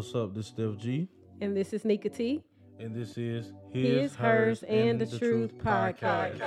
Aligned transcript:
What's 0.00 0.14
up? 0.14 0.34
This 0.34 0.46
is 0.46 0.52
Steph 0.52 0.78
G, 0.78 1.08
And 1.42 1.54
this 1.54 1.74
is 1.74 1.84
Nika 1.84 2.08
T. 2.08 2.42
and 2.78 2.96
this 2.96 3.18
is 3.18 3.52
His, 3.70 4.14
Hers, 4.14 4.62
and 4.62 4.98
the, 4.98 5.18
Truth, 5.18 5.58
podcast. 5.58 6.40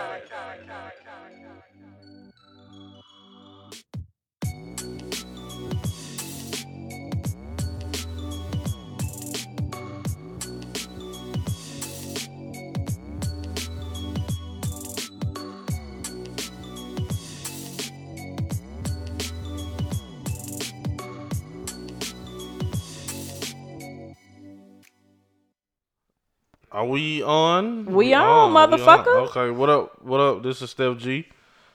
Are 26.83 26.85
we 26.85 27.23
on? 27.23 27.85
We 27.85 28.13
on, 28.13 28.51
we 28.53 28.59
motherfucker. 28.59 29.29
Okay, 29.29 29.51
what 29.51 29.69
up? 29.69 30.03
What 30.03 30.19
up? 30.19 30.43
This 30.43 30.61
is 30.61 30.71
Steph 30.71 30.97
G, 30.97 31.29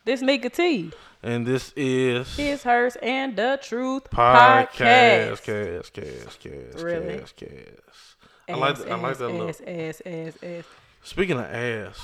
This 0.05 0.21
Nika 0.21 0.51
T. 0.51 0.91
and 1.23 1.47
this 1.47 1.73
is 1.77 2.37
His, 2.37 2.63
Hers, 2.63 2.97
and 3.03 3.35
the 3.35 3.59
Truth 3.63 4.11
podcast. 4.11 4.69
podcast. 4.69 5.43
Cast, 5.43 5.93
cast, 5.95 6.41
cast, 6.41 6.83
Really? 6.83 7.21
cast, 7.21 7.37
cast. 7.37 8.17
I 8.51 8.55
like, 8.57 8.75
Ass, 8.75 8.81
I 8.83 8.95
like 8.97 9.11
ass, 9.13 9.19
that 9.21 9.29
look. 9.31 9.49
ass, 9.49 9.61
ass, 9.67 10.03
ass, 10.05 10.35
ass. 10.43 10.65
Speaking 11.03 11.39
of 11.39 11.47
ass, 11.47 11.99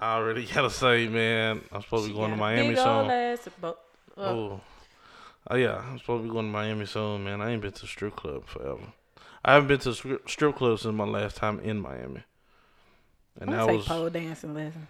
I 0.00 0.16
already 0.16 0.44
gotta 0.52 0.70
say, 0.70 1.06
man, 1.06 1.60
I'm 1.70 1.82
supposed 1.82 2.06
to 2.06 2.10
be 2.10 2.16
going 2.18 2.32
to 2.32 2.36
Miami 2.36 2.74
soon. 2.74 3.08
ass, 3.08 3.48
but, 3.60 3.78
uh, 4.18 4.20
Oh, 4.20 4.60
oh 5.48 5.54
yeah, 5.54 5.76
I'm 5.76 6.00
supposed 6.00 6.24
to 6.24 6.28
be 6.28 6.32
going 6.32 6.46
to 6.46 6.52
Miami 6.52 6.86
soon, 6.86 7.22
man. 7.22 7.40
I 7.40 7.52
ain't 7.52 7.62
been 7.62 7.70
to 7.70 7.86
strip 7.86 8.16
club 8.16 8.46
forever. 8.48 8.92
I 9.44 9.54
haven't 9.54 9.68
been 9.68 9.78
to 9.80 9.94
strip 9.94 10.28
strip 10.28 10.56
club 10.56 10.80
since 10.80 10.92
my 10.92 11.04
last 11.04 11.36
time 11.36 11.60
in 11.60 11.80
Miami, 11.80 12.22
and 13.40 13.50
I'm 13.50 13.56
that 13.56 13.62
gonna 13.66 13.76
was 13.76 13.86
take 13.86 13.88
pole 13.96 14.10
dancing 14.10 14.54
lessons. 14.54 14.86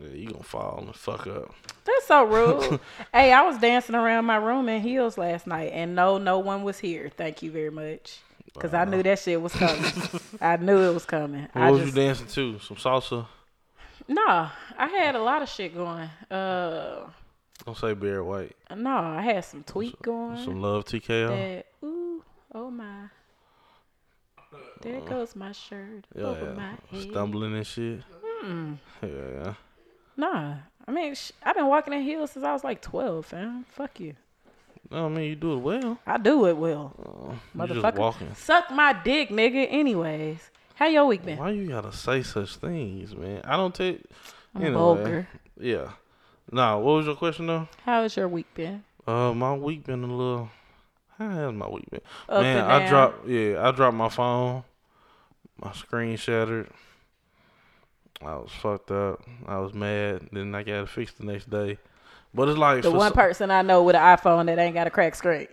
yeah, 0.00 0.08
you 0.08 0.30
gonna 0.30 0.42
fall 0.42 0.78
and 0.86 0.94
fuck 0.94 1.26
up. 1.26 1.54
That's 1.84 2.06
so 2.06 2.24
rude. 2.24 2.80
hey, 3.12 3.32
I 3.32 3.42
was 3.42 3.58
dancing 3.58 3.94
around 3.94 4.24
my 4.26 4.36
room 4.36 4.68
in 4.68 4.80
heels 4.82 5.16
last 5.18 5.46
night, 5.46 5.70
and 5.72 5.94
no, 5.94 6.18
no 6.18 6.38
one 6.38 6.62
was 6.62 6.78
here. 6.78 7.10
Thank 7.16 7.42
you 7.42 7.50
very 7.50 7.70
much, 7.70 8.18
because 8.52 8.74
I 8.74 8.84
knew 8.84 9.02
that 9.02 9.18
shit 9.18 9.40
was 9.40 9.52
coming. 9.52 9.92
I 10.40 10.56
knew 10.56 10.78
it 10.90 10.94
was 10.94 11.04
coming. 11.04 11.48
What 11.52 11.62
I 11.62 11.70
was 11.70 11.82
just, 11.82 11.96
you 11.96 12.02
dancing 12.02 12.26
to? 12.28 12.58
Some 12.60 12.76
salsa? 12.76 13.26
Nah, 14.08 14.50
I 14.76 14.86
had 14.88 15.14
a 15.14 15.22
lot 15.22 15.42
of 15.42 15.48
shit 15.48 15.74
going. 15.74 16.08
Uh, 16.30 17.06
Don't 17.64 17.76
say 17.76 17.92
Barry 17.94 18.22
White. 18.22 18.56
no, 18.74 18.90
I 18.96 19.22
had 19.22 19.44
some 19.44 19.62
tweak 19.62 20.00
going. 20.02 20.38
Some 20.44 20.60
love 20.60 20.84
TKO. 20.84 21.28
that 21.28 21.66
ooh, 21.84 22.22
oh 22.54 22.70
my. 22.70 23.04
There 24.80 25.00
goes 25.02 25.36
my 25.36 25.52
shirt 25.52 26.04
Yeah, 26.14 26.24
over 26.24 26.46
yeah. 26.46 26.52
my 26.52 26.70
head. 26.98 27.10
Stumbling 27.10 27.54
and 27.56 27.66
shit. 27.66 28.00
Mm. 28.44 28.78
Yeah, 29.02 29.08
yeah. 29.44 29.54
Nah, 30.16 30.54
I 30.86 30.90
mean, 30.90 31.14
sh- 31.14 31.32
I've 31.42 31.54
been 31.56 31.66
walking 31.66 31.92
in 31.92 32.02
heels 32.02 32.32
since 32.32 32.44
I 32.44 32.52
was 32.52 32.64
like 32.64 32.80
twelve, 32.82 33.26
fam. 33.26 33.64
Fuck 33.70 34.00
you. 34.00 34.14
No, 34.90 35.06
I 35.06 35.08
mean 35.08 35.24
you 35.30 35.36
do 35.36 35.52
it 35.54 35.58
well. 35.58 35.98
I 36.06 36.16
do 36.18 36.46
it 36.46 36.56
well, 36.56 36.92
Uh, 36.98 37.58
motherfucker. 37.58 37.96
walking. 37.98 38.34
Suck 38.34 38.70
my 38.72 38.92
dick, 38.92 39.28
nigga. 39.28 39.66
Anyways, 39.70 40.50
how 40.74 40.86
your 40.86 41.06
week 41.06 41.24
been? 41.24 41.38
Why 41.38 41.50
you 41.50 41.68
gotta 41.68 41.92
say 41.92 42.22
such 42.22 42.56
things, 42.56 43.14
man? 43.14 43.42
I 43.44 43.56
don't 43.56 43.74
take. 43.74 44.02
I'm 44.54 44.62
anyway, 44.62 44.74
vulgar. 44.74 45.28
Yeah. 45.60 45.90
Nah. 46.50 46.76
What 46.78 46.92
was 46.96 47.06
your 47.06 47.14
question 47.14 47.46
though? 47.46 47.68
How 47.84 48.02
has 48.02 48.16
your 48.16 48.26
week 48.28 48.52
been? 48.54 48.82
Uh, 49.06 49.32
my 49.32 49.54
week 49.54 49.84
been 49.84 50.02
a 50.02 50.06
little. 50.06 50.50
How 51.20 51.28
has 51.28 51.52
my 51.52 51.68
week 51.68 51.84
been? 51.90 52.00
Up 52.30 52.42
Man, 52.42 52.64
I 52.64 52.88
dropped. 52.88 53.28
Yeah, 53.28 53.68
I 53.68 53.70
dropped 53.72 53.94
my 53.96 54.08
phone. 54.08 54.64
My 55.62 55.70
screen 55.72 56.16
shattered. 56.16 56.68
I 58.22 58.36
was 58.36 58.50
fucked 58.50 58.90
up. 58.90 59.22
I 59.46 59.58
was 59.58 59.74
mad. 59.74 60.28
Then 60.32 60.54
I 60.54 60.62
got 60.62 60.82
it 60.84 60.88
fixed 60.88 61.18
the 61.18 61.26
next 61.26 61.50
day. 61.50 61.76
But 62.32 62.48
it's 62.48 62.58
like 62.58 62.82
The 62.82 62.90
one 62.90 63.10
so- 63.10 63.14
person 63.16 63.50
I 63.50 63.60
know 63.60 63.82
with 63.82 63.96
an 63.96 64.02
iPhone 64.16 64.46
that 64.46 64.58
ain't 64.58 64.74
got 64.74 64.86
a 64.86 64.90
cracked 64.90 65.16
screen. 65.18 65.48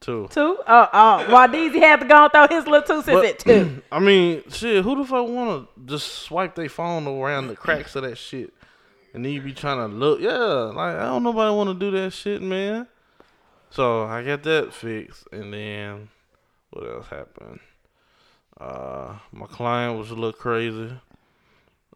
two. 0.00 0.28
Two? 0.30 0.58
Oh, 0.66 0.88
oh. 0.92 1.30
While 1.32 1.48
Deezy 1.48 1.78
had 1.80 2.00
to 2.00 2.06
go 2.06 2.22
and 2.24 2.32
throw 2.32 2.46
his 2.48 2.66
little 2.66 2.86
two 2.86 3.02
cents 3.02 3.06
But- 3.20 3.24
at 3.26 3.38
two. 3.40 3.82
I 3.92 3.98
mean, 3.98 4.42
shit. 4.48 4.84
Who 4.84 4.96
the 4.96 5.04
fuck 5.04 5.28
wanna 5.28 5.66
just 5.84 6.06
swipe 6.20 6.54
their 6.54 6.68
phone 6.70 7.06
around 7.06 7.48
the 7.48 7.56
cracks 7.56 7.94
of 7.96 8.04
that 8.04 8.16
shit, 8.16 8.54
and 9.12 9.22
then 9.24 9.32
you 9.32 9.42
be 9.42 9.52
trying 9.52 9.78
to 9.78 9.94
look? 9.94 10.20
Yeah, 10.20 10.30
like 10.32 10.96
I 10.96 11.02
don't 11.06 11.24
nobody 11.24 11.54
wanna 11.54 11.74
do 11.74 11.90
that 11.90 12.12
shit, 12.12 12.40
man. 12.40 12.86
So 13.70 14.04
I 14.04 14.22
got 14.22 14.42
that 14.44 14.72
fixed, 14.72 15.28
and 15.30 15.52
then 15.52 16.08
what 16.70 16.88
else 16.88 17.08
happened? 17.08 17.60
Uh, 18.58 19.18
my 19.30 19.46
client 19.46 19.98
was 19.98 20.10
a 20.10 20.14
little 20.14 20.32
crazy. 20.32 20.90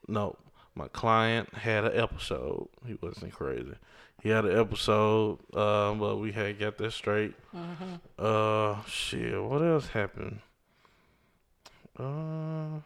No, 0.07 0.37
my 0.75 0.89
client 0.89 1.53
had 1.55 1.85
an 1.85 1.99
episode. 1.99 2.69
He 2.87 2.97
wasn't 3.01 3.33
crazy. 3.33 3.75
He 4.23 4.29
had 4.29 4.45
an 4.45 4.57
episode, 4.57 5.39
uh, 5.55 5.95
but 5.95 6.19
we 6.19 6.31
had 6.31 6.59
got 6.59 6.79
that 6.79 6.93
straight. 6.93 7.35
Uh, 8.19 8.77
shit. 8.85 9.43
What 9.43 9.63
else 9.63 9.89
happened? 9.89 10.39
Uh, 11.99 12.79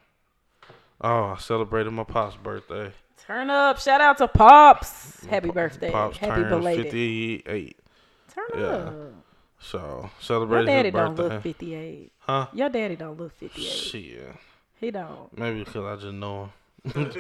oh, 1.01 1.25
I 1.25 1.37
celebrated 1.39 1.91
my 1.91 2.05
pop's 2.05 2.37
birthday. 2.37 2.93
Turn 3.27 3.51
up. 3.51 3.79
Shout 3.79 4.01
out 4.01 4.19
to 4.19 4.29
Pops. 4.29 5.25
Happy 5.27 5.49
Pa- 5.49 5.55
birthday. 5.55 5.91
Pops 5.91 6.17
Happy 6.17 6.45
belated. 6.45 6.85
fifty-eight. 6.85 7.79
Turn 8.37 8.61
Yeah. 8.61 8.67
up. 8.67 8.95
So 9.59 9.79
Your 9.79 10.11
celebrated 10.21 10.67
daddy 10.67 10.91
don't 10.91 11.17
look 11.17 11.43
58. 11.43 12.13
huh? 12.21 12.47
Your 12.53 12.69
daddy 12.69 12.95
don't 12.97 13.19
look 13.19 13.33
58. 13.39 13.63
Shit. 13.67 14.29
He 14.79 14.91
don't. 14.91 15.37
Maybe 15.37 15.65
because 15.65 15.85
I 15.85 15.97
just 16.03 16.13
know 16.15 16.51
him. 16.85 17.11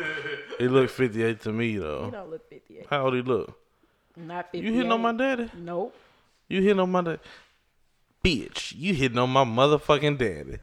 he 0.58 0.68
looked 0.68 0.92
fifty-eight 0.92 1.40
to 1.40 1.50
me 1.52 1.76
though. 1.78 2.04
He 2.04 2.10
don't 2.12 2.30
look 2.30 2.48
58. 2.48 2.86
How 2.88 3.04
old 3.06 3.14
he 3.14 3.22
look? 3.22 3.58
Not 4.16 4.46
58. 4.52 4.64
You 4.64 4.72
hitting 4.76 4.92
on 4.92 5.00
my 5.02 5.12
daddy? 5.12 5.50
Nope. 5.56 5.94
You 6.48 6.60
hitting 6.62 6.78
on 6.80 6.90
my 6.92 7.00
daddy? 7.02 7.18
Bitch, 8.22 8.74
you 8.76 8.94
hitting 8.94 9.18
on 9.18 9.30
my 9.30 9.44
motherfucking 9.44 10.18
daddy. 10.18 10.58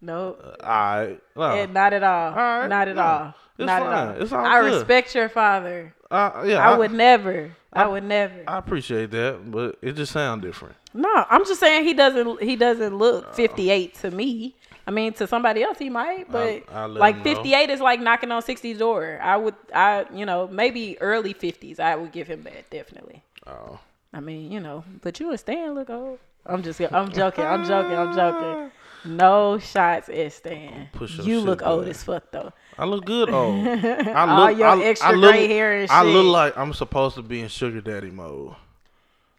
Nope. 0.00 0.40
Uh, 0.42 0.64
Alright. 0.64 1.20
Nah. 1.36 1.52
Eh, 1.54 1.66
not 1.66 1.92
at 1.92 2.02
all. 2.02 2.30
Alright, 2.32 2.68
Not 2.70 2.88
at 2.88 2.96
no. 2.96 3.02
all. 3.02 3.34
It's 3.58 3.66
not 3.66 3.82
fine. 3.82 3.92
at 3.92 4.08
all. 4.16 4.22
It's 4.22 4.32
all 4.32 4.44
I 4.46 4.60
good. 4.62 4.72
respect 4.74 5.14
your 5.14 5.28
father. 5.28 5.94
Uh, 6.10 6.44
yeah, 6.46 6.68
I, 6.68 6.76
would 6.76 6.92
never. 6.92 7.52
I, 7.72 7.84
I- 7.84 7.86
would 7.86 8.04
never. 8.04 8.42
I 8.46 8.58
appreciate 8.58 9.10
that, 9.12 9.50
but 9.50 9.78
it 9.82 9.92
just 9.92 10.12
sounds 10.12 10.42
different. 10.42 10.74
no, 10.92 11.24
I'm 11.30 11.44
just 11.44 11.60
saying 11.60 11.84
he 11.84 11.94
doesn't. 11.94 12.42
He 12.42 12.56
doesn't 12.56 12.96
look 12.96 13.34
58 13.34 13.94
to 13.96 14.10
me. 14.10 14.54
I 14.86 14.90
mean, 14.90 15.12
to 15.14 15.26
somebody 15.28 15.62
else 15.62 15.78
he 15.78 15.88
might, 15.88 16.30
but 16.32 16.64
I'll 16.72 16.88
like 16.88 17.22
58 17.22 17.70
is 17.70 17.80
like 17.80 18.00
knocking 18.00 18.32
on 18.32 18.42
60's 18.42 18.78
door. 18.78 19.20
I 19.22 19.36
would, 19.36 19.54
I, 19.72 20.06
you 20.12 20.26
know, 20.26 20.48
maybe 20.48 21.00
early 21.00 21.32
50s. 21.32 21.78
I 21.78 21.94
would 21.94 22.10
give 22.10 22.26
him 22.26 22.42
that 22.42 22.68
definitely. 22.70 23.22
Oh. 23.46 23.78
I 24.12 24.18
mean, 24.18 24.50
you 24.50 24.58
know, 24.58 24.82
but 25.02 25.20
you 25.20 25.30
and 25.30 25.38
Stan 25.38 25.74
look 25.74 25.90
old. 25.90 26.18
I'm 26.44 26.62
just, 26.64 26.80
I'm 26.80 27.12
joking. 27.12 27.44
I'm 27.44 27.64
joking. 27.64 27.96
I'm 27.96 28.14
joking. 28.16 28.72
No 29.02 29.58
shots 29.58 30.10
at 30.10 30.30
Stan. 30.30 30.90
Push 30.92 31.20
You 31.20 31.40
look 31.40 31.62
old 31.62 31.88
as 31.88 32.02
fuck 32.02 32.30
though. 32.32 32.52
I 32.80 32.86
look 32.86 33.04
good 33.04 33.28
old. 33.30 33.66
I 33.68 33.74
look, 33.74 34.10
All 34.10 34.50
your 34.50 34.68
I, 34.68 34.82
extra 34.84 35.10
I 35.10 35.12
look, 35.12 35.32
gray 35.32 35.46
hair 35.48 35.72
and 35.74 35.82
shit. 35.82 35.90
I 35.90 36.02
look 36.02 36.24
like 36.26 36.56
I'm 36.56 36.72
supposed 36.72 37.14
to 37.16 37.22
be 37.22 37.40
in 37.42 37.48
sugar 37.48 37.82
daddy 37.82 38.10
mode. 38.10 38.54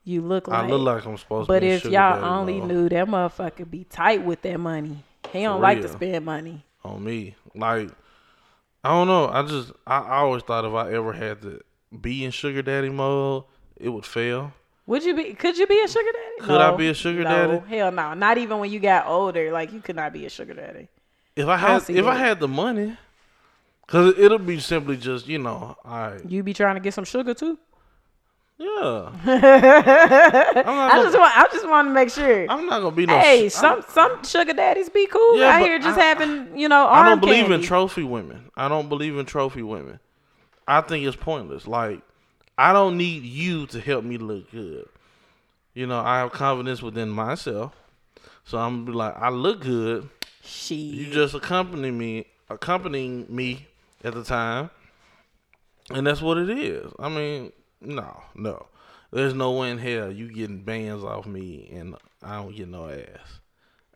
You 0.04 0.22
look 0.22 0.48
like. 0.48 0.64
I 0.64 0.68
look 0.68 0.82
like 0.82 1.06
I'm 1.06 1.18
supposed 1.18 1.48
But 1.48 1.56
to 1.56 1.66
be 1.66 1.70
in 1.72 1.78
if 1.78 1.86
y'all 1.86 2.24
only 2.24 2.60
mode 2.60 2.68
knew 2.68 2.90
that 2.90 3.08
motherfucker 3.08 3.70
be 3.70 3.84
tight 3.86 4.24
with 4.24 4.44
that 4.44 4.60
money. 4.60 5.04
He 5.32 5.42
don't 5.42 5.58
For 5.58 5.62
like 5.64 5.82
to 5.82 5.88
spend 5.90 6.24
money. 6.24 6.64
on 6.84 7.04
me. 7.04 7.36
Like 7.56 7.90
I 8.84 8.90
don't 8.90 9.08
know. 9.08 9.28
I 9.28 9.42
just 9.44 9.72
I, 9.88 9.98
I 10.00 10.18
always 10.18 10.44
thought 10.44 10.64
if 10.64 10.74
I 10.74 10.94
ever 10.94 11.12
had 11.14 11.42
to 11.42 11.62
be 12.00 12.24
in 12.24 12.30
sugar 12.32 12.62
daddy 12.62 12.90
mode, 12.90 13.46
it 13.78 13.90
would 13.90 14.06
fail. 14.06 14.54
Would 14.86 15.04
you 15.04 15.16
be? 15.16 15.34
Could 15.34 15.58
you 15.58 15.66
be 15.66 15.80
a 15.82 15.88
sugar 15.88 16.12
daddy? 16.12 16.48
Could 16.48 16.62
I 16.62 16.76
be 16.76 16.90
a 16.90 16.94
sugar 16.94 17.24
no, 17.24 17.30
daddy? 17.30 17.76
Hell 17.76 17.92
no. 17.92 18.14
Not 18.14 18.38
even 18.38 18.60
when 18.60 18.72
you 18.72 18.80
got 18.80 19.08
older. 19.08 19.52
Like 19.52 19.72
you 19.72 19.80
could 19.82 19.96
not 19.96 20.14
be 20.14 20.26
a 20.26 20.30
sugar 20.30 20.54
daddy. 20.54 20.90
If 21.36 21.48
I 21.48 21.58
had 21.58 21.84
see 21.84 21.98
if 21.98 22.06
I 22.06 22.16
had 22.16 22.40
the 22.40 22.48
money, 22.48 22.98
cause 23.92 24.14
it'll 24.18 24.40
be 24.40 24.60
simply 24.60 24.98
just 24.98 25.28
you 25.28 25.38
know 25.38 25.76
I 25.86 26.18
You 26.28 26.42
be 26.44 26.54
trying 26.54 26.76
to 26.76 26.82
get 26.82 26.94
some 26.94 27.04
sugar 27.06 27.34
too. 27.34 27.58
yeah. 28.58 29.12
I 29.26 31.02
just 31.04 31.18
want. 31.18 31.38
I 31.38 31.48
just 31.52 31.68
want 31.68 31.88
to 31.88 31.94
make 31.94 32.10
sure. 32.10 32.46
I'm 32.50 32.66
not 32.68 32.82
gonna 32.82 32.96
be 32.96 33.06
no. 33.06 33.18
Hey, 33.20 33.50
sh- 33.50 33.54
some 33.54 33.84
some 33.90 34.24
sugar 34.24 34.54
daddies 34.54 34.90
be 34.90 35.08
cool 35.08 35.40
Yeah, 35.40 35.56
out 35.58 35.62
here 35.62 35.80
just 35.80 35.98
I- 35.98 36.04
having 36.04 36.58
you 36.58 36.70
know 36.70 36.88
I 36.88 37.08
don't 37.10 37.20
believe 37.20 37.50
in 37.52 37.62
trophy 37.62 38.04
women. 38.04 38.52
I 38.56 38.68
don't 38.68 38.90
believe 38.90 39.18
in 39.18 39.26
trophy 39.26 39.64
women. 39.64 40.00
I 40.68 40.82
think 40.82 41.06
it's 41.06 41.16
pointless. 41.18 41.68
Like, 41.68 42.02
I 42.58 42.72
don't 42.72 42.98
need 42.98 43.24
you 43.24 43.66
to 43.68 43.80
help 43.82 44.06
me 44.06 44.18
look 44.18 44.52
good. 44.52 44.86
You 45.74 45.88
know, 45.88 46.00
I 46.00 46.20
have 46.20 46.32
confidence 46.32 46.82
within 46.82 47.10
myself. 47.10 47.74
So 48.46 48.58
I'm 48.58 48.80
gonna 48.82 48.86
be 48.92 48.98
like, 48.98 49.16
I 49.18 49.30
look 49.30 49.62
good. 49.62 50.08
She, 50.44 50.76
You 50.76 51.12
just 51.12 51.34
accompany 51.34 51.92
me, 51.92 52.26
accompanying 52.50 53.26
me 53.30 53.68
at 54.04 54.14
the 54.14 54.24
time, 54.24 54.70
and 55.90 56.06
that's 56.06 56.22
what 56.22 56.38
it 56.38 56.50
is. 56.50 56.92
I 57.00 57.10
mean, 57.10 57.52
no, 57.82 58.22
no, 58.36 58.68
there's 59.12 59.34
no 59.34 59.52
way 59.52 59.72
in 59.72 59.78
hell 59.78 60.12
you 60.12 60.32
getting 60.32 60.64
bands 60.64 61.04
off 61.04 61.26
me 61.26 61.70
and 61.74 61.96
I 62.24 62.38
don't 62.38 62.56
get 62.56 62.68
no 62.68 62.90
ass. 62.90 63.40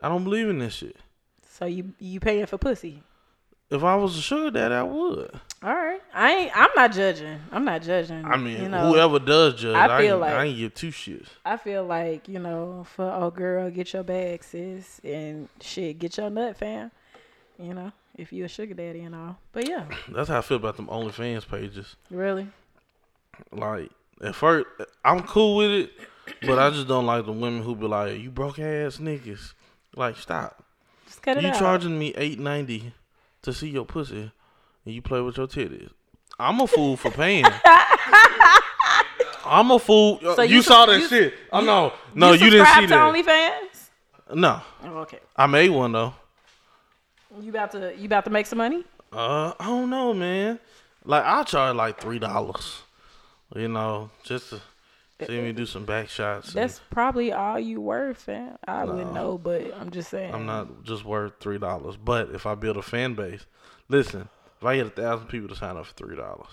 I 0.02 0.10
don't 0.10 0.24
believe 0.24 0.50
in 0.50 0.60
this 0.60 0.74
shit. 0.74 0.98
So 1.50 1.66
you 1.66 1.94
you 2.00 2.19
paying 2.19 2.46
for 2.46 2.57
pussy? 2.57 3.02
If 3.72 3.84
I 3.84 3.96
was 3.96 4.16
a 4.16 4.22
sugar 4.22 4.52
daddy, 4.52 4.75
I 4.75 4.84
would. 4.84 5.31
All 5.63 5.74
right, 5.74 6.00
I 6.13 6.34
ain't. 6.34 6.51
I'm 6.56 6.69
not 6.75 6.92
judging. 6.92 7.40
I'm 7.51 7.66
not 7.66 7.81
judging. 7.81 8.24
I 8.24 8.38
mean, 8.38 8.62
you 8.62 8.69
know, 8.69 8.92
whoever 8.92 9.18
does 9.18 9.56
judge, 9.56 9.75
I 9.75 9.98
I, 9.98 10.01
feel 10.01 10.13
ain't, 10.13 10.22
like- 10.22 10.34
I 10.34 10.44
ain't 10.46 10.58
give 10.58 10.74
two 10.75 10.90
shits. 10.92 11.28
I 11.44 11.58
feel 11.58 11.84
like 11.84 12.28
you 12.28 12.38
know, 12.40 12.86
for 12.96 13.10
oh 13.12 13.31
girl, 13.31 13.72
get 13.72 13.92
your 13.94 14.04
bag, 14.04 14.44
sis, 14.44 15.01
and 15.04 15.50
shit, 15.62 15.98
get 15.98 16.18
your 16.18 16.30
nut, 16.30 16.58
fam. 16.58 16.92
You 17.58 17.74
know, 17.74 17.92
if 18.17 18.31
you 18.33 18.45
a 18.45 18.47
sugar 18.47 18.73
daddy 18.73 19.01
and 19.01 19.13
all. 19.15 19.38
But 19.51 19.67
yeah, 19.67 19.85
That's 20.09 20.29
how 20.29 20.39
I 20.39 20.41
feel 20.41 20.57
about 20.57 20.77
them 20.77 20.88
OnlyFans 20.88 21.47
pages. 21.47 21.95
really. 22.09 22.47
Like 23.51 23.91
at 24.23 24.33
first, 24.35 24.65
I'm 25.03 25.21
cool 25.23 25.57
with 25.57 25.71
it, 25.71 25.91
but 26.41 26.57
I 26.57 26.69
just 26.69 26.88
don't 26.88 27.06
like 27.06 27.25
the 27.25 27.33
women 27.33 27.62
who 27.63 27.75
be 27.75 27.85
like, 27.88 28.19
"You 28.21 28.31
broke 28.31 28.59
ass 28.59 28.97
niggas." 28.97 29.53
Like, 29.95 30.15
stop. 30.17 30.63
Just 31.06 31.21
cut 31.21 31.38
it 31.38 31.44
You 31.44 31.50
out. 31.50 31.59
charging 31.59 32.00
me 32.00 32.13
eight 32.15 32.39
ninety 32.39 32.94
to 33.41 33.51
see 33.53 33.67
your 33.69 33.85
pussy, 33.85 34.31
and 34.85 34.94
you 34.95 35.01
play 35.01 35.19
with 35.21 35.35
your 35.38 35.47
titties. 35.47 35.89
I'm 36.39 36.59
a 36.62 36.67
fool 36.67 36.95
for 36.97 37.12
paying. 37.12 37.45
I'm 39.45 39.69
a 39.71 39.79
fool. 39.79 40.19
So 40.35 40.41
you, 40.41 40.56
you 40.57 40.62
saw 40.62 40.85
that 40.88 41.00
you- 41.01 41.07
shit. 41.07 41.33
Oh 41.51 41.62
no, 41.62 41.94
no, 42.13 42.31
you, 42.33 42.50
didn't 42.50 42.65
see 42.67 42.85
that. 42.88 43.13
OnlyFans? 43.13 43.89
no, 44.35 44.62
Oh, 44.83 44.97
okay. 45.00 45.19
I 45.35 45.45
made 45.47 45.69
one 45.69 45.91
though. 45.91 46.13
You 47.42 47.50
about 47.50 47.72
to 47.72 47.94
you 47.98 48.06
about 48.06 48.26
to 48.26 48.32
make 48.32 48.46
some 48.46 48.58
money? 48.58 48.84
Uh, 49.12 49.54
I 49.60 49.66
don't 49.66 49.90
know, 49.90 50.14
man. 50.14 50.60
Like 51.04 51.24
I 51.26 51.44
charge 51.44 51.76
like 51.76 52.00
three 52.02 52.20
dollars, 52.20 52.82
you 53.56 53.68
know, 53.68 54.10
just 54.24 54.50
to 54.50 54.62
see 55.26 55.40
me 55.42 55.52
do 55.54 55.66
some 55.66 55.86
back 55.86 56.10
shots. 56.10 56.48
and 56.50 56.56
That's 56.56 56.82
probably 56.90 57.32
all 57.32 57.60
you 57.60 57.80
worth, 57.82 58.18
fam. 58.18 58.58
I 58.68 58.84
wouldn't 58.86 59.14
know, 59.14 59.38
but 59.38 59.74
I'm 59.80 59.92
just 59.92 60.10
saying. 60.10 60.34
I'm 60.34 60.46
not 60.46 60.84
just 60.84 61.06
worth 61.06 61.34
three 61.40 61.58
dollars. 61.60 61.96
But 61.98 62.32
if 62.32 62.46
I 62.46 62.56
build 62.56 62.78
a 62.78 62.82
fan 62.82 63.14
base, 63.14 63.46
listen, 63.88 64.28
if 64.60 64.66
I 64.66 64.78
get 64.78 64.88
a 64.88 64.90
thousand 64.90 65.28
people 65.28 65.48
to 65.50 65.56
sign 65.56 65.78
up 65.78 65.86
for 65.86 65.94
three 65.94 66.16
dollars, 66.16 66.50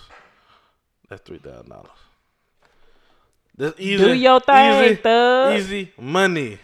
that's 1.08 1.22
three 1.22 1.38
thousand 1.38 1.70
dollars. 1.70 1.90
That's 3.56 3.78
easy. 3.78 4.04
Do 4.04 4.12
your 4.14 4.40
thing, 4.40 4.84
easy, 4.84 4.94
thug. 4.96 5.58
easy 5.58 5.92
money. 5.98 6.58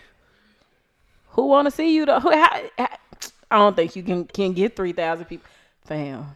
Who 1.31 1.47
want 1.47 1.67
to 1.67 1.71
see 1.71 1.95
you? 1.95 2.07
Though? 2.07 2.21
Who, 2.21 2.31
how, 2.33 2.63
how- 2.79 2.89
I 3.51 3.59
don't 3.59 3.75
think 3.77 3.97
you 3.97 4.03
can 4.03 4.25
can 4.27 4.53
get 4.53 4.77
three 4.77 4.93
thousand 4.93 5.27
people. 5.27 5.49
Fam, 5.85 6.27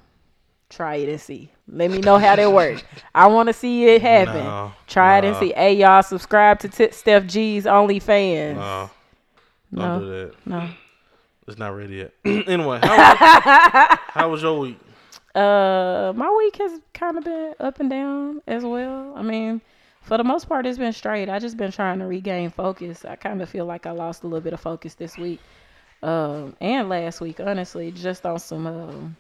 try 0.71 0.97
it 0.97 1.09
and 1.09 1.21
see. 1.21 1.51
Let 1.69 1.91
me 1.91 1.99
know 1.99 2.19
how 2.19 2.37
that 2.37 2.53
works. 2.61 2.83
I 3.15 3.27
want 3.27 3.49
to 3.49 3.53
see 3.53 3.85
it 3.87 4.01
happen. 4.03 4.45
No, 4.45 4.73
try 4.87 5.19
it 5.19 5.25
and 5.25 5.37
see. 5.37 5.53
Hey, 5.53 5.75
y'all, 5.75 6.03
subscribe 6.03 6.59
to 6.61 6.69
T- 6.69 6.91
Steph 6.91 7.27
G's 7.27 7.65
OnlyFans. 7.65 8.55
No, 8.55 8.91
don't 9.75 9.89
No. 9.89 10.01
do 10.01 10.07
that. 10.11 10.47
No. 10.47 10.69
It's 11.49 11.59
not 11.59 11.77
ready 11.77 11.97
yet. 11.97 12.13
anyway, 12.25 12.79
how 12.83 12.97
was, 13.91 13.99
how 14.09 14.31
was 14.31 14.43
your 14.43 14.59
week? 14.61 14.79
Uh, 15.35 16.13
my 16.15 16.31
week 16.39 16.57
has 16.57 16.81
kind 16.95 17.17
of 17.19 17.25
been 17.25 17.55
up 17.59 17.81
and 17.81 17.91
down 17.91 18.41
as 18.47 18.65
well. 18.65 19.13
I 19.17 19.23
mean, 19.23 19.61
for 20.03 20.19
the 20.19 20.25
most 20.25 20.49
part, 20.49 20.67
it's 20.67 20.79
been 20.79 20.93
straight. 20.93 21.29
I 21.29 21.39
just 21.39 21.57
been 21.57 21.73
trying 21.73 21.99
to 22.01 22.07
regain 22.07 22.51
focus. 22.51 23.05
I 23.05 23.17
kind 23.17 23.43
of 23.43 23.49
feel 23.49 23.65
like 23.65 23.87
I 23.87 23.91
lost 23.93 24.23
a 24.23 24.27
little 24.27 24.41
bit 24.41 24.53
of 24.53 24.61
focus 24.61 24.95
this 24.95 25.17
week, 25.19 25.41
um, 26.03 26.57
and 26.61 26.89
last 26.89 27.21
week, 27.21 27.41
honestly, 27.41 27.91
just 27.93 28.27
on 28.27 28.39
some 28.39 28.67
um, 28.67 29.17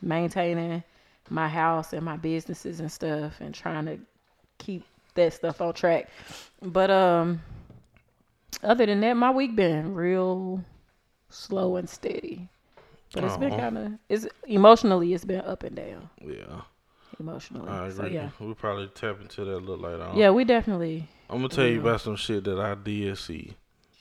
maintaining 0.00 0.82
my 1.30 1.48
house 1.48 1.92
and 1.92 2.04
my 2.04 2.16
businesses 2.16 2.80
and 2.80 2.90
stuff, 2.90 3.40
and 3.40 3.54
trying 3.54 3.86
to 3.86 3.98
keep 4.58 4.84
that 5.14 5.32
stuff 5.32 5.60
on 5.60 5.74
track. 5.74 6.08
But 6.62 6.90
um, 6.90 7.40
other 8.62 8.86
than 8.86 9.00
that, 9.00 9.14
my 9.14 9.30
week 9.30 9.54
been 9.56 9.94
real 9.94 10.64
slow 11.30 11.76
and 11.76 11.88
steady. 11.88 12.48
But 13.14 13.24
it's 13.24 13.36
been 13.38 13.50
kind 13.58 13.78
of 13.78 13.92
it's 14.10 14.26
emotionally 14.46 15.14
it's 15.14 15.24
been 15.24 15.40
up 15.40 15.62
and 15.62 15.74
down 15.74 16.10
Yeah, 16.22 16.60
emotionally. 17.18 17.70
I 17.70 17.88
So 17.88 18.04
yeah, 18.04 18.28
We 18.38 18.52
probably 18.52 18.88
tap 18.88 19.20
into 19.20 19.44
that 19.46 19.54
a 19.54 19.58
little 19.58 19.78
later 19.78 20.02
on. 20.02 20.16
yeah, 20.18 20.30
we 20.30 20.44
definitely. 20.44 21.08
I'm 21.30 21.38
gonna 21.38 21.48
tell 21.48 21.66
you 21.66 21.76
Yeah. 21.76 21.80
about 21.80 22.02
some 22.02 22.16
shit 22.16 22.44
that 22.44 22.58
I 22.60 22.74
did 22.74 23.16
see. 23.16 23.56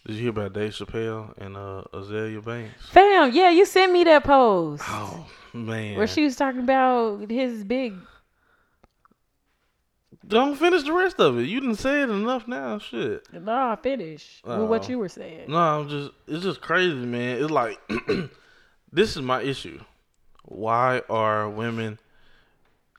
Did 0.08 0.16
you 0.16 0.22
hear 0.22 0.30
about 0.30 0.54
Dave 0.54 0.72
Chappelle 0.72 1.38
and 1.38 1.58
uh, 1.58 1.84
Azalea 1.94 2.42
Banks? 2.42 2.88
Fam, 2.92 3.30
yeah, 3.34 3.50
you 3.50 3.66
sent 3.66 3.92
me 3.92 4.06
that 4.06 4.24
post 4.24 4.82
Oh 4.88 5.28
man, 5.54 5.98
where 5.98 6.08
she 6.08 6.24
was 6.24 6.38
talking 6.38 6.62
about 6.62 7.30
his 7.30 7.66
big. 7.66 7.94
don't 10.26 10.56
finish 10.56 10.84
the 10.84 10.94
rest 10.94 11.20
of 11.20 11.38
it. 11.38 11.44
You 11.44 11.60
didn't 11.60 11.76
say 11.76 12.04
it 12.04 12.10
enough 12.10 12.48
now. 12.48 12.80
Shit. 12.80 13.28
No, 13.34 13.78
finish 13.84 14.42
with 14.46 14.70
what 14.70 14.86
Oh. 14.86 14.90
you 14.90 15.00
were 15.00 15.10
saying. 15.10 15.50
No, 15.52 15.58
I'm 15.58 15.90
just. 15.90 16.12
It's 16.28 16.44
just 16.44 16.62
crazy, 16.62 16.94
man. 16.96 17.42
It's 17.42 17.52
like 17.52 17.80
this 18.92 19.16
is 19.18 19.22
my 19.22 19.42
issue. 19.42 19.80
Why 20.44 21.02
are 21.10 21.50
women 21.50 22.00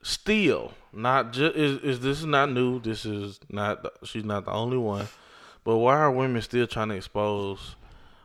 still 0.03 0.75
not 0.93 1.33
just? 1.33 1.57
Is, 1.57 1.79
is 1.81 2.01
this 2.01 2.19
is 2.21 2.27
not 2.27 2.51
new? 2.53 2.81
This 2.81 3.07
is 3.07 3.41
not. 3.49 3.87
She's 4.05 4.25
not 4.25 4.45
the 4.45 4.53
only 4.53 4.77
one. 4.77 5.09
But 5.69 5.77
why 5.77 5.97
are 5.99 6.11
women 6.11 6.41
still 6.41 6.67
trying 6.67 6.89
to 6.89 6.95
expose? 6.95 7.77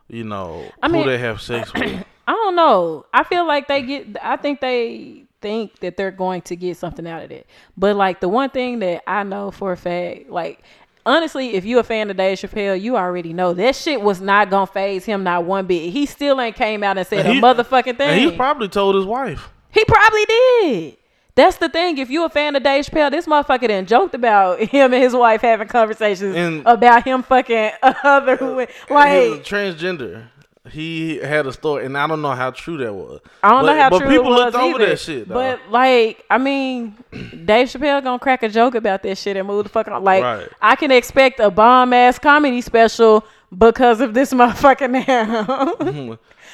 You 0.07 0.23
know 0.23 0.63
I 0.81 0.87
who 0.87 0.93
mean- 0.93 1.07
they 1.07 1.17
have 1.17 1.41
sex 1.41 1.73
with. 1.73 1.83
I 2.27 2.31
don't 2.31 2.55
know. 2.55 3.05
I 3.13 3.25
feel 3.25 3.45
like 3.45 3.67
they 3.67 3.81
get. 3.81 4.15
I 4.23 4.37
think 4.37 4.61
they 4.61 5.25
think 5.41 5.79
that 5.79 5.97
they're 5.97 6.09
going 6.09 6.41
to 6.43 6.55
get 6.55 6.77
something 6.77 7.05
out 7.05 7.21
of 7.21 7.31
it. 7.31 7.45
But 7.75 7.97
like 7.97 8.21
the 8.21 8.29
one 8.29 8.49
thing 8.49 8.79
that 8.79 9.03
I 9.05 9.23
know 9.23 9.51
for 9.51 9.73
a 9.73 9.77
fact, 9.77 10.29
like 10.29 10.63
honestly, 11.05 11.55
if 11.55 11.65
you 11.65 11.79
a 11.79 11.83
fan 11.83 12.09
of 12.09 12.15
Dave 12.15 12.37
Chappelle, 12.37 12.79
you 12.79 12.95
already 12.95 13.33
know 13.33 13.53
that 13.55 13.75
shit 13.75 13.99
was 13.99 14.21
not 14.21 14.49
gonna 14.49 14.65
phase 14.65 15.03
him 15.03 15.25
not 15.25 15.43
one 15.43 15.65
bit. 15.67 15.89
He 15.91 16.05
still 16.05 16.39
ain't 16.39 16.55
came 16.55 16.81
out 16.81 16.97
and 16.97 17.05
said 17.05 17.25
And 17.25 17.33
he- 17.33 17.39
a 17.39 17.41
motherfucking 17.41 17.97
thing. 17.97 18.29
he 18.29 18.37
probably 18.37 18.69
told 18.69 18.95
his 18.95 19.03
wife. 19.05 19.49
He 19.71 19.83
probably 19.83 20.23
did. 20.25 20.97
That's 21.35 21.57
the 21.57 21.67
thing. 21.69 21.97
If 21.97 22.09
you 22.11 22.25
a 22.25 22.29
fan 22.29 22.55
of 22.55 22.61
Dave 22.63 22.85
Chappelle, 22.85 23.09
this 23.09 23.25
motherfucker 23.25 23.67
then 23.67 23.85
joked 23.87 24.13
about 24.13 24.59
him 24.73 24.93
and 24.93 25.01
his 25.03 25.13
wife 25.15 25.41
having 25.41 25.67
conversations 25.67 26.35
And- 26.35 26.63
about 26.67 27.03
him 27.05 27.23
fucking 27.23 27.71
other 27.81 28.37
women. 28.37 28.67
Like 28.89 29.09
a 29.11 29.39
transgender. 29.39 30.25
He 30.71 31.17
had 31.17 31.45
a 31.45 31.51
story, 31.51 31.85
and 31.85 31.97
I 31.97 32.07
don't 32.07 32.21
know 32.21 32.31
how 32.31 32.51
true 32.51 32.77
that 32.77 32.93
was. 32.93 33.19
I 33.43 33.49
don't 33.49 33.63
but, 33.63 33.73
know 33.73 33.81
how 33.81 33.89
but 33.89 33.99
true 33.99 34.09
people 34.09 34.31
looked 34.31 34.55
over 34.55 34.75
either. 34.75 34.85
that 34.91 34.99
shit. 34.99 35.27
Though. 35.27 35.33
But 35.33 35.59
like, 35.69 36.23
I 36.29 36.37
mean, 36.37 36.95
Dave 37.11 37.67
Chappelle 37.67 38.01
gonna 38.01 38.17
crack 38.17 38.43
a 38.43 38.49
joke 38.49 38.73
about 38.75 39.03
this 39.03 39.21
shit 39.21 39.35
and 39.35 39.45
move 39.45 39.63
the 39.63 39.69
fuck 39.69 39.89
on. 39.89 40.01
Like, 40.05 40.23
Right. 40.23 40.47
I 40.61 40.77
can 40.77 40.89
expect 40.89 41.41
a 41.41 41.51
bomb 41.51 41.91
ass 41.91 42.17
comedy 42.17 42.61
special 42.61 43.25
because 43.57 43.99
of 43.99 44.13
this 44.13 44.31
motherfucker 44.33 44.89
now. 44.89 45.43
Mm-hmm. 45.75 46.13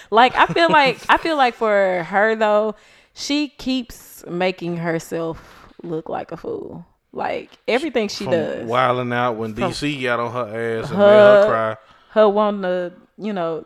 like, 0.09 0.35
I 0.35 0.47
feel 0.47 0.69
like 0.71 0.97
I 1.07 1.17
feel 1.17 1.37
like 1.37 1.53
for 1.53 2.03
her 2.05 2.35
though, 2.35 2.73
she 3.13 3.49
keeps 3.49 4.25
making 4.27 4.77
herself 4.77 5.67
look 5.83 6.09
like 6.09 6.31
a 6.31 6.37
fool. 6.37 6.85
Like 7.11 7.49
everything 7.67 8.07
she 8.07 8.25
From 8.25 8.33
does, 8.33 8.67
wilding 8.69 9.11
out 9.13 9.33
when 9.37 9.55
From- 9.55 9.71
DC 9.71 10.01
got 10.03 10.19
on 10.19 10.31
her 10.31 10.79
ass 10.81 10.89
and 10.89 10.97
Her- 10.97 11.05
made 11.07 11.11
her 11.17 11.45
cry. 11.47 11.77
her 12.11 12.29
wanting 12.29 12.61
to, 12.63 12.93
you 13.17 13.33
know, 13.33 13.65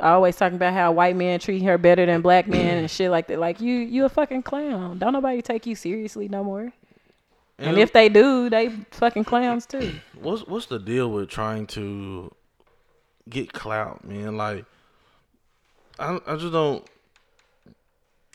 always 0.00 0.36
talking 0.36 0.56
about 0.56 0.74
how 0.74 0.92
white 0.92 1.16
men 1.16 1.40
treat 1.40 1.62
her 1.62 1.78
better 1.78 2.04
than 2.04 2.20
black 2.20 2.46
men 2.46 2.76
and 2.78 2.90
shit 2.90 3.10
like 3.10 3.28
that. 3.28 3.38
Like 3.38 3.60
you, 3.62 3.74
you 3.76 4.04
a 4.04 4.08
fucking 4.10 4.42
clown. 4.42 4.98
Don't 4.98 5.14
nobody 5.14 5.40
take 5.40 5.64
you 5.66 5.74
seriously 5.74 6.28
no 6.28 6.44
more. 6.44 6.72
And 7.58 7.78
if 7.78 7.92
they 7.94 8.08
do, 8.10 8.50
they 8.50 8.68
fucking 8.90 9.24
clowns 9.24 9.64
too. 9.66 9.94
what's 10.20 10.46
what's 10.46 10.66
the 10.66 10.78
deal 10.78 11.10
with 11.10 11.28
trying 11.30 11.66
to 11.68 12.30
get 13.28 13.52
clout, 13.52 14.04
man? 14.04 14.36
Like, 14.36 14.64
I 15.98 16.18
I 16.26 16.36
just 16.36 16.52
don't 16.52 16.84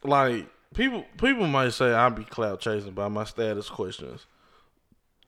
like 0.08 0.48
people. 0.74 1.06
People 1.22 1.48
might 1.48 1.74
say 1.74 1.94
I 1.94 2.10
be 2.10 2.24
clout 2.24 2.60
chasing 2.60 2.92
by 2.92 3.08
my 3.08 3.26
status 3.26 3.70
questions, 3.70 4.26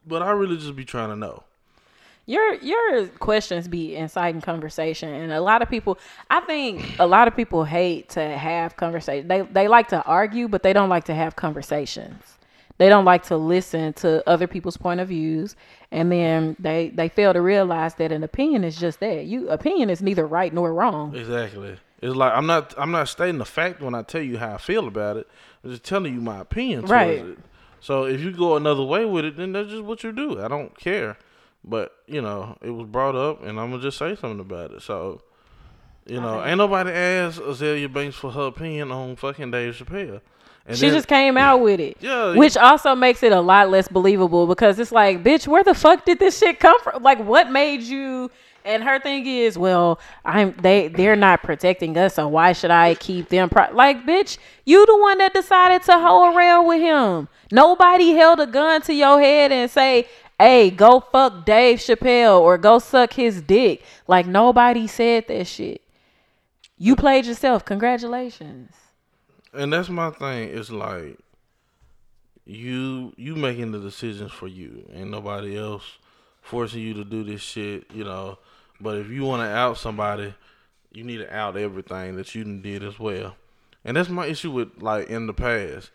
but 0.06 0.22
I 0.22 0.32
really 0.32 0.58
just 0.58 0.76
be 0.76 0.86
trying 0.86 1.10
to 1.10 1.16
know. 1.16 1.44
Your 2.26 2.54
your 2.56 3.08
questions 3.08 3.68
be 3.68 3.96
inciting 3.96 4.42
conversation, 4.42 5.10
and 5.10 5.32
a 5.32 5.42
lot 5.42 5.62
of 5.62 5.70
people. 5.70 5.98
I 6.30 6.42
think 6.42 7.00
a 7.00 7.08
lot 7.08 7.28
of 7.28 7.36
people 7.36 7.64
hate 7.64 8.10
to 8.10 8.22
have 8.22 8.78
conversation. 8.78 9.28
They 9.28 9.42
they 9.42 9.68
like 9.68 9.88
to 9.90 10.04
argue, 10.04 10.48
but 10.48 10.62
they 10.62 10.74
don't 10.74 10.90
like 10.90 11.06
to 11.06 11.16
have 11.16 11.36
conversations. 11.36 12.38
They 12.78 12.88
don't 12.88 13.04
like 13.04 13.24
to 13.24 13.36
listen 13.36 13.92
to 13.94 14.28
other 14.28 14.48
people's 14.48 14.78
point 14.78 15.02
of 15.02 15.10
views, 15.10 15.56
and 15.92 16.12
then 16.12 16.56
they 16.60 16.90
they 16.90 17.10
fail 17.10 17.34
to 17.34 17.42
realize 17.42 17.96
that 17.96 18.12
an 18.12 18.24
opinion 18.24 18.64
is 18.64 18.78
just 18.78 19.00
that. 19.00 19.26
You 19.26 19.50
opinion 19.50 19.90
is 19.90 20.02
neither 20.02 20.26
right 20.26 20.54
nor 20.54 20.74
wrong. 20.74 21.16
Exactly. 21.16 21.78
It's 22.01 22.15
like 22.15 22.34
I'm 22.34 22.46
not 22.46 22.74
I'm 22.77 22.91
not 22.91 23.10
stating 23.10 23.38
the 23.39 23.46
fact 23.46 23.82
when 23.82 23.94
I 23.96 24.03
tell 24.03 24.22
you 24.22 24.38
how 24.38 24.53
I 24.53 24.58
feel 24.58 24.88
about 24.88 25.18
it. 25.18 25.27
I'm 25.63 25.72
just 25.72 25.84
telling 25.84 26.13
you 26.13 26.22
my 26.22 26.39
opinion 26.39 26.79
towards 26.82 26.91
Right. 26.91 27.20
it. 27.25 27.38
So 27.82 28.06
if 28.06 28.22
you 28.22 28.32
go 28.32 28.56
another 28.56 28.84
way 28.84 29.06
with 29.06 29.25
it, 29.25 29.38
then 29.38 29.51
that's 29.53 29.70
just 29.70 29.84
what 29.84 30.03
you 30.03 30.12
do. 30.12 30.41
I 30.41 30.48
don't 30.48 30.77
care. 30.77 31.18
But 31.63 31.94
you 32.08 32.22
know, 32.22 32.58
it 32.62 32.70
was 32.72 32.88
brought 32.88 33.15
up, 33.15 33.44
and 33.44 33.60
I'm 33.60 33.72
gonna 33.72 33.82
just 33.82 33.98
say 33.98 34.15
something 34.15 34.39
about 34.39 34.72
it. 34.72 34.82
So, 34.82 35.22
you 36.06 36.22
know, 36.22 36.44
ain't 36.44 36.58
nobody 36.58 36.91
asked 36.91 37.39
Azalea 37.41 37.89
Banks 37.89 38.15
for 38.15 38.32
her 38.32 38.48
opinion 38.48 38.91
on 38.91 39.15
fucking 39.18 39.51
Dave 39.51 39.75
Chappelle. 39.75 40.22
And 40.65 40.77
She 40.77 40.86
then- 40.88 40.96
just 40.96 41.08
came 41.08 41.36
out 41.38 41.62
with 41.62 41.79
it. 41.79 41.98
Yeah, 42.00 42.36
Which 42.36 42.56
also 42.56 42.94
makes 42.96 43.24
it 43.24 43.32
a 43.32 43.41
lot 43.41 43.70
less 43.70 43.88
believable 43.88 44.46
because 44.46 44.77
it's 44.79 44.91
like, 44.91 45.24
bitch, 45.24 45.48
where 45.48 45.63
the 45.63 45.74
fuck 45.74 46.06
did 46.06 46.20
this 46.20 46.38
shit 46.38 46.60
come 46.60 46.79
from? 46.82 47.01
Like, 47.01 47.20
what 47.25 47.50
made 47.51 47.82
you 47.82 48.29
And 48.66 48.84
her 48.84 49.00
thing 49.00 49.25
is, 49.25 49.58
well, 49.58 50.00
I'm 50.25 50.54
they 50.62 50.89
they're 50.89 51.16
not 51.16 51.44
protecting 51.44 51.98
us, 51.98 52.16
so 52.16 52.28
why 52.28 52.54
should 52.54 52.72
I 52.72 52.96
keep 52.96 53.30
them? 53.30 53.50
Pro-? 53.50 53.72
Like, 53.74 54.06
bitch, 54.06 54.38
you 54.66 54.86
the 54.86 54.98
one 54.98 55.18
that 55.20 55.34
decided 55.34 55.84
to 55.84 55.94
hoe 55.94 56.36
around 56.36 56.68
with 56.68 56.82
him. 56.82 57.28
Nobody 57.51 58.12
held 58.12 58.39
a 58.39 58.48
gun 58.48 58.82
to 58.84 58.94
your 58.94 59.20
head 59.20 59.51
and 59.51 59.70
say, 59.72 60.08
"Hey, 60.38 60.70
go 60.70 61.00
fuck 61.00 61.46
Dave 61.46 61.80
Chappelle 61.80 62.39
or 62.39 62.58
go 62.58 62.80
suck 62.80 63.13
his 63.13 63.42
dick." 63.42 63.84
Like 64.08 64.28
nobody 64.28 64.88
said 64.88 65.28
that 65.28 65.48
shit. 65.48 65.82
You 66.78 66.96
played 66.96 67.25
yourself. 67.25 67.66
Congratulations. 67.66 68.72
And 69.54 69.74
that's 69.74 69.89
my 69.89 70.12
thing. 70.12 70.50
It's 70.50 70.70
like 70.70 71.18
you 72.46 73.13
you 73.18 73.36
making 73.36 73.72
the 73.72 73.80
decisions 73.80 74.32
for 74.32 74.48
you. 74.48 74.88
Ain't 74.94 75.12
nobody 75.12 75.58
else 75.58 75.84
forcing 76.50 76.82
you 76.82 76.96
to 76.96 77.03
do 77.03 77.24
this 77.24 77.41
shit, 77.41 77.86
you 77.94 78.03
know. 78.03 78.39
But 78.82 78.98
if 78.98 79.10
you 79.10 79.24
want 79.24 79.41
to 79.41 79.48
out 79.48 79.77
somebody, 79.77 80.34
you 80.91 81.03
need 81.03 81.18
to 81.18 81.34
out 81.34 81.56
everything 81.56 82.15
that 82.15 82.34
you 82.34 82.44
did 82.44 82.84
as 82.84 83.00
well. 83.00 83.36
And 83.86 83.96
that's 83.96 84.10
my 84.10 84.25
issue 84.25 84.51
with 84.51 84.82
like 84.82 85.10
in 85.10 85.27
the 85.27 85.34
past. 85.34 85.91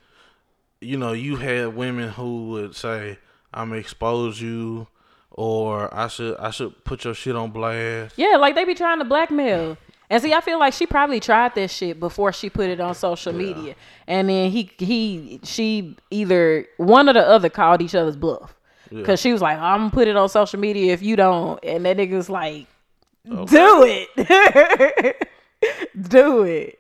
You 0.81 0.97
know, 0.97 1.13
you 1.13 1.37
had 1.37 1.75
women 1.75 2.11
who 2.11 2.51
would 2.51 2.77
say, 2.77 3.19
"I'm 3.53 3.73
expose 3.73 4.41
you," 4.41 4.87
or 5.31 5.93
"I 5.93 6.09
should 6.09 6.37
I 6.39 6.51
should 6.51 6.85
put 6.85 7.05
your 7.05 7.15
shit 7.15 7.37
on 7.37 7.51
blast." 7.51 8.15
Yeah, 8.17 8.37
like 8.37 8.55
they 8.55 8.65
be 8.65 8.75
trying 8.75 9.01
to 9.01 9.05
blackmail. 9.05 9.77
And 10.11 10.23
see, 10.23 10.35
I 10.35 10.41
feel 10.43 10.59
like 10.59 10.75
she 10.75 10.87
probably 10.87 11.19
tried 11.19 11.55
this 11.55 11.73
shit 11.73 11.99
before 11.99 12.33
she 12.33 12.51
put 12.51 12.69
it 12.69 12.79
on 12.79 12.95
social 12.95 13.33
media, 13.33 13.75
and 14.07 14.29
then 14.29 14.51
he 14.51 14.71
he 14.79 15.41
she 15.43 15.97
either 16.11 16.67
one 16.77 17.09
or 17.09 17.15
the 17.15 17.27
other 17.27 17.49
called 17.49 17.83
each 17.83 17.95
other's 17.95 18.17
bluff 18.17 18.55
because 18.95 19.21
she 19.21 19.33
was 19.33 19.41
like, 19.43 19.59
"I'm 19.59 19.81
gonna 19.81 19.91
put 19.91 20.09
it 20.09 20.17
on 20.17 20.29
social 20.29 20.59
media 20.61 20.93
if 20.93 21.03
you 21.03 21.17
don't," 21.17 21.59
and 21.65 21.85
that 21.85 21.97
nigga 21.97 22.13
was 22.13 22.31
like, 22.31 22.67
"Do 23.27 23.85
it, 24.17 25.29
do 26.09 26.43
it," 26.45 26.79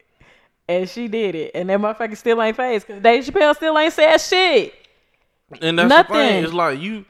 and 0.68 0.88
she 0.88 1.08
did 1.08 1.34
it, 1.34 1.52
and 1.54 1.68
that 1.70 1.78
motherfucker 1.80 2.16
still 2.16 2.40
ain't 2.42 2.56
phased 2.56 2.86
because 2.86 3.02
Dave 3.02 3.24
Chappelle 3.24 3.54
still 3.56 3.78
ain't 3.78 3.92
said 3.92 4.18
shit. 4.18 4.74
And 5.60 5.78
that's 5.78 5.88
Nothing. 5.88 6.16
the 6.16 6.22
thing. 6.22 6.44
It's 6.44 6.52
like 6.52 6.80
you. 6.80 7.04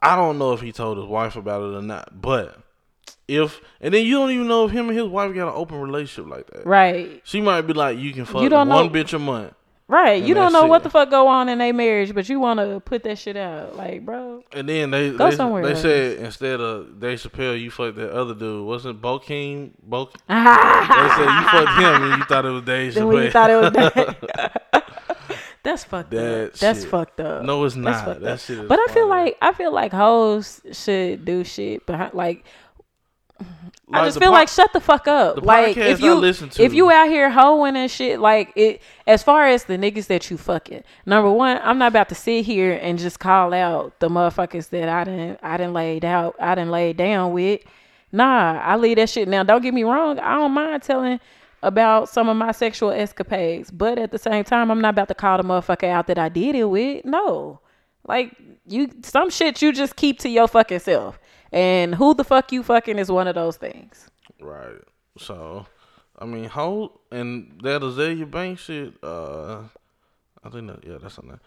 I 0.00 0.14
don't 0.14 0.38
know 0.38 0.52
if 0.52 0.60
he 0.60 0.70
told 0.70 0.96
his 0.98 1.06
wife 1.06 1.34
about 1.36 1.62
it 1.62 1.74
or 1.76 1.82
not, 1.82 2.20
but 2.20 2.56
if 3.26 3.60
and 3.80 3.92
then 3.92 4.06
you 4.06 4.14
don't 4.14 4.30
even 4.30 4.46
know 4.46 4.64
if 4.64 4.70
him 4.70 4.88
and 4.88 4.96
his 4.96 5.08
wife 5.08 5.34
got 5.34 5.48
an 5.48 5.54
open 5.56 5.80
relationship 5.80 6.30
like 6.30 6.46
that. 6.50 6.64
Right, 6.66 7.20
She 7.24 7.40
might 7.40 7.62
be 7.62 7.72
like, 7.72 7.98
you 7.98 8.12
can 8.12 8.24
fuck 8.24 8.42
You 8.42 8.50
one 8.50 8.68
know- 8.68 8.88
bitch 8.88 9.12
a 9.12 9.18
month, 9.18 9.54
right. 9.88 10.22
You 10.22 10.34
don't 10.34 10.52
that's 10.52 10.62
know 10.62 10.66
what 10.68 10.82
the 10.84 10.90
fuck 10.90 11.10
go 11.10 11.26
on 11.28 11.48
in 11.48 11.58
their 11.58 11.72
marriage, 11.72 12.14
but 12.14 12.28
you 12.28 12.38
want 12.38 12.60
to 12.60 12.80
put 12.80 13.02
that 13.04 13.18
shit 13.18 13.36
out, 13.36 13.76
like, 13.76 14.04
bro. 14.04 14.42
and 14.52 14.68
then 14.68 14.90
they 14.90 15.10
Go 15.10 15.30
they, 15.30 15.36
somewhere 15.36 15.62
they 15.64 15.70
else. 15.72 15.82
said 15.82 16.18
instead 16.18 16.60
of 16.60 17.00
Dave 17.00 17.18
Chappelle, 17.20 17.60
you 17.60 17.70
fucked 17.70 17.96
that 17.96 18.12
other 18.12 18.34
dude. 18.34 18.66
Wasn't 18.66 19.00
Bokeem? 19.00 19.70
Bo- 19.82 20.10
they 20.28 20.34
said 20.34 21.40
you 21.40 21.48
fucked 21.48 21.80
him 21.80 22.02
and 22.02 22.18
you 22.18 22.24
thought 22.24 22.44
it 22.44 22.50
was 22.50 22.62
Dave 22.64 22.94
Chappelle. 22.94 23.06
when 23.08 23.24
you 23.24 23.30
thought 23.30 23.50
it 23.50 23.56
was 24.72 24.82
That's 25.64 25.84
fucked 25.84 26.10
That 26.12 26.46
up. 26.46 26.52
That's 26.54 26.84
fucked 26.84 27.20
up. 27.20 27.42
No, 27.42 27.64
it's 27.64 27.74
not. 27.74 28.04
fucked 28.04 28.20
That 28.22 28.40
shit 28.40 28.58
is 28.60 28.68
But 28.68 28.78
I 28.78 28.92
feel 28.94 29.08
like 29.08 29.36
I 29.42 29.52
feel 29.52 29.72
like 29.72 29.92
hoes 29.92 30.60
should 30.72 31.24
do 31.24 31.44
shit 31.44 31.84
behind 31.84 32.14
like 32.14 32.44
I 33.92 34.04
just 34.04 34.18
feel 34.18 34.28
po- 34.28 34.34
like 34.34 34.48
shut 34.48 34.72
the 34.72 34.80
fuck 34.80 35.08
up. 35.08 35.36
the 35.36 35.40
like 35.42 35.76
podcast 35.76 35.90
if 35.90 36.00
you 36.00 36.14
listen 36.14 36.48
to- 36.50 36.62
if 36.62 36.74
you 36.74 36.90
out 36.90 37.08
here 37.08 37.30
hoeing 37.30 37.76
and 37.76 37.90
shit, 37.90 38.20
like 38.20 38.52
it 38.54 38.82
as 39.06 39.22
far 39.22 39.46
as 39.46 39.64
the 39.64 39.78
niggas 39.78 40.06
that 40.08 40.30
you 40.30 40.36
fucking. 40.36 40.82
Number 41.06 41.30
one, 41.30 41.58
I'm 41.62 41.78
not 41.78 41.88
about 41.88 42.08
to 42.10 42.14
sit 42.14 42.44
here 42.44 42.78
and 42.82 42.98
just 42.98 43.18
call 43.18 43.54
out 43.54 43.98
the 44.00 44.08
motherfuckers 44.08 44.68
that 44.70 44.88
I 44.88 45.04
didn't 45.04 45.40
I 45.42 45.56
didn't 45.56 45.72
laid 45.72 46.04
out 46.04 46.36
I 46.38 46.54
didn't 46.54 46.70
lay 46.70 46.92
down 46.92 47.32
with. 47.32 47.60
Nah, 48.12 48.60
I 48.60 48.76
leave 48.76 48.96
that 48.96 49.08
shit 49.10 49.28
now. 49.28 49.42
Don't 49.42 49.62
get 49.62 49.74
me 49.74 49.84
wrong, 49.84 50.18
I 50.18 50.34
don't 50.36 50.52
mind 50.52 50.82
telling 50.82 51.20
about 51.62 52.08
some 52.08 52.28
of 52.28 52.36
my 52.36 52.52
sexual 52.52 52.90
escapades, 52.90 53.70
but 53.70 53.98
at 53.98 54.12
the 54.12 54.18
same 54.18 54.44
time, 54.44 54.70
I'm 54.70 54.80
not 54.80 54.90
about 54.90 55.08
to 55.08 55.14
call 55.14 55.38
the 55.38 55.42
motherfucker 55.42 55.88
out 55.88 56.06
that 56.06 56.18
I 56.18 56.28
did 56.28 56.54
it 56.54 56.64
with. 56.64 57.04
No. 57.04 57.60
Like 58.06 58.34
you 58.66 58.90
some 59.02 59.30
shit 59.30 59.60
you 59.62 59.72
just 59.72 59.96
keep 59.96 60.18
to 60.20 60.28
your 60.28 60.46
fucking 60.48 60.78
self. 60.80 61.18
And 61.52 61.94
who 61.94 62.14
the 62.14 62.24
fuck 62.24 62.52
you 62.52 62.62
fucking 62.62 62.98
is 62.98 63.10
one 63.10 63.26
of 63.28 63.34
those 63.34 63.56
things. 63.56 64.10
Right. 64.40 64.80
So, 65.18 65.66
I 66.18 66.24
mean, 66.26 66.44
whole 66.44 67.00
and 67.10 67.58
that 67.62 67.82
Azalea 67.82 68.26
Bank 68.26 68.58
shit. 68.58 68.94
Uh, 69.02 69.62
I 70.44 70.50
think 70.50 70.68
that 70.68 70.84
yeah, 70.86 70.98
that's 71.00 71.16
there. 71.16 71.40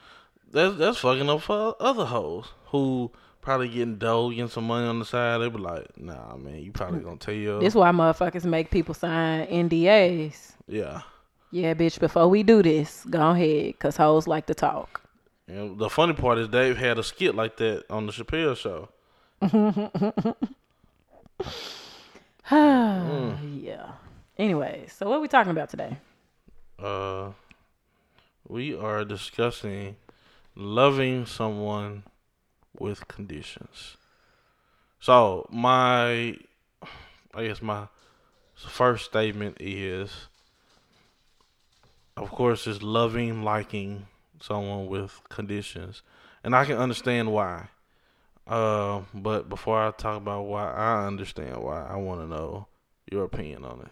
That's 0.51 0.77
that's 0.77 0.97
fucking 0.99 1.29
up 1.29 1.41
for 1.41 1.75
other 1.79 2.05
hoes 2.05 2.47
who 2.67 3.11
probably 3.41 3.69
getting 3.69 3.97
dough, 3.97 4.29
getting 4.29 4.47
some 4.47 4.65
money 4.65 4.87
on 4.87 4.99
the 4.99 5.05
side. 5.05 5.39
They 5.39 5.49
be 5.49 5.57
like, 5.57 5.97
nah, 5.97 6.35
man, 6.35 6.59
you 6.61 6.71
probably 6.71 6.99
gonna 6.99 7.17
tell 7.17 7.33
your 7.33 7.59
This 7.59 7.75
why 7.75 7.91
motherfuckers 7.91 8.45
make 8.45 8.69
people 8.71 8.93
sign 8.93 9.47
NDAs. 9.47 10.53
yeah. 10.67 11.01
Yeah, 11.53 11.73
bitch, 11.73 11.99
before 11.99 12.29
we 12.29 12.43
do 12.43 12.63
this, 12.63 13.03
go 13.09 13.31
ahead, 13.31 13.77
cause 13.77 13.97
hoes 13.97 14.25
like 14.25 14.45
to 14.45 14.53
talk. 14.53 15.01
And 15.49 15.77
the 15.77 15.89
funny 15.89 16.13
part 16.13 16.37
is 16.37 16.47
Dave 16.47 16.77
had 16.77 16.97
a 16.97 17.03
skit 17.03 17.35
like 17.35 17.57
that 17.57 17.83
on 17.89 18.05
the 18.05 18.13
Chappelle 18.13 18.55
show. 18.55 18.87
Yeah. 22.51 23.93
Anyway, 24.37 24.85
so 24.89 25.07
what 25.07 25.17
are 25.17 25.21
we 25.21 25.27
talking 25.27 25.51
about 25.51 25.69
today? 25.69 25.97
Uh, 26.77 27.31
we 28.47 28.75
are 28.75 29.05
discussing 29.05 29.95
loving 30.55 31.25
someone 31.25 32.03
with 32.77 33.07
conditions. 33.07 33.97
So 34.99 35.47
my, 35.49 36.35
I 37.33 37.47
guess 37.47 37.61
my 37.61 37.87
first 38.55 39.05
statement 39.05 39.57
is, 39.59 40.11
of 42.17 42.31
course, 42.31 42.67
is 42.67 42.83
loving, 42.83 43.43
liking 43.43 44.07
someone 44.41 44.87
with 44.87 45.21
conditions, 45.29 46.01
and 46.43 46.55
I 46.55 46.65
can 46.65 46.77
understand 46.77 47.31
why. 47.31 47.69
Uh, 48.51 49.01
but 49.13 49.47
before 49.47 49.81
I 49.81 49.91
talk 49.91 50.17
about 50.17 50.43
why 50.43 50.69
I 50.73 51.07
understand 51.07 51.63
why, 51.63 51.87
I 51.87 51.95
want 51.95 52.19
to 52.19 52.27
know 52.27 52.67
your 53.09 53.23
opinion 53.23 53.63
on 53.63 53.79
it. 53.79 53.91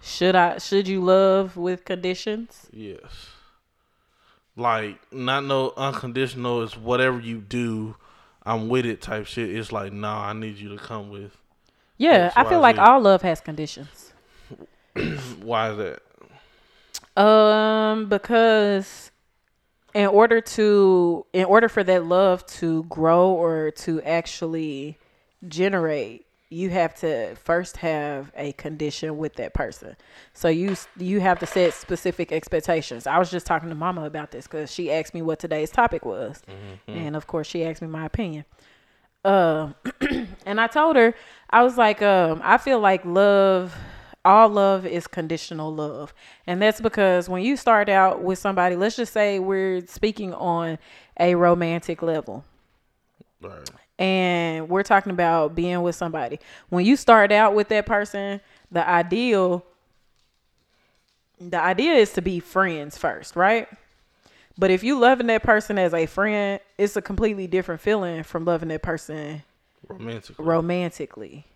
Should 0.00 0.36
I 0.36 0.58
should 0.58 0.86
you 0.86 1.00
love 1.00 1.56
with 1.56 1.84
conditions? 1.84 2.68
Yes. 2.72 3.30
Like 4.54 5.00
not 5.12 5.44
no 5.44 5.72
unconditional 5.76 6.62
is 6.62 6.76
whatever 6.76 7.18
you 7.18 7.38
do, 7.40 7.96
I'm 8.44 8.68
with 8.68 8.86
it 8.86 9.00
type 9.00 9.26
shit. 9.26 9.50
It's 9.50 9.72
like, 9.72 9.92
nah, 9.92 10.26
I 10.26 10.32
need 10.32 10.58
you 10.58 10.68
to 10.68 10.76
come 10.76 11.10
with. 11.10 11.36
Yeah, 11.98 12.26
X, 12.26 12.34
I 12.36 12.44
feel 12.44 12.58
Y, 12.60 12.62
like 12.62 12.76
Z. 12.76 12.82
all 12.82 13.00
love 13.00 13.22
has 13.22 13.40
conditions. 13.40 14.12
Why 15.42 15.70
is 15.70 15.76
that? 17.16 17.20
Um, 17.20 18.08
because 18.08 19.11
in 19.94 20.06
order 20.06 20.40
to 20.40 21.26
in 21.32 21.44
order 21.44 21.68
for 21.68 21.84
that 21.84 22.06
love 22.06 22.44
to 22.46 22.84
grow 22.84 23.30
or 23.30 23.70
to 23.72 24.00
actually 24.02 24.98
generate, 25.48 26.26
you 26.48 26.70
have 26.70 26.94
to 27.00 27.34
first 27.36 27.78
have 27.78 28.30
a 28.36 28.52
condition 28.52 29.16
with 29.18 29.34
that 29.36 29.54
person. 29.54 29.96
So 30.32 30.48
you 30.48 30.76
you 30.98 31.20
have 31.20 31.38
to 31.40 31.46
set 31.46 31.74
specific 31.74 32.32
expectations. 32.32 33.06
I 33.06 33.18
was 33.18 33.30
just 33.30 33.46
talking 33.46 33.68
to 33.70 33.74
Mama 33.74 34.04
about 34.04 34.30
this 34.30 34.46
because 34.46 34.70
she 34.70 34.90
asked 34.92 35.14
me 35.14 35.22
what 35.22 35.38
today's 35.38 35.70
topic 35.70 36.04
was, 36.04 36.42
and 36.88 37.16
of 37.16 37.26
course 37.26 37.46
she 37.46 37.64
asked 37.64 37.82
me 37.82 37.88
my 37.88 38.06
opinion. 38.06 38.44
Um, 39.24 39.74
and 40.46 40.60
I 40.60 40.66
told 40.66 40.96
her 40.96 41.14
I 41.48 41.62
was 41.62 41.76
like, 41.78 42.02
um, 42.02 42.40
I 42.42 42.58
feel 42.58 42.80
like 42.80 43.04
love, 43.04 43.74
all 44.24 44.48
love 44.48 44.86
is 44.86 45.06
conditional 45.06 45.74
love, 45.74 46.14
and 46.46 46.60
that's 46.62 46.80
because 46.80 47.28
when 47.28 47.42
you 47.42 47.56
start 47.56 47.88
out 47.88 48.22
with 48.22 48.38
somebody, 48.38 48.76
let's 48.76 48.96
just 48.96 49.12
say 49.12 49.38
we're 49.38 49.84
speaking 49.86 50.32
on 50.34 50.78
a 51.18 51.34
romantic 51.34 52.02
level 52.02 52.44
Right. 53.40 53.68
and 53.98 54.68
we're 54.68 54.82
talking 54.84 55.10
about 55.12 55.54
being 55.54 55.82
with 55.82 55.96
somebody. 55.96 56.38
When 56.68 56.84
you 56.86 56.96
start 56.96 57.32
out 57.32 57.54
with 57.54 57.68
that 57.68 57.86
person, 57.86 58.40
the 58.70 58.88
ideal 58.88 59.64
the 61.40 61.60
idea 61.60 61.94
is 61.94 62.12
to 62.12 62.22
be 62.22 62.38
friends 62.38 62.96
first, 62.96 63.34
right? 63.34 63.68
But 64.56 64.70
if 64.70 64.84
you 64.84 64.98
loving 64.98 65.26
that 65.28 65.42
person 65.42 65.76
as 65.78 65.92
a 65.92 66.06
friend, 66.06 66.60
it's 66.78 66.94
a 66.96 67.02
completely 67.02 67.46
different 67.48 67.80
feeling 67.80 68.22
from 68.22 68.44
loving 68.44 68.68
that 68.68 68.82
person 68.82 69.42
Romantic. 69.88 70.36
romantically. 70.38 71.46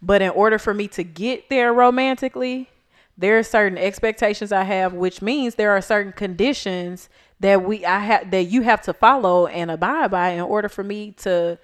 But 0.00 0.22
in 0.22 0.30
order 0.30 0.58
for 0.58 0.74
me 0.74 0.88
to 0.88 1.02
get 1.02 1.48
there 1.48 1.72
romantically, 1.72 2.68
there 3.16 3.38
are 3.38 3.42
certain 3.42 3.76
expectations 3.76 4.52
I 4.52 4.62
have, 4.62 4.94
which 4.94 5.20
means 5.20 5.56
there 5.56 5.72
are 5.72 5.80
certain 5.80 6.12
conditions 6.12 7.08
that 7.40 7.64
we 7.64 7.84
I 7.84 7.98
have 7.98 8.30
that 8.30 8.44
you 8.44 8.62
have 8.62 8.80
to 8.82 8.92
follow 8.92 9.46
and 9.46 9.70
abide 9.70 10.10
by 10.10 10.30
in 10.30 10.40
order 10.40 10.68
for 10.68 10.84
me 10.84 11.12
to 11.18 11.58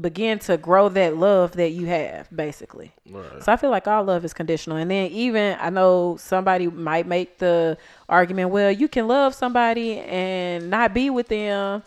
begin 0.00 0.38
to 0.38 0.56
grow 0.56 0.88
that 0.88 1.16
love 1.16 1.52
that 1.52 1.70
you 1.70 1.86
have, 1.86 2.34
basically. 2.34 2.92
Right. 3.08 3.42
So 3.42 3.52
I 3.52 3.56
feel 3.56 3.70
like 3.70 3.86
all 3.86 4.02
love 4.04 4.24
is 4.24 4.32
conditional. 4.32 4.78
And 4.78 4.90
then 4.90 5.10
even 5.10 5.56
I 5.60 5.70
know 5.70 6.16
somebody 6.18 6.66
might 6.66 7.06
make 7.06 7.38
the 7.38 7.76
argument, 8.08 8.50
well, 8.50 8.70
you 8.70 8.88
can 8.88 9.06
love 9.06 9.34
somebody 9.34 9.98
and 9.98 10.70
not 10.70 10.94
be 10.94 11.10
with 11.10 11.28
them 11.28 11.82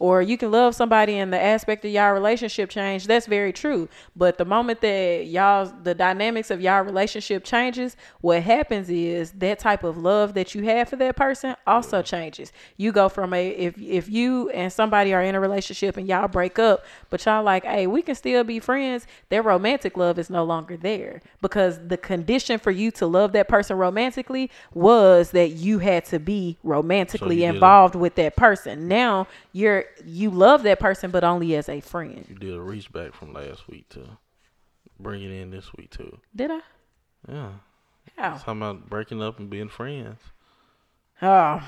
or 0.00 0.22
you 0.22 0.38
can 0.38 0.50
love 0.50 0.74
somebody 0.74 1.18
and 1.18 1.32
the 1.32 1.40
aspect 1.40 1.84
of 1.84 1.90
y'all 1.90 2.12
relationship 2.12 2.70
change. 2.70 3.06
That's 3.06 3.26
very 3.26 3.52
true. 3.52 3.88
But 4.14 4.38
the 4.38 4.44
moment 4.44 4.80
that 4.80 5.26
y'all 5.26 5.66
the 5.82 5.94
dynamics 5.94 6.50
of 6.50 6.60
y'all 6.60 6.82
relationship 6.82 7.44
changes, 7.44 7.96
what 8.20 8.42
happens 8.42 8.88
is 8.90 9.32
that 9.32 9.58
type 9.58 9.82
of 9.82 9.98
love 9.98 10.34
that 10.34 10.54
you 10.54 10.62
have 10.64 10.88
for 10.88 10.96
that 10.96 11.16
person 11.16 11.56
also 11.66 12.02
changes. 12.02 12.52
You 12.76 12.92
go 12.92 13.08
from 13.08 13.34
a 13.34 13.48
if 13.48 13.78
if 13.80 14.08
you 14.08 14.50
and 14.50 14.72
somebody 14.72 15.12
are 15.12 15.22
in 15.22 15.34
a 15.34 15.40
relationship 15.40 15.96
and 15.96 16.06
y'all 16.06 16.28
break 16.28 16.58
up, 16.58 16.84
but 17.10 17.24
y'all 17.24 17.42
like, 17.42 17.64
hey, 17.64 17.86
we 17.86 18.02
can 18.02 18.14
still 18.14 18.44
be 18.44 18.60
friends. 18.60 19.06
Their 19.30 19.42
romantic 19.42 19.96
love 19.96 20.18
is 20.18 20.30
no 20.30 20.44
longer 20.44 20.76
there 20.76 21.22
because 21.42 21.80
the 21.88 21.96
condition 21.96 22.58
for 22.60 22.70
you 22.70 22.90
to 22.92 23.06
love 23.06 23.32
that 23.32 23.48
person 23.48 23.76
romantically 23.76 24.50
was 24.72 25.32
that 25.32 25.50
you 25.50 25.80
had 25.80 26.04
to 26.06 26.20
be 26.20 26.56
romantically 26.62 27.42
a- 27.44 27.48
involved 27.48 27.96
with 27.96 28.14
that 28.14 28.36
person. 28.36 28.86
Now 28.86 29.26
you're 29.52 29.86
you 30.04 30.30
love 30.30 30.62
that 30.64 30.78
person, 30.80 31.10
but 31.10 31.24
only 31.24 31.54
as 31.56 31.68
a 31.68 31.80
friend. 31.80 32.24
You 32.28 32.34
did 32.36 32.54
a 32.54 32.60
reach 32.60 32.92
back 32.92 33.14
from 33.14 33.32
last 33.32 33.68
week 33.68 33.88
to 33.90 34.18
bring 34.98 35.22
it 35.22 35.30
in 35.30 35.50
this 35.50 35.72
week 35.74 35.90
too. 35.90 36.18
Did 36.34 36.50
I? 36.50 36.60
Yeah. 37.28 37.50
How? 38.16 38.36
Talking 38.36 38.56
about 38.62 38.88
breaking 38.88 39.22
up 39.22 39.38
and 39.38 39.48
being 39.50 39.68
friends. 39.68 40.18
Oh, 41.22 41.60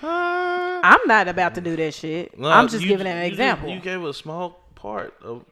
Uh, 0.00 0.80
I'm 0.84 1.00
not 1.06 1.26
about 1.28 1.54
to 1.56 1.60
do 1.60 1.74
that 1.76 1.92
shit. 1.94 2.38
no, 2.38 2.48
I'm 2.48 2.68
just 2.68 2.82
you- 2.82 2.88
giving 2.88 3.06
an 3.08 3.18
you 3.18 3.24
example. 3.30 3.68
you 3.70 3.80
gave 3.80 4.02
a 4.04 4.14
small 4.14 4.60
part 4.76 5.14
of 5.22 5.44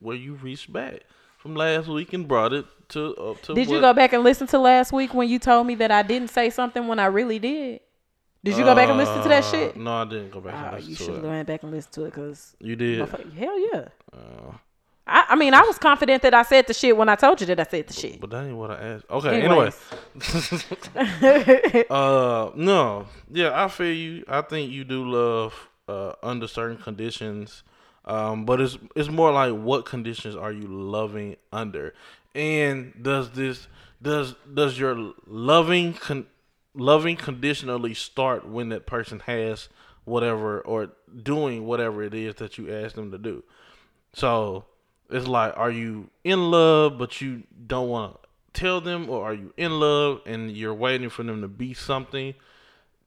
where 0.00 0.16
you 0.16 0.34
reached 0.34 0.70
back 0.70 1.00
from 1.38 1.54
last 1.54 1.88
week 1.88 2.12
and 2.12 2.28
brought 2.28 2.52
it 2.52 2.66
to 2.90 3.14
up 3.16 3.40
to. 3.42 3.54
Did 3.54 3.70
you 3.70 3.80
go 3.80 3.92
back 3.94 4.12
and 4.12 4.22
listen 4.22 4.46
to 4.48 4.58
last 4.58 4.92
week 4.92 5.14
when 5.14 5.28
you 5.30 5.38
told 5.38 5.66
me 5.66 5.74
that 5.76 5.90
I 5.90 6.02
didn't 6.02 6.28
say 6.28 6.50
something 6.50 6.86
when 6.88 6.98
I 6.98 7.06
really 7.06 7.38
did? 7.38 7.80
Did 8.46 8.56
you 8.58 8.64
go 8.64 8.74
back 8.74 8.88
and 8.88 8.96
listen 8.98 9.22
to 9.22 9.28
that 9.28 9.44
Uh, 9.44 9.50
shit? 9.50 9.76
No, 9.76 9.92
I 9.92 10.04
didn't 10.04 10.30
go 10.30 10.40
back 10.40 10.54
and 10.54 10.66
Oh, 10.66 10.76
listen 10.76 10.90
you 10.90 10.96
to 10.96 11.02
should 11.04 11.14
have 11.16 11.24
it. 11.24 11.28
went 11.28 11.46
back 11.48 11.62
and 11.64 11.72
listened 11.72 11.92
to 11.94 12.02
it 12.04 12.10
because 12.14 12.56
You 12.60 12.76
did. 12.76 12.98
hell 13.36 13.58
yeah. 13.72 13.88
Uh, 14.12 14.52
I, 15.08 15.24
I 15.30 15.36
mean, 15.36 15.54
I 15.54 15.60
was 15.62 15.78
confident 15.78 16.22
that 16.22 16.34
I 16.34 16.42
said 16.42 16.66
the 16.66 16.74
shit 16.74 16.96
when 16.96 17.08
I 17.08 17.14
told 17.14 17.40
you 17.40 17.46
that 17.48 17.60
I 17.60 17.64
said 17.64 17.86
the 17.88 17.92
shit. 17.92 18.20
but 18.20 18.30
that 18.30 18.44
ain't 18.44 18.56
what 18.56 18.70
I 18.72 18.76
asked. 18.94 19.04
Okay. 19.10 19.40
Anyway. 19.42 19.70
Anyways. 20.16 20.64
Uh, 21.90 22.50
no, 22.54 23.06
yeah, 23.30 23.64
I 23.64 23.68
feel 23.68 23.92
you. 23.92 24.24
I 24.28 24.42
think 24.42 24.72
you 24.72 24.84
do 24.84 25.08
love 25.08 25.68
uh 25.88 26.12
under 26.22 26.48
certain 26.48 26.76
conditions, 26.78 27.62
um, 28.04 28.44
but 28.44 28.60
it's 28.60 28.78
it's 28.96 29.08
more 29.08 29.30
like 29.32 29.52
what 29.54 29.84
conditions 29.86 30.34
are 30.34 30.52
you 30.52 30.66
loving 30.66 31.36
under, 31.52 31.94
and 32.34 32.92
does 33.00 33.30
this 33.30 33.68
does 34.02 34.34
does 34.52 34.78
your 34.78 35.12
loving 35.26 35.94
con- 35.94 36.26
loving 36.76 37.16
conditionally 37.16 37.94
start 37.94 38.46
when 38.46 38.68
that 38.68 38.86
person 38.86 39.20
has 39.20 39.68
whatever 40.04 40.60
or 40.60 40.90
doing 41.22 41.66
whatever 41.66 42.02
it 42.02 42.14
is 42.14 42.36
that 42.36 42.58
you 42.58 42.72
ask 42.72 42.94
them 42.94 43.10
to 43.10 43.18
do. 43.18 43.42
So 44.12 44.64
it's 45.10 45.26
like, 45.26 45.52
are 45.56 45.70
you 45.70 46.10
in 46.24 46.50
love 46.50 46.98
but 46.98 47.20
you 47.20 47.42
don't 47.66 47.88
want 47.88 48.14
to 48.22 48.60
tell 48.60 48.80
them, 48.80 49.10
or 49.10 49.24
are 49.24 49.34
you 49.34 49.52
in 49.56 49.78
love 49.78 50.20
and 50.26 50.50
you're 50.50 50.74
waiting 50.74 51.10
for 51.10 51.22
them 51.22 51.42
to 51.42 51.48
be 51.48 51.74
something 51.74 52.34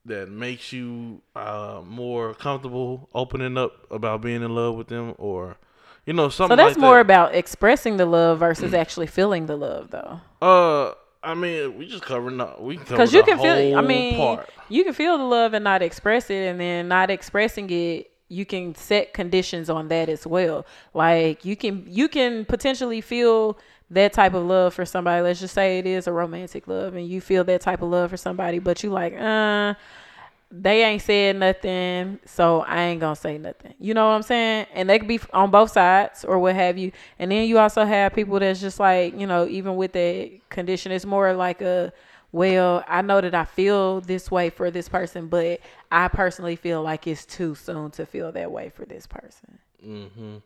that 0.05 0.29
makes 0.29 0.73
you 0.73 1.21
uh, 1.35 1.81
more 1.85 2.33
comfortable 2.33 3.09
opening 3.13 3.57
up 3.57 3.89
about 3.91 4.21
being 4.21 4.41
in 4.43 4.53
love 4.53 4.75
with 4.75 4.87
them, 4.87 5.13
or 5.17 5.57
you 6.05 6.13
know 6.13 6.29
something. 6.29 6.57
so 6.57 6.63
that's 6.63 6.77
like 6.77 6.81
more 6.81 6.95
that. 6.95 7.01
about 7.01 7.35
expressing 7.35 7.97
the 7.97 8.05
love 8.05 8.39
versus 8.39 8.73
actually 8.73 9.07
feeling 9.07 9.45
the 9.45 9.55
love, 9.55 9.91
though. 9.91 10.19
Uh, 10.41 10.93
I 11.21 11.33
mean, 11.33 11.77
we 11.77 11.87
just 11.87 12.03
covering 12.03 12.37
the 12.37 12.55
we 12.59 12.77
Because 12.77 13.13
you 13.13 13.23
can 13.23 13.37
feel, 13.37 13.77
I 13.77 13.81
mean, 13.81 14.15
part. 14.15 14.49
you 14.69 14.83
can 14.83 14.93
feel 14.93 15.17
the 15.17 15.23
love 15.23 15.53
and 15.53 15.63
not 15.63 15.81
express 15.81 16.29
it, 16.29 16.47
and 16.47 16.59
then 16.59 16.87
not 16.87 17.09
expressing 17.09 17.69
it, 17.69 18.11
you 18.29 18.45
can 18.45 18.73
set 18.75 19.13
conditions 19.13 19.69
on 19.69 19.89
that 19.89 20.07
as 20.07 20.25
well. 20.25 20.65
Like 20.93 21.43
you 21.43 21.57
can, 21.57 21.83
you 21.87 22.07
can 22.07 22.45
potentially 22.45 23.01
feel 23.01 23.57
that 23.89 24.13
type 24.13 24.33
of 24.33 24.45
love 24.45 24.73
for 24.73 24.85
somebody. 24.85 25.21
Let's 25.21 25.39
just 25.39 25.53
say 25.53 25.79
it 25.79 25.85
is 25.85 26.07
a 26.07 26.13
romantic 26.13 26.67
love, 26.67 26.95
and 26.95 27.07
you 27.07 27.19
feel 27.19 27.43
that 27.43 27.61
type 27.61 27.81
of 27.81 27.89
love 27.89 28.11
for 28.11 28.17
somebody, 28.17 28.59
but 28.59 28.81
you 28.83 28.89
like, 28.89 29.13
uh, 29.19 29.73
they 30.51 30.83
ain't 30.83 31.01
said 31.01 31.35
nothing, 31.35 32.19
so 32.25 32.61
I 32.61 32.83
ain't 32.85 32.99
gonna 32.99 33.15
say 33.15 33.37
nothing. 33.37 33.75
You 33.79 33.93
know 33.93 34.07
what 34.07 34.15
I'm 34.15 34.23
saying? 34.23 34.65
And 34.73 34.89
they 34.89 34.97
could 34.97 35.07
be 35.07 35.19
on 35.31 35.51
both 35.51 35.71
sides 35.71 36.25
or 36.25 36.39
what 36.39 36.55
have 36.55 36.77
you. 36.77 36.91
And 37.19 37.31
then 37.31 37.47
you 37.47 37.59
also 37.59 37.85
have 37.85 38.13
people 38.15 38.39
that's 38.39 38.59
just 38.59 38.79
like, 38.79 39.17
you 39.19 39.27
know, 39.27 39.47
even 39.47 39.75
with 39.75 39.93
that 39.93 40.31
condition, 40.49 40.91
it's 40.91 41.05
more 41.05 41.33
like 41.33 41.61
a, 41.61 41.93
well, 42.31 42.83
I 42.87 43.03
know 43.03 43.21
that 43.21 43.35
I 43.35 43.45
feel 43.45 44.01
this 44.01 44.31
way 44.31 44.49
for 44.49 44.71
this 44.71 44.89
person, 44.89 45.27
but 45.27 45.59
I 45.91 46.07
personally 46.07 46.55
feel 46.55 46.81
like 46.81 47.05
it's 47.05 47.25
too 47.25 47.53
soon 47.53 47.91
to 47.91 48.05
feel 48.07 48.31
that 48.31 48.51
way 48.51 48.69
for 48.69 48.85
this 48.85 49.05
person. 49.05 49.59
Mm-hmm. 49.85 50.37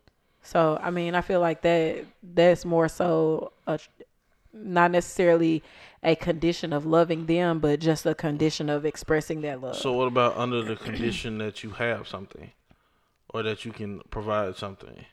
So 0.42 0.78
I 0.82 0.92
mean, 0.92 1.16
I 1.16 1.22
feel 1.22 1.40
like 1.40 1.62
that 1.62 2.06
that's 2.22 2.66
more 2.66 2.90
so 2.90 3.54
a, 3.68 3.80
not 4.54 4.92
necessarily 4.92 5.64
a 6.04 6.16
condition 6.16 6.74
of 6.74 6.86
loving 6.86 7.26
them, 7.26 7.60
but 7.60 7.80
just 7.80 8.06
a 8.06 8.14
condition 8.16 8.70
of 8.70 8.86
expressing 8.86 9.42
that 9.42 9.62
love. 9.62 9.76
So 9.78 9.94
what 9.94 10.08
about 10.08 10.36
under 10.38 10.62
the 10.62 10.76
condition 10.76 11.38
that 11.40 11.64
you 11.64 11.72
have 11.72 12.08
something, 12.08 12.52
or 13.30 13.44
that 13.44 13.66
you 13.66 13.72
can 13.72 14.02
provide 14.10 14.56
something? 14.58 15.06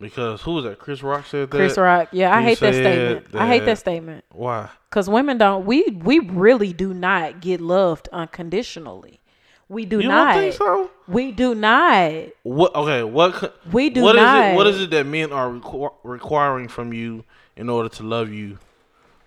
Because 0.00 0.42
who 0.42 0.54
was 0.54 0.64
that? 0.64 0.78
Chris 0.80 1.02
Rock 1.02 1.24
said 1.26 1.50
that. 1.50 1.56
Chris 1.56 1.78
Rock, 1.78 2.08
yeah, 2.12 2.34
I 2.36 2.42
hate 2.42 2.58
that 2.60 2.74
statement. 2.74 3.26
I 3.34 3.46
hate 3.46 3.60
that- 3.60 3.64
that 3.66 3.78
statement 3.78 4.24
Why? 4.32 4.68
because 4.90 5.08
women 5.08 5.38
don't. 5.38 5.64
We 5.66 5.84
we 6.02 6.18
really 6.18 6.72
do 6.72 6.92
not 6.92 7.40
get 7.40 7.60
loved 7.60 8.08
unconditionally. 8.12 9.20
We 9.68 9.86
do 9.86 10.00
You 10.00 10.08
not. 10.08 10.34
don't 10.34 10.42
think 10.42 10.54
so? 10.54 10.90
We 11.08 11.30
do 11.32 11.54
not. 11.54 12.12
What? 12.42 12.74
Okay. 12.74 13.02
What? 13.04 13.56
We 13.72 13.88
do 13.88 14.02
what 14.02 14.16
is 14.16 14.22
not. 14.22 14.44
it? 14.52 14.56
What 14.56 14.66
is 14.66 14.80
it 14.80 14.90
that 14.90 15.06
men 15.06 15.32
are 15.32 15.48
requ- 15.48 15.94
requiring 16.02 16.68
from 16.68 16.92
you 16.92 17.24
in 17.56 17.68
order 17.68 17.88
to 17.88 18.02
love 18.02 18.30
you 18.32 18.58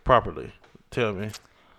properly? 0.04 0.52
Tell 0.92 1.14
me. 1.14 1.30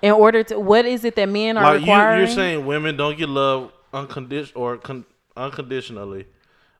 In 0.03 0.13
order 0.13 0.43
to, 0.45 0.59
what 0.61 0.85
is 0.87 1.05
it 1.05 1.17
that 1.17 1.29
men 1.29 1.57
are 1.57 1.65
Like 1.65 1.75
you, 1.81 1.87
requiring? 1.87 2.19
you're 2.27 2.35
saying, 2.35 2.67
women 2.67 2.97
don't 2.97 3.19
get 3.19 3.29
love 3.29 3.73
uncondition 3.93 4.53
or 4.55 4.77
con- 4.77 5.05
unconditionally. 5.37 6.27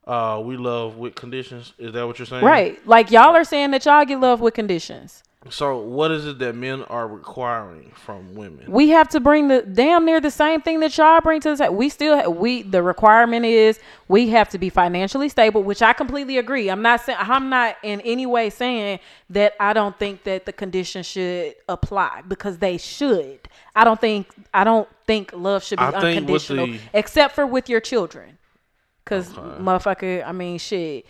Uh, 0.07 0.41
we 0.45 0.57
love 0.57 0.97
with 0.97 1.15
conditions. 1.15 1.75
Is 1.79 1.93
that 1.93 2.07
what 2.07 2.19
you're 2.19 2.27
saying? 2.27 2.45
right? 2.45 2.85
Like 2.87 3.11
y'all 3.11 3.35
are 3.37 3.45
saying 3.45 3.73
that 3.73 3.85
y'all 3.85 4.05
get 4.05 4.21
love 4.21 4.41
with 4.41 4.55
conditions. 4.55 5.23
So, 5.51 5.79
what 5.79 6.11
is 6.11 6.27
it 6.27 6.39
that 6.41 6.55
men 6.55 6.83
are 6.85 7.07
requiring 7.07 7.93
from 7.95 8.35
women? 8.35 8.71
we 8.71 8.91
have 8.91 9.09
to 9.11 9.21
bring 9.21 9.49
the 9.49 9.63
damn 9.63 10.05
near 10.05 10.21
the 10.21 10.31
same 10.31 10.61
thing 10.61 10.81
that 10.81 10.97
y'all 10.97 11.21
bring 11.21 11.41
to 11.43 11.51
the 11.51 11.57
table. 11.57 11.75
We 11.75 11.89
still 11.89 12.17
ha- 12.17 12.29
we 12.29 12.63
the 12.63 12.83
requirement 12.83 13.45
is 13.45 13.79
we 14.09 14.29
have 14.31 14.49
to 14.51 14.59
be 14.59 14.69
financially 14.69 15.29
stable, 15.29 15.63
which 15.63 15.83
I 15.83 15.93
completely 15.93 16.39
agree. 16.39 16.69
I'm 16.71 16.83
not 16.83 17.01
saying 17.03 17.19
I'm 17.21 17.49
not 17.49 17.77
in 17.83 18.01
any 18.03 18.27
way 18.27 18.51
saying 18.51 19.01
that 19.31 19.55
I 19.61 19.73
don't 19.73 19.99
think 19.99 20.25
that 20.25 20.47
the 20.47 20.53
condition 20.53 21.03
should 21.03 21.55
apply 21.69 22.23
because 22.29 22.59
they 22.59 22.79
should. 22.79 23.41
I 23.75 23.85
don't 23.85 24.01
think 24.01 24.29
I 24.53 24.65
don't 24.65 24.89
think 25.07 25.33
love 25.33 25.65
should 25.65 25.79
be 25.79 25.85
I 25.85 25.91
unconditional 25.93 26.67
the- 26.67 26.81
except 26.93 27.35
for 27.35 27.47
with 27.47 27.69
your 27.69 27.81
children. 27.81 28.39
Cause 29.05 29.31
motherfucker, 29.31 30.23
I 30.27 30.33
mean 30.33 30.59
shit. 30.59 31.07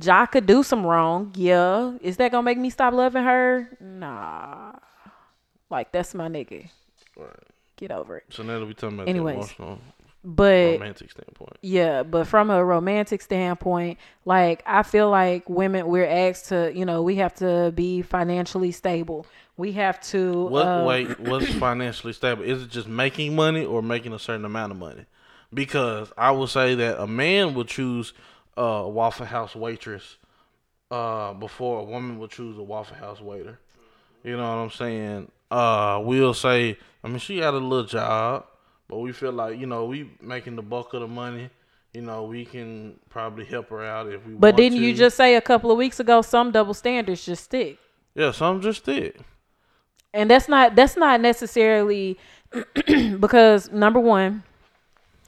Ja 0.00 0.26
could 0.26 0.46
do 0.46 0.62
some 0.62 0.84
wrong, 0.86 1.32
yeah. 1.36 1.92
Is 2.00 2.16
that 2.16 2.30
gonna 2.32 2.42
make 2.42 2.58
me 2.58 2.70
stop 2.70 2.94
loving 2.94 3.22
her? 3.24 3.68
Nah. 3.80 4.72
Like 5.70 5.92
that's 5.92 6.14
my 6.14 6.28
nigga. 6.28 6.68
Right. 7.16 7.28
Get 7.76 7.90
over 7.90 8.18
it. 8.18 8.24
So 8.30 8.42
now 8.42 8.60
that 8.60 8.66
we 8.66 8.74
talking 8.74 8.96
about 8.98 9.08
Anyways. 9.08 9.34
the 9.34 9.40
emotional, 9.62 9.78
But 10.22 10.72
romantic 10.80 11.10
standpoint. 11.10 11.56
yeah, 11.60 12.02
but 12.02 12.26
from 12.26 12.48
a 12.50 12.64
romantic 12.64 13.20
standpoint, 13.20 13.98
like 14.24 14.62
I 14.66 14.84
feel 14.84 15.10
like 15.10 15.48
women 15.50 15.86
we're 15.88 16.06
asked 16.06 16.46
to, 16.48 16.72
you 16.74 16.84
know, 16.86 17.02
we 17.02 17.16
have 17.16 17.34
to 17.36 17.72
be 17.74 18.00
financially 18.02 18.70
stable. 18.72 19.26
We 19.56 19.72
have 19.72 20.00
to 20.12 20.46
What? 20.46 20.66
uh, 20.66 20.84
wait, 20.86 21.20
what's 21.28 21.52
financially 21.54 22.12
stable? 22.14 22.42
Is 22.42 22.62
it 22.62 22.70
just 22.70 22.88
making 22.88 23.34
money 23.36 23.64
or 23.64 23.82
making 23.82 24.12
a 24.14 24.18
certain 24.18 24.44
amount 24.44 24.72
of 24.72 24.78
money? 24.78 25.04
Because 25.52 26.10
I 26.16 26.30
will 26.30 26.48
say 26.48 26.74
that 26.74 27.00
a 27.00 27.06
man 27.06 27.54
will 27.54 27.64
choose 27.64 28.12
a 28.56 28.88
Waffle 28.88 29.26
House 29.26 29.54
waitress 29.54 30.16
uh, 30.90 31.32
before 31.34 31.80
a 31.80 31.84
woman 31.84 32.18
will 32.18 32.28
choose 32.28 32.58
a 32.58 32.62
Waffle 32.62 32.96
House 32.96 33.20
waiter. 33.20 33.58
You 34.22 34.36
know 34.36 34.56
what 34.56 34.62
I'm 34.62 34.70
saying? 34.70 35.30
Uh, 35.50 36.00
we'll 36.02 36.34
say, 36.34 36.78
I 37.02 37.08
mean, 37.08 37.18
she 37.18 37.38
had 37.38 37.54
a 37.54 37.58
little 37.58 37.84
job, 37.84 38.46
but 38.88 38.98
we 38.98 39.12
feel 39.12 39.32
like 39.32 39.58
you 39.58 39.66
know 39.66 39.84
we 39.86 40.10
making 40.20 40.56
the 40.56 40.62
bulk 40.62 40.94
of 40.94 41.00
the 41.00 41.08
money. 41.08 41.50
You 41.92 42.02
know, 42.02 42.24
we 42.24 42.44
can 42.44 42.98
probably 43.08 43.44
help 43.44 43.68
her 43.70 43.84
out 43.84 44.08
if 44.08 44.26
we. 44.26 44.34
But 44.34 44.56
didn't 44.56 44.78
you 44.78 44.94
just 44.94 45.16
say 45.16 45.36
a 45.36 45.40
couple 45.40 45.70
of 45.70 45.76
weeks 45.76 46.00
ago 46.00 46.22
some 46.22 46.50
double 46.50 46.74
standards 46.74 47.24
just 47.24 47.44
stick? 47.44 47.78
Yeah, 48.14 48.32
some 48.32 48.60
just 48.60 48.82
stick. 48.82 49.16
and 50.14 50.30
that's 50.30 50.48
not 50.48 50.74
that's 50.74 50.96
not 50.96 51.20
necessarily 51.20 52.16
because 53.20 53.70
number 53.70 54.00
one 54.00 54.42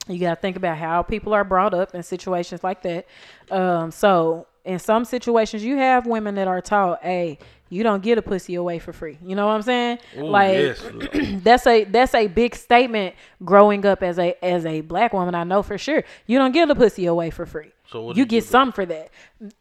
you 0.08 0.18
got 0.18 0.34
to 0.34 0.40
think 0.40 0.56
about 0.56 0.76
how 0.78 1.02
people 1.02 1.34
are 1.34 1.44
brought 1.44 1.74
up 1.74 1.94
in 1.94 2.02
situations 2.02 2.62
like 2.62 2.82
that 2.82 3.06
um, 3.50 3.90
so 3.90 4.46
in 4.64 4.78
some 4.78 5.04
situations 5.04 5.64
you 5.64 5.76
have 5.76 6.06
women 6.06 6.34
that 6.34 6.48
are 6.48 6.60
taught 6.60 7.02
hey 7.02 7.38
you 7.68 7.82
don't 7.82 8.02
get 8.02 8.16
a 8.16 8.22
pussy 8.22 8.54
away 8.54 8.78
for 8.78 8.92
free. 8.92 9.18
You 9.24 9.34
know 9.34 9.46
what 9.46 9.52
I'm 9.52 9.62
saying? 9.62 9.98
Ooh, 10.18 10.26
like 10.26 10.56
yes. 10.56 10.82
that's 11.42 11.66
a 11.66 11.84
that's 11.84 12.14
a 12.14 12.26
big 12.28 12.54
statement 12.54 13.14
growing 13.44 13.84
up 13.84 14.02
as 14.02 14.18
a 14.18 14.36
as 14.44 14.64
a 14.64 14.82
black 14.82 15.12
woman. 15.12 15.34
I 15.34 15.44
know 15.44 15.62
for 15.62 15.78
sure. 15.78 16.04
You 16.26 16.38
don't 16.38 16.52
get 16.52 16.70
a 16.70 16.74
pussy 16.74 17.06
away 17.06 17.30
for 17.30 17.44
free. 17.44 17.72
So 17.90 18.02
what 18.02 18.16
you 18.16 18.24
get 18.24 18.44
some 18.44 18.72
for 18.72 18.86
that. 18.86 19.10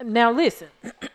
Now 0.03 0.31
listen, 0.31 0.67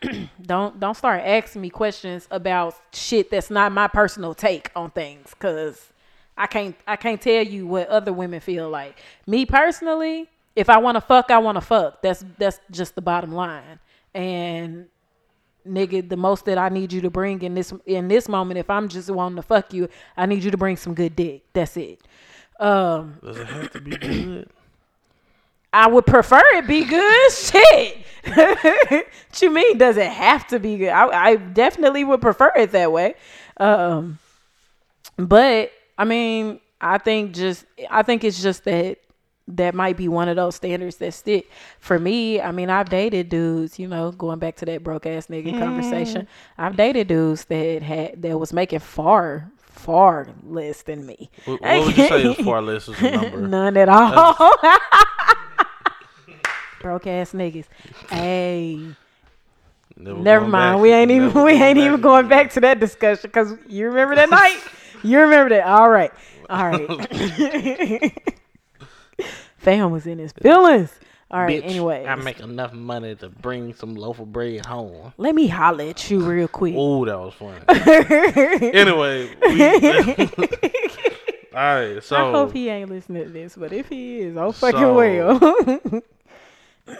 don't 0.42 0.80
don't 0.80 0.96
start 0.96 1.22
asking 1.24 1.62
me 1.62 1.70
questions 1.70 2.26
about 2.30 2.74
shit 2.92 3.30
that's 3.30 3.50
not 3.50 3.72
my 3.72 3.86
personal 3.86 4.34
take 4.34 4.70
on 4.74 4.90
things 4.90 5.34
cuz 5.38 5.92
I 6.40 6.46
can't 6.46 6.74
I 6.86 6.96
can't 6.96 7.20
tell 7.20 7.42
you 7.42 7.66
what 7.66 7.88
other 7.88 8.14
women 8.14 8.40
feel 8.40 8.70
like. 8.70 8.98
Me 9.26 9.44
personally, 9.44 10.26
if 10.56 10.70
I 10.70 10.78
want 10.78 10.96
to 10.96 11.02
fuck, 11.02 11.30
I 11.30 11.36
want 11.36 11.56
to 11.56 11.60
fuck. 11.60 12.00
That's 12.00 12.24
that's 12.38 12.58
just 12.70 12.94
the 12.94 13.02
bottom 13.02 13.32
line. 13.32 13.78
And 14.14 14.86
nigga, 15.68 16.08
the 16.08 16.16
most 16.16 16.46
that 16.46 16.56
I 16.56 16.70
need 16.70 16.94
you 16.94 17.02
to 17.02 17.10
bring 17.10 17.42
in 17.42 17.52
this 17.52 17.74
in 17.84 18.08
this 18.08 18.26
moment, 18.26 18.56
if 18.56 18.70
I'm 18.70 18.88
just 18.88 19.10
wanting 19.10 19.36
to 19.36 19.42
fuck 19.42 19.74
you, 19.74 19.90
I 20.16 20.24
need 20.24 20.42
you 20.42 20.50
to 20.50 20.56
bring 20.56 20.78
some 20.78 20.94
good 20.94 21.14
dick. 21.14 21.42
That's 21.52 21.76
it. 21.76 22.00
Um, 22.58 23.18
Does 23.22 23.36
it 23.36 23.46
have 23.46 23.70
to 23.72 23.80
be 23.82 23.90
good? 23.90 24.50
I 25.74 25.88
would 25.88 26.06
prefer 26.06 26.42
it 26.54 26.66
be 26.66 26.84
good. 26.84 27.32
Shit. 27.32 27.98
what 28.34 29.42
you 29.42 29.50
mean? 29.50 29.76
Does 29.76 29.98
it 29.98 30.10
have 30.10 30.46
to 30.48 30.58
be 30.58 30.78
good? 30.78 30.88
I, 30.88 31.32
I 31.32 31.36
definitely 31.36 32.02
would 32.02 32.22
prefer 32.22 32.50
it 32.56 32.72
that 32.72 32.90
way. 32.90 33.14
Um, 33.58 34.18
but 35.18 35.70
I 36.00 36.04
mean, 36.04 36.60
I 36.80 36.96
think 36.96 37.34
just 37.34 37.66
I 37.90 38.02
think 38.02 38.24
it's 38.24 38.42
just 38.42 38.64
that 38.64 38.96
that 39.48 39.74
might 39.74 39.98
be 39.98 40.08
one 40.08 40.30
of 40.30 40.36
those 40.36 40.56
standards 40.56 40.96
that 40.96 41.12
stick. 41.12 41.50
For 41.78 41.98
me, 41.98 42.40
I 42.40 42.52
mean, 42.52 42.70
I've 42.70 42.88
dated 42.88 43.28
dudes, 43.28 43.78
you 43.78 43.86
know, 43.86 44.10
going 44.12 44.38
back 44.38 44.56
to 44.56 44.64
that 44.64 44.82
broke 44.82 45.04
ass 45.04 45.26
nigga 45.26 45.48
mm-hmm. 45.48 45.58
conversation. 45.58 46.26
I've 46.56 46.74
dated 46.74 47.08
dudes 47.08 47.44
that 47.46 47.82
had 47.82 48.22
that 48.22 48.40
was 48.40 48.54
making 48.54 48.78
far 48.78 49.52
far 49.58 50.26
less 50.42 50.80
than 50.84 51.04
me. 51.04 51.28
What, 51.44 51.60
what 51.60 51.84
would 51.84 51.98
you 51.98 52.08
say 52.08 52.30
is 52.30 52.36
far 52.46 52.62
less 52.62 52.88
as 52.88 52.98
a 52.98 53.10
number? 53.10 53.40
None 53.46 53.76
at 53.76 53.90
all. 53.90 54.34
Broke 56.80 57.06
ass 57.08 57.32
niggas. 57.32 57.66
Hey, 58.08 58.86
never 59.98 60.40
going 60.40 60.50
mind. 60.50 60.80
We 60.80 60.92
ain't 60.92 61.10
even 61.10 61.44
we 61.44 61.52
ain't 61.52 61.76
even 61.76 62.00
going 62.00 62.26
back 62.26 62.50
to 62.52 62.60
that 62.60 62.80
discussion 62.80 63.28
because 63.28 63.52
you 63.68 63.88
remember 63.88 64.14
that 64.14 64.30
night. 64.30 64.62
You 65.02 65.20
remember 65.20 65.50
that. 65.50 65.66
All 65.66 65.90
right. 65.90 66.12
All 66.48 66.68
right. 66.68 68.12
Fam 69.58 69.90
was 69.90 70.06
in 70.06 70.18
his 70.18 70.32
feelings. 70.32 70.90
All 71.30 71.40
right. 71.42 71.62
Anyway, 71.62 72.06
I 72.06 72.16
make 72.16 72.40
enough 72.40 72.72
money 72.72 73.14
to 73.16 73.28
bring 73.28 73.72
some 73.74 73.94
loaf 73.94 74.18
of 74.18 74.32
bread 74.32 74.66
home. 74.66 75.12
let 75.16 75.34
me 75.34 75.46
holler 75.46 75.84
at 75.84 76.10
you 76.10 76.20
real 76.20 76.48
quick. 76.48 76.74
Oh, 76.76 77.04
that 77.04 77.18
was 77.18 77.34
funny. 77.34 77.60
anyway, 78.72 79.30
we, 79.40 79.62
all 81.54 81.74
right. 81.74 82.02
So, 82.02 82.16
I 82.16 82.30
hope 82.32 82.52
he 82.52 82.68
ain't 82.68 82.90
listening 82.90 83.24
to 83.24 83.28
this, 83.30 83.54
but 83.54 83.72
if 83.72 83.88
he 83.88 84.20
is, 84.22 84.36
oh 84.36 84.50
fucking 84.50 84.80
So- 84.80 84.94
well. 84.94 86.02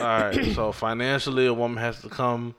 all 0.00 0.20
right. 0.20 0.54
So 0.54 0.70
financially, 0.70 1.46
a 1.46 1.54
woman 1.54 1.78
has 1.78 2.00
to 2.02 2.08
come 2.08 2.54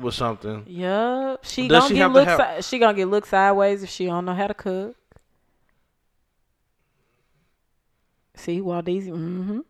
with 0.00 0.14
something. 0.14 0.64
Yup. 0.66 1.44
She 1.44 1.68
Does 1.68 1.84
gonna 1.84 1.88
she 1.88 1.94
get 1.94 2.10
look. 2.12 2.28
have- 2.28 2.64
si- 2.64 2.68
she 2.68 2.78
gonna 2.78 2.94
get 2.96 3.06
look 3.08 3.26
sideways 3.26 3.82
if 3.82 3.90
she 3.90 4.06
don't 4.06 4.24
know 4.24 4.34
how 4.34 4.46
to 4.46 4.54
cook. 4.54 4.96
See, 8.34 8.60
while 8.60 8.82
these, 8.82 9.06
mm-hmm. 9.08 9.60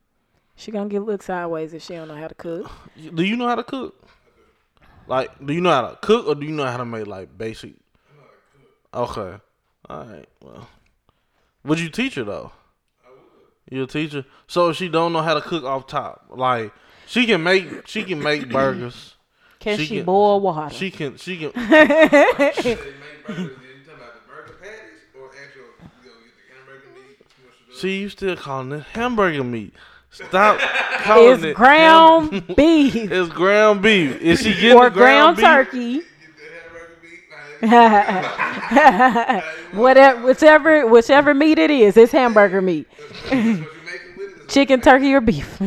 She 0.57 0.73
gonna 0.73 0.89
get 0.89 1.03
look 1.03 1.23
sideways 1.23 1.73
if 1.73 1.83
she 1.83 1.95
don't 1.95 2.09
know 2.09 2.17
how 2.17 2.29
to 2.29 2.35
cook. 2.35 2.71
Do 3.15 3.23
you 3.23 3.37
know 3.37 3.47
how 3.47 3.55
to 3.55 3.65
cook? 3.65 3.95
Like, 5.07 5.31
do 5.45 5.55
you 5.55 5.63
know 5.63 5.71
how 5.71 5.89
to 5.89 5.97
cook, 6.03 6.27
or 6.27 6.35
do 6.35 6.45
you 6.45 6.53
know 6.53 6.67
how 6.67 6.77
to 6.77 6.85
make 6.85 7.07
like 7.07 7.39
basic? 7.39 7.75
Okay. 8.93 9.39
All 9.89 10.05
right. 10.05 10.29
Well, 10.43 10.69
would 11.65 11.81
you 11.81 11.89
teach 11.89 12.17
her 12.17 12.25
though? 12.25 12.53
You 13.71 13.85
a 13.85 13.87
teacher? 13.87 14.27
So 14.49 14.73
she 14.75 14.89
don't 14.91 15.15
know 15.15 15.23
how 15.23 15.33
to 15.35 15.41
cook 15.41 15.65
off 15.65 15.87
top, 15.87 16.27
like 16.29 16.73
she 17.07 17.25
can 17.25 17.43
make 17.43 17.87
she 17.87 18.03
can 18.03 18.23
make 18.23 18.49
burgers. 18.53 19.15
Can 19.61 19.77
She 19.79 19.87
she, 19.87 19.97
can- 19.97 20.05
boil 20.05 20.41
water? 20.41 20.75
She 20.75 20.91
can 20.91 21.17
she 21.17 21.37
can 21.37 21.51
They 21.55 21.61
make 21.61 22.11
burgers. 22.11 22.65
You 23.29 23.35
talking 23.35 23.95
about 23.95 24.15
the 24.15 24.21
burger 24.29 24.57
patties 24.61 25.03
or 25.15 25.27
actual? 25.29 25.63
You 26.03 26.11
know, 26.11 26.15
get 26.23 26.33
the 26.37 26.55
hamburger 26.55 26.91
meat. 26.95 27.19
smush 27.19 27.55
it 27.69 27.73
up? 27.73 27.77
See, 27.81 28.01
you 28.01 28.09
still 28.09 28.37
calling 28.37 28.73
it 28.73 28.83
hamburger 28.93 29.45
meat. 29.45 29.75
Stop 30.11 30.59
calling 31.03 31.33
it's 31.35 31.43
it 31.45 31.55
ground 31.57 32.33
ham- 32.33 32.55
beef 32.57 32.95
it's 32.97 33.29
ground 33.31 33.83
beef. 33.83 34.21
Is 34.21 34.41
she 34.43 34.55
getting 34.55 34.77
or 34.79 34.89
the 34.91 34.95
ground, 34.95 35.37
ground 35.37 35.37
beef? 35.37 35.45
turkey. 35.73 35.95
Get 35.99 36.05
the 37.61 37.69
hamburger 37.69 37.81
meat. 38.71 39.41
Nah, 39.41 39.41
Whatever, 39.73 40.23
whichever, 40.27 40.87
whichever 40.87 41.35
meat 41.35 41.59
it 41.59 41.71
is, 41.71 41.97
it's 41.97 42.11
hamburger 42.13 42.63
meat, 42.63 42.87
what 42.91 43.33
you 43.37 43.43
making 43.55 43.67
with 44.17 44.39
it? 44.39 44.47
is 44.47 44.53
chicken, 44.55 44.81
turkey, 44.81 45.13
or 45.13 45.21
beef. 45.21 45.59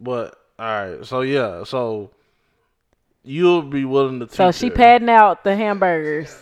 But 0.00 0.34
all 0.58 0.66
right, 0.66 1.04
so 1.04 1.20
yeah, 1.20 1.64
so 1.64 2.10
you'll 3.24 3.62
be 3.62 3.84
willing 3.84 4.20
to 4.20 4.26
teach 4.26 4.36
so 4.36 4.50
she 4.52 4.68
her. 4.68 4.74
padding 4.74 5.08
out 5.08 5.44
the 5.44 5.54
hamburgers. 5.56 6.34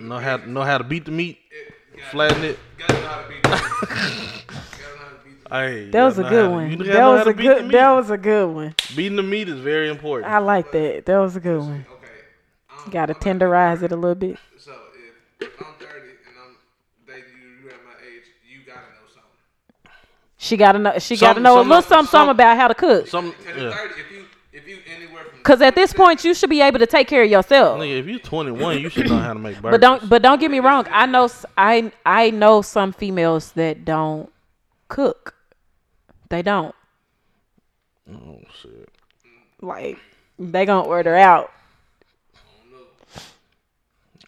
know 0.00 0.18
how 0.18 0.36
know 0.38 0.62
how 0.62 0.78
to 0.78 0.84
beat 0.84 1.04
the 1.04 1.10
meat, 1.10 1.38
flatten 2.10 2.44
it. 2.44 2.58
Know 2.88 2.94
how 2.96 3.22
to 3.22 3.28
beat 3.28 3.42
the 3.42 3.48
meat. 3.50 4.44
Gotta 4.46 4.52
know 4.94 4.98
how 4.98 5.08
to 5.10 5.24
beat 5.24 5.44
the 5.44 5.50
Hey, 5.50 5.90
That 5.90 6.04
was 6.04 6.18
a 6.18 6.22
good 6.22 6.50
one. 6.50 6.70
gotta 6.76 6.84
That 6.84 7.06
was 7.06 7.26
a 7.26 7.32
good. 7.34 7.70
That 7.70 7.90
was 7.92 8.10
a 8.10 8.18
good 8.18 8.46
one. 8.54 8.74
Beating 8.94 9.16
the 9.16 9.22
meat 9.22 9.48
is 9.48 9.58
very 9.60 9.88
important. 9.88 10.30
I 10.32 10.38
like 10.38 10.70
that. 10.72 11.06
That 11.06 11.18
was 11.18 11.36
a 11.36 11.40
good 11.40 11.58
one. 11.60 11.86
Okay. 11.90 12.84
Um, 12.84 12.90
Got 12.90 13.06
to 13.06 13.14
tenderize 13.14 13.82
it 13.82 13.90
a 13.92 13.96
little 13.96 14.14
bit. 14.14 14.38
So 14.58 14.72
if 15.40 15.48
I'm 15.60 15.74
30 15.78 15.90
and 15.90 16.36
I'm 16.42 16.56
dating 17.06 17.22
you, 17.42 17.64
you 17.64 17.70
at 17.70 17.76
my 17.84 17.92
age, 18.06 18.24
you 18.48 18.60
gotta 18.66 18.80
know 18.80 19.08
something. 19.12 19.90
She 20.36 20.56
got 20.56 20.72
to 20.72 20.78
know. 20.78 20.98
She 20.98 21.16
Some- 21.16 21.26
got 21.26 21.32
to 21.34 21.40
know 21.40 21.60
a 21.60 21.62
little 21.62 21.82
something, 21.82 21.88
some- 21.96 22.06
something 22.06 22.30
about 22.32 22.56
how 22.56 22.68
to 22.68 22.74
cook. 22.74 23.06
Some 23.08 23.30
Because 23.30 23.56
you're 23.56 23.70
yeah. 23.70 23.76
30, 23.76 23.94
if 24.00 24.10
you 24.12 24.24
if 24.52 24.68
you 24.68 24.78
anywhere 24.94 25.24
from 25.24 25.27
Cause 25.42 25.62
at 25.62 25.74
this 25.74 25.92
point, 25.92 26.24
you 26.24 26.34
should 26.34 26.50
be 26.50 26.60
able 26.60 26.78
to 26.78 26.86
take 26.86 27.08
care 27.08 27.22
of 27.22 27.30
yourself. 27.30 27.78
Nigga, 27.80 28.00
if 28.00 28.06
you're 28.06 28.18
21, 28.18 28.80
you 28.80 28.90
should 28.90 29.08
know 29.08 29.18
how 29.18 29.32
to 29.32 29.38
make 29.38 29.56
burgers. 29.60 29.72
But 29.72 29.80
don't. 29.80 30.08
But 30.08 30.22
don't 30.22 30.40
get 30.40 30.50
me 30.50 30.60
wrong. 30.60 30.86
I 30.90 31.06
know. 31.06 31.28
I 31.56 31.90
I 32.04 32.30
know 32.30 32.62
some 32.62 32.92
females 32.92 33.52
that 33.52 33.84
don't 33.84 34.30
cook. 34.88 35.34
They 36.28 36.42
don't. 36.42 36.74
oh 38.12 38.40
shit. 38.60 38.88
Like 39.60 39.98
they 40.38 40.66
gonna 40.66 40.86
order 40.86 41.16
out. 41.16 41.52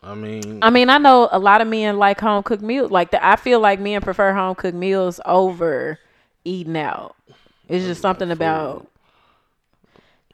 I 0.03 0.15
mean, 0.15 0.61
I 0.63 0.71
mean, 0.71 0.89
I 0.89 0.97
know 0.97 1.29
a 1.31 1.39
lot 1.39 1.61
of 1.61 1.69
men 1.69 1.99
like 1.99 2.21
home 2.21 2.43
cooked 2.43 2.63
meals. 2.63 2.91
Like 2.91 3.11
the, 3.11 3.25
I 3.25 3.37
feel 3.37 3.61
like 3.61 3.81
men 3.81 4.01
prefer 4.01 4.33
home 4.33 4.55
cooked 4.55 4.77
meals 4.77 5.21
over 5.27 5.99
eating 6.45 6.77
out. 6.77 7.17
It's 7.69 7.85
just 7.85 8.01
something 8.01 8.31
about 8.31 8.89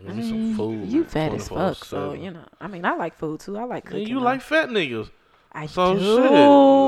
some 0.05 0.55
food. 0.57 0.89
you 0.89 1.05
fat 1.05 1.33
as 1.35 1.49
fuck. 1.49 1.85
So 1.85 2.13
you 2.13 2.31
know, 2.31 2.45
I 2.61 2.67
mean, 2.69 2.85
I 2.85 2.95
like 2.95 3.17
food 3.19 3.41
too. 3.41 3.57
I 3.59 3.65
like 3.65 3.85
And 3.85 3.93
cooking. 3.95 4.09
you 4.09 4.21
like 4.21 4.43
fat 4.43 4.69
niggas. 4.69 5.11
I 5.53 5.67
so 5.67 5.95
do. 5.95 6.01
shit. 6.01 6.31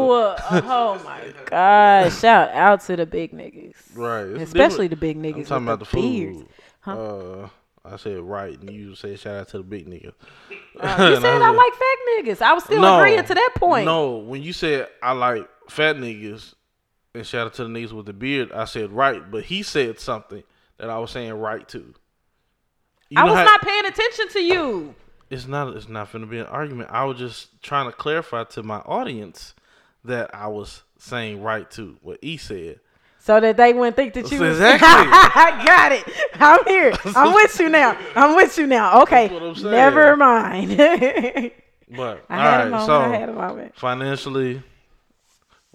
Oh 0.50 1.00
my 1.04 1.32
god! 1.46 2.12
Shout 2.12 2.50
out 2.50 2.80
to 2.82 2.96
the 2.96 3.06
big 3.06 3.32
niggas, 3.32 3.74
Right. 3.94 4.26
especially 4.42 4.88
different. 4.88 4.90
the 4.90 4.96
big 4.96 5.16
niggas. 5.36 5.38
I'm 5.38 5.44
talking 5.44 5.66
about 5.68 5.80
the 5.90 5.96
beards. 5.96 6.42
food. 6.84 6.92
Uh, 6.92 7.48
I 7.84 7.96
said 7.96 8.18
right, 8.20 8.58
and 8.60 8.70
you 8.70 8.94
said 8.94 9.18
shout 9.18 9.36
out 9.36 9.48
to 9.48 9.58
the 9.58 9.62
big 9.64 9.86
nigga. 9.88 10.12
Uh, 10.78 11.10
you 11.10 11.16
said 11.20 11.42
I 11.42 11.50
like 11.50 11.72
fat 11.74 11.96
niggas. 12.18 12.42
I 12.42 12.52
was 12.52 12.64
still 12.64 12.80
No, 12.82 12.98
agreeing 12.98 13.24
to 13.24 13.34
that 13.34 13.50
point. 13.56 13.86
No, 13.86 14.16
when 14.18 14.42
you 14.42 14.52
said 14.52 14.88
I 15.02 15.12
like 15.12 15.48
fat 15.70 15.96
niggas, 15.96 16.54
and 17.14 17.26
shout 17.26 17.46
out 17.46 17.54
to 17.54 17.64
the 17.64 17.70
niggas 17.70 17.92
with 17.92 18.06
the 18.06 18.12
beard, 18.12 18.52
I 18.52 18.66
said 18.66 18.92
right, 18.92 19.30
but 19.30 19.44
he 19.44 19.62
said 19.62 19.98
something 19.98 20.42
that 20.78 20.90
I 20.90 20.98
was 20.98 21.10
saying 21.10 21.32
right 21.34 21.66
to. 21.70 21.94
You 23.10 23.20
I 23.20 23.24
was 23.24 23.34
how- 23.34 23.44
not 23.44 23.62
paying 23.62 23.86
attention 23.86 24.28
to 24.30 24.40
you. 24.40 24.94
It's 25.30 25.46
not. 25.46 25.76
It's 25.76 25.88
not 25.88 26.10
going 26.12 26.24
to 26.24 26.30
be 26.30 26.38
an 26.38 26.46
argument. 26.46 26.88
I 26.90 27.04
was 27.04 27.18
just 27.18 27.62
trying 27.62 27.86
to 27.90 27.92
clarify 27.96 28.44
to 28.44 28.62
my 28.62 28.78
audience 28.78 29.54
that 30.04 30.34
I 30.34 30.46
was 30.46 30.82
saying 30.98 31.42
right 31.42 31.70
to 31.72 31.96
what 32.02 32.18
he 32.22 32.36
said. 32.38 32.80
So 33.20 33.38
that 33.40 33.56
they 33.58 33.74
wouldn't 33.74 33.94
think 33.96 34.14
that 34.14 34.30
you 34.32 34.40
was 34.40 34.56
Exactly. 34.56 34.88
I 34.88 35.62
got 35.66 35.92
it. 35.92 36.04
I'm 36.40 36.64
here. 36.66 36.92
I'm 37.16 37.34
with 37.34 37.60
you 37.60 37.68
now. 37.68 37.98
I'm 38.16 38.36
with 38.36 38.56
you 38.56 38.66
now. 38.66 39.02
Okay. 39.02 39.28
That's 39.28 39.40
what 39.62 39.66
I'm. 39.66 39.70
Never 39.70 40.16
mind. 40.16 40.80
But 41.90 42.22
had 42.28 42.38
all 42.38 42.38
right, 42.38 42.70
moment. 42.70 42.86
so 42.86 43.00
I 43.00 43.08
had 43.16 43.28
a 43.30 43.32
moment. 43.32 43.74
financially, 43.74 44.62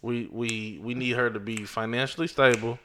we 0.02 0.30
we 0.32 0.80
we 0.84 0.93
need 0.93 1.12
her 1.15 1.30
to 1.30 1.39
be 1.39 1.63
financially 1.65 2.28
stable. 2.28 2.78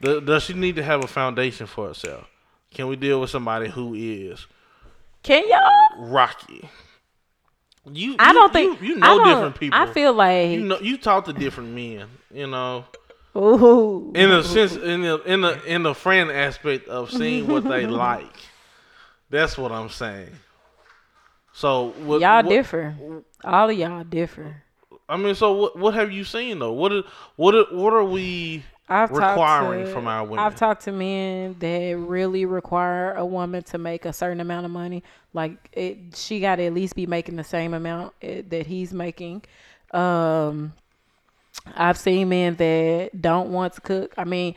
Do- 0.00 0.22
Does 0.22 0.44
she 0.44 0.54
need 0.54 0.76
to 0.76 0.82
have 0.82 1.04
a 1.04 1.06
foundation 1.06 1.66
for 1.66 1.88
herself? 1.88 2.24
Can 2.74 2.88
we 2.88 2.96
deal 2.96 3.20
with 3.20 3.30
somebody 3.30 3.68
who 3.68 3.94
is 3.94 4.46
Can 5.22 5.44
y'all? 5.48 6.06
rocky? 6.10 6.68
You, 7.90 8.14
I 8.18 8.28
you- 8.28 8.32
don't 8.34 8.52
think 8.52 8.80
you, 8.80 8.88
you 8.94 8.96
know 8.96 9.24
different 9.24 9.56
people. 9.58 9.78
I 9.78 9.92
feel 9.92 10.12
like 10.12 10.50
you 10.50 10.64
know 10.64 10.78
you 10.80 10.96
talk 10.96 11.24
to 11.26 11.32
different 11.32 11.70
men. 11.70 12.06
You 12.32 12.46
know, 12.46 12.84
ooh. 13.36 14.12
in 14.14 14.30
a 14.30 14.42
sense, 14.44 14.76
in 14.76 15.02
the 15.02 15.20
in 15.24 15.40
the 15.40 15.62
in 15.64 15.82
the 15.82 15.94
friend 15.94 16.30
aspect 16.30 16.86
of 16.88 17.10
seeing 17.10 17.46
what 17.48 17.64
they 17.64 17.86
like. 18.06 18.36
That's 19.30 19.58
what 19.58 19.72
I'm 19.72 19.88
saying. 19.88 20.30
So 21.52 21.88
what, 22.04 22.20
y'all 22.20 22.36
what- 22.42 22.48
differ. 22.48 22.94
All 23.44 23.68
of 23.68 23.76
y'all 23.76 24.04
differ. 24.04 24.62
I 25.08 25.16
mean, 25.16 25.34
so 25.34 25.52
what? 25.52 25.76
What 25.78 25.94
have 25.94 26.12
you 26.12 26.22
seen 26.24 26.60
though? 26.60 26.72
What? 26.72 26.92
Are, 26.92 27.02
what? 27.36 27.54
Are, 27.54 27.64
what 27.72 27.92
are 27.92 28.04
we? 28.04 28.62
I've 28.92 29.10
requiring 29.10 29.86
to, 29.86 29.92
from 29.92 30.06
our 30.06 30.24
women. 30.24 30.38
I've 30.38 30.54
talked 30.56 30.84
to 30.84 30.92
men 30.92 31.56
that 31.58 31.96
really 31.96 32.44
require 32.44 33.14
a 33.14 33.24
woman 33.24 33.62
to 33.64 33.78
make 33.78 34.04
a 34.04 34.12
certain 34.12 34.40
amount 34.40 34.66
of 34.66 34.70
money. 34.70 35.02
Like 35.32 35.70
it, 35.72 36.14
she 36.14 36.40
got 36.40 36.56
to 36.56 36.64
at 36.64 36.74
least 36.74 36.94
be 36.94 37.06
making 37.06 37.36
the 37.36 37.44
same 37.44 37.74
amount 37.74 38.12
eh, 38.20 38.42
that 38.48 38.66
he's 38.66 38.92
making. 38.92 39.42
Um, 39.92 40.74
I've 41.74 41.98
seen 41.98 42.28
men 42.28 42.56
that 42.56 43.10
don't 43.20 43.50
want 43.50 43.74
to 43.74 43.80
cook. 43.80 44.14
I 44.18 44.24
mean, 44.24 44.54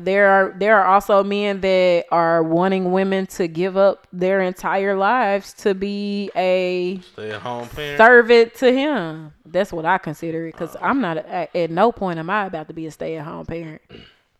there 0.00 0.28
are 0.28 0.54
there 0.58 0.76
are 0.78 0.86
also 0.86 1.22
men 1.22 1.60
that 1.60 2.06
are 2.10 2.42
wanting 2.42 2.90
women 2.90 3.26
to 3.26 3.46
give 3.46 3.76
up 3.76 4.06
their 4.12 4.40
entire 4.40 4.96
lives 4.96 5.52
to 5.54 5.74
be 5.74 6.30
a 6.34 6.98
Stay 7.12 7.30
at 7.30 7.40
home 7.40 7.68
parent. 7.68 7.98
serve 7.98 8.30
it 8.30 8.56
to 8.56 8.72
him. 8.72 9.32
That's 9.44 9.72
what 9.72 9.84
I 9.84 9.98
consider 9.98 10.48
it 10.48 10.52
because 10.52 10.76
I'm 10.80 11.00
not 11.00 11.18
at, 11.18 11.54
at 11.54 11.70
no 11.70 11.92
point 11.92 12.18
am 12.18 12.30
I 12.30 12.46
about 12.46 12.66
to 12.68 12.74
be 12.74 12.86
a 12.86 12.90
stay 12.90 13.16
at 13.16 13.24
home 13.24 13.46
parent. 13.46 13.80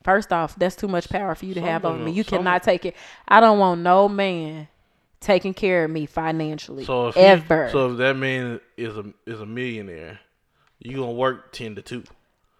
First 0.03 0.33
off, 0.33 0.57
that's 0.57 0.77
too 0.77 0.89
much 0.89 1.09
power 1.09 1.35
for 1.35 1.47
you 1.47 1.55
to 1.55 1.61
have 1.61 1.85
over 1.85 1.99
me. 1.99 2.13
You 2.13 2.25
cannot 2.25 2.63
take 2.63 2.85
it. 2.85 2.95
I 3.27 3.41
don't 3.41 3.59
want 3.59 3.81
no 3.83 4.09
man 4.09 4.69
taking 5.21 5.55
care 5.55 5.85
of 5.85 5.91
me 5.91 6.07
financially 6.07 6.85
So 6.85 7.09
if 7.09 7.17
ever. 7.17 7.67
He, 7.67 7.73
so 7.73 7.93
if 7.93 7.99
that 7.99 8.17
man 8.17 8.61
is 8.77 8.97
a 8.97 9.13
is 9.27 9.41
a 9.41 9.47
millionaire, 9.47 10.21
you 10.81 10.97
gonna 10.97 11.13
work 11.13 11.53
ten 11.53 11.75
to 11.77 11.83
two. 11.83 12.05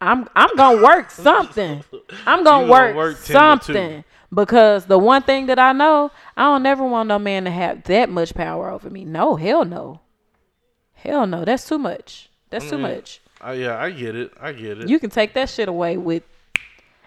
I'm 0.01 0.29
I'm 0.35 0.55
gonna 0.57 0.83
work 0.83 1.11
something. 1.27 1.83
I'm 2.27 2.45
gonna 2.45 2.65
You 2.65 2.69
gonna 2.69 2.71
work, 2.71 2.97
work 2.97 3.17
10 3.17 3.25
to 3.25 3.27
2. 3.27 3.33
something 3.33 4.05
because 4.33 4.87
the 4.87 4.99
one 4.99 5.23
thing 5.23 5.47
that 5.47 5.59
I 5.59 5.73
know, 5.73 6.11
I 6.37 6.43
don't 6.45 6.63
never 6.63 6.85
want 6.85 7.09
no 7.09 7.19
man 7.19 7.45
to 7.45 7.51
have 7.51 7.85
that 7.85 8.11
much 8.11 8.35
power 8.35 8.71
over 8.71 8.91
me. 8.91 9.05
No, 9.05 9.37
hell 9.37 9.65
no, 9.65 10.01
hell 10.95 11.27
no. 11.27 11.45
That's 11.45 11.67
too 11.67 11.79
much. 11.79 12.29
That's 12.51 12.69
too 12.69 12.79
mean, 12.79 12.83
much. 12.97 13.21
Uh, 13.45 13.53
yeah, 13.53 13.79
I 13.81 13.91
get 13.91 14.15
it. 14.17 14.33
I 14.41 14.53
get 14.53 14.79
it. 14.81 14.89
You 14.89 14.99
can 14.99 15.11
take 15.11 15.35
that 15.35 15.49
shit 15.49 15.69
away 15.69 15.97
with. 15.97 16.23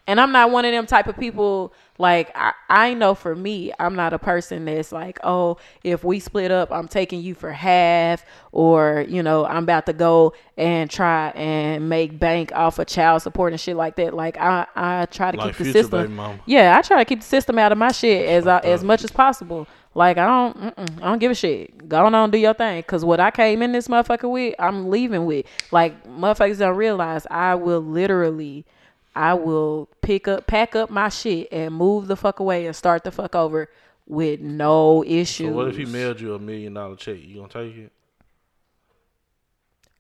And 0.08 0.20
I'm 0.20 0.32
not 0.32 0.50
one 0.50 0.66
of 0.66 0.72
them 0.72 0.88
type 0.88 1.08
of 1.08 1.18
people. 1.18 1.72
Like 2.00 2.32
I, 2.34 2.54
I 2.70 2.94
know 2.94 3.14
for 3.14 3.36
me, 3.36 3.74
I'm 3.78 3.94
not 3.94 4.14
a 4.14 4.20
person 4.20 4.64
that's 4.66 4.94
like, 4.94 5.20
oh, 5.22 5.58
if 5.84 6.02
we 6.04 6.22
split 6.22 6.50
up, 6.50 6.72
I'm 6.72 6.88
taking 6.88 7.22
you 7.22 7.36
for 7.36 7.52
half, 7.52 8.24
or 8.54 9.06
you 9.08 9.22
know, 9.22 9.46
I'm 9.46 9.64
about 9.64 9.86
to 9.88 9.94
go 9.94 10.34
and 10.58 10.90
try 10.90 11.32
and 11.32 11.90
make 11.90 12.18
bank 12.18 12.54
off 12.54 12.80
of 12.80 12.88
child 12.88 13.22
support 13.22 13.52
and 13.52 13.60
shit 13.60 13.76
like 13.76 13.98
that. 13.98 14.14
Like 14.14 14.38
I, 14.38 14.66
I 14.78 15.08
try 15.08 15.32
to 15.32 15.38
Like 15.38 15.58
keep 15.58 15.68
the 15.68 15.74
system. 15.74 16.40
Yeah, 16.46 16.78
I 16.78 16.82
try 16.82 17.00
to 17.00 17.06
keep 17.06 17.20
the 17.20 17.28
system 17.28 17.60
out 17.60 17.74
of 17.74 17.78
my 17.78 17.92
shit 17.92 18.28
as 18.30 18.48
I, 18.48 18.60
as 18.60 18.82
much 18.82 19.04
as 19.04 19.12
possible. 19.12 19.68
Like 19.94 20.18
I 20.18 20.26
don't, 20.26 20.74
I 21.02 21.10
don't 21.10 21.20
give 21.20 21.32
a 21.32 21.36
shit. 21.36 21.90
Go 21.90 22.06
on, 22.06 22.16
and 22.16 22.32
do 22.32 22.38
your 22.38 22.54
thing. 22.54 22.82
Cause 22.84 23.04
what 23.04 23.20
I 23.20 23.30
came 23.30 23.62
in 23.62 23.74
this 23.74 23.90
motherfucker 23.90 24.32
with, 24.32 24.56
I'm 24.58 24.90
leaving 24.90 25.26
with. 25.26 25.46
Like 25.72 26.08
motherfuckers 26.08 26.60
don't 26.60 26.78
realize 26.78 27.28
I 27.30 27.56
will 27.56 27.82
literally, 27.82 28.66
I 29.20 29.34
will 29.34 29.90
pick 30.02 30.30
up, 30.30 30.48
pack 30.48 30.78
up 30.78 30.90
my 30.90 31.10
shit 31.10 31.50
and 31.52 31.76
move 31.76 32.08
the 32.08 32.16
fuck 32.16 32.40
away 32.40 32.66
and 32.66 32.74
start 32.74 33.04
the 33.04 33.12
fuck 33.12 33.36
over 33.36 33.70
with 34.08 34.40
no 34.40 35.04
issues. 35.04 35.50
So 35.50 35.54
what 35.54 35.68
if 35.68 35.76
he 35.76 35.84
mailed 35.84 36.22
you 36.22 36.36
a 36.36 36.40
million 36.40 36.74
dollar 36.74 36.96
check? 36.96 37.18
You 37.22 37.36
gonna 37.36 37.50
take 37.50 37.76
it? 37.76 37.92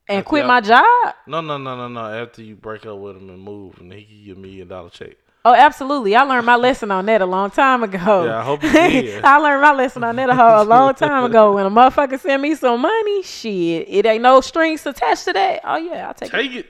and 0.07 0.23
quit 0.23 0.45
my 0.45 0.61
job? 0.61 0.85
No, 1.27 1.41
no, 1.41 1.57
no, 1.57 1.75
no, 1.75 1.89
no. 1.89 2.05
After 2.05 2.41
you 2.41 2.55
break 2.55 2.85
up 2.85 2.97
with 2.97 3.17
him 3.17 3.29
and 3.29 3.41
move, 3.41 3.77
and 3.81 3.91
he 3.91 4.03
give 4.03 4.11
you 4.11 4.35
a 4.35 4.37
million 4.37 4.69
dollar 4.69 4.89
check. 4.89 5.17
Oh, 5.43 5.53
absolutely. 5.53 6.15
I 6.15 6.23
learned 6.23 6.45
my 6.45 6.55
lesson 6.67 6.89
on 6.89 7.05
that 7.07 7.21
a 7.21 7.25
long 7.25 7.51
time 7.51 7.83
ago. 7.83 8.23
Yeah, 8.23 8.39
I 8.39 8.43
hope 8.43 8.63
you 8.63 8.71
did. 8.71 9.21
I 9.25 9.37
learned 9.37 9.61
my 9.61 9.73
lesson 9.73 10.05
on 10.05 10.15
that 10.15 10.29
a, 10.29 10.63
long 10.63 10.93
time 10.95 11.25
ago. 11.25 11.55
When 11.55 11.65
a 11.65 11.69
motherfucker 11.69 12.17
send 12.21 12.41
me 12.41 12.55
some 12.55 12.79
money, 12.79 13.21
shit, 13.23 13.89
it 13.89 14.05
ain't 14.05 14.23
no 14.23 14.39
strings 14.39 14.85
attached 14.85 15.25
to 15.25 15.33
that. 15.33 15.59
Oh 15.65 15.75
yeah, 15.75 16.07
I'll 16.07 16.13
take 16.13 16.33
it. 16.33 16.37
Take 16.37 16.51
it. 16.53 16.65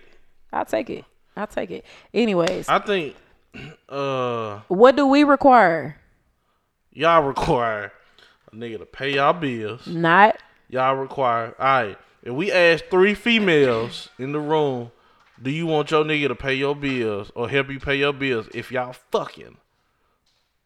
I'll 0.52 0.66
take 0.66 0.90
it. 0.90 1.06
I'll 1.40 1.48
take 1.48 1.72
it. 1.72 1.86
Anyways, 2.14 2.68
I 2.68 2.80
think 2.80 3.16
uh 3.90 4.60
what 4.68 4.96
do 4.96 5.08
we 5.08 5.24
require? 5.24 5.96
y'all 6.92 7.24
require 7.24 7.92
a 8.52 8.56
nigga 8.56 8.78
to 8.80 8.86
pay 8.86 9.14
y'all 9.16 9.34
bills. 9.34 9.88
Not 9.88 10.38
Y'all 10.70 10.96
require 10.96 11.56
all 11.58 11.66
right. 11.66 11.98
If 12.22 12.34
we 12.34 12.52
ask 12.52 12.84
three 12.92 13.14
females 13.16 14.10
in 14.20 14.34
the 14.34 14.40
room, 14.40 14.92
do 15.42 15.50
you 15.50 15.66
want 15.66 15.90
your 15.92 16.04
nigga 16.04 16.28
to 16.28 16.36
pay 16.36 16.54
your 16.56 16.76
bills 16.76 17.32
or 17.34 17.48
help 17.50 17.70
you 17.70 17.80
pay 17.80 17.96
your 17.96 18.12
bills 18.14 18.48
if 18.54 18.72
y'all 18.72 18.94
fucking? 19.12 19.56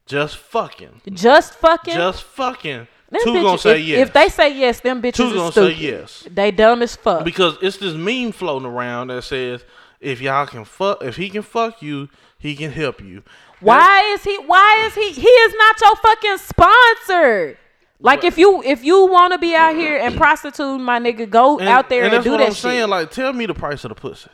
Just 0.06 0.36
fucking. 0.38 1.02
just 1.14 1.54
fucking. 1.54 1.94
Just 1.94 2.24
fucking. 2.24 2.88
Them 3.10 3.22
Two 3.24 3.30
bitches- 3.34 3.44
gonna 3.44 3.58
say 3.60 3.80
if, 3.82 3.88
yes. 3.88 4.08
If 4.08 4.14
they 4.14 4.30
say 4.30 4.58
yes, 4.58 4.80
them 4.82 5.02
bitches 5.02 5.16
Two 5.16 5.34
gonna 5.36 5.52
say 5.52 5.74
stupid. 5.74 5.78
yes. 5.78 6.28
They 6.32 6.52
dumb 6.52 6.82
as 6.82 6.96
fuck. 6.96 7.24
Because 7.24 7.58
it's 7.62 7.78
this 7.78 7.94
meme 7.94 8.32
floating 8.32 8.68
around 8.68 9.08
that 9.08 9.22
says 9.24 9.64
if 10.04 10.22
y'all 10.22 10.46
can 10.46 10.66
fuck 10.66 11.02
if 11.04 11.16
he 11.16 11.30
can 11.30 11.42
fuck 11.42 11.82
you, 11.82 12.10
he 12.38 12.56
can 12.56 12.72
help 12.72 13.02
you. 13.02 13.24
Why 13.60 14.02
is 14.14 14.24
he? 14.24 14.36
Why 14.46 14.84
is 14.88 14.94
he? 14.96 15.12
He 15.14 15.28
is 15.28 15.54
not 15.58 15.80
your 15.82 15.96
fucking 15.96 16.38
sponsor. 16.38 17.58
Like 18.00 18.24
if 18.26 18.38
you 18.38 18.62
if 18.64 18.84
you 18.84 19.06
want 19.08 19.32
to 19.34 19.40
be 19.40 19.56
out 19.56 19.76
here 19.76 19.98
and 19.98 20.16
prostitute, 20.18 20.82
my 20.82 21.00
nigga, 21.00 21.30
go 21.30 21.58
And- 21.60 21.70
out 21.70 21.90
there 21.90 22.04
and, 22.04 22.14
that's 22.14 22.24
do 22.26 22.32
what 22.32 22.38
that 22.40 22.48
I'm 22.48 22.54
shit. 22.54 22.62
saying. 22.62 22.90
Like, 22.90 23.12
tell 23.12 23.32
me 23.32 23.46
the 23.46 23.54
price 23.54 23.86
of 23.86 23.90
the 23.90 23.96
pussy. 23.96 24.30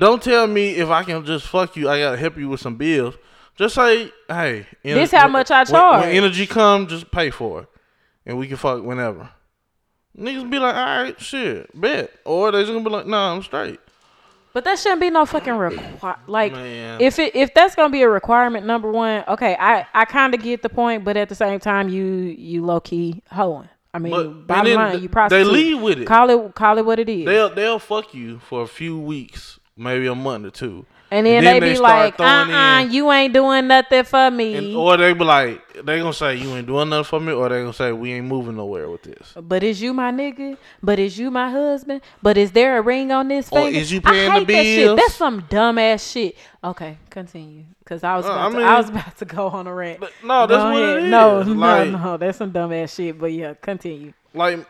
Don't 0.00 0.22
tell 0.22 0.46
me 0.46 0.70
if 0.76 0.88
I 0.90 1.02
can 1.04 1.24
just 1.24 1.46
fuck 1.46 1.76
you. 1.76 1.88
I 1.88 1.98
gotta 2.00 2.16
help 2.16 2.36
you 2.36 2.48
with 2.48 2.60
some 2.60 2.76
bills. 2.76 3.14
Just 3.56 3.74
say, 3.74 4.12
hey, 4.28 4.66
ener- 4.84 4.94
This 4.94 5.10
how 5.12 5.26
much 5.28 5.50
I 5.50 5.58
when- 5.60 5.66
charge. 5.66 6.00
When, 6.06 6.10
energy 6.16 6.46
come, 6.46 6.86
just 6.86 7.10
pay 7.10 7.30
for 7.30 7.62
it, 7.62 7.68
and 8.26 8.38
we 8.38 8.46
can 8.48 8.56
fuck 8.56 8.82
whenever. 8.82 9.30
Niggas 10.16 10.50
be 10.50 10.58
like, 10.58 10.74
all 10.74 10.84
right, 11.02 11.20
shit, 11.20 11.68
bet, 11.80 12.10
or 12.24 12.50
they 12.50 12.62
just 12.62 12.72
gonna 12.72 12.84
be 12.84 12.90
like, 12.90 13.06
nah, 13.06 13.32
I'm 13.34 13.42
straight. 13.42 13.78
But 14.58 14.64
that 14.64 14.80
shouldn't 14.80 15.00
be 15.00 15.08
no 15.08 15.24
fucking 15.24 15.54
require. 15.54 16.16
Like 16.26 16.50
Man. 16.50 17.00
if 17.00 17.20
it 17.20 17.36
if 17.36 17.54
that's 17.54 17.76
gonna 17.76 17.92
be 17.92 18.02
a 18.02 18.08
requirement, 18.08 18.66
number 18.66 18.90
one, 18.90 19.22
okay, 19.28 19.56
I 19.56 19.86
I 19.94 20.04
kind 20.04 20.34
of 20.34 20.42
get 20.42 20.62
the 20.62 20.68
point, 20.68 21.04
but 21.04 21.16
at 21.16 21.28
the 21.28 21.36
same 21.36 21.60
time, 21.60 21.88
you 21.88 22.04
you 22.04 22.66
low 22.66 22.80
key 22.80 23.22
hoeing. 23.30 23.68
I 23.94 24.00
mean, 24.00 24.10
But 24.10 24.48
bottom 24.48 24.74
line, 24.74 24.94
you 24.94 25.02
they 25.02 25.06
prostitute. 25.06 25.52
leave 25.52 25.80
with 25.80 26.00
it. 26.00 26.06
Call 26.06 26.28
it 26.30 26.56
call 26.56 26.76
it 26.76 26.84
what 26.84 26.98
it 26.98 27.08
is. 27.08 27.24
They'll 27.24 27.54
they'll 27.54 27.78
fuck 27.78 28.12
you 28.12 28.40
for 28.40 28.62
a 28.62 28.66
few 28.66 28.98
weeks, 28.98 29.60
maybe 29.76 30.08
a 30.08 30.16
month 30.16 30.46
or 30.46 30.50
two, 30.50 30.86
and 31.10 31.26
then, 31.26 31.38
and 31.38 31.46
they 31.46 31.52
then 31.52 31.60
be 31.62 31.68
they 31.70 31.74
start 31.76 32.18
like, 32.18 32.20
uh 32.20 32.24
uh, 32.52 32.80
in- 32.82 32.92
you 32.92 33.10
ain't 33.12 33.32
doing 33.32 33.66
nothing 33.66 34.04
for 34.04 34.30
me. 34.30 34.54
and, 34.54 34.76
or 34.76 34.96
they 34.96 35.12
be 35.14 35.24
like, 35.24 35.62
they 35.84 35.98
gonna 35.98 36.12
say 36.12 36.36
you 36.36 36.54
ain't 36.56 36.66
doing 36.66 36.88
nothing 36.90 37.04
for 37.04 37.20
me, 37.20 37.32
or 37.32 37.48
they 37.48 37.60
gonna 37.60 37.72
say 37.72 37.92
we 37.92 38.12
ain't 38.12 38.26
moving 38.26 38.56
nowhere 38.56 38.88
with 38.90 39.02
this. 39.04 39.32
But 39.40 39.62
is 39.62 39.80
you 39.80 39.94
my 39.94 40.10
nigga? 40.12 40.56
But 40.82 40.98
is 40.98 41.18
you 41.18 41.30
my 41.30 41.50
husband? 41.50 42.02
But 42.22 42.36
is 42.36 42.52
there 42.52 42.78
a 42.78 42.82
ring 42.82 43.10
on 43.12 43.28
this 43.28 43.48
Or 43.50 43.60
is 43.68 43.90
you 43.90 44.00
paying 44.00 44.30
I 44.30 44.40
the 44.40 44.44
hate 44.44 44.46
that 44.48 44.64
shit. 44.64 44.84
bills? 44.86 44.96
That's 45.00 45.14
some 45.14 45.42
dumbass 45.42 46.12
shit. 46.12 46.36
Okay, 46.62 46.98
continue. 47.10 47.64
Cause 47.84 48.04
I 48.04 48.16
was 48.16 48.26
Uh, 48.26 48.32
about 48.32 48.54
I 48.54 48.58
to, 48.58 48.64
I 48.64 48.76
was 48.76 48.88
about 48.90 49.16
to 49.18 49.24
go 49.24 49.46
on 49.48 49.66
a 49.66 49.74
rant. 49.74 50.00
But 50.00 50.12
no, 50.22 50.46
that's 50.46 50.62
what 50.62 50.82
it 50.82 51.04
is. 51.04 51.10
No, 51.10 51.38
Like- 51.40 51.88
no, 51.90 51.98
no. 51.98 52.16
That's 52.18 52.36
some 52.38 52.52
dumbass 52.52 52.94
shit. 52.94 53.18
But 53.18 53.32
yeah, 53.32 53.54
continue. 53.54 54.12
like 54.34 54.66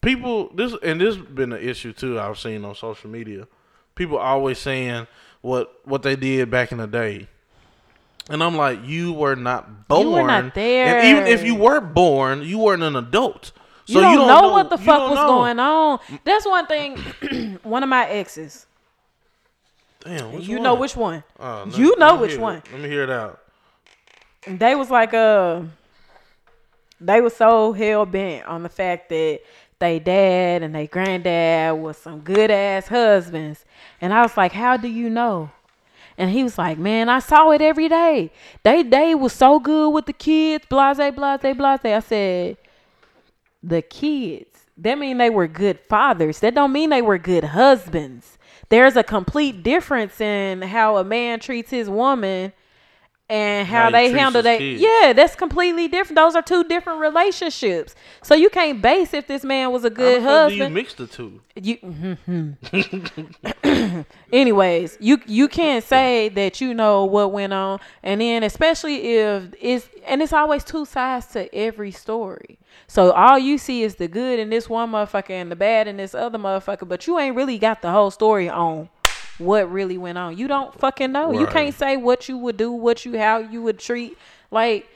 people 0.00 0.50
this 0.54 0.74
and 0.82 1.00
this 1.00 1.16
been 1.16 1.52
an 1.52 1.60
issue 1.60 1.92
too 1.92 2.18
i've 2.20 2.38
seen 2.38 2.64
on 2.64 2.74
social 2.74 3.10
media 3.10 3.46
people 3.96 4.16
always 4.18 4.58
saying 4.58 5.06
what 5.42 5.80
what 5.84 6.02
they 6.02 6.16
did 6.16 6.50
back 6.50 6.72
in 6.72 6.78
the 6.78 6.86
day 6.86 7.26
and 8.28 8.42
i'm 8.42 8.56
like 8.56 8.78
you 8.84 9.12
were 9.12 9.34
not 9.36 9.88
born 9.88 10.02
You 10.02 10.10
were 10.12 10.26
not 10.26 10.54
there. 10.54 10.86
and 10.98 11.06
even 11.08 11.26
if 11.26 11.44
you 11.44 11.54
were 11.54 11.80
born 11.80 12.42
you 12.42 12.58
weren't 12.58 12.82
an 12.82 12.96
adult 12.96 13.52
so 13.86 13.98
you, 13.98 14.02
don't 14.18 14.28
know, 14.28 14.40
know 14.42 14.48
what 14.50 14.70
the 14.70 14.78
fuck 14.78 15.10
was 15.10 15.18
know. 15.18 15.26
going 15.26 15.58
on. 15.58 15.98
That's 16.22 16.46
one 16.46 16.66
thing. 16.68 16.96
one 17.64 17.82
of 17.82 17.88
my 17.88 18.06
exes. 18.08 18.66
Damn, 20.04 20.38
you 20.40 20.54
one? 20.56 20.62
know 20.62 20.74
which 20.74 20.94
one. 20.94 21.24
Oh, 21.40 21.64
let- 21.66 21.76
you 21.76 21.96
know 21.98 22.14
which 22.14 22.30
hear 22.32 22.38
it. 22.38 22.42
one. 22.42 22.62
let 22.72 22.80
me 22.82 22.88
hear 22.88 23.02
it 23.02 23.10
out 23.10 23.40
they 24.46 24.74
was 24.76 24.90
like 24.90 25.12
uh 25.12 25.62
they 27.00 27.20
were 27.20 27.30
so 27.30 27.72
hell 27.72 28.06
bent 28.06 28.46
on 28.46 28.62
the 28.62 28.68
fact 28.68 29.08
that 29.08 29.40
they 29.80 29.98
dad 29.98 30.62
and 30.62 30.74
they 30.74 30.86
granddad 30.86 31.80
was 31.80 31.96
some 31.96 32.20
good 32.20 32.50
ass 32.50 32.88
husbands. 32.88 33.64
And 34.00 34.14
i 34.14 34.22
was 34.22 34.36
like 34.36 34.52
how 34.52 34.76
do 34.76 34.88
you 34.88 35.10
know? 35.10 35.50
And 36.16 36.30
he 36.30 36.42
was 36.42 36.58
like 36.58 36.78
man 36.78 37.08
i 37.08 37.18
saw 37.18 37.50
it 37.50 37.60
every 37.60 37.88
day. 37.88 38.30
They 38.62 38.82
they 38.82 39.14
was 39.14 39.32
so 39.32 39.58
good 39.58 39.90
with 39.90 40.06
the 40.06 40.12
kids 40.12 40.66
blase 40.68 40.98
blase 40.98 41.40
blase. 41.56 41.80
I 41.84 42.00
said 42.00 42.56
the 43.62 43.82
kids 43.82 44.50
that 44.78 44.98
mean 44.98 45.18
they 45.18 45.30
were 45.30 45.46
good 45.46 45.78
fathers. 45.80 46.40
That 46.40 46.54
don't 46.54 46.72
mean 46.72 46.90
they 46.90 47.02
were 47.02 47.18
good 47.18 47.44
husbands. 47.44 48.38
There's 48.70 48.96
a 48.96 49.02
complete 49.02 49.62
difference 49.62 50.20
in 50.20 50.62
how 50.62 50.96
a 50.96 51.04
man 51.04 51.40
treats 51.40 51.70
his 51.70 51.90
woman 51.90 52.52
and 53.30 53.66
How 53.66 53.84
how 53.84 53.90
they 53.90 54.10
handle 54.10 54.42
that. 54.42 54.58
kids. 54.58 54.82
Yeah, 54.82 55.12
that's 55.12 55.36
completely 55.36 55.86
different. 55.86 56.16
Those 56.16 56.34
are 56.34 56.42
two 56.42 56.64
different 56.64 57.00
relationships. 57.00 57.94
So 58.22 58.34
you 58.34 58.50
can't 58.50 58.82
base 58.82 59.14
if 59.14 59.28
this 59.28 59.44
man 59.44 59.70
was 59.70 59.84
a 59.84 59.90
good 59.90 60.18
do 60.18 60.22
you 60.22 60.28
husband. 60.28 60.74
mix 60.74 60.94
the 60.94 61.06
two? 61.06 61.40
You, 61.54 61.78
mm-hmm. 61.78 64.00
anyways, 64.32 64.98
you 65.00 65.20
you 65.26 65.46
can't 65.46 65.84
say 65.84 66.28
that 66.30 66.60
you 66.60 66.74
know 66.74 67.04
what 67.04 67.32
went 67.32 67.52
on, 67.52 67.78
and 68.02 68.20
then 68.20 68.42
especially 68.42 69.18
if 69.18 69.44
it's 69.60 69.88
and 70.06 70.22
it's 70.22 70.32
always 70.32 70.64
two 70.64 70.84
sides 70.84 71.26
to 71.28 71.54
every 71.54 71.92
story. 71.92 72.58
So 72.88 73.12
all 73.12 73.38
you 73.38 73.58
see 73.58 73.84
is 73.84 73.94
the 73.94 74.08
good 74.08 74.40
in 74.40 74.50
this 74.50 74.68
one 74.68 74.90
motherfucker 74.90 75.30
and 75.30 75.52
the 75.52 75.56
bad 75.56 75.86
in 75.86 75.98
this 75.98 76.14
other 76.14 76.38
motherfucker, 76.38 76.88
but 76.88 77.06
you 77.06 77.18
ain't 77.20 77.36
really 77.36 77.58
got 77.58 77.82
the 77.82 77.92
whole 77.92 78.10
story 78.10 78.48
on 78.48 78.88
what 79.40 79.70
really 79.70 79.98
went 79.98 80.18
on. 80.18 80.36
You 80.38 80.46
don't 80.48 80.72
fucking 80.78 81.10
know. 81.12 81.32
You 81.32 81.46
can't 81.46 81.74
say 81.74 81.96
what 81.96 82.28
you 82.28 82.36
would 82.38 82.56
do, 82.56 82.70
what 82.70 83.04
you 83.04 83.18
how 83.18 83.38
you 83.38 83.62
would 83.62 83.78
treat. 83.78 84.16
Like 84.50 84.86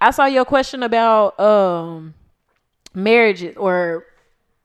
I 0.00 0.10
saw 0.10 0.24
your 0.26 0.44
question 0.44 0.82
about 0.82 1.38
um 1.38 2.14
marriages 2.94 3.56
or 3.56 4.04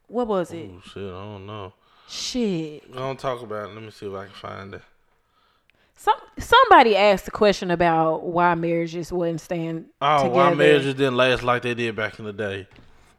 what 0.07 0.27
was 0.27 0.51
it? 0.51 0.69
Oh 0.73 0.81
shit, 0.85 1.03
I 1.03 1.23
don't 1.23 1.45
know. 1.45 1.73
Shit. 2.07 2.83
I 2.93 2.97
Don't 2.97 3.19
talk 3.19 3.41
about 3.41 3.69
it. 3.69 3.73
Let 3.73 3.83
me 3.83 3.91
see 3.91 4.05
if 4.07 4.13
I 4.13 4.25
can 4.25 4.33
find 4.33 4.73
it. 4.75 4.81
Some 5.95 6.15
somebody 6.37 6.95
asked 6.95 7.27
a 7.27 7.31
question 7.31 7.71
about 7.71 8.23
why 8.23 8.53
marriages 8.55 9.11
wouldn't 9.11 9.41
stand 9.41 9.85
Oh, 10.01 10.17
together. 10.23 10.35
why 10.35 10.53
marriages 10.53 10.93
didn't 10.93 11.17
last 11.17 11.43
like 11.43 11.63
they 11.63 11.73
did 11.73 11.95
back 11.95 12.19
in 12.19 12.25
the 12.25 12.33
day? 12.33 12.67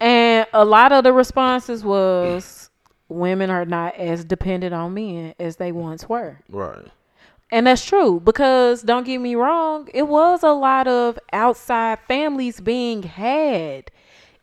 And 0.01 0.47
a 0.53 0.65
lot 0.65 0.93
of 0.93 1.03
the 1.05 1.13
responses 1.13 1.83
was 1.85 2.68
women 3.09 3.51
are 3.51 3.65
not 3.65 3.97
as 3.97 4.25
dependent 4.25 4.75
on 4.75 4.95
men 4.95 5.35
as 5.39 5.57
they 5.57 5.73
once 5.73 6.09
were. 6.09 6.41
Right. 6.49 6.87
And 7.51 7.67
that's 7.67 7.85
true 7.85 8.21
because 8.21 8.83
don't 8.83 9.07
get 9.07 9.19
me 9.19 9.35
wrong, 9.35 9.89
it 9.95 10.07
was 10.07 10.43
a 10.43 10.53
lot 10.53 10.87
of 10.87 11.19
outside 11.33 11.99
families 12.07 12.61
being 12.61 13.03
had. 13.03 13.91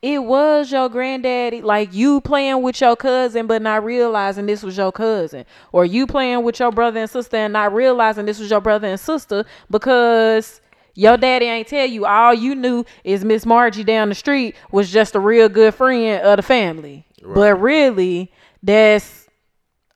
It 0.02 0.22
was 0.22 0.70
your 0.70 0.88
granddaddy, 0.88 1.62
like 1.62 1.94
you 1.94 2.20
playing 2.20 2.62
with 2.62 2.80
your 2.80 2.96
cousin, 2.96 3.46
but 3.46 3.62
not 3.62 3.84
realizing 3.84 4.46
this 4.46 4.62
was 4.62 4.76
your 4.76 4.92
cousin, 4.92 5.46
or 5.72 5.84
you 5.84 6.06
playing 6.06 6.42
with 6.42 6.60
your 6.60 6.70
brother 6.70 7.00
and 7.00 7.10
sister 7.10 7.36
and 7.36 7.52
not 7.52 7.72
realizing 7.72 8.26
this 8.26 8.38
was 8.38 8.50
your 8.50 8.60
brother 8.60 8.88
and 8.88 9.00
sister 9.00 9.44
because 9.70 10.60
your 10.94 11.16
daddy 11.16 11.46
ain't 11.46 11.68
tell 11.68 11.86
you. 11.86 12.04
All 12.06 12.34
you 12.34 12.54
knew 12.54 12.84
is 13.04 13.24
Miss 13.24 13.46
Margie 13.46 13.84
down 13.84 14.08
the 14.08 14.14
street 14.14 14.54
was 14.70 14.90
just 14.90 15.14
a 15.14 15.20
real 15.20 15.48
good 15.48 15.74
friend 15.74 16.22
of 16.22 16.36
the 16.36 16.42
family, 16.42 17.06
but 17.22 17.60
really, 17.60 18.30
that's 18.66 19.28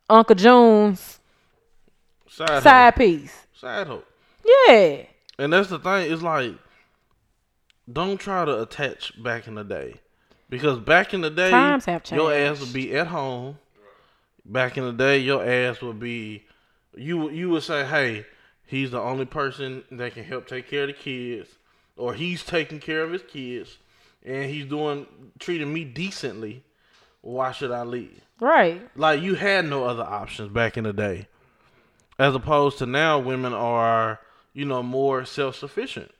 Uncle 0.09 0.37
June's 0.37 1.19
Side, 2.29 2.63
side 2.63 2.97
piece. 2.97 3.35
Side 3.53 3.87
hoe. 3.87 4.05
Yeah. 4.45 5.03
And 5.39 5.53
that's 5.53 5.69
the 5.69 5.79
thing. 5.79 6.13
It's 6.13 6.23
like, 6.23 6.53
don't 7.93 8.19
try 8.19 8.45
to 8.45 8.63
attach 8.63 9.21
back 9.23 9.47
in 9.49 9.57
the 9.57 9.65
day, 9.65 9.95
because 10.49 10.79
back 10.79 11.13
in 11.13 11.21
the 11.21 11.31
day, 11.31 11.51
Times 11.51 11.85
have 11.87 12.05
changed. 12.05 12.23
your 12.23 12.33
ass 12.33 12.61
would 12.61 12.73
be 12.73 12.97
at 12.97 13.09
home. 13.09 13.59
Back 14.45 14.79
in 14.79 14.85
the 14.85 14.93
day, 14.93 15.19
your 15.19 15.45
ass 15.45 15.81
would 15.83 15.99
be, 15.99 16.45
you 16.97 17.31
you 17.31 17.51
would 17.51 17.63
say, 17.63 17.85
hey, 17.85 18.25
he's 18.67 18.93
the 18.93 19.01
only 19.01 19.27
person 19.27 19.83
that 19.91 20.15
can 20.15 20.25
help 20.25 20.47
take 20.47 20.69
care 20.69 20.83
of 20.83 20.89
the 20.89 20.93
kids, 20.95 21.49
or 21.97 22.15
he's 22.15 22.45
taking 22.45 22.79
care 22.79 23.03
of 23.03 23.13
his 23.13 23.23
kids, 23.23 23.79
and 24.25 24.45
he's 24.51 24.67
doing 24.67 25.07
treating 25.39 25.73
me 25.73 25.85
decently. 25.85 26.63
Why 27.23 27.53
should 27.53 27.71
I 27.71 27.83
leave? 27.83 28.21
Right. 28.41 28.81
Like 28.97 29.21
you 29.21 29.35
had 29.35 29.67
no 29.67 29.85
other 29.85 30.03
options 30.03 30.51
back 30.51 30.77
in 30.77 30.85
the 30.85 30.93
day. 30.93 31.29
As 32.19 32.35
opposed 32.35 32.79
to 32.79 32.87
now 32.87 33.19
women 33.19 33.53
are, 33.53 34.21
you 34.53 34.65
know, 34.65 34.83
more 34.83 35.25
self 35.25 35.57
sufficient. 35.57 36.11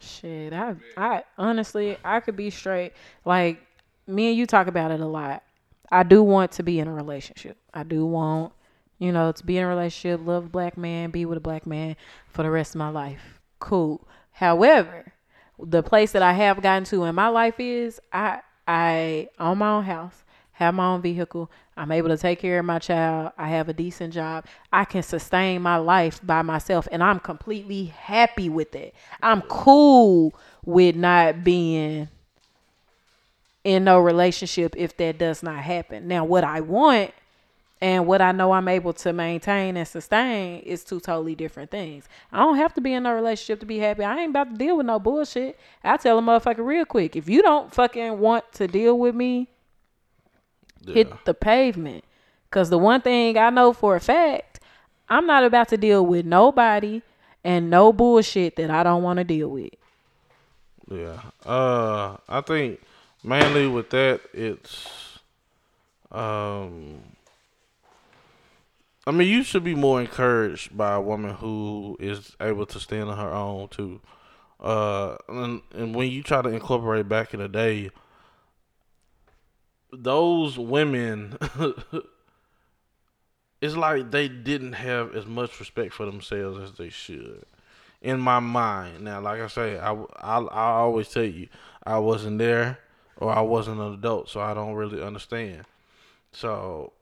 Shit, 0.00 0.52
I 0.52 0.76
I 0.96 1.24
honestly 1.36 1.98
I 2.04 2.20
could 2.20 2.36
be 2.36 2.50
straight. 2.50 2.92
Like 3.24 3.60
me 4.06 4.28
and 4.28 4.36
you 4.36 4.46
talk 4.46 4.66
about 4.66 4.90
it 4.90 5.00
a 5.00 5.06
lot. 5.06 5.42
I 5.90 6.02
do 6.02 6.22
want 6.22 6.52
to 6.52 6.62
be 6.62 6.78
in 6.78 6.88
a 6.88 6.92
relationship. 6.92 7.58
I 7.74 7.82
do 7.82 8.06
want, 8.06 8.52
you 8.98 9.12
know, 9.12 9.32
to 9.32 9.44
be 9.44 9.58
in 9.58 9.64
a 9.64 9.68
relationship, 9.68 10.24
love 10.24 10.46
a 10.46 10.48
black 10.48 10.76
man, 10.76 11.10
be 11.10 11.26
with 11.26 11.38
a 11.38 11.42
black 11.42 11.66
man 11.66 11.96
for 12.28 12.42
the 12.42 12.50
rest 12.50 12.74
of 12.74 12.78
my 12.78 12.90
life. 12.90 13.40
Cool. 13.58 14.06
However, 14.32 15.12
the 15.58 15.82
place 15.82 16.12
that 16.12 16.22
I 16.22 16.32
have 16.32 16.62
gotten 16.62 16.84
to 16.84 17.04
in 17.04 17.14
my 17.14 17.28
life 17.28 17.58
is 17.58 18.00
I 18.12 18.40
I 18.66 19.28
own 19.38 19.58
my 19.58 19.70
own 19.72 19.84
house, 19.84 20.22
have 20.60 20.74
my 20.74 20.84
own 20.84 21.00
vehicle. 21.00 21.50
I'm 21.74 21.90
able 21.90 22.10
to 22.10 22.18
take 22.18 22.38
care 22.38 22.58
of 22.58 22.66
my 22.66 22.78
child. 22.78 23.32
I 23.38 23.48
have 23.48 23.70
a 23.70 23.72
decent 23.72 24.12
job. 24.12 24.44
I 24.70 24.84
can 24.84 25.02
sustain 25.02 25.62
my 25.62 25.78
life 25.78 26.20
by 26.22 26.42
myself 26.42 26.86
and 26.92 27.02
I'm 27.02 27.18
completely 27.18 27.86
happy 27.86 28.50
with 28.50 28.74
it. 28.74 28.94
I'm 29.22 29.40
cool 29.42 30.34
with 30.62 30.96
not 30.96 31.42
being 31.42 32.08
in 33.64 33.84
no 33.84 34.00
relationship 34.00 34.74
if 34.76 34.96
that 34.98 35.16
does 35.16 35.42
not 35.42 35.60
happen. 35.60 36.06
Now 36.06 36.26
what 36.26 36.44
I 36.44 36.60
want 36.60 37.12
and 37.80 38.06
what 38.06 38.20
I 38.20 38.32
know 38.32 38.52
I'm 38.52 38.68
able 38.68 38.92
to 38.92 39.14
maintain 39.14 39.78
and 39.78 39.88
sustain 39.88 40.60
is 40.60 40.84
two 40.84 41.00
totally 41.00 41.34
different 41.34 41.70
things. 41.70 42.04
I 42.30 42.40
don't 42.40 42.56
have 42.56 42.74
to 42.74 42.82
be 42.82 42.92
in 42.92 43.04
no 43.04 43.14
relationship 43.14 43.60
to 43.60 43.66
be 43.66 43.78
happy. 43.78 44.04
I 44.04 44.18
ain't 44.18 44.30
about 44.30 44.50
to 44.50 44.56
deal 44.56 44.76
with 44.76 44.84
no 44.84 44.98
bullshit. 44.98 45.58
I 45.82 45.96
tell 45.96 46.18
a 46.18 46.22
motherfucker 46.22 46.66
real 46.66 46.84
quick. 46.84 47.16
If 47.16 47.30
you 47.30 47.40
don't 47.40 47.74
fucking 47.74 48.18
want 48.18 48.52
to 48.52 48.68
deal 48.68 48.98
with 48.98 49.14
me, 49.14 49.48
Yeah. 50.84 50.94
hit 50.94 51.24
the 51.24 51.34
pavement. 51.34 52.04
Cause 52.50 52.68
the 52.70 52.78
one 52.78 53.00
thing 53.00 53.38
I 53.38 53.50
know 53.50 53.72
for 53.72 53.94
a 53.94 54.00
fact, 54.00 54.58
I'm 55.08 55.26
not 55.26 55.44
about 55.44 55.68
to 55.68 55.76
deal 55.76 56.04
with 56.04 56.26
nobody 56.26 57.02
and 57.44 57.70
no 57.70 57.92
bullshit 57.92 58.56
that 58.56 58.70
I 58.70 58.82
don't 58.82 59.02
want 59.02 59.18
to 59.18 59.24
deal 59.24 59.48
with. 59.48 59.70
Yeah. 60.90 61.20
Uh 61.44 62.16
I 62.28 62.40
think 62.40 62.80
mainly 63.22 63.68
with 63.68 63.90
that 63.90 64.20
it's 64.32 65.18
um 66.10 67.00
I 69.06 69.12
mean 69.12 69.28
you 69.28 69.42
should 69.44 69.64
be 69.64 69.74
more 69.74 70.00
encouraged 70.00 70.76
by 70.76 70.94
a 70.94 71.00
woman 71.00 71.34
who 71.34 71.96
is 72.00 72.34
able 72.40 72.66
to 72.66 72.80
stand 72.80 73.08
on 73.08 73.16
her 73.16 73.32
own 73.32 73.68
too. 73.68 74.00
Uh 74.58 75.16
and, 75.28 75.62
and 75.72 75.94
when 75.94 76.10
you 76.10 76.22
try 76.22 76.42
to 76.42 76.48
incorporate 76.48 77.08
back 77.08 77.32
in 77.32 77.40
the 77.40 77.48
day 77.48 77.90
those 79.92 80.58
women 80.58 81.36
it's 83.60 83.76
like 83.76 84.10
they 84.10 84.28
didn't 84.28 84.72
have 84.74 85.14
as 85.14 85.26
much 85.26 85.58
respect 85.60 85.92
for 85.92 86.06
themselves 86.06 86.58
as 86.58 86.72
they 86.78 86.88
should 86.88 87.44
in 88.00 88.18
my 88.18 88.40
mind. 88.40 89.02
Now, 89.02 89.20
like 89.20 89.40
I 89.40 89.46
say, 89.46 89.78
I, 89.78 89.92
I, 89.92 90.38
I 90.38 90.70
always 90.78 91.08
tell 91.08 91.24
you, 91.24 91.48
I 91.84 91.98
wasn't 91.98 92.38
there 92.38 92.78
or 93.16 93.32
I 93.32 93.42
wasn't 93.42 93.80
an 93.80 93.94
adult, 93.94 94.28
so 94.28 94.40
I 94.40 94.54
don't 94.54 94.74
really 94.74 95.02
understand. 95.02 95.64
So, 96.32 96.92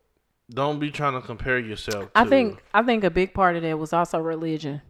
don't 0.50 0.80
be 0.80 0.90
trying 0.90 1.20
to 1.20 1.24
compare 1.24 1.58
yourself. 1.58 2.10
I 2.14 2.24
to- 2.24 2.30
think 2.30 2.62
I 2.74 2.82
think 2.82 3.04
a 3.04 3.10
big 3.10 3.34
part 3.34 3.56
of 3.56 3.62
that 3.62 3.78
was 3.78 3.92
also 3.92 4.18
religion. 4.18 4.82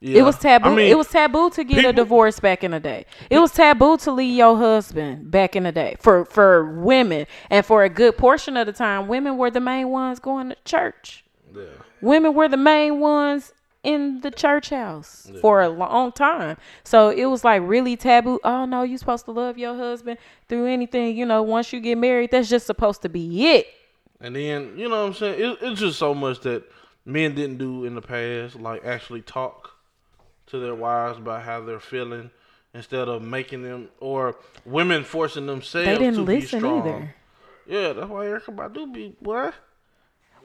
Yeah. 0.00 0.20
It 0.20 0.22
was 0.22 0.38
taboo. 0.38 0.68
I 0.68 0.74
mean, 0.74 0.90
it 0.90 0.96
was 0.96 1.08
taboo 1.08 1.50
to 1.50 1.64
get 1.64 1.84
a 1.84 1.92
divorce 1.92 2.38
back 2.38 2.62
in 2.62 2.70
the 2.70 2.78
day. 2.78 3.04
It 3.30 3.38
was 3.40 3.50
taboo 3.50 3.96
to 3.98 4.12
leave 4.12 4.36
your 4.36 4.56
husband 4.56 5.30
back 5.30 5.56
in 5.56 5.64
the 5.64 5.72
day 5.72 5.96
for 5.98 6.24
for 6.24 6.72
women, 6.80 7.26
and 7.50 7.66
for 7.66 7.82
a 7.82 7.88
good 7.88 8.16
portion 8.16 8.56
of 8.56 8.66
the 8.66 8.72
time, 8.72 9.08
women 9.08 9.36
were 9.36 9.50
the 9.50 9.60
main 9.60 9.88
ones 9.88 10.20
going 10.20 10.50
to 10.50 10.56
church. 10.64 11.24
Yeah. 11.52 11.64
Women 12.00 12.34
were 12.34 12.48
the 12.48 12.56
main 12.56 13.00
ones 13.00 13.52
in 13.82 14.20
the 14.20 14.30
church 14.30 14.70
house 14.70 15.32
for 15.40 15.62
a 15.62 15.68
long 15.68 16.12
time. 16.12 16.58
So 16.84 17.10
it 17.10 17.24
was 17.26 17.42
like 17.42 17.62
really 17.64 17.96
taboo. 17.96 18.38
Oh 18.44 18.66
no, 18.66 18.82
you're 18.82 18.98
supposed 18.98 19.24
to 19.24 19.32
love 19.32 19.58
your 19.58 19.76
husband 19.76 20.18
through 20.48 20.66
anything. 20.66 21.16
You 21.16 21.26
know, 21.26 21.42
once 21.42 21.72
you 21.72 21.80
get 21.80 21.98
married, 21.98 22.30
that's 22.30 22.48
just 22.48 22.66
supposed 22.66 23.02
to 23.02 23.08
be 23.08 23.48
it. 23.48 23.66
And 24.20 24.36
then 24.36 24.74
you 24.76 24.88
know 24.88 25.02
what 25.02 25.08
I'm 25.08 25.14
saying. 25.14 25.40
It, 25.40 25.58
it's 25.62 25.80
just 25.80 25.98
so 25.98 26.14
much 26.14 26.40
that 26.42 26.62
men 27.04 27.34
didn't 27.34 27.58
do 27.58 27.84
in 27.84 27.96
the 27.96 28.02
past, 28.02 28.54
like 28.54 28.84
actually 28.84 29.22
talk 29.22 29.77
to 30.48 30.58
their 30.58 30.74
wives 30.74 31.18
about 31.18 31.42
how 31.42 31.60
they're 31.60 31.80
feeling, 31.80 32.30
instead 32.74 33.08
of 33.08 33.22
making 33.22 33.62
them 33.62 33.88
or 34.00 34.36
women 34.64 35.04
forcing 35.04 35.46
themselves. 35.46 35.86
They 35.86 35.94
to 35.94 35.98
didn't 35.98 36.24
be 36.26 36.40
listen 36.40 36.60
strong. 36.60 36.78
either. 36.80 37.14
Yeah, 37.66 37.92
that's 37.92 38.08
why 38.08 38.26
Erykah 38.26 38.54
Badu 38.54 38.92
be 38.92 39.14
what? 39.20 39.54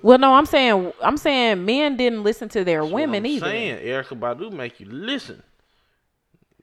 Well, 0.02 0.18
no, 0.18 0.34
I'm 0.34 0.46
saying 0.46 0.92
I'm 1.02 1.16
saying 1.18 1.64
men 1.64 1.96
didn't 1.96 2.24
listen 2.24 2.50
to 2.50 2.64
their 2.64 2.82
That's 2.82 2.94
women 2.94 3.24
I'm 3.24 3.32
either. 3.32 3.46
Saying 3.46 3.78
Erykah 3.86 4.20
Badu 4.20 4.52
make 4.52 4.80
you 4.80 4.88
listen. 4.88 5.42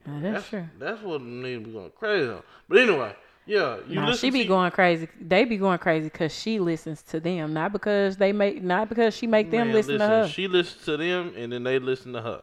That's, 0.05 0.21
That's 0.23 0.49
true. 0.49 0.65
that's 0.79 1.01
what 1.03 1.21
need 1.21 1.53
to 1.55 1.59
be 1.61 1.71
going 1.73 1.91
crazy 1.91 2.29
on. 2.29 2.41
But 2.67 2.79
anyway, 2.79 3.15
yeah, 3.45 3.77
you 3.87 3.95
Nah, 3.95 4.07
listen. 4.07 4.19
she 4.19 4.31
be 4.31 4.43
to, 4.43 4.47
going 4.47 4.71
crazy. 4.71 5.07
They 5.19 5.45
be 5.45 5.57
going 5.57 5.77
crazy 5.77 6.05
because 6.05 6.33
she 6.33 6.59
listens 6.59 7.03
to 7.03 7.19
them, 7.19 7.53
not 7.53 7.71
because 7.71 8.17
they 8.17 8.31
make, 8.33 8.63
not 8.63 8.89
because 8.89 9.15
she 9.15 9.27
make 9.27 9.51
them 9.51 9.67
Man, 9.67 9.75
listen, 9.75 9.99
to 9.99 10.07
her. 10.07 10.27
She 10.27 10.47
listens 10.47 10.83
to 10.85 10.97
them, 10.97 11.33
and 11.37 11.51
then 11.53 11.63
they 11.63 11.77
listen 11.77 12.13
to 12.13 12.21
her, 12.21 12.41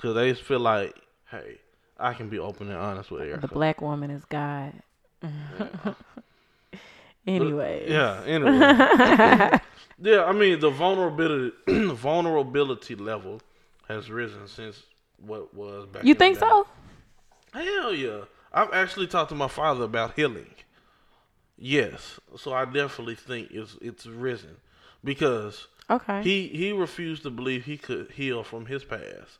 cause 0.00 0.14
they 0.14 0.34
feel 0.34 0.60
like, 0.60 0.94
hey, 1.30 1.58
I 1.98 2.14
can 2.14 2.28
be 2.28 2.38
open 2.38 2.68
and 2.68 2.76
honest 2.78 3.10
with 3.10 3.22
Erykah. 3.22 3.40
the 3.40 3.48
black 3.48 3.80
woman 3.80 4.10
is 4.10 4.24
God. 4.26 4.72
anyway, 7.26 7.86
Yeah. 7.88 8.22
Anyway. 8.24 8.50
yeah. 10.00 10.24
I 10.24 10.32
mean, 10.32 10.60
the 10.60 10.70
vulnerability, 10.70 11.52
vulnerability 11.94 12.94
level 12.94 13.40
has 13.88 14.10
risen 14.10 14.46
since 14.48 14.82
what 15.18 15.54
was 15.54 15.86
back. 15.86 16.04
You 16.04 16.12
in 16.12 16.18
the 16.18 16.24
think 16.24 16.38
so? 16.38 16.66
Hell 17.52 17.94
yeah. 17.94 18.20
I've 18.52 18.72
actually 18.72 19.06
talked 19.06 19.30
to 19.30 19.34
my 19.34 19.48
father 19.48 19.84
about 19.84 20.14
healing. 20.16 20.50
Yes. 21.58 22.20
So 22.36 22.52
I 22.52 22.64
definitely 22.66 23.14
think 23.14 23.48
it's 23.50 23.76
it's 23.80 24.06
risen. 24.06 24.56
Because 25.04 25.68
Okay. 25.88 26.22
he 26.22 26.48
he 26.48 26.72
refused 26.72 27.22
to 27.22 27.30
believe 27.30 27.64
he 27.64 27.76
could 27.78 28.10
heal 28.12 28.42
from 28.42 28.66
his 28.66 28.84
past. 28.84 29.38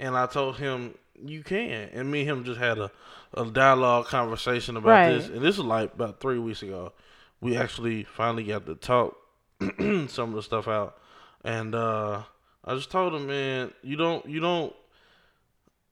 And 0.00 0.16
I 0.16 0.26
told 0.26 0.56
him 0.58 0.94
you 1.24 1.42
can. 1.44 1.90
And 1.92 2.10
me 2.10 2.20
and 2.22 2.30
him 2.30 2.44
just 2.44 2.58
had 2.58 2.78
a, 2.78 2.90
a 3.34 3.44
dialogue 3.46 4.06
conversation 4.06 4.76
about 4.76 4.90
Right. 4.90 5.12
this. 5.12 5.28
And 5.28 5.42
this 5.42 5.56
was 5.58 5.66
like 5.66 5.94
about 5.94 6.18
three 6.20 6.38
weeks 6.38 6.62
ago. 6.62 6.92
We 7.40 7.56
actually 7.56 8.04
finally 8.04 8.44
got 8.44 8.66
to 8.66 8.74
talk 8.74 9.16
some 9.78 10.30
of 10.30 10.34
the 10.34 10.42
stuff 10.42 10.66
out. 10.66 10.98
And 11.44 11.74
uh 11.74 12.22
I 12.64 12.74
just 12.74 12.90
told 12.90 13.14
him, 13.14 13.26
man, 13.26 13.72
you 13.82 13.96
don't 13.96 14.24
you 14.26 14.40
don't 14.40 14.74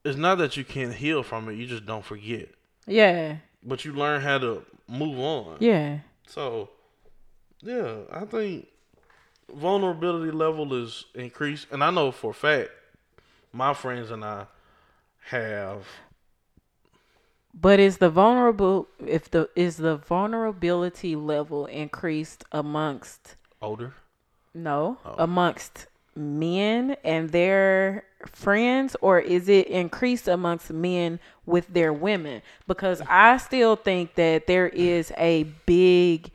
it's 0.03 0.17
not 0.17 0.37
that 0.39 0.57
you 0.57 0.63
can't 0.63 0.93
heal 0.93 1.23
from 1.23 1.49
it, 1.49 1.55
you 1.55 1.65
just 1.67 1.85
don't 1.85 2.03
forget. 2.05 2.49
yeah. 2.87 3.37
But 3.63 3.83
you 3.85 3.93
learn 3.93 4.21
how 4.21 4.37
to 4.39 4.63
move 4.87 5.19
on. 5.19 5.57
Yeah. 5.59 5.99
So, 6.27 6.69
yeah, 7.61 7.95
I 8.11 8.23
think 8.25 8.67
vulnerability 9.53 10.31
level 10.31 10.73
is 10.73 11.05
increased, 11.15 11.67
and 11.71 11.83
I 11.83 11.89
know 11.91 12.11
for 12.11 12.31
a 12.31 12.33
fact 12.33 12.69
my 13.53 13.73
friends 13.73 14.11
and 14.11 14.23
I 14.23 14.45
have. 15.25 15.85
But 17.53 17.79
is 17.79 17.97
the 17.97 18.09
vulnerable 18.09 18.87
if 19.05 19.29
the 19.29 19.49
is 19.55 19.77
the 19.77 19.97
vulnerability 19.97 21.15
level 21.15 21.65
increased 21.65 22.43
amongst 22.51 23.35
Older, 23.61 23.93
no 24.53 24.97
Oh. 25.03 25.15
amongst 25.17 25.87
men 26.15 26.95
and 27.03 27.29
their 27.29 28.03
friends 28.31 28.95
or 29.01 29.19
is 29.19 29.47
it 29.49 29.67
increased 29.67 30.27
amongst 30.27 30.71
men 30.71 31.19
with 31.45 31.67
their 31.73 31.93
women 31.93 32.41
because 32.67 33.01
i 33.07 33.37
still 33.37 33.77
think 33.77 34.15
that 34.15 34.45
there 34.45 34.67
is 34.67 35.13
a 35.17 35.43
big 35.65 36.29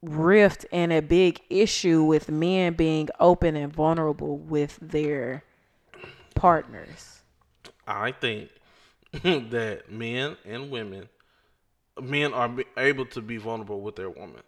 rift 0.00 0.64
and 0.70 0.92
a 0.92 1.00
big 1.00 1.40
issue 1.50 2.04
with 2.04 2.30
men 2.30 2.74
being 2.74 3.08
open 3.18 3.56
and 3.56 3.72
vulnerable 3.72 4.38
with 4.38 4.78
their 4.80 5.42
partners 6.42 7.22
I 7.86 8.12
think 8.12 8.50
that 9.22 9.84
men 9.90 10.36
and 10.44 10.70
women, 10.70 11.08
men 12.00 12.32
are 12.32 12.50
able 12.76 13.06
to 13.06 13.20
be 13.20 13.36
vulnerable 13.36 13.80
with 13.80 13.96
their 13.96 14.10
woman. 14.10 14.42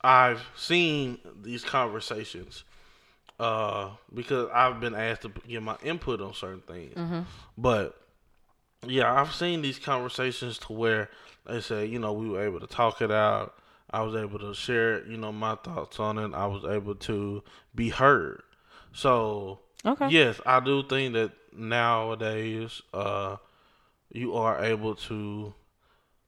I've 0.00 0.42
seen 0.56 1.18
these 1.42 1.64
conversations 1.64 2.64
uh, 3.38 3.90
because 4.14 4.48
I've 4.54 4.80
been 4.80 4.94
asked 4.94 5.22
to 5.22 5.32
give 5.46 5.62
my 5.62 5.76
input 5.82 6.20
on 6.20 6.34
certain 6.34 6.62
things. 6.62 6.94
But 7.58 8.00
yeah, 8.86 9.12
I've 9.12 9.32
seen 9.34 9.62
these 9.62 9.78
conversations 9.78 10.58
to 10.58 10.72
where 10.72 11.10
they 11.46 11.60
say, 11.60 11.86
you 11.86 11.98
know, 11.98 12.12
we 12.12 12.28
were 12.28 12.42
able 12.42 12.60
to 12.60 12.66
talk 12.66 13.02
it 13.02 13.10
out. 13.10 13.54
I 13.90 14.02
was 14.02 14.14
able 14.14 14.38
to 14.40 14.54
share, 14.54 15.06
you 15.06 15.16
know, 15.16 15.32
my 15.32 15.56
thoughts 15.56 16.00
on 16.00 16.18
it. 16.18 16.32
I 16.34 16.46
was 16.46 16.64
able 16.64 16.94
to 16.94 17.42
be 17.74 17.90
heard. 17.90 18.42
So 18.92 19.60
okay 19.86 20.08
Yes, 20.10 20.40
I 20.44 20.60
do 20.60 20.82
think 20.82 21.14
that 21.14 21.32
nowadays, 21.56 22.82
uh, 22.92 23.36
you 24.12 24.34
are 24.34 24.62
able 24.64 24.94
to, 24.94 25.54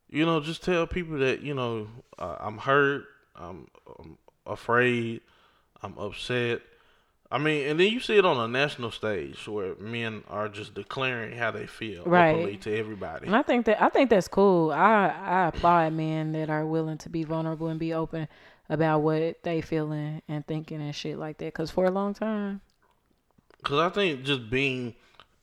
you 0.09 0.27
know, 0.27 0.41
just 0.41 0.63
tell 0.65 0.87
people 0.87 1.19
that 1.19 1.43
you 1.43 1.55
know 1.55 1.89
uh, 2.19 2.37
I'm 2.41 2.59
hurt, 2.59 3.05
I'm, 3.37 3.67
I'm 3.99 4.19
afraid, 4.47 5.21
I'm 5.83 5.97
upset. 5.99 6.61
I 7.31 7.37
mean, 7.37 7.67
and 7.69 7.79
then 7.79 7.93
you 7.93 8.01
see 8.01 8.17
it 8.17 8.25
on 8.25 8.39
a 8.39 8.49
national 8.49 8.91
stage 8.91 9.47
where 9.47 9.75
men 9.75 10.25
are 10.31 10.49
just 10.49 10.73
declaring 10.73 11.37
how 11.37 11.51
they 11.51 11.67
feel 11.67 12.05
Right. 12.07 12.33
openly 12.35 12.57
to 12.59 12.75
everybody. 12.75 13.27
And 13.27 13.37
I 13.37 13.43
think 13.43 13.67
that 13.67 13.83
I 13.83 13.91
think 13.91 14.09
that's 14.09 14.29
cool. 14.29 14.71
I 14.73 15.09
I 15.09 15.49
applaud 15.49 15.93
men 15.93 16.33
that 16.33 16.49
are 16.49 16.65
willing 16.65 16.97
to 16.99 17.11
be 17.11 17.25
vulnerable 17.25 17.69
and 17.69 17.79
be 17.79 17.93
open 17.93 18.29
about 18.71 19.01
what 19.01 19.43
they 19.43 19.61
feeling 19.61 20.23
and 20.27 20.47
thinking 20.47 20.81
and 20.81 20.95
shit 20.95 21.19
like 21.19 21.37
that. 21.39 21.53
Cause 21.53 21.71
for 21.71 21.85
a 21.85 21.91
long 21.91 22.15
time, 22.15 22.63
Because 23.59 23.79
I 23.79 23.89
think 23.89 24.23
just 24.23 24.51
being, 24.51 24.95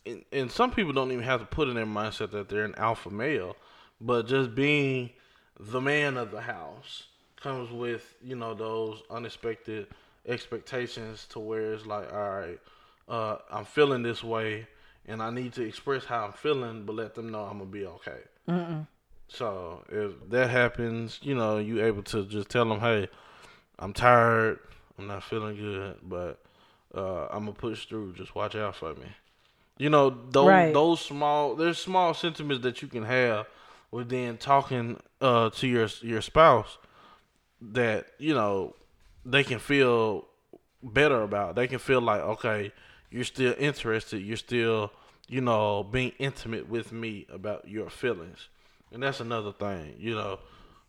and, 0.05 0.23
and 0.31 0.51
some 0.51 0.71
people 0.71 0.93
don't 0.93 1.11
even 1.11 1.23
have 1.23 1.41
to 1.41 1.45
put 1.45 1.67
in 1.67 1.75
their 1.75 1.85
mindset 1.85 2.31
that 2.31 2.49
they're 2.49 2.65
an 2.65 2.75
alpha 2.77 3.09
male, 3.09 3.55
but 4.01 4.27
just 4.27 4.55
being 4.55 5.11
the 5.59 5.81
man 5.81 6.17
of 6.17 6.31
the 6.31 6.41
house 6.41 7.03
comes 7.41 7.71
with, 7.71 8.15
you 8.23 8.35
know, 8.35 8.53
those 8.53 9.03
unexpected 9.09 9.87
expectations 10.27 11.27
to 11.29 11.39
where 11.39 11.73
it's 11.73 11.85
like, 11.85 12.11
all 12.11 12.29
right, 12.29 12.59
uh, 13.07 13.37
I'm 13.51 13.65
feeling 13.65 14.01
this 14.01 14.23
way 14.23 14.67
and 15.07 15.21
I 15.21 15.29
need 15.29 15.53
to 15.53 15.63
express 15.63 16.05
how 16.05 16.25
I'm 16.25 16.33
feeling, 16.33 16.83
but 16.83 16.95
let 16.95 17.15
them 17.15 17.31
know 17.31 17.43
I'm 17.43 17.59
going 17.59 17.71
to 17.71 17.77
be 17.77 17.85
okay. 17.85 18.19
Mm-mm. 18.49 18.87
So 19.27 19.83
if 19.89 20.29
that 20.29 20.49
happens, 20.49 21.19
you 21.21 21.35
know, 21.35 21.57
you 21.57 21.83
able 21.83 22.03
to 22.03 22.25
just 22.25 22.49
tell 22.49 22.65
them, 22.65 22.79
hey, 22.79 23.07
I'm 23.79 23.93
tired, 23.93 24.59
I'm 24.97 25.07
not 25.07 25.23
feeling 25.23 25.55
good, 25.55 25.97
but 26.03 26.39
uh, 26.95 27.27
I'm 27.31 27.45
gonna 27.45 27.53
push 27.53 27.85
through. 27.85 28.13
Just 28.13 28.35
watch 28.35 28.55
out 28.55 28.75
for 28.75 28.93
me. 28.95 29.07
You 29.77 29.89
know, 29.89 30.09
those 30.09 30.47
Right. 30.47 30.73
those 30.73 31.01
small 31.01 31.55
there's 31.55 31.77
small 31.77 32.13
sentiments 32.13 32.63
that 32.63 32.81
you 32.81 32.87
can 32.87 33.03
have 33.03 33.47
within 33.91 34.37
talking 34.37 34.99
uh, 35.21 35.49
to 35.51 35.67
your 35.67 35.87
your 36.01 36.21
spouse 36.21 36.77
that 37.61 38.07
you 38.17 38.33
know 38.33 38.75
they 39.25 39.43
can 39.43 39.59
feel 39.59 40.25
better 40.83 41.21
about. 41.23 41.55
They 41.55 41.67
can 41.67 41.79
feel 41.79 42.01
like 42.01 42.21
okay, 42.21 42.71
you're 43.11 43.23
still 43.25 43.55
interested. 43.57 44.19
You're 44.21 44.37
still 44.37 44.91
you 45.27 45.41
know 45.41 45.83
being 45.83 46.13
intimate 46.19 46.69
with 46.69 46.91
me 46.91 47.25
about 47.29 47.67
your 47.67 47.89
feelings, 47.89 48.47
and 48.91 49.03
that's 49.03 49.19
another 49.19 49.51
thing. 49.51 49.95
You 49.99 50.15
know, 50.15 50.39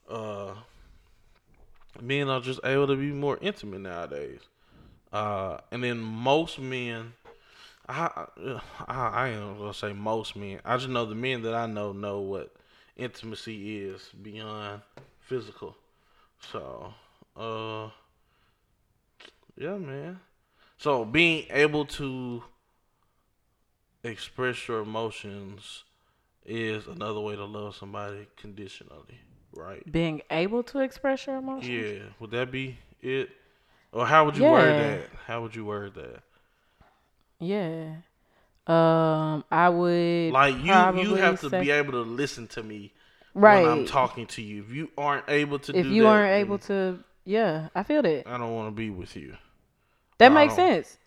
uh, 0.09 0.55
men 2.01 2.29
are 2.29 2.41
just 2.41 2.61
able 2.65 2.87
to 2.87 2.97
be 2.97 3.13
more 3.13 3.39
intimate 3.41 3.81
nowadays. 3.81 4.41
Uh, 5.13 5.59
and 5.71 5.83
then 5.83 5.99
most 5.99 6.59
men, 6.59 7.13
I, 7.89 8.27
I 8.87 8.95
I 8.97 9.29
ain't 9.29 9.59
gonna 9.59 9.75
say 9.75 9.93
most 9.93 10.37
men. 10.37 10.61
I 10.65 10.77
just 10.77 10.89
know 10.89 11.07
the 11.07 11.15
men 11.15 11.43
that 11.43 11.55
I 11.55 11.67
know 11.67 11.93
know 11.93 12.21
what 12.21 12.55
intimacy 12.97 13.85
is 13.85 14.11
beyond 14.23 14.83
physical. 15.21 15.77
So, 16.53 16.93
uh, 17.37 17.91
yeah, 19.57 19.77
man. 19.77 20.21
So 20.79 21.05
being 21.05 21.47
able 21.51 21.87
to 21.87 22.43
express 24.05 24.69
your 24.69 24.81
emotions 24.81 25.85
is 26.45 26.87
another 26.87 27.21
way 27.21 27.35
to 27.35 27.45
love 27.45 27.75
somebody 27.75 28.27
conditionally, 28.37 29.21
right? 29.55 29.91
being 29.91 30.23
able 30.31 30.63
to 30.63 30.81
express 30.81 31.27
your 31.27 31.37
emotions. 31.37 31.69
Yeah, 31.69 32.03
would 32.21 32.31
that 32.33 32.51
be 32.51 32.79
it? 33.01 33.31
Or 33.93 34.07
how 34.07 34.25
would 34.27 34.37
you 34.37 34.45
word 34.45 34.73
that? 34.81 35.09
How 35.27 35.43
would 35.43 35.55
you 35.55 35.65
word 35.65 35.95
that? 35.95 36.23
Yeah. 37.41 37.95
Um, 38.67 39.45
I 39.51 39.69
would 39.69 40.33
Like 40.33 40.57
you, 40.57 41.03
you 41.03 41.15
have 41.15 41.41
to 41.41 41.51
say- 41.51 41.61
be 41.61 41.71
able 41.71 41.93
to 41.93 42.01
listen 42.01 42.49
to 42.49 42.63
me 42.63 42.93
right. 43.35 43.63
when 43.63 43.71
I'm 43.71 43.87
talking 43.87 44.27
to 44.29 44.43
you. 44.43 44.63
If 44.63 44.73
you 44.75 44.91
aren't 44.99 45.25
able 45.29 45.59
to, 45.61 45.77
if 45.79 45.87
you 45.87 46.03
that, 46.03 46.09
aren't 46.09 46.33
able 46.33 46.59
to, 46.59 46.99
yeah, 47.25 47.69
I 47.75 47.83
feel 47.85 48.03
that. 48.03 48.25
I 48.27 48.37
don't 48.39 48.55
want 48.55 48.69
to 48.69 48.73
be 48.73 48.91
with 48.91 49.15
you. 49.17 49.37
That 50.19 50.33
I 50.33 50.35
makes 50.35 50.57
don't- 50.57 50.85
sense. 50.85 50.99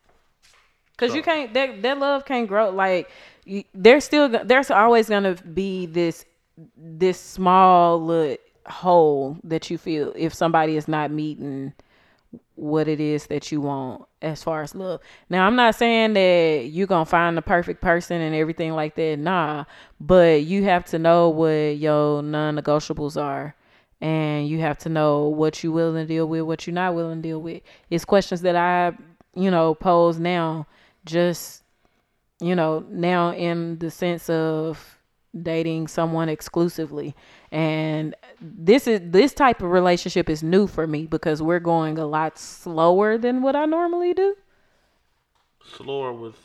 Cause 0.97 1.15
you 1.15 1.23
can't 1.23 1.53
that 1.53 1.81
that 1.81 1.97
love 1.97 2.25
can't 2.25 2.45
grow 2.45 2.71
like 2.71 3.09
you, 3.45 3.63
there's 3.73 4.03
still 4.03 4.27
there's 4.27 4.69
always 4.69 5.07
gonna 5.07 5.33
be 5.35 5.85
this 5.85 6.25
this 6.75 7.17
small 7.17 8.03
little 8.03 8.35
hole 8.67 9.37
that 9.45 9.69
you 9.69 9.77
feel 9.77 10.11
if 10.17 10.33
somebody 10.33 10.75
is 10.75 10.89
not 10.89 11.09
meeting 11.09 11.71
what 12.55 12.87
it 12.87 12.99
is 12.99 13.27
that 13.27 13.51
you 13.51 13.61
want 13.61 14.03
as 14.21 14.43
far 14.43 14.61
as 14.61 14.75
love. 14.75 15.01
Now 15.29 15.47
I'm 15.47 15.55
not 15.55 15.75
saying 15.75 16.13
that 16.13 16.69
you're 16.71 16.87
gonna 16.87 17.05
find 17.05 17.37
the 17.37 17.41
perfect 17.41 17.81
person 17.81 18.21
and 18.21 18.35
everything 18.35 18.73
like 18.73 18.95
that, 18.95 19.17
nah. 19.17 19.65
But 19.99 20.43
you 20.43 20.63
have 20.63 20.85
to 20.85 20.99
know 20.99 21.29
what 21.29 21.77
your 21.77 22.21
non 22.21 22.57
negotiables 22.57 23.21
are. 23.21 23.55
And 24.01 24.47
you 24.47 24.59
have 24.59 24.77
to 24.79 24.89
know 24.89 25.27
what 25.27 25.61
you're 25.61 25.73
willing 25.73 26.03
to 26.03 26.07
deal 26.07 26.25
with, 26.25 26.43
what 26.43 26.65
you're 26.65 26.73
not 26.73 26.95
willing 26.95 27.21
to 27.21 27.27
deal 27.27 27.41
with. 27.41 27.61
It's 27.89 28.05
questions 28.05 28.41
that 28.41 28.55
I, 28.55 28.93
you 29.35 29.51
know, 29.51 29.75
pose 29.75 30.19
now, 30.19 30.67
just, 31.05 31.63
you 32.39 32.55
know, 32.55 32.85
now 32.89 33.33
in 33.33 33.77
the 33.79 33.91
sense 33.91 34.29
of 34.29 34.98
dating 35.41 35.87
someone 35.87 36.29
exclusively. 36.29 37.15
And 37.51 38.15
this 38.41 38.87
is 38.87 39.01
this 39.03 39.33
type 39.33 39.61
of 39.61 39.69
relationship 39.71 40.29
is 40.29 40.43
new 40.43 40.67
for 40.67 40.87
me 40.87 41.05
because 41.05 41.41
we're 41.41 41.59
going 41.59 41.97
a 41.97 42.05
lot 42.05 42.37
slower 42.37 43.17
than 43.17 43.41
what 43.41 43.55
I 43.55 43.65
normally 43.65 44.13
do. 44.13 44.35
Slower 45.63 46.13
with 46.13 46.35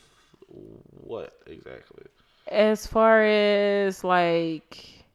what 0.89 1.33
exactly? 1.47 2.05
As 2.47 2.85
far 2.85 3.23
as 3.23 4.03
like 4.03 5.05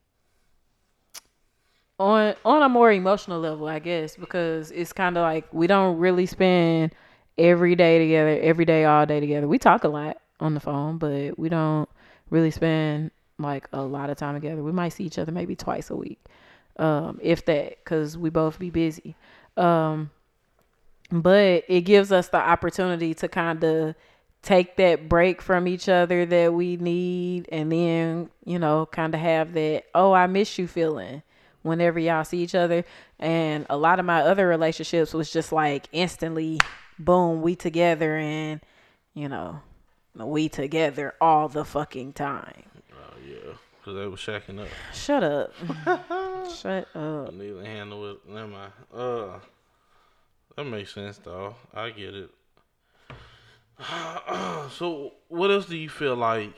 on 1.98 2.34
on 2.44 2.62
a 2.62 2.68
more 2.68 2.90
emotional 2.92 3.40
level, 3.40 3.68
I 3.68 3.78
guess, 3.78 4.16
because 4.16 4.70
it's 4.72 4.92
kind 4.92 5.16
of 5.16 5.22
like 5.22 5.52
we 5.52 5.66
don't 5.66 5.98
really 5.98 6.26
spend 6.26 6.92
every 7.38 7.74
day 7.76 7.98
together, 7.98 8.40
every 8.40 8.64
day 8.64 8.84
all 8.84 9.06
day 9.06 9.20
together. 9.20 9.46
We 9.46 9.58
talk 9.58 9.84
a 9.84 9.88
lot. 9.88 10.16
on 10.40 10.54
the 10.54 10.60
phone, 10.60 10.98
but 10.98 11.38
we 11.38 11.48
don't 11.48 11.88
really 12.30 12.50
spend 12.50 13.10
like 13.42 13.68
a 13.72 13.82
lot 13.82 14.10
of 14.10 14.16
time 14.16 14.34
together. 14.34 14.62
We 14.62 14.72
might 14.72 14.90
see 14.90 15.04
each 15.04 15.18
other 15.18 15.32
maybe 15.32 15.56
twice 15.56 15.90
a 15.90 15.96
week, 15.96 16.20
um, 16.78 17.18
if 17.22 17.44
that, 17.46 17.78
because 17.82 18.16
we 18.16 18.30
both 18.30 18.58
be 18.58 18.70
busy. 18.70 19.16
Um, 19.56 20.10
but 21.10 21.64
it 21.68 21.82
gives 21.82 22.12
us 22.12 22.28
the 22.28 22.38
opportunity 22.38 23.14
to 23.14 23.28
kind 23.28 23.62
of 23.64 23.94
take 24.42 24.76
that 24.76 25.08
break 25.08 25.42
from 25.42 25.68
each 25.68 25.88
other 25.88 26.24
that 26.24 26.54
we 26.54 26.76
need 26.76 27.46
and 27.52 27.70
then 27.70 28.30
you 28.44 28.58
know 28.58 28.86
kind 28.86 29.14
of 29.14 29.20
have 29.20 29.52
that 29.52 29.84
oh 29.94 30.12
i 30.12 30.26
miss 30.26 30.58
you 30.58 30.66
feeling 30.66 31.22
whenever 31.62 31.98
y'all 31.98 32.24
see 32.24 32.38
each 32.38 32.54
other 32.54 32.84
and 33.18 33.66
a 33.68 33.76
lot 33.76 33.98
of 33.98 34.06
my 34.06 34.22
other 34.22 34.48
relationships 34.48 35.12
was 35.12 35.30
just 35.30 35.52
like 35.52 35.88
instantly 35.92 36.58
boom 36.98 37.42
we 37.42 37.54
together 37.54 38.16
and 38.16 38.60
you 39.12 39.28
know 39.28 39.60
we 40.14 40.48
together 40.48 41.14
all 41.20 41.48
the 41.48 41.64
fucking 41.64 42.12
time 42.12 42.64
because 43.90 44.00
they 44.02 44.06
were 44.08 44.16
shacking 44.40 44.60
up. 44.60 44.68
shut 44.92 45.22
up 45.22 45.52
shut 46.50 46.86
up 46.94 47.28
I 47.28 47.30
need 47.36 47.48
to 47.52 47.64
handle 47.64 48.10
it. 48.10 48.18
Never 48.28 48.48
mind. 48.48 48.72
Uh, 48.94 49.38
that 50.56 50.64
makes 50.64 50.92
sense 50.94 51.18
though. 51.18 51.54
I 51.74 51.90
get 51.90 52.14
it. 52.14 52.30
so, 54.72 55.12
what 55.28 55.50
else 55.50 55.66
do 55.66 55.76
you 55.76 55.88
feel 55.88 56.16
like? 56.16 56.54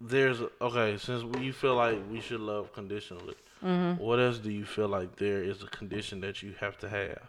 There's 0.00 0.40
okay. 0.60 0.96
Since 0.98 1.24
you 1.40 1.52
feel 1.52 1.74
like 1.74 1.98
we 2.10 2.20
should 2.20 2.40
love 2.40 2.72
conditionally, 2.72 3.34
Mm-hmm. 3.64 4.00
what 4.00 4.20
else 4.20 4.38
do 4.38 4.52
you 4.52 4.64
feel 4.64 4.86
like 4.86 5.16
there 5.16 5.42
is 5.42 5.64
a 5.64 5.66
condition 5.66 6.20
that 6.20 6.44
you 6.44 6.54
have 6.60 6.78
to 6.78 6.88
have? 6.88 7.22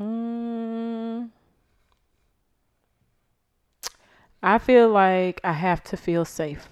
Mm, 0.00 0.63
I 4.44 4.58
feel 4.58 4.90
like 4.90 5.40
I 5.42 5.52
have 5.52 5.82
to 5.84 5.96
feel 5.96 6.26
safe. 6.26 6.68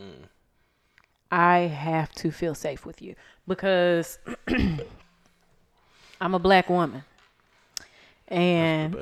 Mm. 0.00 0.28
I 1.32 1.58
have 1.58 2.12
to 2.12 2.30
feel 2.30 2.54
safe 2.54 2.86
with 2.86 3.02
you 3.02 3.16
because 3.48 4.20
I'm 6.20 6.34
a 6.34 6.38
black 6.38 6.70
woman. 6.70 7.02
And. 8.28 8.94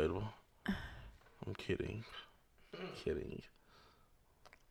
I'm 1.46 1.54
kidding. 1.58 2.04
kidding. 2.96 3.42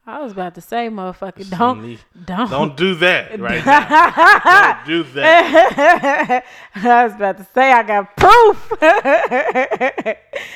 I 0.08 0.22
was 0.22 0.32
about 0.32 0.56
to 0.56 0.62
say, 0.62 0.90
motherfucker, 0.90 1.48
don't, 1.52 2.00
don't, 2.26 2.50
Don't 2.50 2.76
do 2.76 2.96
that 2.96 3.40
right 3.48 3.64
now. 3.64 4.82
Don't 4.84 4.88
do 4.88 5.04
that. 5.14 6.44
I 6.76 7.04
was 7.04 7.14
about 7.14 7.38
to 7.38 7.48
say 7.54 7.72
I 7.72 7.84
got 7.84 8.18
proof. 8.18 8.74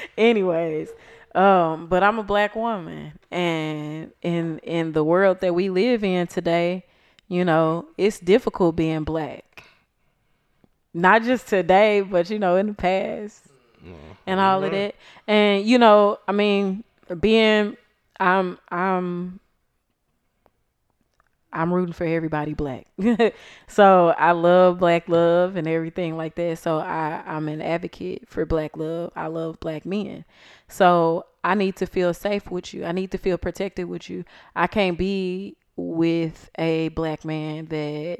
Anyways, 0.17 0.89
um, 1.36 1.88
but 1.88 2.03
I'm 2.03 2.19
a 2.19 2.23
black 2.23 2.55
woman, 2.55 3.13
and 3.31 4.11
in 4.21 4.59
in 4.59 4.91
the 4.93 5.03
world 5.03 5.39
that 5.41 5.53
we 5.55 5.69
live 5.69 6.03
in 6.03 6.27
today, 6.27 6.86
you 7.27 7.43
know, 7.45 7.88
it's 7.97 8.19
difficult 8.19 8.75
being 8.75 9.03
black. 9.03 9.63
Not 10.93 11.23
just 11.23 11.47
today, 11.47 12.01
but 12.01 12.29
you 12.29 12.38
know, 12.38 12.55
in 12.57 12.67
the 12.67 12.73
past 12.73 13.43
and 14.27 14.39
all 14.39 14.63
of 14.63 14.71
that. 14.71 14.95
And 15.27 15.65
you 15.65 15.77
know, 15.79 16.19
I 16.27 16.31
mean, 16.31 16.84
being 17.19 17.77
I'm 18.19 18.59
I'm 18.69 19.39
I'm 21.54 21.74
rooting 21.74 21.93
for 21.93 22.06
everybody 22.06 22.54
black. 22.54 22.88
so 23.68 24.14
I 24.18 24.32
love 24.32 24.80
black 24.80 25.08
love 25.08 25.56
and 25.56 25.68
everything 25.68 26.18
like 26.18 26.36
that. 26.36 26.58
So 26.58 26.80
I, 26.80 27.24
I'm 27.26 27.47
an 27.47 27.62
advocate 27.62 28.28
for 28.28 28.45
black 28.45 28.76
love. 28.76 29.12
I 29.16 29.28
love 29.28 29.60
black 29.60 29.86
men. 29.86 30.26
So 30.68 31.26
I 31.43 31.56
need 31.56 31.76
to 31.78 31.86
feel 31.86 32.14
safe 32.14 32.49
with 32.49 32.74
you. 32.74 32.86
I 32.86 32.91
need 32.91 33.12
to 33.12 33.18
feel 33.18 33.38
protected 33.38 33.88
with 33.88 34.10
you. 34.10 34.26
I 34.56 34.68
can't 34.68 34.97
be 34.97 35.56
with 35.76 36.49
a 36.58 36.89
black 36.89 37.24
man 37.24 37.68
that 37.68 38.20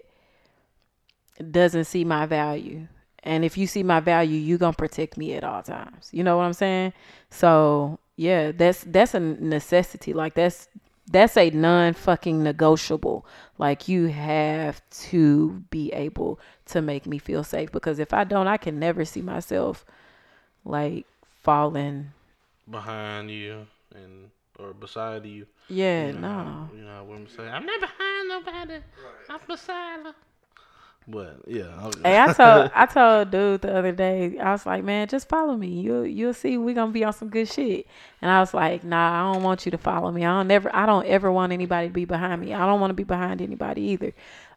doesn't 1.52 1.86
see 1.86 2.04
my 2.04 2.26
value. 2.26 2.88
And 3.24 3.46
if 3.46 3.58
you 3.58 3.68
see 3.68 3.84
my 3.84 4.00
value, 4.00 4.38
you 4.38 4.58
gonna 4.58 4.74
protect 4.74 5.18
me 5.18 5.34
at 5.34 5.44
all 5.44 5.64
times. 5.64 6.10
You 6.12 6.24
know 6.24 6.38
what 6.38 6.44
I'm 6.44 6.54
saying? 6.54 6.94
So 7.30 8.00
yeah, 8.16 8.52
that's 8.52 8.84
that's 8.84 9.14
a 9.14 9.20
necessity. 9.20 10.14
Like 10.14 10.36
that's 10.36 10.68
that's 11.10 11.38
a 11.38 11.50
non 11.50 11.94
fucking 11.94 12.42
negotiable. 12.44 13.26
Like 13.58 13.88
you 13.88 14.08
have 14.08 14.82
to 15.10 15.64
be 15.70 15.92
able 15.94 16.40
to 16.68 16.82
make 16.82 17.06
me 17.06 17.18
feel 17.18 17.44
safe 17.44 17.72
because 17.72 18.00
if 18.00 18.14
I 18.14 18.24
don't, 18.24 18.48
I 18.48 18.58
can 18.58 18.80
never 18.80 19.06
see 19.06 19.22
myself 19.22 19.86
like 20.66 21.06
falling. 21.42 22.12
Behind 22.70 23.30
you 23.30 23.68
and 23.94 24.30
or 24.60 24.74
beside 24.74 25.26
you. 25.26 25.46
Yeah, 25.68 26.08
You 26.08 26.14
know, 26.14 26.20
no. 26.20 26.28
how- 26.28 26.70
You 26.76 26.82
know 26.84 26.92
how 26.92 27.04
women 27.06 27.28
say, 27.28 27.44
I'm 27.48 27.66
not 27.66 27.80
behind 27.80 28.28
nobody. 28.30 28.80
I'm 29.30 29.40
beside 29.48 30.06
her. 30.06 30.16
But 31.08 31.42
yeah. 31.48 31.92
Hey, 32.04 32.20
I 32.20 32.32
told 32.34 32.72
I 32.76 32.86
told 32.86 33.32
dude 33.32 33.62
the 33.62 33.76
other 33.76 33.92
day, 33.92 34.38
I 34.40 34.52
was 34.52 34.66
like, 34.66 34.84
man, 34.84 35.08
just 35.08 35.28
follow 35.28 35.56
me. 35.56 35.82
You 35.82 36.04
you'll 36.04 36.34
see 36.34 36.58
we're 36.58 36.76
gonna 36.76 36.92
be 36.92 37.04
on 37.04 37.14
some 37.14 37.30
good 37.30 37.48
shit. 37.48 37.88
And 38.22 38.32
I 38.32 38.40
was 38.40 38.54
like, 38.54 38.84
nah, 38.84 39.32
I 39.32 39.34
don't 39.34 39.44
want 39.44 39.66
you 39.66 39.72
to 39.72 39.78
follow 39.78 40.12
me. 40.12 40.26
I 40.26 40.30
don't 40.38 40.48
never 40.48 40.74
I 40.74 40.86
don't 40.86 41.06
ever 41.06 41.32
want 41.32 41.52
anybody 41.52 41.88
to 41.88 41.94
be 41.94 42.06
behind 42.06 42.42
me. 42.42 42.54
I 42.54 42.66
don't 42.66 42.80
want 42.80 42.92
to 42.92 42.96
be 42.96 43.04
behind 43.04 43.42
anybody 43.42 43.82
either. 43.82 44.14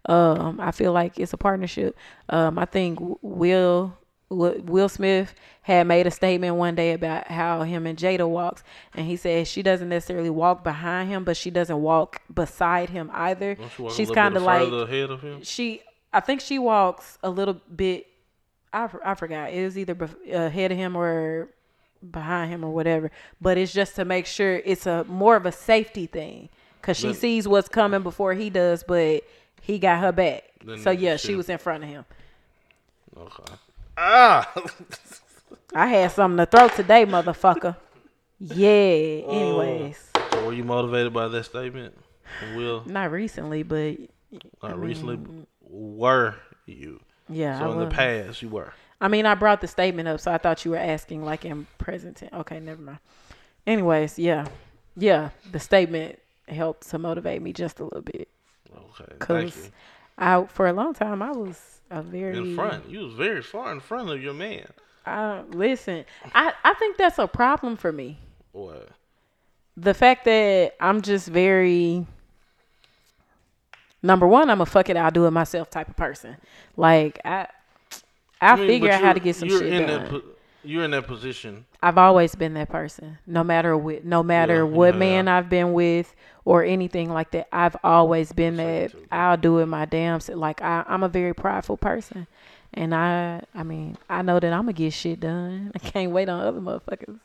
Um, 0.08 0.60
I 0.60 0.70
feel 0.70 0.92
like 0.92 1.18
it's 1.18 1.32
a 1.32 1.36
partnership. 1.36 1.96
Um, 2.28 2.58
I 2.58 2.64
think 2.64 2.98
Will 3.22 3.96
Will 4.28 4.88
Smith 4.88 5.34
had 5.62 5.86
made 5.86 6.06
a 6.06 6.10
statement 6.10 6.56
one 6.56 6.74
day 6.74 6.92
about 6.92 7.28
how 7.28 7.62
him 7.62 7.86
and 7.86 7.96
Jada 7.96 8.28
walks, 8.28 8.64
and 8.94 9.06
he 9.06 9.16
said 9.16 9.46
she 9.46 9.62
doesn't 9.62 9.88
necessarily 9.88 10.30
walk 10.30 10.64
behind 10.64 11.08
him, 11.08 11.22
but 11.22 11.36
she 11.36 11.50
doesn't 11.50 11.80
walk 11.80 12.20
beside 12.32 12.90
him 12.90 13.08
either. 13.12 13.54
Don't 13.54 13.78
you 13.78 13.84
walk 13.84 13.92
a 13.92 13.96
She's 13.96 14.10
kind 14.10 14.36
of 14.36 14.42
like 14.42 14.68
ahead 14.68 15.10
of 15.10 15.22
him? 15.22 15.42
she 15.42 15.80
i 16.16 16.20
think 16.20 16.40
she 16.40 16.58
walks 16.58 17.18
a 17.22 17.30
little 17.30 17.60
bit 17.74 18.06
I, 18.72 18.88
I 19.04 19.14
forgot 19.14 19.52
it 19.52 19.62
was 19.64 19.76
either 19.78 19.96
ahead 20.30 20.72
of 20.72 20.78
him 20.78 20.96
or 20.96 21.48
behind 22.10 22.50
him 22.52 22.64
or 22.64 22.72
whatever 22.72 23.10
but 23.40 23.56
it's 23.58 23.72
just 23.72 23.96
to 23.96 24.04
make 24.04 24.26
sure 24.26 24.60
it's 24.64 24.86
a 24.86 25.04
more 25.04 25.36
of 25.36 25.46
a 25.46 25.52
safety 25.52 26.06
thing 26.06 26.48
because 26.80 26.96
she 26.96 27.12
sees 27.14 27.48
what's 27.48 27.68
coming 27.68 28.02
before 28.02 28.34
he 28.34 28.50
does 28.50 28.82
but 28.82 29.22
he 29.62 29.78
got 29.78 29.98
her 30.00 30.12
back 30.12 30.44
so 30.82 30.90
yeah 30.90 31.16
she 31.16 31.34
was 31.34 31.48
in 31.48 31.58
front 31.58 31.84
of 31.84 31.88
him 31.90 32.04
Okay. 33.18 33.54
Ah! 33.96 34.52
i 35.74 35.86
had 35.86 36.10
something 36.12 36.36
to 36.36 36.46
throw 36.46 36.68
today 36.68 37.06
motherfucker 37.06 37.76
yeah 38.38 39.22
Oh. 39.26 39.60
anyways 39.60 39.98
so 40.32 40.44
were 40.46 40.52
you 40.52 40.64
motivated 40.64 41.12
by 41.14 41.28
that 41.28 41.44
statement? 41.44 41.96
Will 42.56 42.82
not 42.86 43.10
recently 43.10 43.62
but 43.62 43.96
not 44.62 44.78
recently 44.78 45.18
were 45.68 46.34
you? 46.66 47.00
yeah 47.28 47.58
So 47.58 47.70
I 47.70 47.72
in 47.72 47.78
the 47.80 47.86
past 47.86 48.42
you 48.42 48.48
were. 48.48 48.72
I 49.00 49.08
mean, 49.08 49.26
I 49.26 49.34
brought 49.34 49.60
the 49.60 49.66
statement 49.66 50.08
up, 50.08 50.20
so 50.20 50.32
I 50.32 50.38
thought 50.38 50.64
you 50.64 50.70
were 50.70 50.78
asking 50.78 51.24
like 51.24 51.44
in 51.44 51.66
present 51.78 52.16
tense. 52.16 52.32
Okay, 52.32 52.60
never 52.60 52.80
mind. 52.80 52.98
Anyways, 53.66 54.18
yeah, 54.18 54.46
yeah, 54.96 55.30
the 55.52 55.60
statement 55.60 56.18
helped 56.48 56.88
to 56.90 56.98
motivate 56.98 57.42
me 57.42 57.52
just 57.52 57.80
a 57.80 57.84
little 57.84 58.02
bit. 58.02 58.28
Okay. 58.74 59.12
Thank 59.20 59.56
you. 59.56 59.62
I, 60.18 60.44
for 60.44 60.66
a 60.66 60.72
long 60.72 60.94
time, 60.94 61.20
I 61.20 61.30
was 61.32 61.80
a 61.90 62.02
very 62.02 62.38
In 62.38 62.54
front. 62.54 62.88
You 62.88 63.00
was 63.00 63.14
very 63.14 63.42
far 63.42 63.70
in 63.72 63.80
front 63.80 64.08
of 64.08 64.22
your 64.22 64.32
man. 64.34 64.66
I, 65.04 65.42
listen, 65.50 66.04
I 66.34 66.52
I 66.64 66.74
think 66.74 66.96
that's 66.96 67.18
a 67.18 67.28
problem 67.28 67.76
for 67.76 67.92
me. 67.92 68.18
What? 68.52 68.88
The 69.76 69.94
fact 69.94 70.24
that 70.24 70.74
I'm 70.80 71.02
just 71.02 71.28
very 71.28 72.06
number 74.06 74.26
one, 74.26 74.48
I'm 74.50 74.60
a 74.60 74.66
fuck 74.66 74.88
it, 74.88 74.96
I'll 74.96 75.10
do 75.10 75.26
it 75.26 75.30
myself 75.32 75.70
type 75.70 75.88
of 75.88 75.96
person. 75.96 76.36
Like 76.76 77.20
I, 77.24 77.48
I, 78.40 78.52
I 78.52 78.56
mean, 78.56 78.66
figure 78.66 78.90
out 78.90 79.02
how 79.02 79.12
to 79.12 79.20
get 79.20 79.36
some 79.36 79.48
you're 79.48 79.60
shit 79.60 79.72
in 79.72 79.86
done. 79.86 80.02
That, 80.04 80.10
po- 80.10 80.22
you're 80.64 80.84
in 80.84 80.90
that 80.92 81.06
position. 81.06 81.64
I've 81.82 81.98
always 81.98 82.34
been 82.34 82.54
that 82.54 82.68
person. 82.68 83.18
No 83.26 83.44
matter 83.44 83.76
what, 83.76 84.04
no 84.04 84.22
matter 84.22 84.56
Yeah, 84.56 84.62
what 84.62 84.94
yeah, 84.94 84.98
man 84.98 85.28
I've 85.28 85.48
been 85.48 85.72
with 85.72 86.14
or 86.44 86.64
anything 86.64 87.10
like 87.12 87.30
that, 87.32 87.48
I've 87.52 87.76
always 87.84 88.32
been 88.32 88.56
that. 88.56 88.92
I'll 89.12 89.36
do 89.36 89.58
it 89.60 89.66
my 89.66 89.84
damn 89.84 90.20
self. 90.20 90.38
Like 90.38 90.62
I, 90.62 90.84
I'm 90.88 91.02
a 91.04 91.08
very 91.08 91.34
prideful 91.34 91.76
person, 91.76 92.26
and 92.74 92.94
I, 92.94 93.42
I 93.54 93.62
mean, 93.62 93.96
I 94.10 94.22
know 94.22 94.40
that 94.40 94.52
I'm 94.52 94.62
gonna 94.62 94.72
get 94.72 94.92
shit 94.92 95.20
done. 95.20 95.72
I 95.76 95.78
can't 95.78 96.10
wait 96.12 96.28
on 96.28 96.40
other 96.40 96.60
motherfuckers, 96.60 97.20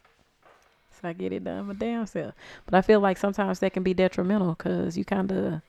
so 1.02 1.08
I 1.08 1.14
get 1.14 1.34
it 1.34 1.44
done 1.44 1.66
my 1.68 1.74
damn 1.74 2.06
self. 2.06 2.34
But 2.66 2.76
I 2.76 2.82
feel 2.82 3.00
like 3.00 3.18
sometimes 3.18 3.60
that 3.60 3.74
can 3.74 3.84
be 3.84 3.94
detrimental 3.94 4.54
because 4.54 4.98
you 4.98 5.04
kind 5.06 5.32
of. 5.32 5.62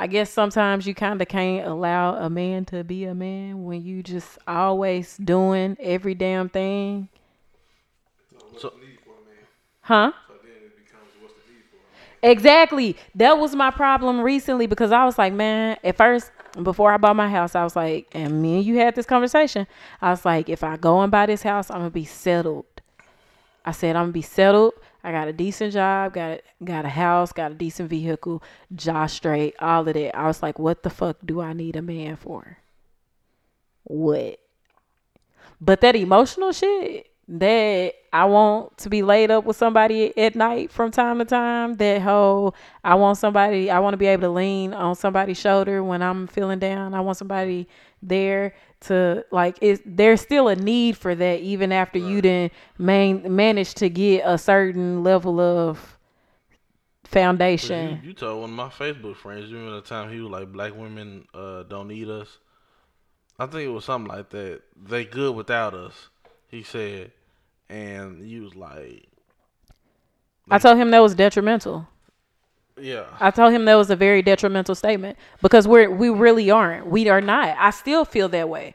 I 0.00 0.06
guess 0.06 0.30
sometimes 0.30 0.86
you 0.86 0.94
kind 0.94 1.20
of 1.20 1.28
can't 1.28 1.68
allow 1.68 2.14
a 2.14 2.30
man 2.30 2.64
to 2.66 2.82
be 2.82 3.04
a 3.04 3.14
man 3.14 3.64
when 3.64 3.84
you 3.84 4.02
just 4.02 4.38
always 4.48 5.18
doing 5.18 5.76
every 5.78 6.14
damn 6.14 6.48
thing. 6.48 7.10
So- 8.58 8.70
the 8.70 8.86
need 8.86 8.98
for 9.04 9.10
a 9.10 9.28
man? 9.28 9.44
Huh? 9.82 10.12
So 10.26 10.34
becomes 10.42 11.10
what's 11.20 11.34
the 11.34 11.52
need 11.52 11.64
for 11.70 11.76
a 11.76 12.22
man? 12.22 12.32
Exactly. 12.32 12.96
That 13.14 13.36
was 13.36 13.54
my 13.54 13.70
problem 13.70 14.22
recently 14.22 14.66
because 14.66 14.90
I 14.90 15.04
was 15.04 15.18
like, 15.18 15.34
man, 15.34 15.76
at 15.84 15.98
first 15.98 16.30
before 16.62 16.92
I 16.92 16.96
bought 16.96 17.16
my 17.16 17.28
house, 17.28 17.54
I 17.54 17.62
was 17.62 17.76
like, 17.76 18.06
and 18.12 18.40
me 18.40 18.56
and 18.56 18.64
you 18.64 18.78
had 18.78 18.94
this 18.94 19.04
conversation. 19.04 19.66
I 20.00 20.08
was 20.12 20.24
like, 20.24 20.48
if 20.48 20.64
I 20.64 20.78
go 20.78 21.02
and 21.02 21.12
buy 21.12 21.26
this 21.26 21.42
house, 21.42 21.70
I'm 21.70 21.80
gonna 21.80 21.90
be 21.90 22.06
settled. 22.06 22.64
I 23.66 23.72
said 23.72 23.96
I'm 23.96 24.04
gonna 24.04 24.12
be 24.12 24.22
settled. 24.22 24.72
I 25.02 25.12
got 25.12 25.28
a 25.28 25.32
decent 25.32 25.72
job, 25.72 26.14
got 26.14 26.40
got 26.62 26.84
a 26.84 26.88
house, 26.88 27.32
got 27.32 27.52
a 27.52 27.54
decent 27.54 27.88
vehicle, 27.88 28.42
jaw 28.74 29.06
straight, 29.06 29.54
all 29.60 29.86
of 29.86 29.94
that. 29.94 30.16
I 30.16 30.26
was 30.26 30.42
like, 30.42 30.58
what 30.58 30.82
the 30.82 30.90
fuck 30.90 31.16
do 31.24 31.40
I 31.40 31.52
need 31.52 31.76
a 31.76 31.82
man 31.82 32.16
for? 32.16 32.58
What? 33.84 34.38
But 35.60 35.80
that 35.82 35.96
emotional 35.96 36.52
shit 36.52 37.10
that 37.28 37.94
I 38.12 38.24
want 38.24 38.76
to 38.78 38.90
be 38.90 39.02
laid 39.02 39.30
up 39.30 39.44
with 39.44 39.56
somebody 39.56 40.16
at 40.18 40.34
night 40.34 40.72
from 40.72 40.90
time 40.90 41.18
to 41.18 41.24
time. 41.24 41.74
That 41.74 42.02
whole 42.02 42.54
I 42.82 42.96
want 42.96 43.18
somebody 43.18 43.70
I 43.70 43.78
want 43.78 43.94
to 43.94 43.98
be 43.98 44.06
able 44.06 44.22
to 44.22 44.30
lean 44.30 44.74
on 44.74 44.96
somebody's 44.96 45.38
shoulder 45.38 45.82
when 45.84 46.02
I'm 46.02 46.26
feeling 46.26 46.58
down. 46.58 46.92
I 46.92 47.00
want 47.00 47.18
somebody 47.18 47.68
there 48.02 48.54
to 48.80 49.24
like 49.30 49.58
is 49.60 49.80
there's 49.84 50.20
still 50.20 50.48
a 50.48 50.56
need 50.56 50.96
for 50.96 51.14
that 51.14 51.40
even 51.40 51.70
after 51.70 51.98
you 51.98 52.22
didn't 52.22 52.52
main 52.78 53.34
manage 53.36 53.74
to 53.74 53.90
get 53.90 54.22
a 54.24 54.38
certain 54.38 55.02
level 55.02 55.38
of 55.38 55.98
foundation. 57.04 58.00
you 58.04 58.12
told 58.12 58.40
one 58.40 58.50
of 58.50 58.56
my 58.56 58.68
Facebook 58.68 59.16
friends, 59.16 59.50
you 59.50 59.56
remember 59.56 59.80
the 59.80 59.86
time 59.86 60.10
he 60.10 60.20
was 60.20 60.30
like, 60.30 60.52
black 60.52 60.74
women 60.74 61.26
uh, 61.34 61.64
don't 61.64 61.88
need 61.88 62.08
us? 62.08 62.38
I 63.38 63.46
think 63.46 63.64
it 63.64 63.72
was 63.72 63.84
something 63.84 64.10
like 64.10 64.30
that. 64.30 64.62
They 64.76 65.04
good 65.04 65.34
without 65.34 65.74
us, 65.74 66.08
he 66.48 66.62
said. 66.62 67.12
And 67.68 68.28
you 68.28 68.42
was 68.42 68.54
like, 68.54 69.08
I 70.50 70.58
told 70.58 70.78
him 70.78 70.90
that 70.90 71.00
was 71.00 71.14
detrimental. 71.14 71.88
Yeah. 72.78 73.04
I 73.18 73.30
told 73.30 73.52
him 73.52 73.64
that 73.64 73.74
was 73.74 73.90
a 73.90 73.96
very 73.96 74.22
detrimental 74.22 74.74
statement 74.74 75.18
because 75.42 75.66
we're 75.66 75.90
we 75.90 76.08
really 76.08 76.50
aren't. 76.50 76.86
We 76.86 77.08
are 77.08 77.20
not. 77.20 77.56
I 77.58 77.70
still 77.70 78.04
feel 78.04 78.28
that 78.30 78.48
way. 78.48 78.74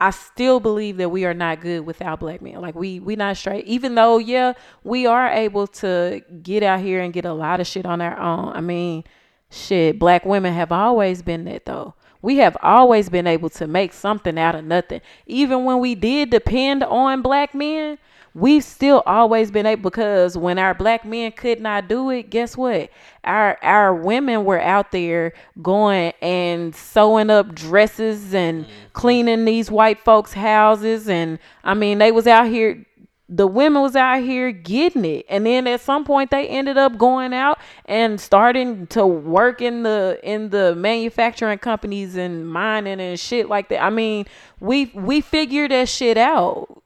I 0.00 0.10
still 0.10 0.58
believe 0.58 0.96
that 0.96 1.10
we 1.10 1.24
are 1.24 1.34
not 1.34 1.60
good 1.60 1.86
without 1.86 2.18
black 2.18 2.42
men. 2.42 2.60
Like 2.60 2.74
we 2.74 2.98
we 2.98 3.14
not 3.14 3.36
straight. 3.36 3.64
Even 3.66 3.94
though 3.94 4.18
yeah, 4.18 4.54
we 4.82 5.06
are 5.06 5.28
able 5.28 5.68
to 5.68 6.22
get 6.42 6.62
out 6.62 6.80
here 6.80 7.00
and 7.00 7.12
get 7.12 7.24
a 7.24 7.32
lot 7.32 7.60
of 7.60 7.66
shit 7.66 7.86
on 7.86 8.00
our 8.00 8.18
own. 8.18 8.52
I 8.52 8.60
mean, 8.60 9.04
shit, 9.50 9.98
black 9.98 10.24
women 10.24 10.54
have 10.54 10.72
always 10.72 11.22
been 11.22 11.44
that 11.44 11.66
though. 11.66 11.94
We 12.20 12.36
have 12.38 12.56
always 12.62 13.08
been 13.08 13.26
able 13.26 13.50
to 13.50 13.66
make 13.66 13.92
something 13.92 14.38
out 14.38 14.54
of 14.54 14.64
nothing. 14.64 15.00
Even 15.26 15.64
when 15.64 15.80
we 15.80 15.94
did 15.94 16.30
depend 16.30 16.84
on 16.84 17.22
black 17.22 17.54
men, 17.54 17.98
we've 18.34 18.64
still 18.64 19.02
always 19.06 19.50
been 19.50 19.66
able 19.66 19.82
because 19.82 20.36
when 20.36 20.58
our 20.58 20.74
black 20.74 21.04
men 21.04 21.32
could 21.32 21.60
not 21.60 21.88
do 21.88 22.10
it, 22.10 22.30
guess 22.30 22.56
what? 22.56 22.90
Our 23.24 23.58
our 23.62 23.94
women 23.94 24.44
were 24.44 24.60
out 24.60 24.90
there 24.92 25.32
going 25.60 26.12
and 26.20 26.74
sewing 26.74 27.30
up 27.30 27.54
dresses 27.54 28.34
and 28.34 28.64
mm-hmm. 28.64 28.72
cleaning 28.92 29.44
these 29.44 29.70
white 29.70 30.00
folks' 30.00 30.32
houses. 30.32 31.08
And 31.08 31.38
I 31.64 31.74
mean 31.74 31.98
they 31.98 32.12
was 32.12 32.26
out 32.26 32.48
here 32.48 32.84
the 33.28 33.46
women 33.46 33.80
was 33.80 33.96
out 33.96 34.22
here 34.22 34.52
getting 34.52 35.06
it. 35.06 35.24
And 35.26 35.46
then 35.46 35.66
at 35.66 35.80
some 35.80 36.04
point 36.04 36.30
they 36.30 36.46
ended 36.48 36.76
up 36.76 36.98
going 36.98 37.32
out 37.32 37.58
and 37.86 38.20
starting 38.20 38.86
to 38.88 39.06
work 39.06 39.62
in 39.62 39.84
the 39.84 40.20
in 40.22 40.50
the 40.50 40.74
manufacturing 40.74 41.58
companies 41.58 42.16
and 42.16 42.46
mining 42.46 43.00
and 43.00 43.18
shit 43.18 43.48
like 43.48 43.68
that. 43.68 43.82
I 43.82 43.90
mean 43.90 44.26
we 44.60 44.86
we 44.94 45.20
figured 45.20 45.70
that 45.70 45.88
shit 45.88 46.18
out 46.18 46.81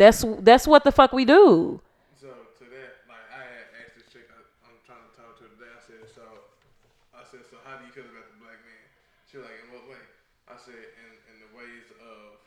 that's 0.00 0.24
that's 0.40 0.64
what 0.66 0.82
the 0.84 0.92
fuck 0.92 1.12
we 1.12 1.24
do 1.28 1.76
So 2.16 2.32
to 2.32 2.64
that, 2.72 3.04
like 3.04 3.26
I 3.28 3.42
had 3.44 3.64
asked 3.84 3.96
this 4.00 4.08
chick, 4.08 4.24
I, 4.32 4.40
I'm 4.64 4.80
trying 4.88 5.04
to 5.04 5.12
talk 5.12 5.36
to 5.40 5.44
her 5.44 5.52
today. 5.52 5.68
I 5.72 5.80
said, 5.84 6.00
so, 6.08 6.24
I 7.12 7.24
said, 7.28 7.44
so 7.48 7.60
how 7.68 7.76
do 7.76 7.84
you 7.84 7.92
feel 7.92 8.08
about 8.08 8.28
the 8.32 8.38
black 8.40 8.60
man? 8.64 8.84
She 9.28 9.36
was 9.36 9.44
like, 9.44 9.60
in 9.60 9.68
what 9.76 9.84
way? 9.92 10.00
I 10.48 10.56
said, 10.56 10.80
in 11.00 11.08
in 11.28 11.36
the 11.44 11.50
ways 11.52 11.86
of, 12.00 12.40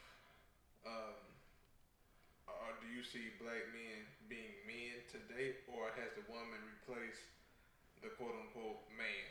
um, 0.90 1.14
or 2.50 2.74
do 2.82 2.90
you 2.90 3.02
see 3.06 3.34
black 3.42 3.64
men 3.74 4.02
being 4.30 4.54
men 4.66 5.06
today, 5.14 5.62
or 5.70 5.94
has 5.98 6.10
the 6.18 6.26
woman 6.30 6.58
replaced 6.74 7.22
the 8.02 8.10
quote 8.18 8.34
unquote 8.34 8.82
man? 8.98 9.30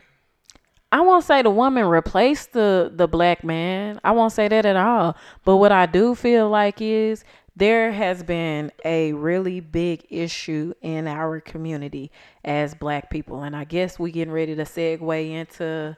I 0.92 1.00
won't 1.00 1.24
say 1.24 1.40
the 1.42 1.50
woman 1.50 1.86
replaced 1.86 2.52
the 2.52 2.92
the 2.94 3.08
black 3.08 3.42
man. 3.44 3.98
I 4.04 4.12
won't 4.12 4.32
say 4.32 4.48
that 4.48 4.66
at 4.66 4.76
all. 4.76 5.16
But 5.44 5.56
what 5.56 5.72
I 5.72 5.86
do 5.86 6.14
feel 6.14 6.48
like 6.50 6.80
is 6.80 7.24
there 7.56 7.92
has 7.92 8.22
been 8.22 8.72
a 8.84 9.12
really 9.12 9.60
big 9.60 10.06
issue 10.08 10.72
in 10.80 11.06
our 11.06 11.40
community 11.40 12.10
as 12.44 12.74
black 12.74 13.10
people, 13.10 13.42
and 13.42 13.54
I 13.54 13.64
guess 13.64 13.98
we 13.98 14.10
getting 14.10 14.32
ready 14.32 14.54
to 14.54 14.62
segue 14.64 15.30
into 15.30 15.96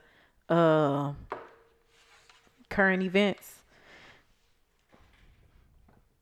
uh 0.48 1.12
current 2.70 3.02
events. 3.02 3.50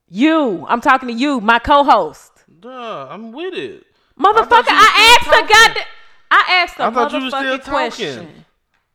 You, 0.08 0.66
I'm 0.68 0.82
talking 0.82 1.08
to 1.08 1.14
you, 1.14 1.40
my 1.40 1.58
co-host. 1.58 2.44
Duh, 2.60 3.08
I'm 3.08 3.32
with 3.32 3.54
it. 3.54 3.86
Motherfucker, 4.18 4.50
was 4.50 4.66
I, 4.68 5.18
asked 5.18 5.28
a 5.28 5.48
goddamn 5.48 5.84
I 6.30 6.44
asked 6.48 6.78
a 6.78 6.84
I 6.84 6.90
thought 6.90 7.12
you 7.12 7.20
was 7.20 7.32
still 7.34 7.42
motherfucking 7.42 7.58
talking. 7.58 7.72
question. 7.72 8.44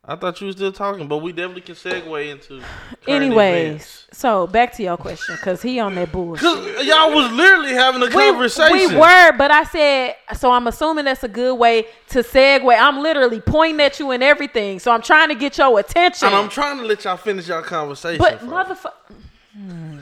I 0.10 0.16
thought 0.16 0.40
you 0.40 0.48
were 0.48 0.54
still 0.54 0.72
talking, 0.72 1.06
but 1.10 1.18
we 1.18 1.34
definitely 1.34 1.62
can 1.62 1.76
segue 1.76 2.30
into. 2.32 2.64
Anyways, 3.06 3.68
events. 3.68 4.08
so 4.14 4.48
back 4.48 4.72
to 4.78 4.84
your 4.84 4.96
question, 4.96 5.36
cause 5.44 5.62
he 5.62 5.82
on 5.82 5.96
that 5.96 6.14
bullshit. 6.14 6.46
Y'all 6.86 7.14
was 7.14 7.30
literally 7.34 7.74
having 7.74 8.02
a 8.02 8.06
We, 8.06 8.12
conversation. 8.14 8.74
we 8.74 8.96
were, 8.96 9.32
but 9.38 9.52
I 9.52 9.66
said 9.66 10.16
so. 10.38 10.50
I'm 10.52 10.66
assuming 10.68 11.04
that's 11.06 11.26
a 11.26 11.28
good 11.28 11.56
way 11.56 11.88
to 12.10 12.20
segue. 12.20 12.74
I'm 12.80 13.00
literally 13.04 13.42
pointing 13.42 13.82
at 13.82 14.00
you 14.00 14.12
and 14.12 14.24
everything, 14.24 14.80
so 14.80 14.92
I'm 14.94 15.02
trying 15.02 15.28
to 15.28 15.36
get 15.36 15.58
your 15.58 15.78
attention. 15.78 16.28
and 16.28 16.38
I'm 16.38 16.48
trying 16.48 16.78
to 16.78 16.86
let 16.86 17.04
y'all 17.04 17.18
finish 17.18 17.50
y'all 17.50 17.62
conversation. 17.62 18.20
but 18.20 18.40
motherfucker, 18.40 18.94
hmm. 19.54 20.00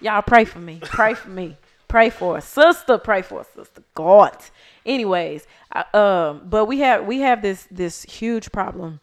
y'all 0.00 0.22
pray 0.22 0.44
for 0.44 0.58
me. 0.58 0.80
Pray 0.82 1.14
for 1.14 1.28
me. 1.30 1.56
Pray 1.94 2.10
for 2.10 2.36
a 2.36 2.40
sister. 2.40 2.98
Pray 2.98 3.22
for 3.22 3.42
a 3.42 3.44
sister. 3.44 3.80
God. 3.94 4.36
Anyways, 4.84 5.46
I, 5.72 5.84
um, 5.94 6.42
but 6.44 6.64
we 6.64 6.80
have 6.80 7.06
we 7.06 7.20
have 7.20 7.40
this 7.40 7.68
this 7.70 8.02
huge 8.02 8.50
problem 8.50 8.98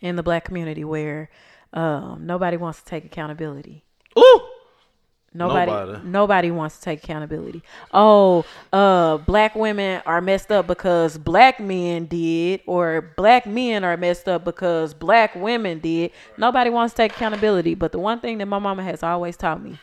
in 0.00 0.16
the 0.16 0.22
black 0.24 0.44
community 0.44 0.82
where 0.82 1.30
um 1.72 2.26
nobody 2.26 2.56
wants 2.56 2.80
to 2.80 2.84
take 2.86 3.04
accountability. 3.04 3.84
Ooh, 4.18 4.40
Nobody, 5.32 5.70
Nobody. 5.70 6.08
nobody 6.08 6.50
wants 6.50 6.78
to 6.78 6.82
take 6.82 7.04
accountability. 7.04 7.62
Oh, 7.94 8.44
uh, 8.72 9.18
black 9.18 9.54
women 9.54 10.02
are 10.04 10.20
messed 10.20 10.50
up 10.50 10.66
because 10.66 11.16
black 11.16 11.60
men 11.60 12.06
did, 12.06 12.62
or 12.66 13.12
black 13.16 13.46
men 13.46 13.84
are 13.84 13.96
messed 13.96 14.28
up 14.28 14.44
because 14.44 14.92
black 14.92 15.36
women 15.36 15.78
did. 15.78 16.10
Nobody 16.36 16.68
wants 16.68 16.94
to 16.94 16.96
take 16.96 17.12
accountability. 17.12 17.76
But 17.76 17.92
the 17.92 18.00
one 18.00 18.18
thing 18.18 18.38
that 18.38 18.46
my 18.46 18.58
mama 18.58 18.82
has 18.82 19.04
always 19.04 19.36
taught 19.36 19.62
me, 19.62 19.78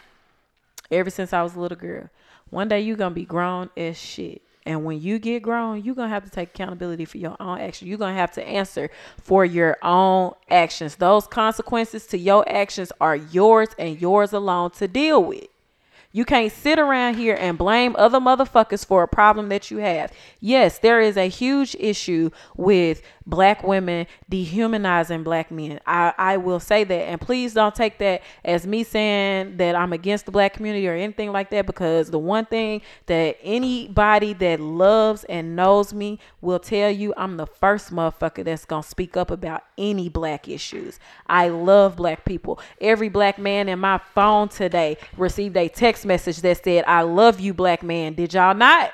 ever 0.92 1.10
since 1.10 1.34
I 1.34 1.44
was 1.44 1.56
a 1.56 1.60
little 1.60 1.78
girl, 1.78 2.10
one 2.50 2.68
day 2.68 2.82
you're 2.82 2.98
gonna 2.98 3.16
be 3.16 3.26
grown 3.26 3.70
as 3.78 3.98
shit. 3.98 4.42
And 4.66 4.86
when 4.86 5.02
you 5.02 5.20
get 5.20 5.42
grown, 5.42 5.84
you're 5.84 5.96
gonna 5.96 6.10
have 6.10 6.26
to 6.26 6.30
take 6.30 6.50
accountability 6.50 7.06
for 7.06 7.18
your 7.18 7.36
own 7.40 7.60
actions. 7.60 7.90
You're 7.90 7.98
gonna 7.98 8.14
have 8.14 8.32
to 8.34 8.48
answer 8.48 8.90
for 9.18 9.46
your 9.46 9.78
own 9.82 10.34
actions. 10.50 10.96
Those 10.96 11.26
consequences 11.28 12.06
to 12.08 12.18
your 12.18 12.48
actions 12.48 12.92
are 13.02 13.16
yours 13.16 13.70
and 13.80 14.00
yours 14.00 14.34
alone 14.34 14.72
to 14.72 14.88
deal 14.88 15.24
with. 15.24 15.48
You 16.12 16.26
can't 16.26 16.51
sit 16.51 16.80
around 16.80 17.18
here 17.18 17.38
and 17.39 17.55
blame 17.55 17.95
other 17.95 18.20
motherfuckers 18.20 18.84
for 18.84 19.03
a 19.03 19.07
problem 19.07 19.49
that 19.49 19.70
you 19.70 19.78
have. 19.78 20.12
Yes, 20.39 20.80
there 20.80 20.99
is 20.99 21.18
a 21.18 21.30
huge 21.30 21.76
issue 21.80 22.32
with 22.57 23.03
black 23.28 23.64
women 23.64 24.07
dehumanizing 24.28 25.24
black 25.24 25.51
men. 25.51 25.80
I, 25.86 26.14
I 26.18 26.38
will 26.38 26.60
say 26.60 26.84
that. 26.84 27.01
And 27.01 27.22
please 27.22 27.53
don't 27.53 27.76
take 27.76 27.99
that 27.99 28.24
as 28.43 28.66
me 28.66 28.84
saying 28.84 29.57
that 29.57 29.76
I'm 29.76 29.93
against 29.93 30.26
the 30.26 30.32
black 30.32 30.53
community 30.53 30.88
or 30.88 30.95
anything 30.95 31.32
like 31.32 31.51
that 31.51 31.68
because 31.68 32.10
the 32.10 32.18
one 32.18 32.45
thing 32.45 32.82
that 33.05 33.38
anybody 33.43 34.34
that 34.34 34.60
loves 34.60 35.26
and 35.26 35.55
knows 35.55 35.93
me 35.93 36.18
will 36.41 36.60
tell 36.60 36.89
you 36.89 37.14
I'm 37.18 37.38
the 37.38 37.45
first 37.45 37.93
motherfucker 37.93 38.43
that's 38.43 38.66
going 38.66 38.84
to 38.84 38.89
speak 38.89 39.16
up 39.16 39.30
about 39.30 39.64
any 39.78 40.10
black 40.10 40.47
issues. 40.47 40.99
I 41.28 41.49
love 41.49 41.95
black 41.95 42.26
people. 42.26 42.60
Every 42.82 43.10
black 43.10 43.38
man 43.38 43.70
in 43.70 43.78
my 43.78 43.99
phone 44.16 44.49
today 44.49 44.97
received 45.16 45.55
a 45.55 45.70
text 45.70 45.99
message 46.06 46.41
that 46.41 46.64
said, 46.64 46.84
I 46.88 47.02
love 47.02 47.39
you, 47.39 47.54
black 47.54 47.84
man. 47.84 48.14
Did 48.14 48.34
y'all 48.34 48.56
not? 48.56 48.91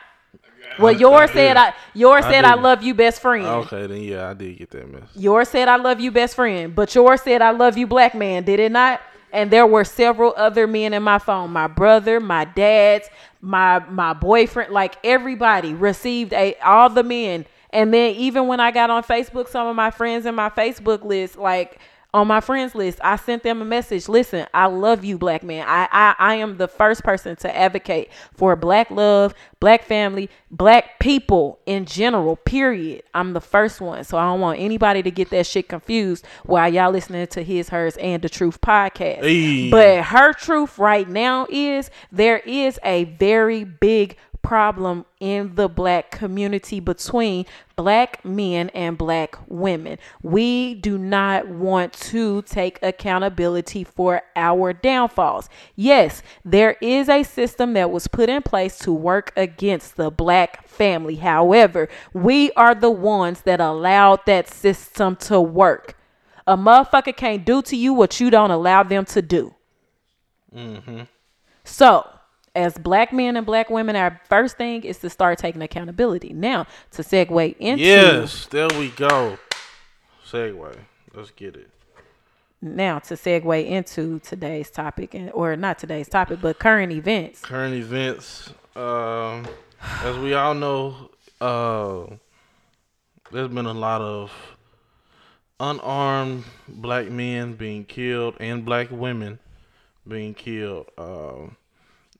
Well, 0.79 0.91
yours 0.93 1.31
said. 1.31 1.57
I 1.57 1.73
yours 1.93 2.25
I 2.25 2.31
said 2.31 2.45
I 2.45 2.55
did. 2.55 2.63
love 2.63 2.83
you, 2.83 2.93
best 2.93 3.21
friend. 3.21 3.45
okay, 3.45 3.87
then 3.87 4.01
yeah, 4.01 4.29
I 4.29 4.33
did 4.33 4.57
get 4.57 4.71
that 4.71 4.89
message. 4.89 5.09
Yours 5.15 5.49
said 5.49 5.67
I 5.67 5.77
love 5.77 5.99
you, 5.99 6.11
best 6.11 6.35
friend. 6.35 6.75
But 6.75 6.93
yours 6.95 7.21
said 7.21 7.41
I 7.41 7.51
love 7.51 7.77
you, 7.77 7.87
black 7.87 8.15
man. 8.15 8.43
Did 8.43 8.59
it 8.59 8.71
not? 8.71 9.01
And 9.31 9.51
there 9.51 9.67
were 9.67 9.83
several 9.83 10.33
other 10.37 10.65
men 10.67 10.93
in 10.93 11.03
my 11.03 11.19
phone. 11.19 11.51
My 11.51 11.67
brother, 11.67 12.19
my 12.19 12.45
dad's, 12.45 13.09
my 13.41 13.79
my 13.89 14.13
boyfriend, 14.13 14.73
like 14.73 14.97
everybody 15.03 15.73
received 15.73 16.33
a 16.33 16.55
all 16.63 16.89
the 16.89 17.03
men. 17.03 17.45
And 17.71 17.93
then 17.93 18.15
even 18.15 18.47
when 18.47 18.59
I 18.59 18.71
got 18.71 18.89
on 18.89 19.03
Facebook, 19.03 19.49
some 19.49 19.67
of 19.67 19.75
my 19.75 19.91
friends 19.91 20.25
in 20.25 20.35
my 20.35 20.49
Facebook 20.49 21.03
list, 21.03 21.37
like 21.37 21.79
on 22.15 22.27
my 22.27 22.39
friends 22.39 22.73
list. 22.73 22.97
I 23.03 23.17
sent 23.17 23.43
them 23.43 23.61
a 23.61 23.65
message. 23.65 24.07
Listen, 24.07 24.47
I 24.53 24.67
love 24.67 25.03
you, 25.03 25.17
black 25.17 25.43
man. 25.43 25.65
I, 25.67 25.87
I, 25.91 26.15
I 26.17 26.35
am 26.35 26.55
the 26.57 26.67
first 26.69 27.03
person 27.03 27.35
to 27.35 27.55
advocate 27.55 28.09
for 28.33 28.55
black 28.55 28.89
love, 28.89 29.33
black 29.59 29.83
family, 29.83 30.29
black 30.49 30.97
people 30.99 31.59
in 31.65 31.83
general, 31.85 32.37
period. 32.37 33.03
I'm 33.13 33.33
the 33.33 33.41
first 33.41 33.81
one. 33.81 34.05
So 34.05 34.17
I 34.17 34.23
don't 34.23 34.39
want 34.39 34.61
anybody 34.61 35.03
to 35.03 35.11
get 35.11 35.29
that 35.31 35.45
shit 35.45 35.67
confused 35.67 36.25
while 36.45 36.73
y'all 36.73 36.89
listening 36.89 37.27
to 37.27 37.43
his, 37.43 37.67
hers, 37.67 37.97
and 37.97 38.21
the 38.21 38.29
truth 38.29 38.61
podcast. 38.61 39.19
Hey. 39.19 39.69
But 39.69 40.05
her 40.05 40.31
truth 40.31 40.79
right 40.79 41.09
now 41.09 41.47
is 41.49 41.91
there 42.13 42.37
is 42.39 42.79
a 42.85 43.03
very 43.03 43.65
big 43.65 44.15
problem 44.45 45.05
in 45.19 45.55
the 45.55 45.67
black 45.67 46.11
community 46.11 46.79
between 46.79 47.45
black 47.75 48.23
men 48.23 48.69
and 48.69 48.95
black 48.95 49.37
women. 49.47 49.97
We 50.21 50.75
do 50.75 50.99
not 50.99 51.47
want 51.47 51.93
to 51.93 52.43
take 52.43 52.77
accountability 52.83 53.83
for 53.83 54.21
our 54.35 54.71
downfalls. 54.71 55.49
Yes, 55.75 56.21
there 56.43 56.77
is 56.79 57.09
a 57.09 57.23
system 57.23 57.73
that 57.73 57.89
was 57.89 58.07
put 58.07 58.29
in 58.29 58.43
place 58.43 58.77
to 58.79 58.93
work 58.93 59.33
against 59.35 59.97
the 59.97 60.11
black 60.11 60.67
family. 60.67 61.15
However, 61.15 61.89
we 62.13 62.51
are 62.51 62.75
the 62.75 62.91
ones 62.91 63.41
that 63.41 63.59
allowed 63.59 64.25
that 64.27 64.47
system 64.47 65.15
to 65.17 65.41
work. 65.41 65.97
A 66.45 66.55
motherfucker 66.55 67.17
can't 67.17 67.43
do 67.43 67.63
to 67.63 67.75
you 67.75 67.95
what 67.95 68.19
you 68.19 68.29
don't 68.29 68.51
allow 68.51 68.83
them 68.83 69.05
to 69.05 69.23
do. 69.23 69.55
Mhm. 70.55 71.07
So, 71.63 72.07
as 72.55 72.77
black 72.77 73.11
men 73.13 73.35
and 73.37 73.45
black 73.45 73.69
women, 73.69 73.95
our 73.95 74.19
first 74.29 74.57
thing 74.57 74.83
is 74.83 74.97
to 74.99 75.09
start 75.09 75.37
taking 75.39 75.61
accountability. 75.61 76.33
Now, 76.33 76.65
to 76.91 77.01
segue 77.01 77.57
into 77.57 77.83
Yes, 77.83 78.45
there 78.47 78.67
we 78.79 78.89
go. 78.91 79.37
Segue. 80.25 80.75
Let's 81.13 81.31
get 81.31 81.55
it. 81.55 81.69
now 82.61 82.99
to 82.99 83.13
segue 83.13 83.65
into 83.67 84.19
today's 84.19 84.71
topic 84.71 85.13
and 85.13 85.31
or 85.31 85.55
not 85.55 85.77
today's 85.77 86.09
topic, 86.09 86.39
but 86.41 86.57
current 86.59 86.91
events. 86.91 87.41
Current 87.41 87.75
events. 87.75 88.51
Um, 88.75 89.45
as 90.03 90.17
we 90.17 90.33
all 90.33 90.53
know, 90.55 91.11
uh, 91.39 92.05
there's 93.31 93.49
been 93.49 93.65
a 93.65 93.73
lot 93.73 94.01
of 94.01 94.31
unarmed 95.59 96.43
black 96.67 97.09
men 97.09 97.53
being 97.53 97.85
killed 97.85 98.35
and 98.39 98.65
black 98.65 98.89
women 98.91 99.39
being 100.07 100.33
killed. 100.33 100.87
Um, 100.97 101.55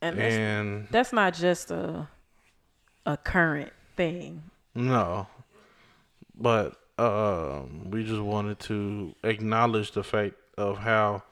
And 0.02 0.18
that's, 0.18 0.92
that's 0.92 1.14
not 1.14 1.34
just 1.34 1.72
a 1.72 2.08
a 3.06 3.18
current 3.18 3.72
thing. 3.96 4.44
No, 4.74 5.28
but 6.38 6.76
um, 6.98 7.90
we 7.92 8.04
just 8.04 8.22
wanted 8.22 8.60
to 8.62 9.16
acknowledge 9.24 9.92
the 9.92 10.04
fact 10.04 10.36
of 10.58 10.80
how 10.80 11.24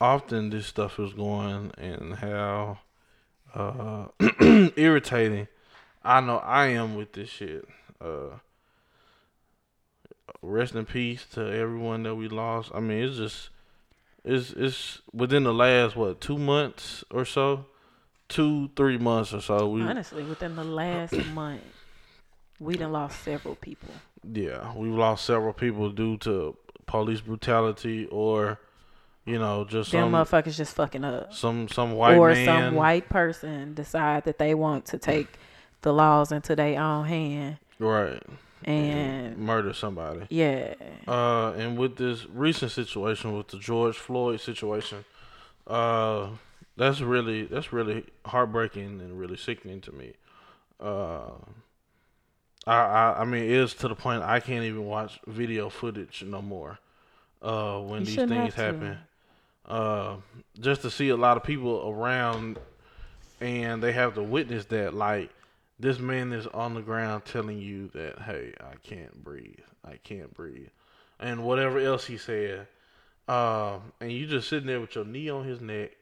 often 0.00 0.50
this 0.50 0.66
stuff 0.66 0.98
is 0.98 1.12
going 1.12 1.72
and 1.76 2.14
how 2.14 2.78
uh, 3.54 4.06
irritating 4.76 5.46
I 6.02 6.20
know 6.20 6.38
I 6.38 6.68
am 6.68 6.96
with 6.96 7.12
this 7.12 7.28
shit. 7.28 7.66
Uh, 8.00 8.38
rest 10.40 10.74
in 10.74 10.86
peace 10.86 11.26
to 11.32 11.40
everyone 11.40 12.04
that 12.04 12.14
we 12.14 12.28
lost. 12.28 12.70
I 12.74 12.80
mean, 12.80 13.04
it's 13.04 13.16
just 13.16 13.50
it's 14.24 14.52
it's 14.52 15.02
within 15.12 15.44
the 15.44 15.52
last 15.52 15.96
what 15.96 16.20
two 16.20 16.38
months 16.38 17.04
or 17.10 17.24
so, 17.24 17.66
two 18.30 18.70
three 18.76 18.96
months 18.96 19.34
or 19.34 19.40
so. 19.42 19.68
We 19.68 19.82
Honestly, 19.82 20.22
within 20.24 20.56
the 20.56 20.64
last 20.64 21.12
month, 21.34 21.60
we 22.58 22.76
done 22.76 22.92
lost 22.92 23.22
several 23.22 23.54
people. 23.56 23.90
Yeah, 24.32 24.72
we've 24.74 24.92
lost 24.94 25.24
several 25.26 25.52
people 25.52 25.90
due 25.90 26.16
to 26.18 26.56
police 26.86 27.20
brutality 27.20 28.06
or, 28.10 28.58
you 29.24 29.38
know, 29.38 29.64
just 29.64 29.92
Them 29.92 30.10
some 30.10 30.12
motherfuckers 30.12 30.56
just 30.56 30.74
fucking 30.74 31.04
up. 31.04 31.32
some 31.34 31.68
some 31.68 31.92
white 31.92 32.16
or 32.16 32.32
man. 32.32 32.46
some 32.46 32.74
white 32.74 33.08
person 33.08 33.74
decide 33.74 34.24
that 34.24 34.38
they 34.38 34.54
want 34.54 34.86
to 34.86 34.98
take 34.98 35.28
the 35.82 35.92
laws 35.92 36.32
into 36.32 36.54
their 36.56 36.78
own 36.80 37.06
hand 37.06 37.56
right 37.78 38.22
and 38.64 39.38
murder 39.38 39.72
somebody. 39.72 40.26
yeah 40.28 40.74
Uh, 41.08 41.52
and 41.56 41.78
with 41.78 41.96
this 41.96 42.26
recent 42.26 42.70
situation 42.72 43.34
with 43.36 43.48
the 43.48 43.58
George 43.58 43.96
Floyd 43.96 44.38
situation, 44.40 45.04
uh, 45.66 46.28
that's 46.80 47.02
really 47.02 47.44
that's 47.44 47.74
really 47.74 48.06
heartbreaking 48.24 49.02
and 49.02 49.18
really 49.18 49.36
sickening 49.36 49.82
to 49.82 49.92
me. 49.92 50.14
Uh, 50.80 51.32
I, 52.66 52.74
I 52.74 53.16
I 53.20 53.24
mean, 53.24 53.50
it's 53.50 53.74
to 53.74 53.88
the 53.88 53.94
point 53.94 54.22
I 54.22 54.40
can't 54.40 54.64
even 54.64 54.86
watch 54.86 55.20
video 55.26 55.68
footage 55.68 56.24
no 56.26 56.40
more. 56.40 56.78
Uh, 57.42 57.80
when 57.80 58.00
You 58.00 58.06
these 58.06 58.16
things 58.16 58.54
happen, 58.54 58.96
uh, 59.66 60.16
just 60.58 60.80
to 60.80 60.90
see 60.90 61.10
a 61.10 61.16
lot 61.16 61.36
of 61.36 61.42
people 61.42 61.90
around, 61.90 62.58
and 63.42 63.82
they 63.82 63.92
have 63.92 64.14
to 64.14 64.22
witness 64.22 64.64
that. 64.66 64.94
Like 64.94 65.28
this 65.78 65.98
man 65.98 66.32
is 66.32 66.46
on 66.46 66.72
the 66.72 66.82
ground 66.82 67.26
telling 67.26 67.58
you 67.58 67.88
that, 67.88 68.20
hey, 68.20 68.54
I 68.58 68.76
can't 68.82 69.22
breathe, 69.22 69.60
I 69.84 69.96
can't 69.96 70.32
breathe, 70.32 70.70
and 71.18 71.44
whatever 71.44 71.78
else 71.78 72.06
he 72.06 72.16
said. 72.16 72.68
Um, 73.28 73.92
and 74.00 74.10
you 74.10 74.26
just 74.26 74.48
sitting 74.48 74.66
there 74.66 74.80
with 74.80 74.94
your 74.94 75.04
knee 75.04 75.28
on 75.28 75.44
his 75.44 75.60
neck 75.60 75.92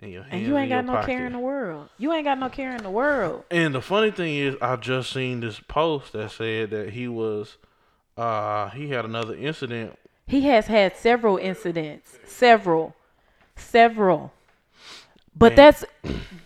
and 0.00 0.12
your 0.12 0.24
and 0.30 0.42
you 0.42 0.56
ain't 0.56 0.70
in 0.70 0.86
got 0.86 0.92
no 0.92 1.04
care 1.04 1.26
in 1.26 1.32
the 1.32 1.38
world. 1.38 1.88
You 1.98 2.12
ain't 2.12 2.24
got 2.24 2.38
no 2.38 2.48
care 2.48 2.74
in 2.74 2.82
the 2.82 2.90
world. 2.90 3.44
And 3.50 3.74
the 3.74 3.80
funny 3.82 4.10
thing 4.10 4.36
is, 4.36 4.56
I 4.62 4.76
just 4.76 5.12
seen 5.12 5.40
this 5.40 5.60
post 5.60 6.12
that 6.12 6.30
said 6.30 6.70
that 6.70 6.90
he 6.90 7.08
was, 7.08 7.56
uh, 8.16 8.70
he 8.70 8.90
had 8.90 9.04
another 9.04 9.34
incident. 9.34 9.98
he 10.26 10.42
has 10.42 10.66
had 10.66 10.96
several 10.96 11.36
incidents. 11.36 12.18
Several. 12.26 12.94
Several. 13.56 14.32
But 15.36 15.50
Man. 15.50 15.56
that's 15.56 15.84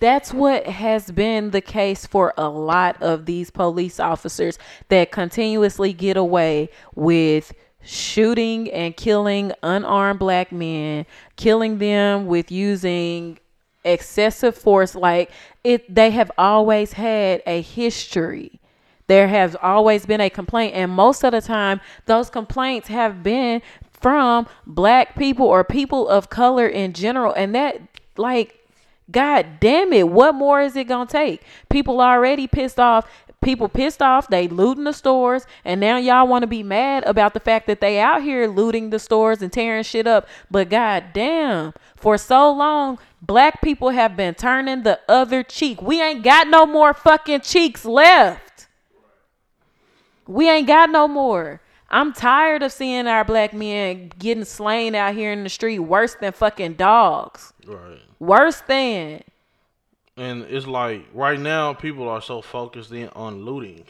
that's 0.01 0.33
what 0.35 0.67
has 0.67 1.11
been 1.11 1.51
the 1.51 1.61
case 1.61 2.07
for 2.07 2.35
a 2.37 2.49
lot 2.49 3.01
of 3.03 3.25
these 3.27 3.51
police 3.51 4.01
officers 4.01 4.59
that 4.89 5.13
continuously 5.13 5.93
get 5.93 6.17
away 6.17 6.69
with 6.95 7.53
shooting 7.85 8.71
and 8.71 8.97
killing 8.97 9.53
unarmed 9.63 10.19
black 10.19 10.53
men, 10.53 11.07
killing 11.37 11.79
them 11.79 12.27
with 12.27 12.51
using 12.51 13.39
excessive 13.85 14.57
force 14.57 14.95
like 14.95 15.31
it 15.65 15.93
they 15.93 16.11
have 16.11 16.31
always 16.39 16.93
had 16.93 17.43
a 17.47 17.61
history. 17.61 18.61
There 19.07 19.29
has 19.29 19.57
always 19.61 20.07
been 20.07 20.21
a 20.21 20.31
complaint 20.31 20.75
and 20.75 20.91
most 20.91 21.25
of 21.25 21.33
the 21.33 21.41
time 21.41 21.81
those 22.07 22.31
complaints 22.31 22.89
have 22.89 23.23
been 23.23 23.61
from 23.93 24.47
black 24.67 25.17
people 25.17 25.47
or 25.47 25.65
people 25.65 26.09
of 26.09 26.31
color 26.31 26.67
in 26.67 26.93
general 26.93 27.33
and 27.35 27.55
that 27.55 27.81
like 28.17 28.59
god 29.11 29.47
damn 29.61 29.93
it 29.93 30.09
what 30.09 30.35
more 30.35 30.61
is 30.61 30.77
it 30.77 30.85
gonna 30.85 31.07
take? 31.07 31.43
People 31.69 32.01
already 32.01 32.47
pissed 32.47 32.81
off 32.81 33.09
people 33.43 33.69
pissed 33.69 34.01
off 34.01 34.29
they 34.29 34.49
looting 34.49 34.85
the 34.85 34.93
stores 34.93 35.47
and 35.65 35.81
now 35.81 35.97
y'all 35.97 36.27
want 36.27 36.43
to 36.43 36.47
be 36.47 36.63
mad 36.63 37.05
about 37.07 37.35
the 37.35 37.41
fact 37.41 37.67
that 37.67 37.81
they 37.81 37.99
out 37.99 38.23
here 38.23 38.47
looting 38.47 38.91
the 38.91 38.99
stores 38.99 39.43
and 39.43 39.53
tearing 39.53 39.83
shit 39.83 40.07
up 40.07 40.27
but 40.51 40.71
god 40.71 41.05
damn 41.13 41.73
for 41.97 42.17
so 42.17 42.51
long 42.51 42.99
black 43.21 43.61
people 43.61 43.91
have 43.91 44.17
been 44.17 44.35
turning 44.35 44.83
the 44.83 44.99
other 45.09 45.43
cheek 45.43 45.83
we 45.83 46.01
ain't 46.01 46.23
got 46.23 46.49
no 46.49 46.65
more 46.65 46.95
fucking 46.95 47.41
cheeks 47.41 47.85
left 47.85 48.53
we 50.27 50.49
ain't 50.49 50.67
got 50.67 50.91
no 50.91 51.09
more. 51.09 51.61
I'm 51.91 52.13
tired 52.13 52.63
of 52.63 52.73
seeing 52.73 53.07
our 53.07 53.25
black 53.25 53.53
men 53.53 54.11
getting 54.19 54.45
slain 54.45 54.95
out 54.95 55.15
here 55.15 55.31
in 55.31 55.45
the 55.45 55.51
street 55.51 55.81
worse 55.81 56.15
than 56.15 56.33
fucking 56.33 56.75
dogs. 56.75 57.53
Right. 57.67 57.99
Worse 58.19 58.63
than. 58.63 59.23
And 60.17 60.43
it's 60.43 60.67
like 60.67 61.07
right 61.15 61.41
now, 61.41 61.73
people 61.73 62.09
are 62.09 62.21
so 62.21 62.43
focused 62.43 62.93
in 62.93 63.09
on 63.11 63.45
looting, 63.45 63.85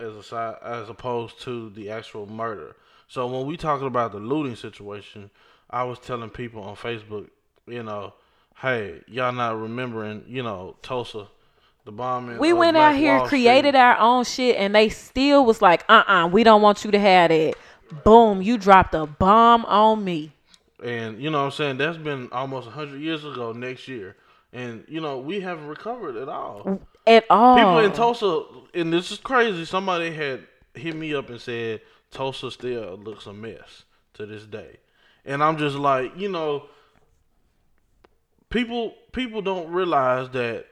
as 0.00 0.14
a 0.16 0.22
side, 0.22 0.56
as 0.62 0.88
opposed 0.88 1.40
to 1.42 1.70
the 1.70 1.90
actual 1.90 2.26
murder. 2.26 2.76
So 3.08 3.26
when 3.26 3.46
we 3.46 3.56
talking 3.56 3.86
about 3.86 4.12
the 4.12 4.18
looting 4.18 4.56
situation, 4.56 5.30
I 5.70 5.84
was 5.84 5.98
telling 5.98 6.30
people 6.30 6.62
on 6.62 6.76
Facebook, 6.76 7.28
you 7.66 7.82
know, 7.82 8.14
hey, 8.60 9.00
y'all 9.06 9.32
not 9.32 9.58
remembering, 9.58 10.24
you 10.26 10.42
know, 10.42 10.76
Tulsa, 10.82 11.28
the 11.84 11.92
bombing. 11.92 12.38
We 12.38 12.52
went 12.52 12.74
Black 12.74 12.94
out 12.94 12.98
here, 12.98 13.18
Wall 13.18 13.28
created 13.28 13.70
Street. 13.70 13.80
our 13.80 13.98
own 13.98 14.24
shit, 14.24 14.56
and 14.56 14.74
they 14.74 14.88
still 14.88 15.44
was 15.44 15.62
like, 15.62 15.84
uh 15.88 16.04
uh 16.06 16.28
we 16.30 16.44
don't 16.44 16.62
want 16.62 16.84
you 16.84 16.90
to 16.90 16.98
have 16.98 17.30
that. 17.30 17.54
Boom, 18.04 18.42
you 18.42 18.58
dropped 18.58 18.94
a 18.94 19.06
bomb 19.06 19.64
on 19.64 20.04
me. 20.04 20.32
And 20.82 21.20
you 21.22 21.30
know 21.30 21.38
what 21.38 21.44
I'm 21.46 21.50
saying? 21.52 21.78
That's 21.78 21.96
been 21.96 22.28
almost 22.30 22.66
100 22.66 23.00
years 23.00 23.24
ago 23.24 23.52
next 23.52 23.88
year. 23.88 24.16
And 24.52 24.84
you 24.88 25.00
know, 25.00 25.18
we 25.18 25.40
haven't 25.40 25.66
recovered 25.66 26.16
at 26.16 26.28
all. 26.28 26.80
At 27.06 27.24
all. 27.30 27.56
People 27.56 27.78
in 27.80 27.92
Tulsa, 27.92 28.44
and 28.74 28.92
this 28.92 29.10
is 29.10 29.18
crazy. 29.18 29.64
Somebody 29.64 30.10
had 30.10 30.46
hit 30.74 30.94
me 30.96 31.14
up 31.14 31.28
and 31.28 31.40
said 31.40 31.80
Tulsa 32.10 32.50
still 32.50 32.96
looks 32.96 33.26
a 33.26 33.32
mess 33.32 33.84
to 34.14 34.26
this 34.26 34.46
day, 34.46 34.78
and 35.24 35.42
I'm 35.42 35.58
just 35.58 35.76
like, 35.76 36.16
you 36.16 36.28
know, 36.28 36.66
people 38.50 38.94
people 39.12 39.42
don't 39.42 39.70
realize 39.70 40.30
that. 40.30 40.66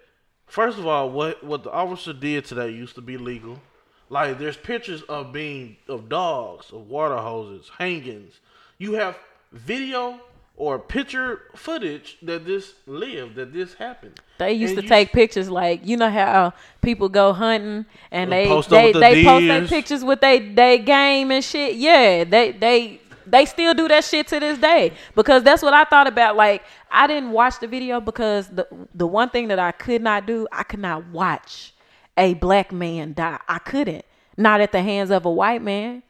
First 0.47 0.79
of 0.79 0.87
all, 0.87 1.11
what 1.11 1.43
what 1.45 1.65
the 1.65 1.71
officer 1.71 2.13
did 2.13 2.45
today 2.45 2.71
used 2.71 2.95
to 2.95 3.03
be 3.03 3.19
legal. 3.19 3.61
Like 4.09 4.39
there's 4.39 4.57
pictures 4.57 5.03
of 5.03 5.33
being 5.33 5.77
of 5.89 6.09
dogs, 6.09 6.71
of 6.71 6.89
water 6.89 7.17
hoses, 7.17 7.71
hangings. 7.77 8.41
You 8.79 8.95
have 8.95 9.19
video 9.53 10.21
or 10.57 10.79
picture 10.79 11.43
footage 11.55 12.17
that 12.23 12.47
this 12.47 12.75
lived, 12.87 13.37
that 13.37 13.53
this 13.53 13.75
happened. 13.75 14.19
They 14.39 14.55
used 14.55 14.75
And 14.77 14.83
to 14.83 14.89
take 14.89 15.13
pictures 15.13 15.51
like 15.51 15.87
you 15.87 15.97
know 15.97 16.11
how 16.11 16.55
people 16.83 17.09
go 17.09 17.33
hunting 17.33 17.87
and 18.11 18.33
they 18.33 18.47
post 18.47 18.71
they, 18.71 18.93
the 18.93 18.99
they 18.99 19.25
post 19.25 19.47
their 19.47 19.67
pictures 19.67 20.03
with 20.03 20.21
they 20.21 20.39
they 20.39 20.79
game 20.79 21.31
and 21.31 21.45
shit. 21.45 21.77
Yeah, 21.77 22.25
they 22.25 22.53
they 22.53 23.01
they 23.27 23.45
still 23.45 23.75
do 23.75 23.89
that 23.89 24.05
shit 24.05 24.29
to 24.29 24.41
this 24.41 24.59
day 24.59 24.93
because 25.15 25.43
that's 25.43 25.63
what 25.63 25.75
I 25.75 25.85
thought 25.85 26.07
about. 26.07 26.37
Like 26.37 26.63
I 26.91 27.07
didn't 27.07 27.33
watch 27.33 27.61
the 27.61 27.67
video 27.67 28.01
because 28.01 28.49
the 28.49 28.67
the 28.95 29.07
one 29.07 29.29
thing 29.29 29.49
that 29.49 29.59
I 29.59 29.73
could 29.73 30.03
not 30.03 30.27
do, 30.27 30.47
I 30.53 30.63
could 30.63 30.81
not 30.81 31.07
watch 31.09 31.75
a 32.17 32.35
black 32.35 32.73
man 32.73 33.13
die. 33.13 33.39
I 33.47 33.59
couldn't. 33.59 34.05
Not 34.39 34.61
at 34.61 34.73
the 34.73 34.83
hands 34.83 35.11
of 35.11 35.27
a 35.27 35.31
white 35.31 35.63
man. 35.63 36.03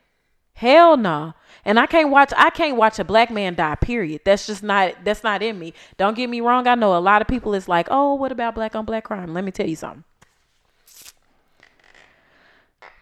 Hell 0.55 0.97
no. 0.97 1.35
And 1.67 1.81
I 1.81 1.87
can't 1.87 2.11
watch 2.11 2.33
I 2.37 2.51
can't 2.51 2.77
watch 2.77 3.01
a 3.01 3.05
black 3.05 3.29
man 3.29 3.57
die, 3.57 3.75
period. 3.75 4.21
That's 4.25 4.47
just 4.47 4.63
not 4.63 4.95
that's 5.05 5.25
not 5.25 5.43
in 5.43 5.59
me. 5.59 5.75
Don't 5.99 6.17
get 6.17 6.31
me 6.31 6.41
wrong. 6.41 6.69
I 6.69 6.77
know 6.77 6.97
a 6.97 6.99
lot 6.99 7.21
of 7.21 7.29
people 7.29 7.55
is 7.55 7.67
like, 7.67 7.89
"Oh, 7.91 8.15
what 8.15 8.31
about 8.31 8.55
black 8.55 8.77
on 8.77 8.85
black 8.85 9.03
crime?" 9.03 9.35
Let 9.35 9.43
me 9.43 9.51
tell 9.51 9.67
you 9.67 9.75
something. 9.75 10.05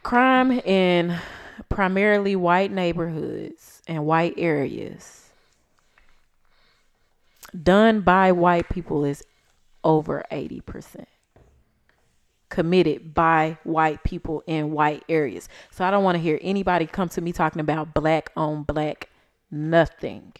Crime 0.02 0.50
in 0.50 1.18
primarily 1.68 2.34
white 2.34 2.72
neighborhoods 2.72 3.82
and 3.86 4.06
white 4.06 4.34
areas 4.38 5.28
done 7.62 8.00
by 8.00 8.32
white 8.32 8.68
people 8.70 9.04
is 9.04 9.22
over 9.84 10.24
80% 10.32 11.04
committed 12.48 13.14
by 13.14 13.58
white 13.64 14.02
people 14.04 14.42
in 14.46 14.72
white 14.72 15.02
areas. 15.08 15.48
So 15.70 15.84
I 15.84 15.90
don't 15.90 16.04
want 16.04 16.16
to 16.16 16.22
hear 16.22 16.38
anybody 16.42 16.86
come 16.86 17.08
to 17.10 17.20
me 17.20 17.32
talking 17.32 17.60
about 17.60 17.94
black 17.94 18.30
on 18.36 18.62
black 18.62 19.08
nothing. 19.50 20.32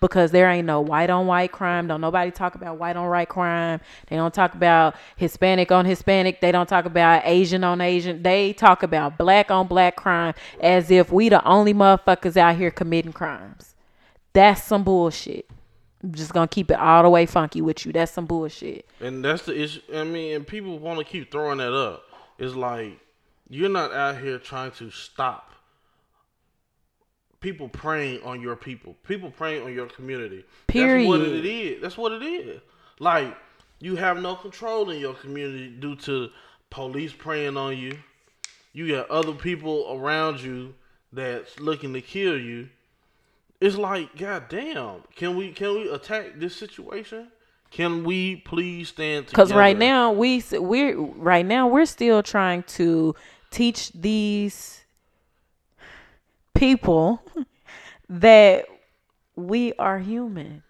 Because 0.00 0.30
there 0.30 0.48
ain't 0.48 0.66
no 0.66 0.80
white 0.80 1.10
on 1.10 1.26
white 1.26 1.52
crime. 1.52 1.86
Don't 1.86 2.00
nobody 2.00 2.30
talk 2.30 2.54
about 2.54 2.78
white 2.78 2.96
on 2.96 3.10
white 3.10 3.28
crime. 3.28 3.80
They 4.06 4.16
don't 4.16 4.32
talk 4.32 4.54
about 4.54 4.96
Hispanic 5.16 5.70
on 5.70 5.84
Hispanic. 5.84 6.40
They 6.40 6.52
don't 6.52 6.68
talk 6.68 6.86
about 6.86 7.22
Asian 7.26 7.64
on 7.64 7.82
Asian. 7.82 8.22
They 8.22 8.54
talk 8.54 8.82
about 8.82 9.18
black 9.18 9.50
on 9.50 9.66
black 9.66 9.96
crime 9.96 10.32
as 10.58 10.90
if 10.90 11.12
we 11.12 11.28
the 11.28 11.44
only 11.44 11.74
motherfuckers 11.74 12.38
out 12.38 12.56
here 12.56 12.70
committing 12.70 13.12
crimes. 13.12 13.74
That's 14.32 14.62
some 14.62 14.84
bullshit. 14.84 15.50
I'm 16.02 16.12
just 16.14 16.32
gonna 16.32 16.48
keep 16.48 16.70
it 16.70 16.78
all 16.78 17.02
the 17.02 17.10
way 17.10 17.26
funky 17.26 17.60
with 17.60 17.84
you. 17.84 17.92
That's 17.92 18.12
some 18.12 18.26
bullshit. 18.26 18.86
And 19.00 19.24
that's 19.24 19.44
the 19.44 19.60
issue. 19.60 19.80
I 19.94 20.04
mean, 20.04 20.36
and 20.36 20.46
people 20.46 20.78
want 20.78 20.98
to 20.98 21.04
keep 21.04 21.30
throwing 21.30 21.58
that 21.58 21.74
up. 21.74 22.04
It's 22.38 22.54
like 22.54 22.98
you're 23.48 23.68
not 23.68 23.92
out 23.92 24.18
here 24.18 24.38
trying 24.38 24.70
to 24.72 24.90
stop 24.90 25.50
people 27.40 27.68
preying 27.68 28.22
on 28.22 28.40
your 28.40 28.56
people. 28.56 28.96
People 29.06 29.30
preying 29.30 29.64
on 29.64 29.74
your 29.74 29.86
community. 29.86 30.44
Period. 30.66 31.10
That's 31.10 31.20
what 31.20 31.28
it 31.28 31.44
is. 31.44 31.82
That's 31.82 31.98
what 31.98 32.12
it 32.12 32.22
is. 32.22 32.60
Like 32.98 33.36
you 33.80 33.96
have 33.96 34.20
no 34.20 34.36
control 34.36 34.90
in 34.90 35.00
your 35.00 35.14
community 35.14 35.68
due 35.68 35.96
to 35.96 36.28
police 36.70 37.12
preying 37.12 37.56
on 37.56 37.76
you. 37.76 37.98
You 38.72 38.88
got 38.94 39.10
other 39.10 39.32
people 39.32 39.86
around 39.90 40.40
you 40.40 40.74
that's 41.12 41.58
looking 41.58 41.92
to 41.94 42.00
kill 42.00 42.38
you. 42.38 42.68
It's 43.60 43.76
like, 43.76 44.16
goddamn, 44.16 45.02
can 45.14 45.36
we 45.36 45.52
can 45.52 45.74
we 45.74 45.88
attack 45.90 46.32
this 46.36 46.56
situation? 46.56 47.28
Can 47.70 48.04
we 48.04 48.36
please 48.36 48.88
stand 48.88 49.28
together? 49.28 49.44
Because 49.44 49.52
right 49.52 49.76
now 49.78 50.12
we 50.12 50.42
we're 50.52 50.98
right 50.98 51.44
now 51.44 51.68
we're 51.68 51.86
still 51.86 52.22
trying 52.22 52.62
to 52.64 53.14
teach 53.50 53.92
these 53.92 54.80
people 56.54 57.22
that 58.08 58.66
we 59.36 59.72
are 59.74 59.98
human. 59.98 60.62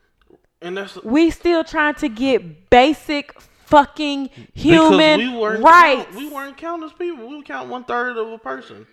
and 0.61 0.76
that's 0.76 1.03
We 1.03 1.30
still 1.30 1.64
trying 1.64 1.95
to 1.97 2.09
get 2.09 2.70
basic 2.70 3.41
fucking 3.66 4.30
human 4.53 5.18
we 5.20 5.38
weren't 5.38 5.62
rights. 5.62 6.05
Count, 6.07 6.16
we 6.16 6.28
weren't 6.28 6.57
counting 6.57 6.86
as 6.86 6.93
people. 6.93 7.26
We 7.28 7.36
would 7.36 7.45
count 7.45 7.68
one 7.68 7.84
third 7.84 8.16
of 8.16 8.32
a 8.32 8.38
person. 8.38 8.86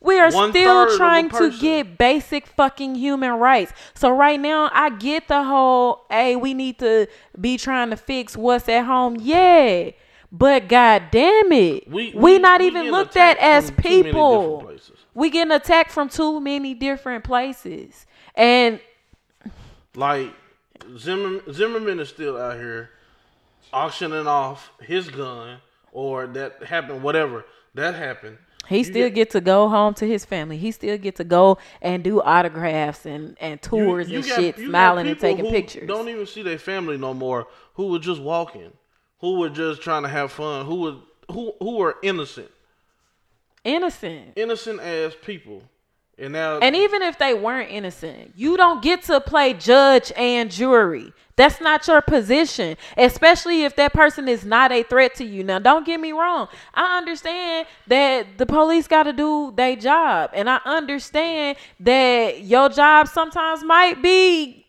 We 0.00 0.18
are 0.18 0.30
One 0.30 0.50
still 0.50 0.96
trying 0.96 1.30
to 1.30 1.50
get 1.58 1.96
basic 1.98 2.46
fucking 2.46 2.94
human 2.96 3.32
rights. 3.32 3.72
So 3.94 4.10
right 4.10 4.38
now, 4.38 4.70
I 4.72 4.90
get 4.90 5.26
the 5.28 5.42
whole, 5.42 6.04
hey, 6.10 6.36
we 6.36 6.54
need 6.54 6.78
to 6.80 7.06
be 7.40 7.56
trying 7.56 7.90
to 7.90 7.96
fix 7.96 8.36
what's 8.36 8.68
at 8.68 8.84
home. 8.84 9.16
Yeah. 9.20 9.90
But 10.30 10.68
god 10.68 11.04
damn 11.10 11.50
it. 11.52 11.88
We- 11.88 12.12
We, 12.12 12.14
we- 12.14 12.38
not 12.38 12.60
we 12.60 12.66
even 12.66 12.90
looked 12.90 13.16
at 13.16 13.38
as 13.38 13.70
from 13.70 13.76
too 13.76 13.82
many 13.82 14.02
different 14.02 14.14
people. 14.14 14.72
We 15.14 15.30
getting 15.30 15.52
attacked 15.52 15.90
from 15.92 16.08
too 16.10 16.40
many 16.40 16.74
different 16.74 17.24
places. 17.24 18.06
And 18.34 18.80
Like 19.94 20.30
Zimmer, 20.98 21.40
Zimmerman 21.50 22.00
is 22.00 22.10
still 22.10 22.36
out 22.36 22.56
here 22.58 22.90
auctioning 23.72 24.26
off 24.26 24.70
his 24.80 25.08
gun, 25.08 25.58
or 25.90 26.26
that 26.28 26.62
happened. 26.64 27.02
Whatever 27.02 27.46
that 27.74 27.94
happened. 27.94 28.36
He 28.68 28.78
You 28.78 28.84
still 28.84 29.08
get- 29.08 29.14
get 29.14 29.30
to 29.30 29.40
go 29.40 29.68
home 29.68 29.94
to 29.94 30.06
his 30.06 30.24
family. 30.24 30.56
He 30.58 30.70
still 30.72 30.98
get 30.98 31.16
to 31.16 31.24
go 31.24 31.58
and 31.80 32.02
do 32.04 32.20
autographs 32.22 33.06
and, 33.06 33.36
and 33.40 33.60
tours 33.62 34.08
you 34.10 34.18
and 34.18 34.26
got- 34.28 34.36
shit, 34.40 34.56
smiling 34.56 35.06
and 35.08 35.18
taking 35.18 35.50
pictures. 35.50 35.86
Don't 35.88 36.08
even 36.08 36.26
see 36.26 36.42
their 36.42 36.58
family 36.58 36.96
no 36.96 37.14
more. 37.14 37.46
Who 37.74 37.88
were 37.88 37.98
just 37.98 38.20
walking, 38.20 38.72
who 39.20 39.38
were 39.38 39.50
just 39.50 39.82
trying 39.82 40.02
to 40.02 40.08
have 40.08 40.32
fun, 40.32 40.66
who 40.66 40.80
were 40.82 40.94
who 41.30 41.52
who 41.60 41.76
were 41.76 41.96
innocent, 42.02 42.50
Innocent. 43.64 44.32
innocent 44.36 44.80
as 44.80 45.14
people, 45.16 45.62
and 46.18 46.32
now 46.32 46.58
And 46.60 46.76
even 46.76 47.02
if 47.02 47.18
they 47.18 47.34
weren't 47.34 47.70
innocent, 47.70 48.32
you 48.36 48.56
don't 48.56 48.80
get 48.80 49.02
to 49.04 49.20
play 49.20 49.52
judge 49.54 50.12
and 50.16 50.50
jury. 50.50 51.12
That's 51.36 51.60
not 51.60 51.86
your 51.86 52.00
position, 52.00 52.76
especially 52.96 53.64
if 53.64 53.76
that 53.76 53.92
person 53.92 54.26
is 54.26 54.44
not 54.44 54.72
a 54.72 54.82
threat 54.82 55.14
to 55.16 55.24
you. 55.24 55.44
Now, 55.44 55.58
don't 55.58 55.84
get 55.84 56.00
me 56.00 56.12
wrong. 56.12 56.48
I 56.72 56.96
understand 56.96 57.66
that 57.88 58.38
the 58.38 58.46
police 58.46 58.88
got 58.88 59.02
to 59.02 59.12
do 59.12 59.52
their 59.54 59.76
job, 59.76 60.30
and 60.32 60.48
I 60.48 60.60
understand 60.64 61.58
that 61.80 62.40
your 62.42 62.70
job 62.70 63.08
sometimes 63.08 63.62
might 63.62 64.02
be 64.02 64.66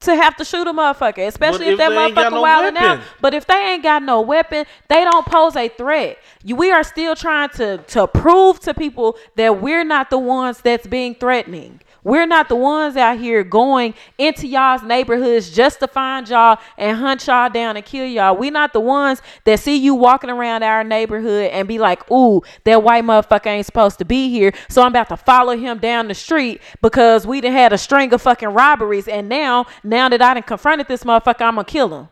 to 0.00 0.16
have 0.16 0.36
to 0.36 0.44
shoot 0.44 0.66
a 0.66 0.72
motherfucker, 0.72 1.26
especially 1.26 1.66
if, 1.66 1.72
if 1.72 1.78
that 1.78 1.90
they 1.90 1.96
ain't 1.96 2.14
got 2.14 2.32
motherfucker 2.32 2.34
no 2.34 2.42
wilding 2.42 2.76
out. 2.76 3.00
But 3.20 3.34
if 3.34 3.46
they 3.46 3.54
ain't 3.54 3.82
got 3.82 4.02
no 4.02 4.20
weapon, 4.20 4.66
they 4.88 5.04
don't 5.04 5.24
pose 5.24 5.56
a 5.56 5.68
threat. 5.68 6.18
You, 6.42 6.56
we 6.56 6.72
are 6.72 6.82
still 6.82 7.14
trying 7.14 7.50
to 7.50 7.78
to 7.78 8.06
prove 8.08 8.60
to 8.60 8.74
people 8.74 9.16
that 9.36 9.60
we're 9.60 9.84
not 9.84 10.10
the 10.10 10.18
ones 10.18 10.60
that's 10.60 10.86
being 10.86 11.14
threatening. 11.14 11.80
We're 12.04 12.26
not 12.26 12.48
the 12.48 12.56
ones 12.56 12.96
out 12.96 13.18
here 13.18 13.44
going 13.44 13.94
into 14.18 14.48
y'all's 14.48 14.82
neighborhoods 14.82 15.50
just 15.50 15.78
to 15.80 15.86
find 15.86 16.28
y'all 16.28 16.58
and 16.76 16.96
hunt 16.96 17.26
y'all 17.26 17.48
down 17.48 17.76
and 17.76 17.84
kill 17.84 18.06
y'all. 18.06 18.36
We're 18.36 18.50
not 18.50 18.72
the 18.72 18.80
ones 18.80 19.22
that 19.44 19.60
see 19.60 19.76
you 19.76 19.94
walking 19.94 20.30
around 20.30 20.64
our 20.64 20.82
neighborhood 20.82 21.50
and 21.52 21.68
be 21.68 21.78
like, 21.78 22.10
ooh, 22.10 22.42
that 22.64 22.82
white 22.82 23.04
motherfucker 23.04 23.46
ain't 23.46 23.66
supposed 23.66 23.98
to 23.98 24.04
be 24.04 24.30
here. 24.30 24.52
So 24.68 24.82
I'm 24.82 24.88
about 24.88 25.10
to 25.10 25.16
follow 25.16 25.56
him 25.56 25.78
down 25.78 26.08
the 26.08 26.14
street 26.14 26.60
because 26.80 27.26
we 27.26 27.40
done 27.40 27.52
had 27.52 27.72
a 27.72 27.78
string 27.78 28.12
of 28.12 28.20
fucking 28.20 28.48
robberies. 28.48 29.06
And 29.06 29.28
now, 29.28 29.66
now 29.84 30.08
that 30.08 30.20
I 30.20 30.34
done 30.34 30.42
confronted 30.42 30.88
this 30.88 31.04
motherfucker, 31.04 31.42
I'm 31.42 31.54
gonna 31.54 31.64
kill 31.64 31.96
him. 31.96 32.08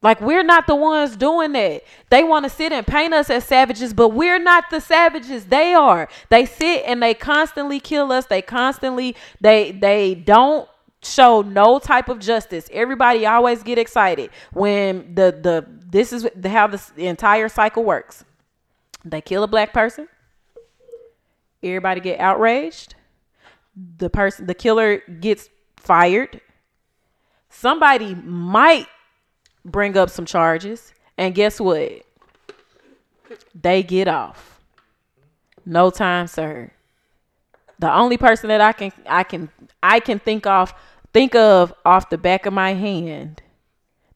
Like 0.00 0.20
we're 0.20 0.44
not 0.44 0.66
the 0.66 0.76
ones 0.76 1.16
doing 1.16 1.52
that. 1.52 1.82
They 2.08 2.22
want 2.22 2.44
to 2.44 2.50
sit 2.50 2.72
and 2.72 2.86
paint 2.86 3.12
us 3.12 3.30
as 3.30 3.44
savages, 3.44 3.92
but 3.92 4.10
we're 4.10 4.38
not 4.38 4.70
the 4.70 4.80
savages. 4.80 5.46
They 5.46 5.74
are. 5.74 6.08
They 6.28 6.46
sit 6.46 6.84
and 6.86 7.02
they 7.02 7.14
constantly 7.14 7.80
kill 7.80 8.12
us. 8.12 8.26
They 8.26 8.40
constantly 8.42 9.16
they 9.40 9.72
they 9.72 10.14
don't 10.14 10.68
show 11.02 11.42
no 11.42 11.80
type 11.80 12.08
of 12.08 12.20
justice. 12.20 12.68
Everybody 12.72 13.26
always 13.26 13.64
get 13.64 13.78
excited 13.78 14.30
when 14.52 15.14
the 15.14 15.36
the 15.42 15.66
this 15.90 16.12
is 16.12 16.28
how 16.44 16.68
this 16.68 16.90
the 16.90 17.08
entire 17.08 17.48
cycle 17.48 17.82
works. 17.82 18.24
They 19.04 19.20
kill 19.20 19.42
a 19.42 19.48
black 19.48 19.72
person. 19.72 20.08
Everybody 21.60 22.00
get 22.00 22.20
outraged. 22.20 22.94
The 23.96 24.10
person 24.10 24.46
the 24.46 24.54
killer 24.54 24.98
gets 24.98 25.48
fired. 25.76 26.40
Somebody 27.50 28.14
might 28.14 28.86
bring 29.64 29.96
up 29.96 30.10
some 30.10 30.24
charges, 30.24 30.92
and 31.16 31.34
guess 31.34 31.60
what? 31.60 32.02
They 33.60 33.82
get 33.82 34.08
off. 34.08 34.60
No 35.66 35.90
time 35.90 36.26
served. 36.26 36.70
The 37.78 37.92
only 37.92 38.16
person 38.16 38.48
that 38.48 38.60
I 38.60 38.72
can 38.72 38.92
I 39.06 39.22
can 39.22 39.50
I 39.82 40.00
can 40.00 40.18
think 40.18 40.46
of 40.46 40.72
think 41.12 41.34
of 41.34 41.72
off 41.84 42.10
the 42.10 42.18
back 42.18 42.46
of 42.46 42.52
my 42.52 42.74
hand 42.74 43.42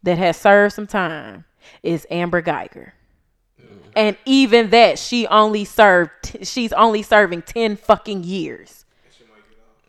that 0.02 0.18
has 0.18 0.36
served 0.36 0.74
some 0.74 0.86
time 0.86 1.44
is 1.82 2.06
Amber 2.10 2.42
Guyger. 2.42 2.92
And 3.94 4.16
even 4.24 4.70
that 4.70 4.98
she 4.98 5.26
only 5.26 5.64
served 5.64 6.10
she's 6.42 6.72
only 6.72 7.02
serving 7.02 7.42
10 7.42 7.76
fucking 7.76 8.24
years. 8.24 8.84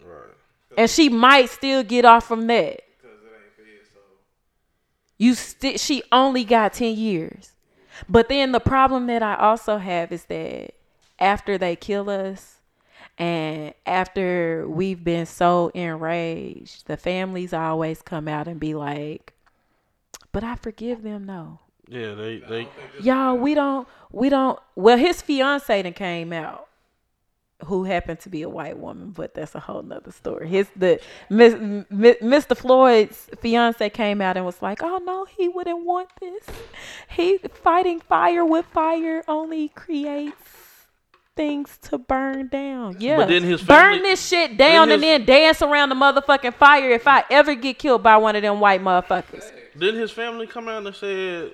right. 0.05 0.77
And 0.77 0.89
she 0.89 1.09
might 1.09 1.49
still 1.49 1.83
get 1.83 2.03
off 2.05 2.27
from 2.27 2.47
that. 2.47 2.81
because 3.01 3.17
it 3.23 3.31
ain't 3.33 3.55
fed. 3.55 3.87
So 3.93 3.99
You 5.17 5.35
sti- 5.35 5.77
she 5.77 6.03
only 6.11 6.43
got 6.43 6.73
10 6.73 6.95
years. 6.95 7.51
But 8.09 8.27
then 8.29 8.51
the 8.51 8.59
problem 8.59 9.07
that 9.07 9.21
I 9.23 9.35
also 9.35 9.77
have 9.77 10.11
is 10.11 10.25
that 10.25 10.71
after 11.19 11.57
they 11.57 11.75
kill 11.75 12.09
us, 12.09 12.59
And 13.19 13.75
after 13.85 14.65
we've 14.67 15.03
been 15.03 15.27
so 15.27 15.69
enraged, 15.75 16.87
the 16.87 16.97
families 16.97 17.53
always 17.53 18.01
come 18.01 18.27
out 18.27 18.47
and 18.47 18.59
be 18.59 18.73
like, 18.73 19.33
"But 20.31 20.43
I 20.43 20.55
forgive 20.55 21.03
them." 21.03 21.25
No, 21.25 21.59
Yeah, 21.87 22.15
they 22.15 22.37
they 22.39 22.67
y'all, 22.99 23.35
we 23.37 23.53
don't, 23.53 23.87
we 24.11 24.29
don't. 24.29 24.57
Well, 24.75 24.97
his 24.97 25.21
fiance 25.21 25.79
then 25.83 25.93
came 25.93 26.33
out, 26.33 26.67
who 27.65 27.83
happened 27.85 28.19
to 28.21 28.29
be 28.29 28.41
a 28.41 28.49
white 28.49 28.77
woman, 28.77 29.11
but 29.11 29.33
that's 29.33 29.55
a 29.55 29.59
whole 29.59 29.81
nother 29.83 30.11
story. 30.11 30.47
His 30.49 30.67
the 30.75 30.99
Miss, 31.29 31.53
M- 31.53 31.85
Mr. 31.91 32.57
Floyd's 32.57 33.29
fiance 33.39 33.89
came 33.91 34.21
out 34.21 34.35
and 34.37 34.45
was 34.45 34.61
like, 34.61 34.83
"Oh 34.83 34.97
no, 35.03 35.25
he 35.25 35.47
wouldn't 35.47 35.85
want 35.85 36.09
this. 36.19 36.45
He 37.09 37.37
fighting 37.37 38.01
fire 38.01 38.43
with 38.45 38.65
fire 38.67 39.23
only 39.27 39.69
creates." 39.69 40.35
Things 41.35 41.79
to 41.83 41.97
burn 41.97 42.47
down. 42.49 42.97
Yeah. 42.99 43.17
But 43.17 43.27
then 43.29 43.41
his 43.41 43.59
family, 43.59 43.97
burn 43.97 44.03
this 44.03 44.27
shit 44.27 44.55
down 44.55 44.89
his- 44.89 44.95
and 44.95 45.03
then 45.03 45.25
dance 45.25 45.63
around 45.63 45.89
the 45.89 45.95
motherfucking 45.95 46.53
fire 46.53 46.91
if 46.91 47.07
I 47.07 47.23
ever 47.31 47.55
get 47.55 47.79
killed 47.79 48.03
by 48.03 48.17
one 48.17 48.35
of 48.35 48.43
them 48.43 48.59
white 48.59 48.83
motherfuckers. 48.83 49.51
Didn't 49.75 49.99
his 49.99 50.11
family 50.11 50.45
come 50.45 50.67
out 50.67 50.85
and 50.85 50.95
said 50.95 51.53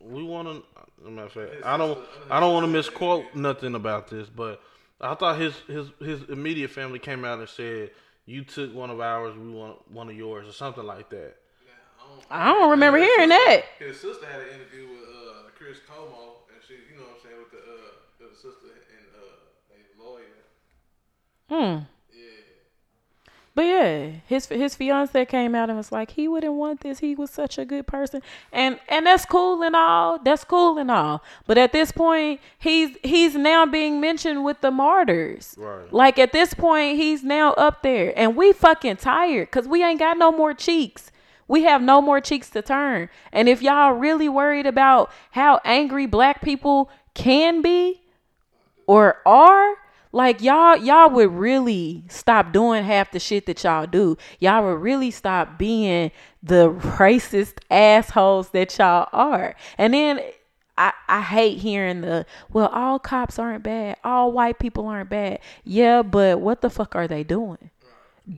we 0.00 0.22
want 0.22 0.46
to? 0.48 1.10
Matter 1.10 1.26
of 1.26 1.32
fact, 1.32 1.50
I 1.64 1.76
don't. 1.76 1.98
I 2.30 2.38
don't 2.38 2.52
want 2.54 2.64
to 2.66 2.70
misquote 2.70 3.24
nothing 3.34 3.74
about 3.74 4.06
this, 4.08 4.28
but 4.28 4.60
I 5.00 5.14
thought 5.14 5.38
his 5.38 5.54
his 5.66 5.88
his 6.00 6.22
immediate 6.28 6.70
family 6.70 6.98
came 6.98 7.24
out 7.24 7.38
and 7.38 7.48
said 7.48 7.90
you 8.26 8.44
took 8.44 8.74
one 8.74 8.90
of 8.90 9.00
ours, 9.00 9.36
we 9.36 9.50
want 9.50 9.90
one 9.90 10.08
of 10.08 10.16
yours, 10.16 10.48
or 10.48 10.52
something 10.52 10.84
like 10.84 11.10
that. 11.10 11.34
I 12.30 12.52
don't 12.52 12.70
remember 12.70 12.98
hearing 12.98 13.28
that. 13.28 13.62
His 13.78 14.00
sister 14.00 14.26
had 14.26 14.40
an 14.40 14.48
interview 14.48 14.88
with 14.88 15.02
uh, 15.02 15.50
Chris 15.58 15.78
Cuomo, 15.88 16.48
and 16.48 16.62
she, 16.66 16.74
you 16.90 16.96
know 16.96 17.04
what 17.04 17.16
I'm 17.16 17.22
saying, 17.22 17.38
with 17.38 17.50
the 17.52 17.58
uh, 17.58 18.30
the 18.30 18.34
sister 18.34 18.72
and 18.72 19.06
uh, 19.12 19.74
a 19.74 20.02
lawyer. 20.02 20.40
Hmm. 21.50 21.84
But 23.54 23.66
yeah, 23.66 24.06
his 24.26 24.46
his 24.46 24.74
fiance 24.74 25.24
came 25.26 25.54
out 25.54 25.68
and 25.68 25.76
was 25.76 25.92
like, 25.92 26.12
he 26.12 26.26
wouldn't 26.26 26.54
want 26.54 26.80
this. 26.80 26.98
He 26.98 27.14
was 27.14 27.30
such 27.30 27.56
a 27.56 27.64
good 27.64 27.86
person, 27.86 28.20
and 28.52 28.80
and 28.88 29.06
that's 29.06 29.24
cool 29.24 29.62
and 29.62 29.76
all. 29.76 30.18
That's 30.18 30.42
cool 30.42 30.76
and 30.76 30.90
all. 30.90 31.22
But 31.46 31.56
at 31.56 31.70
this 31.70 31.92
point, 31.92 32.40
he's 32.58 32.96
he's 33.04 33.36
now 33.36 33.64
being 33.64 34.00
mentioned 34.00 34.44
with 34.44 34.60
the 34.60 34.72
martyrs. 34.72 35.54
Right. 35.56 35.92
Like 35.92 36.18
at 36.18 36.32
this 36.32 36.52
point, 36.52 36.96
he's 36.96 37.22
now 37.22 37.52
up 37.52 37.82
there, 37.82 38.12
and 38.16 38.34
we 38.34 38.52
fucking 38.52 38.96
tired 38.96 39.50
because 39.50 39.68
we 39.68 39.84
ain't 39.84 40.00
got 40.00 40.18
no 40.18 40.32
more 40.32 40.52
cheeks. 40.52 41.12
We 41.46 41.62
have 41.62 41.80
no 41.80 42.00
more 42.00 42.20
cheeks 42.20 42.50
to 42.50 42.62
turn. 42.62 43.08
And 43.30 43.48
if 43.48 43.62
y'all 43.62 43.92
really 43.92 44.28
worried 44.28 44.66
about 44.66 45.12
how 45.30 45.60
angry 45.64 46.06
black 46.06 46.42
people 46.42 46.90
can 47.14 47.62
be, 47.62 48.02
or 48.88 49.20
are 49.24 49.76
like 50.14 50.40
y'all 50.40 50.76
y'all 50.76 51.10
would 51.10 51.32
really 51.32 52.04
stop 52.08 52.52
doing 52.52 52.84
half 52.84 53.10
the 53.10 53.18
shit 53.18 53.46
that 53.46 53.64
y'all 53.64 53.86
do. 53.86 54.16
Y'all 54.38 54.64
would 54.64 54.80
really 54.80 55.10
stop 55.10 55.58
being 55.58 56.12
the 56.42 56.70
racist 56.70 57.54
assholes 57.70 58.50
that 58.50 58.78
y'all 58.78 59.08
are. 59.12 59.56
And 59.76 59.92
then 59.92 60.20
I, 60.78 60.92
I 61.08 61.20
hate 61.20 61.58
hearing 61.58 62.02
the 62.02 62.26
well 62.52 62.68
all 62.68 63.00
cops 63.00 63.38
aren't 63.38 63.64
bad. 63.64 63.96
All 64.04 64.30
white 64.30 64.60
people 64.60 64.86
aren't 64.86 65.10
bad. 65.10 65.40
Yeah 65.64 66.02
but 66.02 66.40
what 66.40 66.62
the 66.62 66.70
fuck 66.70 66.94
are 66.94 67.08
they 67.08 67.24
doing? 67.24 67.70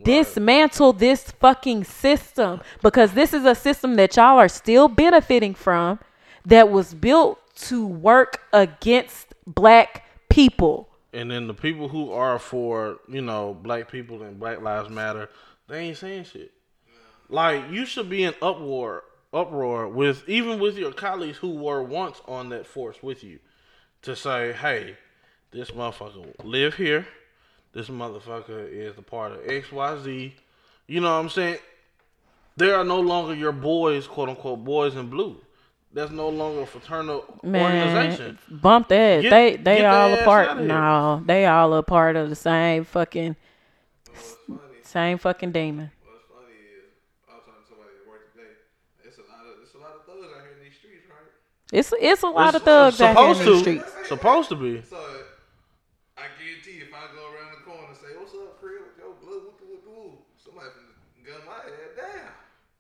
Dismantle 0.03 0.95
this 0.95 1.31
fucking 1.31 1.85
system 1.85 2.61
because 2.83 3.12
this 3.12 3.35
is 3.35 3.45
a 3.45 3.55
system 3.55 3.97
that 3.97 4.16
y'all 4.16 4.39
are 4.39 4.49
still 4.49 4.89
benefiting 4.89 5.55
from 5.55 6.01
that 6.47 6.70
was 6.70 6.95
built 6.95 7.39
to 7.57 7.87
work 7.87 8.41
against 8.53 9.35
black 9.47 10.05
people 10.31 10.89
And 11.17 11.31
then 11.31 11.47
the 11.47 11.55
people 11.55 11.89
who 11.89 12.12
are 12.12 12.39
for 12.39 12.99
you 13.09 13.23
know 13.23 13.55
black 13.55 13.91
people 13.91 14.23
and 14.23 14.39
Black 14.39 14.61
Lives 14.61 14.91
Matter, 14.91 15.31
they 15.67 15.79
ain't 15.79 15.97
saying 15.97 16.25
shit. 16.25 16.53
Like 17.31 17.71
you 17.71 17.87
should 17.87 18.11
be 18.11 18.25
in 18.25 18.35
uproar, 18.43 19.03
uproar 19.33 19.89
with 19.89 20.29
even 20.29 20.61
with 20.61 20.77
your 20.77 20.93
colleagues 20.93 21.39
who 21.39 21.55
were 21.55 21.83
once 21.83 22.21
on 22.29 22.51
that 22.51 22.67
force 22.67 23.03
with 23.03 23.25
you, 23.25 23.39
to 24.03 24.14
say, 24.14 24.53
hey, 24.53 24.99
this 25.53 25.71
motherfucker 25.71 26.35
live 26.45 26.75
here. 26.75 27.07
This 27.73 27.89
motherfucker 27.89 28.71
is 28.71 28.99
a 28.99 29.03
part 29.03 29.33
of 29.33 29.49
X 29.49 29.73
Y 29.73 30.03
Z. 30.03 30.35
You 30.87 31.01
know 31.01 31.14
what 31.14 31.21
I'm 31.21 31.31
saying? 31.31 31.57
They 32.59 32.73
are 32.73 32.85
no 32.85 33.01
longer 33.01 33.35
your 33.35 33.53
boys, 33.53 34.07
quote 34.07 34.29
unquote, 34.29 34.64
boys 34.64 34.95
in 34.95 35.09
blue. 35.09 35.41
That's 35.97 36.11
no 36.11 36.28
longer 36.28 36.61
a 36.61 36.66
fraternal 36.66 37.24
organization. 37.42 38.38
Bump 38.51 38.88
that. 38.88 39.22
Get- 39.22 39.30
they 39.30 39.57
they 39.57 39.80
their 39.80 39.88
all 39.90 40.11
ass 40.12 40.20
a 40.20 40.24
part. 40.24 40.49
outta 40.49 40.61
here. 40.61 40.68
No, 40.68 41.22
they 41.24 41.47
all 41.47 41.72
a 41.72 41.82
part 41.82 42.16
of 42.16 42.28
the 42.28 42.36
same 42.36 42.84
fucking 42.84 43.34
What's 44.11 44.36
funny? 44.47 44.59
same 44.82 45.16
fucking 45.16 45.53
demon. 45.53 45.90
What's 46.05 46.24
funny 46.28 46.53
is 46.76 46.84
I 47.26 47.36
was 47.36 47.44
talking 47.47 47.62
to 47.62 47.68
somebody 47.70 47.97
at 48.03 48.07
work 48.07 48.30
today. 48.34 48.53
It's 49.09 49.16
a 49.16 49.22
lot 49.22 49.47
of 49.49 49.57
it's 49.64 49.74
a 49.74 49.78
lot 49.78 49.97
of 49.97 50.05
thugs 50.05 50.28
out 50.36 50.42
here 50.44 50.53
in 50.59 50.64
these 50.68 50.76
streets, 50.76 51.09
right? 51.09 51.32
It's 51.72 51.94
it's 51.99 52.22
a 52.22 52.28
lot 52.28 52.55
of 52.55 52.62
thugs 52.62 52.97
supposed 52.99 53.40
to. 53.40 53.59
streets. 53.61 53.90
Supposed 54.07 54.49
to 54.51 54.57
be. 54.57 54.82
So 54.82 55.01
I 56.18 56.28
guarantee 56.36 56.84
if 56.84 56.92
I 56.92 57.09
go 57.16 57.24
around 57.32 57.57
the 57.57 57.64
corner 57.64 57.88
and 57.88 57.97
say, 57.97 58.12
"What's 58.20 58.34
up, 58.34 58.61
Crip? 58.61 59.01
Yo, 59.01 59.16
blood, 59.24 59.49
whoop, 59.49 59.61
whoop, 59.64 59.80
whoop," 59.88 60.20
somebody 60.36 60.68
gun 61.24 61.40
my 61.49 61.64
head 61.64 61.97
down. 61.97 62.32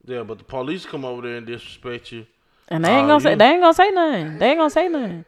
Yeah, 0.04 0.22
but 0.22 0.36
the 0.36 0.44
police 0.44 0.84
come 0.84 1.06
over 1.06 1.22
there 1.22 1.38
and 1.38 1.46
disrespect 1.46 2.12
you. 2.12 2.26
And 2.68 2.84
they 2.84 2.90
ain't 2.90 3.04
Oh, 3.04 3.08
gonna 3.18 3.20
say 3.20 3.34
they 3.36 3.44
ain't 3.46 3.60
gonna 3.62 3.74
say 3.74 3.90
nothing. 3.90 4.38
They 4.38 4.48
ain't 4.50 4.58
gonna 4.58 4.70
say 4.70 4.88
nothing. 4.88 5.24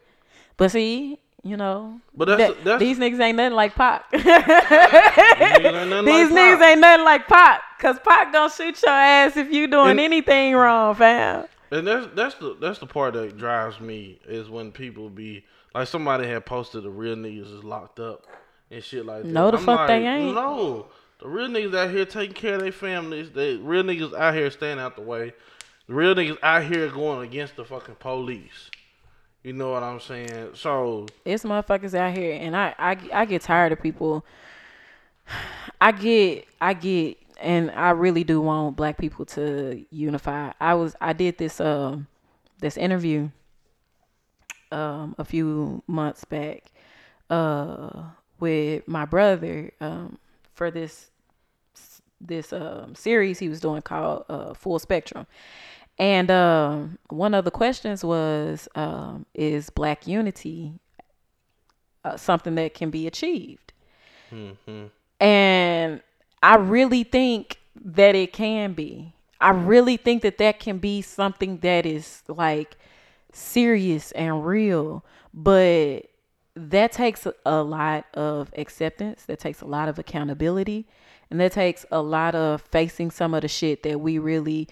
But 0.57 0.71
see, 0.71 1.19
you 1.43 1.55
know, 1.55 2.01
But 2.15 2.25
that's- 2.27 2.49
that- 2.49 2.63
that's- 2.65 2.79
these 2.81 2.99
niggas 2.99 3.19
ain't 3.19 3.37
nothing 3.37 3.55
like 3.55 3.75
Pac. 3.75 4.09
These 4.11 4.21
niggas 4.23 5.65
ain't 5.65 5.89
nothing 5.89 6.05
like 6.05 6.29
niggas 6.31 6.59
Pac. 6.59 6.69
ain't 6.69 6.79
nothing 6.81 7.05
like 7.05 7.27
Pac, 7.27 7.61
cause 7.79 7.99
Pac 7.99 8.33
gonna 8.33 8.49
shoot 8.51 8.81
your 8.83 8.91
ass 8.91 9.37
if 9.37 9.51
you 9.51 9.67
doing 9.67 9.91
And- 9.91 9.99
anything 9.99 10.55
wrong, 10.55 10.95
fam. 10.95 11.45
And 11.71 11.85
that's 11.87 12.07
that's 12.15 12.35
the 12.35 12.57
that's 12.59 12.79
the 12.79 12.87
part 12.87 13.13
that 13.13 13.37
drives 13.37 13.79
me 13.79 14.19
is 14.27 14.49
when 14.49 14.71
people 14.71 15.09
be 15.09 15.45
like 15.75 15.87
somebody 15.87 16.27
had 16.27 16.45
posted 16.45 16.83
the 16.83 16.89
real 16.89 17.15
niggas 17.15 17.55
is 17.57 17.63
locked 17.63 17.99
up 17.99 18.25
and 18.71 18.83
shit 18.83 19.05
like 19.05 19.21
that. 19.21 19.27
No, 19.29 19.51
the 19.51 19.57
I'm 19.59 19.63
fuck 19.65 19.87
they 19.87 20.05
ain't. 20.07 20.33
No, 20.33 20.87
the 21.21 21.27
real 21.27 21.47
niggas 21.47 21.75
out 21.75 21.91
here 21.91 22.05
taking 22.05 22.33
care 22.33 22.55
of 22.55 22.61
their 22.61 22.71
families. 22.71 23.29
The 23.29 23.59
real 23.61 23.83
niggas 23.83 24.13
out 24.17 24.33
here 24.33 24.49
staying 24.49 24.79
out 24.79 24.95
the 24.95 25.03
way. 25.03 25.33
The 25.89 25.95
real 25.95 26.13
niggas 26.13 26.37
out 26.43 26.65
here 26.65 26.87
going 26.87 27.27
against 27.27 27.55
the 27.55 27.65
fucking 27.65 27.95
police. 27.95 28.69
You 29.41 29.53
know 29.53 29.71
what 29.71 29.81
I'm 29.81 29.99
saying? 29.99 30.51
So 30.53 31.07
It's 31.25 31.43
motherfuckers 31.43 31.95
out 31.95 32.15
here, 32.15 32.37
and 32.39 32.55
I, 32.55 32.75
I, 32.77 32.97
I 33.11 33.25
get 33.25 33.41
tired 33.41 33.71
of 33.71 33.81
people. 33.81 34.23
I 35.81 35.91
get, 35.91 36.45
I 36.61 36.75
get, 36.75 37.17
and 37.41 37.71
I 37.71 37.89
really 37.89 38.23
do 38.23 38.39
want 38.39 38.75
black 38.75 38.99
people 38.99 39.25
to 39.25 39.83
unify. 39.89 40.51
I 40.61 40.75
was, 40.75 40.95
I 41.01 41.13
did 41.13 41.39
this, 41.39 41.59
um, 41.59 42.05
this 42.59 42.77
interview, 42.77 43.31
um, 44.71 45.15
a 45.17 45.25
few 45.25 45.81
months 45.87 46.23
back, 46.23 46.71
uh, 47.31 48.03
with 48.39 48.87
my 48.87 49.05
brother, 49.05 49.71
um, 49.81 50.19
for 50.53 50.69
this, 50.69 51.09
this, 52.21 52.53
um, 52.53 52.93
series 52.93 53.39
he 53.39 53.49
was 53.49 53.59
doing 53.59 53.81
called, 53.81 54.25
uh, 54.29 54.53
Full 54.53 54.77
Spectrum. 54.77 55.25
And 55.99 56.31
um, 56.31 56.97
one 57.09 57.33
of 57.33 57.43
the 57.43 57.51
questions 57.51 58.03
was, 58.05 58.69
um, 58.75 59.25
is 59.35 59.69
black 59.69 60.07
unity 60.07 60.73
uh, 62.05 62.15
something 62.15 62.55
that 62.55 62.73
can 62.73 62.89
be 62.89 63.05
achieved? 63.05 63.73
And 65.19 66.01
I 66.41 66.55
really 66.55 67.03
think 67.03 67.59
that 67.75 68.15
it 68.15 68.31
can 68.31 68.73
be. 68.73 69.13
I 69.41 69.51
really 69.51 69.97
think 69.97 70.21
that 70.21 70.37
that 70.37 70.59
can 70.59 70.77
be 70.79 71.01
something 71.01 71.57
that 71.57 71.85
is 71.85 72.23
like 72.27 72.77
serious 73.33 74.11
and 74.13 74.45
real, 74.45 75.03
but 75.33 76.05
that 76.55 76.91
takes 76.91 77.27
a 77.45 77.63
lot 77.63 78.05
of 78.13 78.51
acceptance, 78.57 79.23
that 79.25 79.39
takes 79.39 79.61
a 79.61 79.65
lot 79.65 79.89
of 79.89 79.99
accountability, 79.99 80.87
and 81.29 81.39
that 81.39 81.51
takes 81.51 81.85
a 81.91 82.01
lot 82.01 82.35
of 82.35 82.61
facing 82.61 83.11
some 83.11 83.33
of 83.33 83.41
the 83.41 83.47
shit 83.47 83.83
that 83.83 83.99
we 84.01 84.17
really 84.17 84.67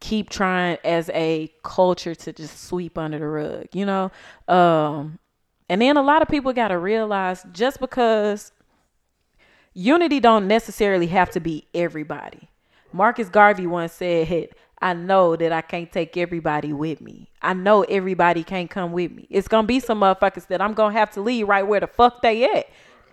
keep 0.00 0.30
trying 0.30 0.78
as 0.84 1.10
a 1.10 1.52
culture 1.62 2.14
to 2.14 2.32
just 2.32 2.64
sweep 2.64 2.98
under 2.98 3.18
the 3.18 3.26
rug, 3.26 3.66
you 3.72 3.86
know? 3.86 4.10
Um 4.48 5.18
and 5.68 5.80
then 5.80 5.96
a 5.96 6.02
lot 6.02 6.20
of 6.20 6.26
people 6.26 6.52
got 6.52 6.68
to 6.68 6.78
realize 6.78 7.46
just 7.52 7.78
because 7.78 8.50
unity 9.72 10.18
don't 10.18 10.48
necessarily 10.48 11.06
have 11.06 11.30
to 11.30 11.40
be 11.40 11.64
everybody. 11.72 12.50
Marcus 12.92 13.28
Garvey 13.28 13.68
once 13.68 13.92
said, 13.92 14.26
I 14.82 14.94
know 14.94 15.36
that 15.36 15.52
I 15.52 15.60
can't 15.60 15.92
take 15.92 16.16
everybody 16.16 16.72
with 16.72 17.00
me. 17.00 17.30
I 17.40 17.52
know 17.52 17.82
everybody 17.82 18.42
can't 18.42 18.68
come 18.68 18.92
with 18.92 19.12
me. 19.12 19.26
It's 19.30 19.46
to 19.64 19.68
be 19.68 19.78
some 19.78 20.00
motherfuckers 20.00 20.46
that 20.48 20.60
I'm 20.60 20.74
to 20.92 20.98
have 20.98 21.12
to 21.12 21.20
leave 21.20 21.46
right 21.46 21.66
where 21.66 21.80
the 21.80 21.86
fuck 21.86 22.22
they 22.22 22.44
at. 22.44 22.66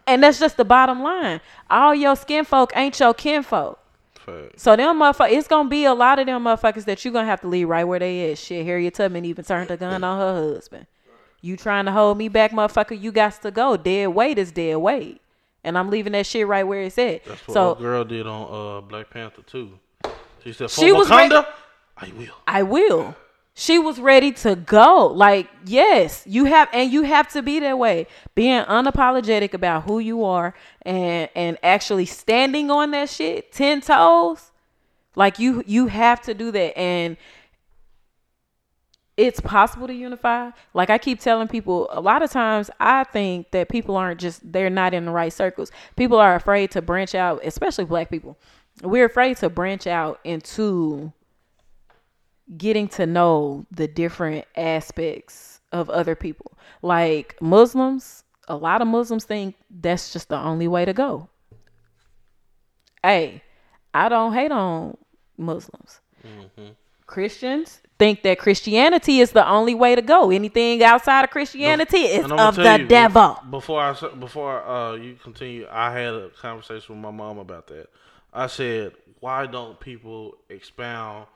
And 0.08 0.24
that's 0.24 0.40
just 0.40 0.58
the 0.58 0.66
bottom 0.66 1.04
line. 1.04 1.42
All 1.70 1.94
your 1.94 2.16
skin 2.16 2.46
folk 2.46 2.72
ain't 2.76 3.00
your 3.00 3.14
kinfolk. 3.14 3.80
Facts. 4.28 4.64
So 4.64 4.76
them 4.76 5.00
motherfuckers, 5.00 5.32
it's 5.32 5.48
gonna 5.48 5.70
be 5.70 5.86
a 5.86 5.94
lot 5.94 6.20
of 6.20 6.26
them 6.26 6.44
motherfuckers 6.44 6.86
that 6.86 7.04
you're 7.04 7.14
gonna 7.14 7.28
have 7.28 7.42
to 7.42 7.48
leave 7.48 7.68
right 7.70 7.84
where 7.84 8.00
they 8.00 8.32
is. 8.32 8.40
Shit, 8.40 8.66
Harriet 8.66 8.94
Tubman 8.94 9.26
even 9.26 9.44
turned 9.44 9.72
a 9.72 9.78
gun 9.78 10.04
on 10.04 10.20
her 10.20 10.54
husband. 10.54 10.88
You 11.42 11.56
trying 11.56 11.86
to 11.86 11.92
hold 11.92 12.18
me 12.18 12.30
back, 12.30 12.52
motherfucker? 12.52 13.00
You 13.00 13.12
got 13.12 13.42
to 13.42 13.52
go. 13.52 13.78
Dead 13.78 14.08
weight 14.08 14.38
is 14.38 14.52
dead 14.52 14.76
weight, 14.78 15.22
and 15.64 15.78
I'm 15.78 15.90
leaving 15.90 16.14
that 16.14 16.26
shit 16.26 16.48
right 16.48 16.64
where 16.64 16.82
it's 16.82 16.98
at. 16.98 17.24
That's 17.26 17.48
what 17.48 17.54
so 17.54 17.76
girl 17.76 18.04
did 18.04 18.26
on 18.28 18.48
uh, 18.52 18.82
Black 18.82 19.10
Panther 19.10 19.44
too. 19.44 19.80
She 20.44 20.54
said, 20.54 20.72
"For 20.72 20.82
She 20.82 20.92
was 20.92 21.08
Wakanda, 21.08 21.46
I 21.96 22.12
will." 22.18 22.36
I 22.48 22.64
will. 22.64 23.16
She 23.60 23.80
was 23.80 24.00
ready 24.00 24.34
to 24.34 24.56
go. 24.56 25.08
Like, 25.08 25.50
yes, 25.66 26.22
you 26.28 26.46
have 26.46 26.70
and 26.72 26.94
you 26.94 27.02
have 27.02 27.28
to 27.30 27.42
be 27.42 27.60
that 27.62 27.80
way. 27.80 28.06
Being 28.36 28.62
unapologetic 28.62 29.56
about 29.56 29.86
who 29.86 29.98
you 29.98 30.24
are 30.24 30.54
and 30.84 31.28
and 31.36 31.58
actually 31.64 32.06
standing 32.06 32.70
on 32.70 32.92
that 32.92 33.10
shit 33.10 33.52
10 33.52 33.82
toes. 33.82 34.52
Like 35.16 35.40
you 35.40 35.64
you 35.66 35.88
have 35.88 36.22
to 36.22 36.36
do 36.36 36.52
that 36.52 36.78
and 36.78 37.18
it's 39.18 39.42
possible 39.42 39.88
to 39.88 39.94
unify. 39.94 40.52
Like 40.76 40.92
I 40.92 41.00
keep 41.00 41.20
telling 41.20 41.48
people, 41.48 41.88
a 41.90 42.00
lot 42.00 42.22
of 42.22 42.30
times 42.30 42.70
I 42.80 43.06
think 43.06 43.50
that 43.50 43.70
people 43.70 43.96
aren't 43.96 44.20
just 44.20 44.54
they're 44.54 44.70
not 44.70 44.94
in 44.94 45.06
the 45.06 45.12
right 45.12 45.34
circles. 45.34 45.72
People 45.96 46.20
are 46.20 46.36
afraid 46.36 46.70
to 46.72 46.84
branch 46.84 47.16
out, 47.16 47.42
especially 47.44 47.86
black 47.86 48.12
people. 48.12 48.38
We're 48.84 49.06
afraid 49.06 49.38
to 49.38 49.50
branch 49.50 49.88
out 49.88 50.20
into 50.24 51.12
getting 52.56 52.88
to 52.88 53.06
know 53.06 53.66
the 53.72 53.88
different 53.88 54.46
aspects 54.56 55.60
of 55.72 55.90
other 55.90 56.16
people. 56.16 56.58
Like 56.82 57.36
Muslims, 57.42 58.24
a 58.48 58.56
lot 58.56 58.82
of 58.82 58.88
Muslims 58.88 59.26
think 59.26 59.56
that's 59.70 60.14
just 60.14 60.30
the 60.30 60.38
only 60.38 60.68
way 60.68 60.86
to 60.86 60.94
go. 60.94 61.30
Hey, 63.04 63.44
I 63.94 64.10
don't 64.10 64.34
hate 64.34 64.52
on 64.52 64.98
Muslims. 65.38 66.00
Christians 67.06 67.82
think 67.98 68.24
that 68.24 68.38
Christianity 68.38 69.20
is 69.22 69.32
the 69.32 69.48
only 69.48 69.74
way 69.74 69.96
to 69.96 70.02
go. 70.02 70.30
Anything 70.30 70.84
outside 70.84 71.24
of 71.24 71.30
Christianity 71.30 72.00
is 72.00 72.30
of 72.30 72.56
the 72.56 72.80
you, 72.80 72.88
devil. 72.88 73.40
Before 73.50 73.82
I 73.82 73.94
before 74.20 74.62
uh, 74.68 74.96
you 74.96 75.16
continue, 75.16 75.68
I 75.72 75.92
had 75.94 76.14
a 76.14 76.30
conversation 76.30 76.96
with 76.96 77.02
my 77.02 77.12
mom 77.12 77.38
about 77.38 77.68
that. 77.68 77.88
I 78.34 78.48
said, 78.48 78.92
"Why 79.22 79.46
don't 79.46 79.80
people 79.80 80.36
expound 80.50 81.28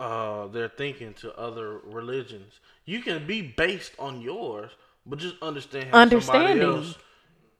uh, 0.00 0.46
their 0.48 0.68
thinking 0.68 1.14
to 1.14 1.34
other 1.38 1.78
religions? 1.84 2.60
You 2.84 3.00
can 3.02 3.26
be 3.26 3.42
based 3.42 3.92
on 3.98 4.20
yours, 4.20 4.70
but 5.06 5.18
just 5.18 5.36
understand 5.42 5.86
how 5.86 6.08
somebody 6.08 6.14
Understanding. 6.14 6.62
else 6.62 6.98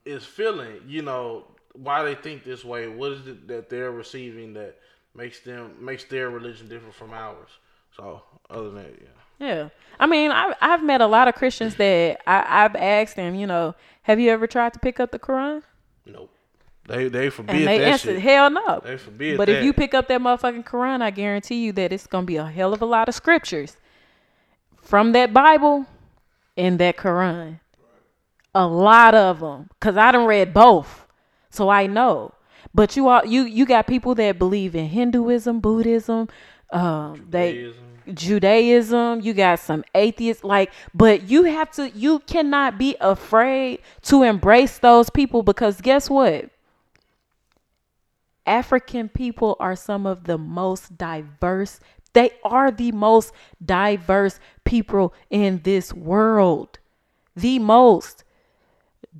is 0.04 0.24
feeling. 0.24 0.80
You 0.86 1.02
know 1.02 1.44
why 1.74 2.02
they 2.02 2.14
think 2.14 2.44
this 2.44 2.64
way. 2.64 2.88
What 2.88 3.12
is 3.12 3.26
it 3.26 3.48
that 3.48 3.68
they're 3.68 3.92
receiving 3.92 4.54
that 4.54 4.76
makes 5.14 5.40
them 5.40 5.76
makes 5.80 6.04
their 6.04 6.30
religion 6.30 6.68
different 6.68 6.94
from 6.94 7.12
ours? 7.12 7.50
So 7.96 8.22
other 8.50 8.70
than 8.70 8.74
that, 8.76 8.94
yeah." 9.00 9.08
Yeah. 9.40 9.68
I 10.00 10.06
mean, 10.06 10.32
I've, 10.32 10.54
I've 10.60 10.82
met 10.82 11.00
a 11.00 11.06
lot 11.06 11.28
of 11.28 11.34
Christians 11.36 11.76
that 11.76 12.20
I, 12.26 12.64
I've 12.64 12.74
asked 12.74 13.14
them, 13.14 13.36
you 13.36 13.46
know, 13.46 13.74
have 14.02 14.18
you 14.18 14.30
ever 14.30 14.48
tried 14.48 14.72
to 14.72 14.80
pick 14.80 14.98
up 14.98 15.12
the 15.12 15.18
Quran? 15.18 15.62
Nope. 16.06 16.30
They 16.88 17.08
they 17.08 17.30
forbid 17.30 17.54
And 17.54 17.68
they 17.68 17.78
that 17.78 17.88
answered, 17.88 18.14
shit. 18.14 18.22
hell 18.22 18.50
no. 18.50 18.80
They 18.82 18.96
forbid 18.96 19.34
that. 19.34 19.38
But 19.38 19.46
that. 19.46 19.58
if 19.58 19.64
you 19.64 19.72
pick 19.72 19.94
up 19.94 20.08
that 20.08 20.20
motherfucking 20.20 20.64
Quran, 20.64 21.02
I 21.02 21.10
guarantee 21.10 21.62
you 21.64 21.72
that 21.72 21.92
it's 21.92 22.06
gonna 22.06 22.26
be 22.26 22.36
a 22.36 22.46
hell 22.46 22.72
of 22.72 22.80
a 22.82 22.86
lot 22.86 23.08
of 23.08 23.14
scriptures 23.14 23.76
from 24.80 25.12
that 25.12 25.32
Bible 25.34 25.86
and 26.56 26.78
that 26.78 26.96
Quran. 26.96 27.60
A 28.54 28.66
lot 28.66 29.14
of 29.14 29.40
them, 29.40 29.68
cause 29.80 29.96
I 29.96 30.10
done 30.10 30.26
read 30.26 30.54
both, 30.54 31.06
so 31.50 31.68
I 31.68 31.86
know. 31.86 32.32
But 32.74 32.96
you 32.96 33.08
all, 33.08 33.24
you 33.24 33.42
you 33.42 33.66
got 33.66 33.86
people 33.86 34.14
that 34.16 34.38
believe 34.38 34.74
in 34.74 34.86
Hinduism, 34.88 35.60
Buddhism, 35.60 36.28
um, 36.70 37.26
they 37.28 37.52
Judaism. 37.52 37.84
Judaism, 38.14 39.20
you 39.20 39.34
got 39.34 39.58
some 39.58 39.84
atheists 39.94 40.42
like 40.42 40.72
but 40.94 41.28
you 41.28 41.44
have 41.44 41.70
to 41.72 41.90
you 41.90 42.20
cannot 42.20 42.78
be 42.78 42.96
afraid 43.00 43.80
to 44.02 44.22
embrace 44.22 44.78
those 44.78 45.10
people 45.10 45.42
because 45.42 45.80
guess 45.82 46.08
what? 46.08 46.48
African 48.48 49.08
people 49.08 49.56
are 49.60 49.76
some 49.76 50.06
of 50.06 50.24
the 50.24 50.38
most 50.38 50.96
diverse. 50.96 51.80
They 52.14 52.30
are 52.42 52.70
the 52.70 52.92
most 52.92 53.32
diverse 53.64 54.40
people 54.64 55.14
in 55.30 55.60
this 55.62 55.92
world. 55.92 56.78
The 57.36 57.58
most 57.58 58.24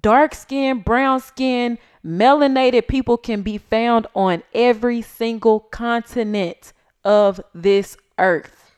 dark 0.00 0.34
skin, 0.34 0.80
brown 0.80 1.20
skin, 1.20 1.78
melanated 2.04 2.88
people 2.88 3.16
can 3.16 3.42
be 3.42 3.58
found 3.58 4.06
on 4.14 4.42
every 4.54 5.02
single 5.02 5.60
continent 5.60 6.72
of 7.04 7.40
this 7.54 7.96
earth. 8.18 8.72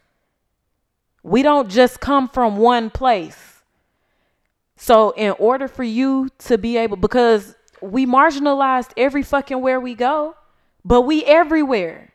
We 1.23 1.43
don't 1.43 1.71
just 1.71 2.01
come 2.01 2.29
from 2.29 2.57
one 2.57 2.91
place. 2.91 3.63
So, 4.77 5.11
in 5.11 5.33
order 5.33 5.69
for 5.69 5.85
you 5.85 6.31
to 6.39 6.57
be 6.57 6.79
able, 6.79 6.97
because 6.97 7.55
we 7.83 8.07
marginalized 8.07 8.93
every 8.97 9.23
fucking 9.23 9.61
where 9.61 9.79
we 9.79 9.95
go, 9.95 10.35
but 10.85 11.03
we 11.03 11.25
everywhere. 11.25 12.13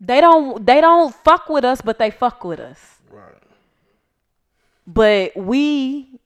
They 0.00 0.20
don't 0.20 0.64
they 0.64 0.80
don't 0.80 1.14
fuck 1.14 1.48
with 1.48 1.64
us, 1.64 1.80
but 1.80 1.98
they 1.98 2.10
fuck 2.10 2.44
with 2.44 2.60
us. 2.60 2.78
Right. 3.10 3.34
But 4.86 5.36
we 5.36 6.20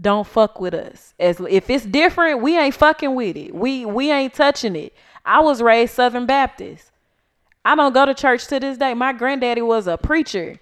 don't 0.00 0.26
fuck 0.26 0.60
with 0.60 0.74
us. 0.74 1.14
As 1.18 1.40
if 1.40 1.70
it's 1.70 1.86
different, 1.86 2.42
we 2.42 2.58
ain't 2.58 2.74
fucking 2.74 3.14
with 3.14 3.36
it. 3.36 3.54
We 3.54 3.86
we 3.86 4.10
ain't 4.10 4.34
touching 4.34 4.76
it. 4.76 4.94
I 5.24 5.40
was 5.40 5.62
raised 5.62 5.94
Southern 5.94 6.26
Baptist. 6.26 6.90
I 7.64 7.74
don't 7.74 7.92
go 7.92 8.06
to 8.06 8.14
church 8.14 8.46
to 8.48 8.60
this 8.60 8.78
day. 8.78 8.94
My 8.94 9.12
granddaddy 9.12 9.62
was 9.62 9.88
a 9.88 9.96
preacher 9.96 10.60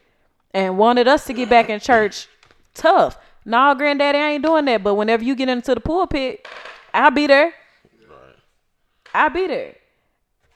and 0.54 0.78
wanted 0.78 1.06
us 1.06 1.26
to 1.26 1.34
get 1.34 1.50
back 1.50 1.68
in 1.68 1.80
church 1.80 2.28
tough. 2.72 3.18
No, 3.44 3.74
granddaddy 3.74 4.16
ain't 4.16 4.42
doing 4.42 4.64
that. 4.66 4.82
But 4.82 4.94
whenever 4.94 5.22
you 5.22 5.34
get 5.34 5.48
into 5.48 5.74
the 5.74 5.80
pulpit, 5.80 6.46
I'll 6.94 7.10
be 7.10 7.26
there. 7.26 7.52
Right. 8.08 8.36
I'll 9.12 9.30
be 9.30 9.46
there. 9.48 9.74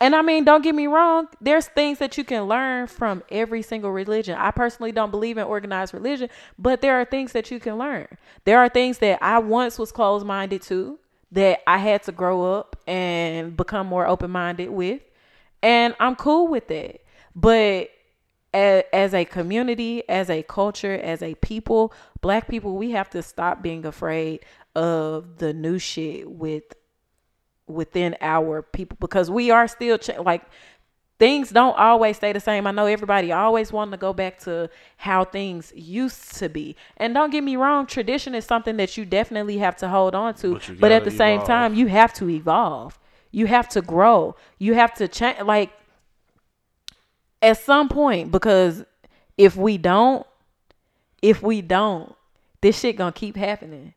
And 0.00 0.14
I 0.14 0.22
mean, 0.22 0.44
don't 0.44 0.62
get 0.62 0.74
me 0.74 0.86
wrong, 0.86 1.26
there's 1.40 1.66
things 1.66 1.98
that 1.98 2.16
you 2.16 2.22
can 2.22 2.44
learn 2.44 2.86
from 2.86 3.22
every 3.30 3.62
single 3.62 3.90
religion. 3.90 4.36
I 4.38 4.52
personally 4.52 4.92
don't 4.92 5.10
believe 5.10 5.38
in 5.38 5.44
organized 5.44 5.92
religion, 5.92 6.28
but 6.56 6.80
there 6.80 7.00
are 7.00 7.04
things 7.04 7.32
that 7.32 7.50
you 7.50 7.58
can 7.58 7.78
learn. 7.78 8.06
There 8.44 8.60
are 8.60 8.68
things 8.68 8.98
that 8.98 9.18
I 9.20 9.40
once 9.40 9.78
was 9.78 9.90
closed 9.90 10.24
minded 10.24 10.62
to 10.62 10.98
that 11.32 11.60
I 11.66 11.78
had 11.78 12.04
to 12.04 12.12
grow 12.12 12.54
up 12.54 12.76
and 12.86 13.56
become 13.56 13.88
more 13.88 14.06
open 14.06 14.30
minded 14.30 14.70
with. 14.70 15.02
And 15.62 15.94
I'm 15.98 16.14
cool 16.14 16.46
with 16.46 16.68
that. 16.68 17.00
But 17.34 17.90
as, 18.54 18.84
as 18.92 19.14
a 19.14 19.24
community, 19.24 20.08
as 20.08 20.30
a 20.30 20.42
culture, 20.44 20.94
as 20.94 21.22
a 21.22 21.34
people, 21.36 21.92
black 22.20 22.48
people, 22.48 22.76
we 22.76 22.92
have 22.92 23.10
to 23.10 23.22
stop 23.22 23.62
being 23.62 23.84
afraid 23.84 24.44
of 24.74 25.38
the 25.38 25.52
new 25.52 25.78
shit 25.78 26.30
with 26.30 26.62
within 27.68 28.16
our 28.20 28.62
people 28.62 28.96
because 29.00 29.30
we 29.30 29.50
are 29.50 29.68
still 29.68 29.98
ch- 29.98 30.16
like 30.18 30.42
things 31.18 31.50
don't 31.50 31.76
always 31.76 32.16
stay 32.16 32.32
the 32.32 32.40
same. 32.40 32.66
I 32.66 32.70
know 32.70 32.86
everybody 32.86 33.32
always 33.32 33.72
wanting 33.72 33.92
to 33.92 33.96
go 33.96 34.12
back 34.12 34.38
to 34.40 34.70
how 34.98 35.24
things 35.24 35.72
used 35.74 36.36
to 36.36 36.48
be. 36.48 36.76
And 36.96 37.12
don't 37.12 37.30
get 37.30 37.42
me 37.42 37.56
wrong, 37.56 37.86
tradition 37.86 38.34
is 38.34 38.44
something 38.44 38.76
that 38.76 38.96
you 38.96 39.04
definitely 39.04 39.58
have 39.58 39.76
to 39.78 39.88
hold 39.88 40.14
on 40.14 40.34
to. 40.34 40.54
But 40.54 40.78
But, 40.80 40.92
at 40.92 41.04
the 41.04 41.10
same 41.10 41.40
time, 41.46 41.74
you 41.74 41.86
have 41.88 42.12
to 42.14 42.28
evolve. 42.30 42.98
You 43.30 43.46
have 43.46 43.68
to 43.70 43.82
grow. 43.82 44.36
You 44.58 44.74
have 44.74 44.94
to 44.94 45.08
change 45.08 45.40
like 45.42 45.70
at 47.42 47.58
some 47.58 47.88
point 47.88 48.30
because 48.30 48.84
if 49.36 49.56
we 49.56 49.78
don't 49.78 50.26
if 51.22 51.42
we 51.42 51.60
don't 51.62 52.14
this 52.60 52.78
shit 52.80 52.96
gonna 52.96 53.12
keep 53.12 53.36
happening 53.36 53.94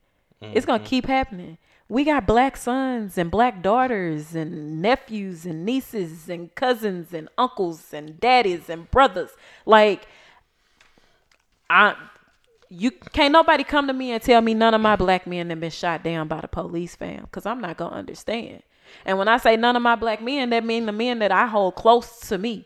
it's 0.54 0.66
gonna 0.66 0.84
keep 0.84 1.06
happening 1.06 1.58
we 1.92 2.04
got 2.06 2.26
black 2.26 2.56
sons 2.56 3.18
and 3.18 3.30
black 3.30 3.62
daughters 3.62 4.34
and 4.34 4.82
nephews 4.82 5.46
and 5.46 5.66
nieces 5.66 6.30
and 6.30 6.54
cousins 6.56 7.14
and 7.14 7.28
uncles 7.38 7.94
and 7.94 8.20
daddies 8.20 8.70
and 8.70 8.90
brothers 8.92 9.32
like 9.66 10.08
i 11.70 11.96
you 12.70 12.90
can't 12.92 13.34
nobody 13.34 13.64
come 13.64 13.88
to 13.88 13.94
me 13.94 14.12
and 14.12 14.24
tell 14.24 14.40
me 14.42 14.54
none 14.54 14.74
of 14.74 14.80
my 14.80 14.96
black 14.96 15.28
men 15.28 15.50
have 15.50 15.60
been 15.60 15.70
shot 15.70 16.04
down 16.04 16.28
by 16.28 16.40
the 16.40 16.48
police 16.48 16.96
fam 16.96 17.24
because 17.24 17.46
i'm 17.46 17.60
not 17.60 17.76
gonna 17.76 17.96
understand 17.96 18.64
and 19.06 19.18
when 19.18 19.28
i 19.28 19.38
say 19.38 19.58
none 19.58 19.76
of 19.76 19.82
my 19.82 19.96
black 19.96 20.22
men 20.22 20.50
that 20.50 20.64
mean 20.64 20.86
the 20.86 20.92
men 20.92 21.20
that 21.20 21.32
i 21.32 21.46
hold 21.46 21.76
close 21.76 22.22
to 22.22 22.38
me 22.38 22.66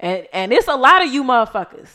and 0.00 0.26
and 0.32 0.52
it's 0.52 0.68
a 0.68 0.76
lot 0.76 1.04
of 1.04 1.12
you 1.12 1.24
motherfuckers. 1.24 1.88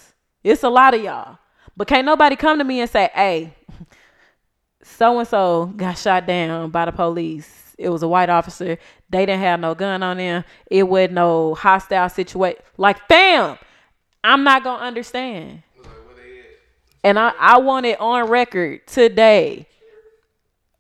It's 0.44 0.64
a 0.64 0.70
lot 0.70 0.94
of 0.94 1.02
y'all. 1.02 1.38
But 1.76 1.88
can't 1.88 2.06
nobody 2.06 2.36
come 2.36 2.58
to 2.58 2.64
me 2.64 2.82
and 2.82 2.90
say, 2.90 3.10
hey, 3.14 3.56
so 4.84 5.20
and 5.20 5.28
so 5.28 5.68
got 5.76 5.98
shot 5.98 6.26
down 6.28 6.70
by 6.70 6.86
the 6.86 6.92
police. 6.92 7.76
It 7.78 7.90
was 7.90 8.04
a 8.04 8.08
white 8.08 8.30
officer. 8.30 8.78
They 9.10 9.26
didn't 9.26 9.42
have 9.42 9.60
no 9.60 9.76
gun 9.76 10.04
on 10.04 10.18
them. 10.18 10.44
It 10.68 10.84
was 10.84 11.10
no 11.10 11.56
hostile 11.56 12.10
situation. 12.10 12.62
Like, 12.78 13.08
fam, 13.08 13.58
I'm 14.24 14.44
not 14.44 14.64
gonna 14.64 14.84
understand. 14.84 15.64
And 17.04 17.20
I, 17.20 17.34
I 17.38 17.58
want 17.58 17.86
it 17.86 18.00
on 18.00 18.30
record 18.30 18.88
today. 18.88 19.68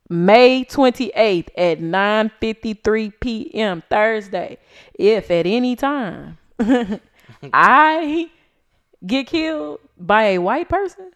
May 0.09 0.63
28th 0.63 1.47
at 1.57 1.79
9:53 1.79 3.13
p.m. 3.19 3.83
Thursday. 3.89 4.57
If 4.93 5.31
at 5.31 5.45
any 5.45 5.75
time 5.75 6.37
I 7.53 8.29
get 9.05 9.27
killed 9.27 9.79
by 9.97 10.23
a 10.23 10.37
white 10.37 10.69
person, 10.69 11.11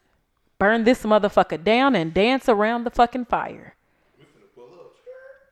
burn 0.60 0.84
this 0.84 1.04
motherfucker 1.04 1.64
down 1.64 1.96
and 1.96 2.14
dance 2.14 2.50
around 2.50 2.84
the 2.84 2.90
fucking 2.92 3.26
fire. 3.26 3.76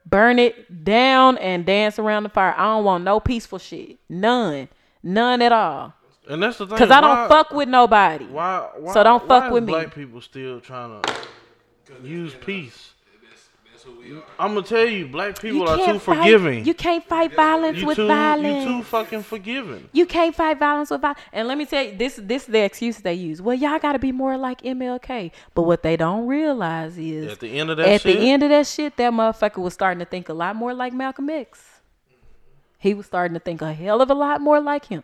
Burn 0.07 0.37
it 0.37 0.83
down 0.83 1.37
and 1.39 1.65
dance 1.65 1.97
around 1.97 2.23
the 2.23 2.29
fire. 2.29 2.53
I 2.55 2.63
don't 2.65 2.83
want 2.83 3.03
no 3.03 3.19
peaceful 3.19 3.57
shit. 3.57 3.97
None. 4.07 4.69
None 5.01 5.41
at 5.41 5.51
all. 5.51 5.93
And 6.27 6.41
that's 6.41 6.57
the 6.57 6.67
thing. 6.67 6.77
Cause 6.77 6.91
I 6.91 7.01
don't 7.01 7.17
why- 7.17 7.27
fuck 7.27 7.51
with 7.51 7.69
nobody. 7.69 8.25
Why, 8.25 8.69
why? 8.77 8.93
So 8.93 9.03
don't 9.03 9.27
why 9.27 9.41
fuck 9.41 9.51
with 9.51 9.63
me. 9.63 9.73
Black 9.73 9.93
people 9.93 10.21
still 10.21 10.59
trying 10.59 11.01
to 11.01 11.13
use 12.03 12.33
peace. 12.35 12.94
That's, 13.85 13.97
that's 13.97 14.07
who 14.07 14.13
we 14.15 14.19
are. 14.19 14.23
I'm 14.39 14.53
gonna 14.53 14.65
tell 14.65 14.85
you, 14.85 15.07
black 15.07 15.39
people 15.39 15.59
You 15.59 15.63
are 15.65 15.77
too 15.77 15.99
fight- 15.99 16.17
forgiving. 16.17 16.65
You 16.65 16.73
can't 16.73 17.03
fight 17.03 17.33
violence 17.35 17.77
You 17.77 17.85
with 17.87 17.95
too, 17.97 18.07
violence. 18.07 18.65
you 18.65 18.77
too 18.77 18.83
fucking 18.83 19.23
forgiving. 19.23 19.89
You 19.93 20.05
can't 20.05 20.35
fight 20.35 20.59
violence 20.59 20.89
with 20.89 21.01
violence. 21.01 21.19
And 21.31 21.47
let 21.47 21.57
me 21.57 21.65
tell 21.65 21.83
you, 21.83 21.95
this 21.95 22.15
this 22.21 22.43
is 22.43 22.47
the 22.47 22.59
excuse 22.63 22.97
they 22.97 23.13
use. 23.13 23.41
Well, 23.41 23.55
y'all 23.55 23.79
got 23.79 23.93
to 23.93 23.99
be 23.99 24.11
more 24.11 24.37
like 24.37 24.61
MLK. 24.61 25.31
But 25.53 25.63
what 25.63 25.83
they 25.83 25.97
don't 25.97 26.27
realize 26.27 26.97
is 26.97 27.31
At 27.33 27.39
the 27.39 27.57
end 27.59 27.69
of 27.69 27.77
that 27.77 27.87
at 27.87 28.01
shit, 28.01 28.17
the 28.17 28.29
end 28.31 28.43
of 28.43 28.49
that 28.49 28.67
shit, 28.67 28.97
that 28.97 29.11
motherfucker 29.13 29.61
was 29.61 29.73
starting 29.73 29.99
to 29.99 30.05
think 30.05 30.29
a 30.29 30.33
lot 30.33 30.55
more 30.55 30.73
like 30.73 30.93
Malcolm 30.93 31.29
X. 31.29 31.63
He 32.77 32.93
was 32.93 33.05
starting 33.05 33.33
to 33.33 33.39
think 33.39 33.61
a 33.61 33.73
hell 33.73 34.01
of 34.01 34.09
a 34.09 34.13
lot 34.13 34.41
more 34.41 34.59
like 34.59 34.85
him. 34.85 35.03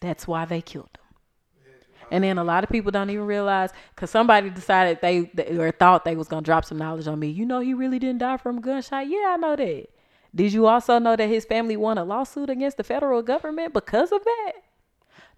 That's 0.00 0.26
why 0.28 0.44
they 0.44 0.60
killed 0.60 0.90
him. 0.94 1.03
And 2.14 2.22
then 2.22 2.38
a 2.38 2.44
lot 2.44 2.62
of 2.62 2.70
people 2.70 2.92
don't 2.92 3.10
even 3.10 3.26
realize 3.26 3.70
because 3.92 4.08
somebody 4.08 4.48
decided 4.48 5.00
they, 5.02 5.22
they 5.34 5.58
or 5.58 5.72
thought 5.72 6.04
they 6.04 6.14
was 6.14 6.28
gonna 6.28 6.42
drop 6.42 6.64
some 6.64 6.78
knowledge 6.78 7.08
on 7.08 7.18
me. 7.18 7.26
You 7.28 7.44
know, 7.44 7.58
he 7.58 7.74
really 7.74 7.98
didn't 7.98 8.18
die 8.18 8.36
from 8.36 8.60
gunshot. 8.60 9.08
Yeah, 9.08 9.34
I 9.34 9.36
know 9.36 9.56
that. 9.56 9.88
Did 10.32 10.52
you 10.52 10.68
also 10.68 11.00
know 11.00 11.16
that 11.16 11.28
his 11.28 11.44
family 11.44 11.76
won 11.76 11.98
a 11.98 12.04
lawsuit 12.04 12.50
against 12.50 12.76
the 12.76 12.84
federal 12.84 13.20
government 13.20 13.72
because 13.72 14.12
of 14.12 14.22
that? 14.22 14.52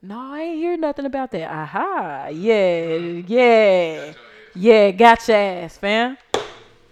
No, 0.03 0.19
I 0.19 0.40
ain't 0.43 0.59
hear 0.59 0.77
nothing 0.77 1.07
about 1.07 1.31
that. 1.31 1.51
Aha, 1.51 2.28
yeah, 2.28 2.97
yeah, 3.27 4.12
yeah. 4.55 4.90
Got 4.90 5.27
your 5.28 5.36
ass, 5.39 5.78
fam. 5.78 6.19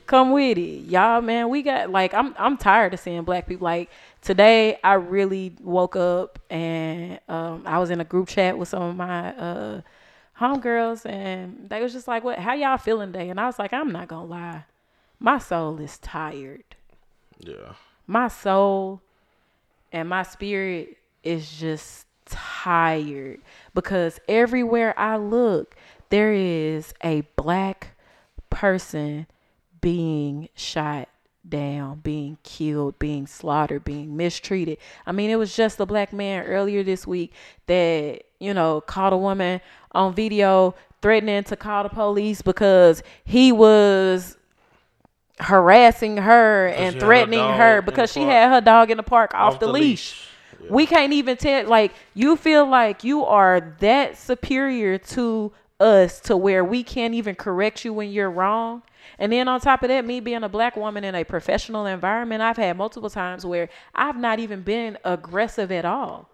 Come 0.07 0.33
with 0.33 0.59
it, 0.59 0.85
y'all. 0.85 1.23
Man, 1.23 1.49
we 1.49 1.63
got 1.63 1.91
like 1.91 2.13
I'm 2.13 2.35
I'm 2.39 2.57
tired 2.57 2.93
of 2.93 3.01
seeing 3.01 3.23
black 3.23 3.47
people. 3.47 3.65
Like 3.65 3.91
today, 4.21 4.79
I 4.85 4.95
really 4.95 5.55
woke 5.63 5.97
up 5.97 6.39
and 6.51 7.19
um, 7.29 7.63
I 7.65 7.79
was 7.79 7.91
in 7.91 8.01
a 8.01 8.05
group 8.05 8.29
chat 8.29 8.59
with 8.59 8.69
some 8.69 8.83
of 8.83 8.97
my 8.97 9.35
uh, 9.37 9.81
homegirls, 10.39 11.07
and 11.07 11.71
they 11.71 11.81
was 11.83 11.93
just 11.93 12.07
like, 12.07 12.23
"What? 12.23 12.39
How 12.39 12.53
y'all 12.53 12.77
feeling 12.77 13.13
today?" 13.13 13.31
And 13.31 13.41
I 13.41 13.47
was 13.47 13.59
like, 13.59 13.73
"I'm 13.73 13.93
not 13.93 14.09
gonna 14.09 14.27
lie, 14.27 14.65
my 15.19 15.39
soul 15.39 15.81
is 15.81 15.99
tired. 15.99 16.65
yeah. 17.39 17.75
My 18.07 18.29
soul 18.29 19.01
and 19.91 20.09
my 20.09 20.23
spirit 20.23 20.99
is 21.23 21.51
just 21.51 22.07
tired 22.27 23.41
because 23.73 24.21
everywhere 24.29 24.99
I 24.99 25.17
look, 25.17 25.77
there 26.11 26.35
is 26.35 26.93
a 27.03 27.23
black 27.37 27.97
person 28.51 29.27
being 29.85 30.49
shot 30.55 31.11
down, 31.47 31.99
being 31.99 32.39
killed, 32.43 32.99
being 32.99 33.27
slaughtered, 33.27 33.85
being 33.85 34.17
mistreated. 34.17 34.79
I 35.05 35.13
mean, 35.13 35.29
it 35.29 35.37
was 35.37 35.55
just 35.55 35.79
a 35.79 35.85
black 35.85 36.11
man 36.11 36.45
earlier 36.45 36.83
this 36.83 37.07
week 37.07 37.35
that, 37.67 38.23
you 38.41 38.55
know, 38.55 38.81
caught 38.81 39.13
a 39.13 39.17
woman 39.19 39.61
on 39.93 40.15
video 40.15 40.75
threatening 41.03 41.45
to 41.45 41.57
call 41.57 41.83
the 41.83 41.91
police 41.91 42.41
because 42.41 43.03
he 43.27 43.53
was 43.53 44.39
harassing 45.39 46.17
her 46.17 46.69
and 46.69 46.95
her 46.95 47.01
threatening 47.03 47.41
dog 47.41 47.59
her 47.59 47.83
because 47.83 48.11
she 48.11 48.23
had 48.23 48.49
her 48.49 48.63
dog 48.63 48.91
in 48.91 48.97
the 48.97 49.03
park 49.03 49.35
off, 49.35 49.61
the, 49.61 49.67
leash. 49.67 50.27
We 50.71 50.87
can't 50.87 51.13
even 51.13 51.37
tell 51.37 51.69
like 51.69 51.93
you 52.15 52.37
feel 52.37 52.67
like 52.67 53.05
you 53.05 53.23
are 53.23 53.77
that 53.81 54.17
superior 54.17 54.97
to 54.97 55.53
us 55.85 56.19
to 56.21 56.37
where 56.37 56.65
we 56.65 56.83
can't 56.83 57.15
even 57.15 57.35
correct 57.35 57.85
you 57.85 57.93
when 57.93 58.11
you're 58.11 58.31
wrong. 58.31 58.83
And 59.19 59.31
then 59.31 59.47
on 59.49 59.61
top 59.61 59.83
of 59.83 59.89
that, 59.89 60.05
me 60.05 60.19
being 60.21 60.43
a 60.43 60.49
black 60.49 60.77
woman 60.77 61.05
in 61.05 61.15
a 61.15 61.25
professional 61.25 61.87
environment, 61.87 62.43
I've 62.43 62.57
had 62.57 62.77
multiple 62.77 63.11
times 63.11 63.45
where 63.45 63.69
I've 63.95 64.17
not 64.17 64.39
even 64.39 64.63
been 64.63 64.99
aggressive 65.05 65.71
at 65.71 65.85
all. 65.85 66.29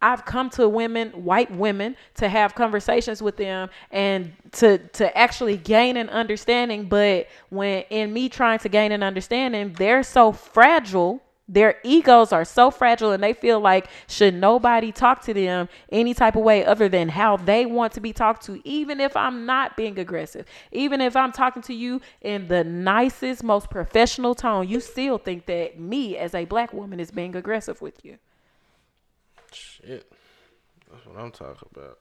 I've 0.00 0.24
come 0.24 0.50
to 0.50 0.68
women, 0.68 1.10
white 1.24 1.50
women, 1.50 1.96
to 2.16 2.28
have 2.28 2.54
conversations 2.54 3.22
with 3.22 3.36
them 3.36 3.70
and 3.90 4.32
to 4.52 4.78
to 4.78 5.16
actually 5.16 5.56
gain 5.56 5.96
an 5.96 6.10
understanding. 6.10 6.84
But 6.84 7.28
when 7.48 7.82
in 7.90 8.12
me 8.12 8.28
trying 8.28 8.58
to 8.60 8.68
gain 8.68 8.92
an 8.92 9.02
understanding, 9.02 9.74
they're 9.76 10.02
so 10.02 10.32
fragile. 10.32 11.22
Their 11.48 11.76
egos 11.84 12.32
are 12.32 12.44
so 12.44 12.72
fragile, 12.72 13.12
and 13.12 13.22
they 13.22 13.32
feel 13.32 13.60
like 13.60 13.88
should 14.08 14.34
nobody 14.34 14.90
talk 14.90 15.22
to 15.26 15.32
them 15.32 15.68
any 15.92 16.12
type 16.12 16.34
of 16.34 16.42
way 16.42 16.64
other 16.64 16.88
than 16.88 17.08
how 17.08 17.36
they 17.36 17.66
want 17.66 17.92
to 17.92 18.00
be 18.00 18.12
talked 18.12 18.44
to. 18.46 18.60
Even 18.66 19.00
if 19.00 19.16
I'm 19.16 19.46
not 19.46 19.76
being 19.76 19.96
aggressive, 19.96 20.44
even 20.72 21.00
if 21.00 21.14
I'm 21.14 21.30
talking 21.30 21.62
to 21.62 21.72
you 21.74 22.00
in 22.20 22.48
the 22.48 22.64
nicest, 22.64 23.44
most 23.44 23.70
professional 23.70 24.34
tone, 24.34 24.66
you 24.68 24.80
still 24.80 25.18
think 25.18 25.46
that 25.46 25.78
me 25.78 26.16
as 26.16 26.34
a 26.34 26.46
black 26.46 26.72
woman 26.72 26.98
is 26.98 27.12
being 27.12 27.36
aggressive 27.36 27.80
with 27.80 28.04
you. 28.04 28.18
Shit. 29.52 30.10
That's 30.90 31.06
what 31.06 31.16
I'm 31.16 31.30
talking 31.30 31.68
about. 31.72 31.98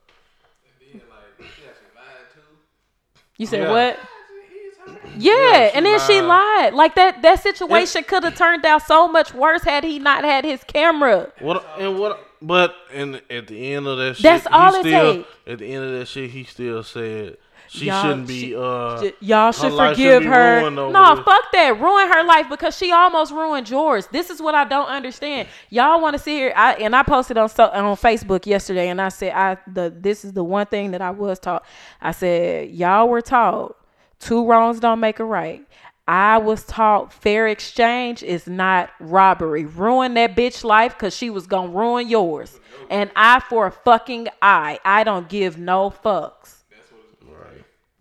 And 0.91 1.01
then, 1.01 1.07
like, 1.09 1.51
she 1.55 1.67
actually 1.67 1.93
lied 1.95 2.31
too. 2.33 3.21
You 3.37 3.45
said 3.45 3.61
Yeah. 3.63 3.71
what? 3.71 3.99
He's 5.13 5.25
Yeah, 5.25 5.71
and 5.73 5.85
then 5.85 5.99
she 6.01 6.21
lied. 6.21 6.25
lied. 6.65 6.73
Like 6.73 6.95
that 6.95 7.21
that 7.21 7.41
situation 7.41 8.03
could 8.03 8.23
have 8.23 8.35
turned 8.35 8.65
out 8.65 8.83
so 8.85 9.07
much 9.07 9.33
worse 9.33 9.63
had 9.63 9.83
he 9.83 9.99
not 9.99 10.23
had 10.23 10.43
his 10.45 10.63
camera. 10.63 11.31
What 11.39 11.65
and 11.79 11.97
what? 11.99 12.19
But 12.41 12.75
and 12.93 13.21
at 13.29 13.47
the 13.47 13.73
end 13.73 13.87
of 13.87 13.97
that 13.97 14.15
shit, 14.17 14.23
That's 14.23 14.43
he 14.47 14.53
all 14.53 14.75
it 14.75 14.81
still, 14.81 15.13
take. 15.15 15.27
At 15.47 15.59
the 15.59 15.65
end 15.73 15.83
of 15.85 15.91
that 15.99 16.07
shit, 16.07 16.29
he 16.31 16.43
still 16.43 16.83
said 16.83 17.37
she 17.67 17.85
Y'all- 17.87 18.03
shouldn't 18.03 18.27
be. 18.27 18.39
she- 18.49 18.55
uh, 18.55 19.09
Y'all 19.21 19.51
should 19.51 19.73
forgive 19.73 20.23
her. 20.23 20.69
No, 20.69 21.15
this. 21.15 21.25
fuck 21.25 21.51
that. 21.53 21.79
Ruin 21.79 22.07
her 22.11 22.23
life 22.23 22.47
because 22.47 22.77
she 22.77 22.91
almost 22.91 23.31
ruined 23.31 23.67
yours. 23.69 24.07
This 24.11 24.29
is 24.29 24.41
what 24.41 24.53
I 24.53 24.65
don't 24.65 24.87
understand. 24.87 25.47
Y'all 25.71 25.99
want 25.99 26.13
to 26.15 26.19
see 26.21 26.41
her? 26.41 26.53
I 26.55 26.73
and 26.73 26.95
I 26.95 27.01
posted 27.01 27.37
on 27.37 27.49
so, 27.49 27.65
on 27.69 27.95
Facebook 27.95 28.45
yesterday, 28.45 28.89
and 28.89 29.01
I 29.01 29.09
said 29.09 29.33
I 29.33 29.57
the 29.65 29.91
this 29.95 30.23
is 30.23 30.33
the 30.33 30.43
one 30.43 30.67
thing 30.67 30.91
that 30.91 31.01
I 31.01 31.09
was 31.09 31.39
taught. 31.39 31.65
I 32.01 32.11
said 32.11 32.69
y'all 32.69 33.07
were 33.09 33.21
taught 33.21 33.75
two 34.19 34.45
wrongs 34.45 34.79
don't 34.79 34.99
make 34.99 35.19
a 35.19 35.25
right. 35.25 35.65
I 36.07 36.37
was 36.37 36.63
taught 36.65 37.11
fair 37.11 37.47
exchange 37.47 38.21
is 38.21 38.45
not 38.45 38.91
robbery. 38.99 39.65
Ruin 39.65 40.13
that 40.13 40.35
bitch 40.35 40.63
life 40.63 40.93
because 40.93 41.15
she 41.15 41.29
was 41.29 41.47
gonna 41.47 41.71
ruin 41.71 42.07
yours. 42.07 42.59
And 42.89 43.09
I 43.15 43.39
for 43.39 43.67
a 43.67 43.71
fucking 43.71 44.27
eye. 44.41 44.79
I 44.85 45.03
don't 45.03 45.27
give 45.27 45.57
no 45.57 45.89
fucks. 45.89 46.57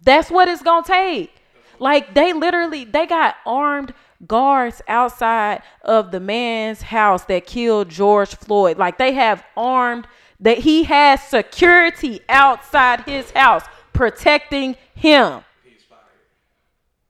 That's 0.03 0.31
what 0.31 0.49
it's 0.49 0.63
gonna 0.63 0.85
take. 0.85 1.35
Like 1.79 2.15
they 2.15 2.35
literally 2.35 2.85
they 2.85 3.07
got 3.07 3.37
armed 3.47 3.95
guards 4.27 4.83
outside 4.87 5.63
of 5.83 6.11
the 6.11 6.21
man's 6.21 6.83
house 6.83 7.25
that 7.25 7.47
killed 7.47 7.89
George 7.89 8.35
Floyd. 8.35 8.77
Like 8.77 8.99
they 8.99 9.13
have 9.13 9.43
armed 9.57 10.07
that 10.41 10.59
he 10.59 10.85
has 10.85 11.23
security 11.23 12.21
outside 12.29 13.01
his 13.03 13.31
house 13.31 13.65
protecting 13.95 14.77
him. 14.95 15.43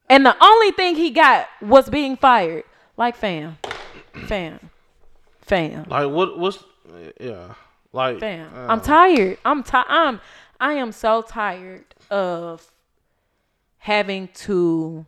And 0.09 0.25
the 0.25 0.37
only 0.43 0.71
thing 0.73 0.97
he 0.97 1.11
got 1.11 1.49
was 1.63 1.89
being 1.89 2.17
fired. 2.17 2.65
Like 2.97 3.17
fam. 3.17 3.59
Fam. 4.27 4.61
Fam. 5.41 5.87
like 5.89 6.11
what? 6.11 6.39
What's 6.39 6.65
yeah? 7.21 7.55
Like 7.93 8.19
Fam, 8.19 8.51
uh, 8.55 8.67
I'm 8.69 8.81
tired. 8.81 9.39
I'm 9.45 9.63
ti- 9.63 9.71
I'm 9.75 10.21
I 10.59 10.75
am 10.75 10.91
so 10.91 11.23
tired 11.23 11.85
of 12.11 12.73
having 13.79 14.29
to 14.35 15.07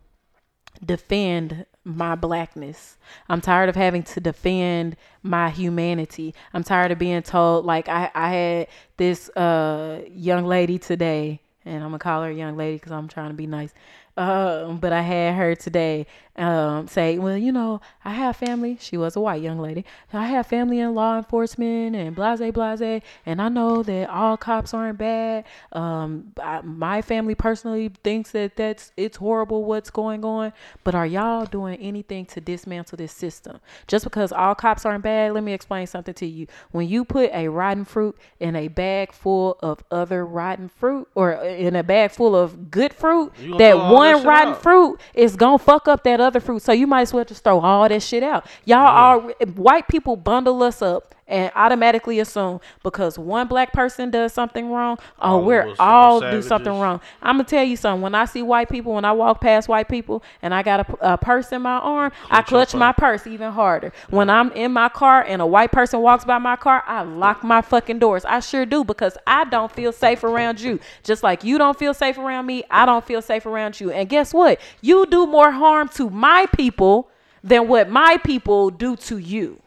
defend 0.84 1.66
my 1.82 2.14
blackness. 2.14 2.96
I'm 3.28 3.40
tired 3.40 3.68
of 3.68 3.74
having 3.74 4.02
to 4.04 4.20
defend 4.20 4.96
my 5.22 5.50
humanity. 5.50 6.34
I'm 6.52 6.62
tired 6.62 6.92
of 6.92 6.98
being 6.98 7.22
told 7.22 7.64
like 7.64 7.88
I 7.88 8.10
I 8.14 8.30
had 8.30 8.68
this 8.96 9.30
uh 9.30 10.02
young 10.10 10.44
lady 10.46 10.78
today 10.78 11.40
and 11.64 11.76
I'm 11.82 11.90
gonna 11.90 11.98
call 11.98 12.22
her 12.22 12.30
a 12.30 12.34
young 12.34 12.56
lady 12.56 12.76
because 12.76 12.92
I'm 12.92 13.08
trying 13.08 13.30
to 13.30 13.36
be 13.36 13.46
nice. 13.46 13.72
Um, 14.16 14.78
but 14.78 14.92
I 14.92 15.02
had 15.02 15.34
her 15.34 15.54
today 15.54 16.06
um, 16.38 16.86
say, 16.86 17.18
well, 17.18 17.36
you 17.36 17.52
know, 17.52 17.80
I 18.04 18.12
have 18.12 18.36
family. 18.36 18.76
She 18.80 18.96
was 18.96 19.16
a 19.16 19.20
white 19.20 19.42
young 19.42 19.58
lady. 19.58 19.84
I 20.12 20.26
have 20.26 20.46
family 20.46 20.80
in 20.80 20.94
law 20.94 21.16
enforcement 21.16 21.96
and 21.96 22.14
blase, 22.14 22.52
blase. 22.52 23.02
And 23.24 23.40
I 23.40 23.48
know 23.48 23.82
that 23.82 24.10
all 24.10 24.36
cops 24.36 24.74
aren't 24.74 24.98
bad. 24.98 25.44
Um, 25.72 26.32
I, 26.42 26.60
my 26.62 27.02
family 27.02 27.34
personally 27.34 27.90
thinks 28.04 28.32
that 28.32 28.56
that's 28.56 28.92
it's 28.96 29.16
horrible 29.16 29.64
what's 29.64 29.90
going 29.90 30.24
on. 30.24 30.52
But 30.84 30.94
are 30.94 31.06
y'all 31.06 31.46
doing 31.46 31.78
anything 31.80 32.26
to 32.26 32.40
dismantle 32.40 32.96
this 32.96 33.12
system? 33.12 33.60
Just 33.86 34.04
because 34.04 34.32
all 34.32 34.54
cops 34.54 34.84
aren't 34.84 35.04
bad, 35.04 35.32
let 35.32 35.42
me 35.42 35.52
explain 35.52 35.86
something 35.86 36.14
to 36.14 36.26
you. 36.26 36.46
When 36.70 36.88
you 36.88 37.04
put 37.04 37.30
a 37.32 37.48
rotten 37.48 37.84
fruit 37.84 38.16
in 38.40 38.56
a 38.56 38.68
bag 38.68 39.12
full 39.12 39.58
of 39.60 39.82
other 39.90 40.24
rotten 40.26 40.68
fruit, 40.68 41.08
or 41.14 41.32
in 41.32 41.76
a 41.76 41.82
bag 41.82 42.10
full 42.10 42.36
of 42.36 42.70
good 42.70 42.92
fruit, 42.92 43.32
that 43.58 43.76
one 43.76 44.24
rotten 44.24 44.54
out. 44.54 44.62
fruit 44.62 45.00
is 45.14 45.36
gonna 45.36 45.58
fuck 45.58 45.88
up 45.88 46.04
that 46.04 46.20
other 46.26 46.40
fruit. 46.40 46.62
So 46.62 46.72
you 46.72 46.86
might 46.86 47.02
as 47.02 47.14
well 47.14 47.24
just 47.24 47.42
throw 47.42 47.60
all 47.60 47.88
that 47.88 48.02
shit 48.02 48.22
out. 48.22 48.46
Y'all 48.64 48.86
are 48.86 49.20
white 49.54 49.88
people 49.88 50.16
bundle 50.16 50.62
us 50.62 50.82
up 50.82 51.14
and 51.28 51.50
automatically 51.54 52.20
assume 52.20 52.60
because 52.82 53.18
one 53.18 53.48
black 53.48 53.72
person 53.72 54.10
does 54.10 54.32
something 54.32 54.70
wrong, 54.70 54.98
oh, 55.18 55.30
All 55.30 55.44
we're 55.44 55.74
all 55.78 56.20
do 56.20 56.40
something 56.42 56.72
wrong. 56.72 57.00
I'm 57.22 57.36
gonna 57.36 57.44
tell 57.44 57.64
you 57.64 57.76
something. 57.76 58.02
When 58.02 58.14
I 58.14 58.24
see 58.26 58.42
white 58.42 58.68
people, 58.68 58.94
when 58.94 59.04
I 59.04 59.12
walk 59.12 59.40
past 59.40 59.68
white 59.68 59.88
people, 59.88 60.22
and 60.42 60.54
I 60.54 60.62
got 60.62 60.88
a, 60.88 61.14
a 61.14 61.18
purse 61.18 61.52
in 61.52 61.62
my 61.62 61.78
arm, 61.78 62.12
I 62.30 62.42
Clutch 62.42 62.50
your 62.50 62.58
clutch 62.58 62.74
my 62.74 62.92
purse 62.92 63.26
even 63.26 63.52
harder. 63.52 63.92
When 64.10 64.30
I'm 64.30 64.52
in 64.52 64.72
my 64.72 64.88
car 64.88 65.24
and 65.24 65.42
a 65.42 65.46
white 65.46 65.72
person 65.72 66.00
walks 66.00 66.24
by 66.24 66.38
my 66.38 66.56
car, 66.56 66.82
I 66.86 67.02
lock 67.02 67.42
my 67.42 67.60
fucking 67.60 67.98
doors. 67.98 68.24
I 68.24 68.40
sure 68.40 68.64
do 68.64 68.84
because 68.84 69.16
I 69.26 69.44
don't 69.44 69.72
feel 69.72 69.92
safe 69.92 70.22
around 70.24 70.60
you. 70.60 70.78
Just 71.02 71.22
like 71.22 71.42
you 71.44 71.58
don't 71.58 71.78
feel 71.78 71.94
safe 71.94 72.18
around 72.18 72.46
me, 72.46 72.64
I 72.70 72.86
don't 72.86 73.04
feel 73.04 73.22
safe 73.22 73.46
around 73.46 73.80
you. 73.80 73.90
And 73.90 74.08
guess 74.08 74.32
what? 74.32 74.60
You 74.80 75.06
do 75.06 75.26
more 75.26 75.50
harm 75.50 75.88
to 75.90 76.08
my 76.10 76.46
people 76.56 77.10
than 77.42 77.68
what 77.68 77.88
my 77.88 78.16
people 78.18 78.70
do 78.70 78.96
to 78.96 79.18
you. 79.18 79.60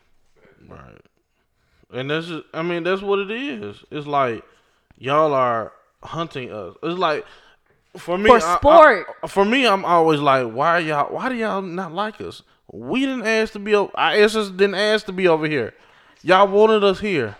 And 1.91 2.09
that's 2.09 2.27
just, 2.27 2.43
I 2.53 2.61
mean, 2.61 2.83
that's 2.83 3.01
what 3.01 3.19
it 3.19 3.31
is. 3.31 3.83
It's 3.91 4.05
like 4.07 4.43
y'all 4.97 5.33
are 5.33 5.71
hunting 6.03 6.51
us. 6.51 6.75
It's 6.83 6.99
like 6.99 7.25
for 7.97 8.17
me, 8.17 8.29
For 8.29 8.35
I- 8.45 8.53
I- 8.53 8.57
sport. 8.57 9.07
for 9.27 9.43
me, 9.45 9.65
I'm 9.67 9.83
always 9.85 10.19
like, 10.19 10.47
why 10.51 10.79
y'all? 10.79 11.11
Why 11.13 11.29
do 11.29 11.35
y'all 11.35 11.61
not 11.61 11.91
like 11.93 12.21
us? 12.21 12.43
We 12.71 13.01
didn't 13.01 13.25
ask 13.25 13.53
to 13.53 13.59
be. 13.59 13.73
Our 13.73 13.89
ancestors 13.95 14.51
didn't 14.51 14.75
ask 14.75 15.05
to 15.07 15.11
be 15.11 15.27
over 15.27 15.47
here. 15.47 15.73
Y'all 16.21 16.47
wanted 16.47 16.83
us 16.83 16.99
here. 16.99 17.35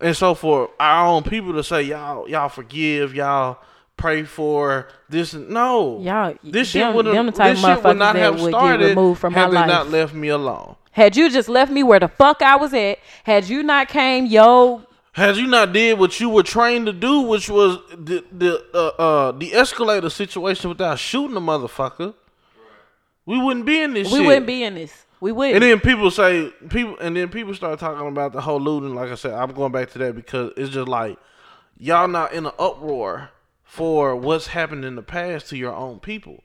And 0.00 0.14
so 0.14 0.34
for 0.34 0.70
our 0.78 1.06
own 1.08 1.22
people 1.22 1.54
to 1.54 1.64
say 1.64 1.82
y'all 1.82 2.28
y'all 2.28 2.50
forgive 2.50 3.14
y'all 3.14 3.58
pray 3.96 4.24
for 4.24 4.88
this 5.08 5.32
no 5.32 5.98
Y'all- 6.02 6.34
this 6.44 6.68
shit 6.68 6.82
them- 6.82 6.94
would 6.94 7.06
them 7.06 7.26
the 7.26 7.32
type 7.32 7.54
this 7.56 7.64
shit 7.64 7.82
would 7.82 7.96
not 7.96 8.14
have 8.16 8.38
would 8.38 8.50
started 8.50 8.94
had 8.98 9.50
they 9.50 9.66
not 9.66 9.88
left 9.88 10.12
me 10.12 10.28
alone. 10.28 10.76
Had 10.96 11.14
you 11.14 11.28
just 11.28 11.50
left 11.50 11.70
me 11.70 11.82
where 11.82 12.00
the 12.00 12.08
fuck 12.08 12.40
I 12.40 12.56
was 12.56 12.72
at, 12.72 12.98
had 13.24 13.46
you 13.50 13.62
not 13.62 13.88
came, 13.88 14.24
yo, 14.24 14.80
Had 15.12 15.36
you 15.36 15.46
not 15.46 15.74
did 15.74 15.98
what 15.98 16.18
you 16.18 16.30
were 16.30 16.42
trained 16.42 16.86
to 16.86 16.92
do, 16.94 17.20
which 17.20 17.50
was 17.50 17.76
the 17.90 18.24
the 18.32 18.64
uh, 18.72 18.86
uh 18.98 19.32
the 19.32 19.52
escalator 19.52 20.08
situation 20.08 20.70
without 20.70 20.98
shooting 20.98 21.34
the 21.34 21.40
motherfucker, 21.40 22.14
we 23.26 23.38
wouldn't 23.38 23.66
be 23.66 23.82
in 23.82 23.92
this 23.92 24.10
we 24.10 24.20
shit. 24.20 24.26
wouldn't 24.26 24.46
be 24.46 24.62
in 24.62 24.74
this. 24.74 25.04
We 25.20 25.32
wouldn't. 25.32 25.56
And 25.56 25.64
then 25.64 25.80
people 25.80 26.10
say 26.10 26.50
people, 26.70 26.96
and 26.98 27.14
then 27.14 27.28
people 27.28 27.54
start 27.54 27.78
talking 27.78 28.08
about 28.08 28.32
the 28.32 28.40
whole 28.40 28.58
looting. 28.58 28.94
Like 28.94 29.10
I 29.10 29.16
said, 29.16 29.34
I'm 29.34 29.52
going 29.52 29.72
back 29.72 29.90
to 29.90 29.98
that 29.98 30.14
because 30.14 30.52
it's 30.56 30.70
just 30.70 30.88
like 30.88 31.18
y'all 31.76 32.08
not 32.08 32.32
in 32.32 32.46
an 32.46 32.52
uproar 32.58 33.32
for 33.64 34.16
what's 34.16 34.46
happened 34.46 34.86
in 34.86 34.96
the 34.96 35.02
past 35.02 35.50
to 35.50 35.58
your 35.58 35.74
own 35.74 36.00
people. 36.00 36.42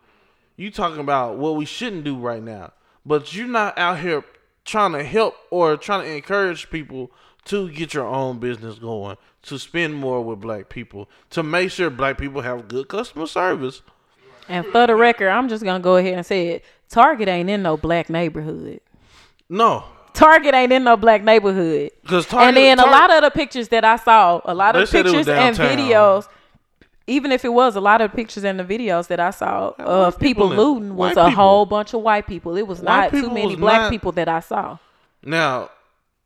You 0.57 0.71
talking 0.71 0.99
about 0.99 1.37
what 1.37 1.55
we 1.55 1.63
shouldn't 1.63 2.03
do 2.03 2.17
right 2.17 2.43
now, 2.43 2.73
but 3.05 3.33
you're 3.33 3.47
not 3.47 3.77
out 3.77 3.99
here 3.99 4.25
trying 4.65 4.93
to 4.93 5.03
help 5.03 5.35
or 5.49 5.77
trying 5.77 6.05
to 6.05 6.15
encourage 6.15 6.69
people 6.69 7.11
to 7.45 7.69
get 7.69 7.93
your 7.93 8.05
own 8.05 8.39
business 8.39 8.77
going, 8.77 9.17
to 9.43 9.57
spend 9.57 9.95
more 9.95 10.21
with 10.21 10.39
black 10.39 10.69
people, 10.69 11.09
to 11.31 11.41
make 11.41 11.71
sure 11.71 11.89
black 11.89 12.17
people 12.17 12.41
have 12.41 12.67
good 12.67 12.87
customer 12.87 13.25
service. 13.25 13.81
And 14.47 14.65
for 14.67 14.85
the 14.85 14.95
record, 14.95 15.29
I'm 15.29 15.49
just 15.49 15.63
gonna 15.63 15.79
go 15.79 15.95
ahead 15.95 16.13
and 16.13 16.25
say 16.25 16.49
it. 16.49 16.65
Target 16.89 17.27
ain't 17.27 17.49
in 17.49 17.63
no 17.63 17.77
black 17.77 18.09
neighborhood. 18.09 18.81
No, 19.49 19.85
Target 20.13 20.53
ain't 20.53 20.71
in 20.71 20.83
no 20.83 20.97
black 20.97 21.23
neighborhood. 21.23 21.91
because 22.01 22.31
and 22.33 22.55
then 22.55 22.79
a 22.79 22.85
lot 22.85 23.11
of 23.11 23.23
the 23.23 23.31
pictures 23.31 23.69
that 23.69 23.85
I 23.85 23.95
saw, 23.95 24.41
a 24.45 24.53
lot 24.53 24.75
of 24.75 24.87
said 24.89 25.05
it 25.05 25.15
was 25.15 25.25
pictures 25.25 25.29
and 25.29 25.55
videos, 25.57 26.27
even 27.11 27.31
if 27.31 27.43
it 27.45 27.49
was 27.53 27.75
a 27.75 27.81
lot 27.81 28.01
of 28.01 28.11
pictures 28.13 28.43
and 28.43 28.59
the 28.59 28.63
videos 28.63 29.07
that 29.07 29.19
I 29.19 29.31
saw 29.31 29.73
of 29.77 30.17
people, 30.19 30.49
people 30.49 30.51
in- 30.51 30.57
looting 30.57 30.95
was 30.95 31.11
a 31.17 31.25
people. 31.25 31.29
whole 31.31 31.65
bunch 31.65 31.93
of 31.93 32.01
white 32.01 32.25
people. 32.27 32.55
It 32.57 32.67
was 32.67 32.79
White 32.79 32.85
not 32.85 33.11
too 33.11 33.29
many 33.29 33.55
black 33.55 33.81
not- 33.81 33.89
people 33.91 34.11
that 34.13 34.27
I 34.29 34.39
saw. 34.39 34.77
Now, 35.23 35.69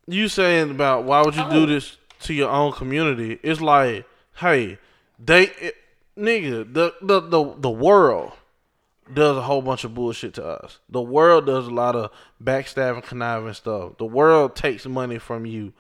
you 0.08 0.28
saying 0.28 0.72
about 0.72 1.04
why 1.04 1.22
would 1.24 1.36
you 1.36 1.44
Oh. 1.46 1.50
do 1.52 1.66
this 1.66 1.98
to 2.22 2.34
your 2.34 2.50
own 2.50 2.72
community? 2.72 3.40
It's 3.44 3.60
like, 3.62 4.06
hey, 4.36 4.78
they, 5.20 5.44
it, 5.60 5.76
nigga, 6.18 6.72
the, 6.74 6.94
the 7.02 7.20
the 7.22 7.54
the 7.60 7.70
world 7.70 8.32
does 9.14 9.38
a 9.38 9.42
whole 9.42 9.62
bunch 9.62 9.84
of 9.84 9.94
bullshit 9.94 10.34
to 10.36 10.46
us. 10.46 10.80
The 10.90 11.02
world 11.02 11.46
does 11.46 11.68
a 11.68 11.72
lot 11.72 11.96
of 11.96 12.10
backstabbing, 12.44 13.04
conniving 13.04 13.54
stuff. 13.54 13.98
The 13.98 14.06
world 14.06 14.56
takes 14.56 14.86
money 14.86 15.20
from 15.20 15.46
you. 15.46 15.74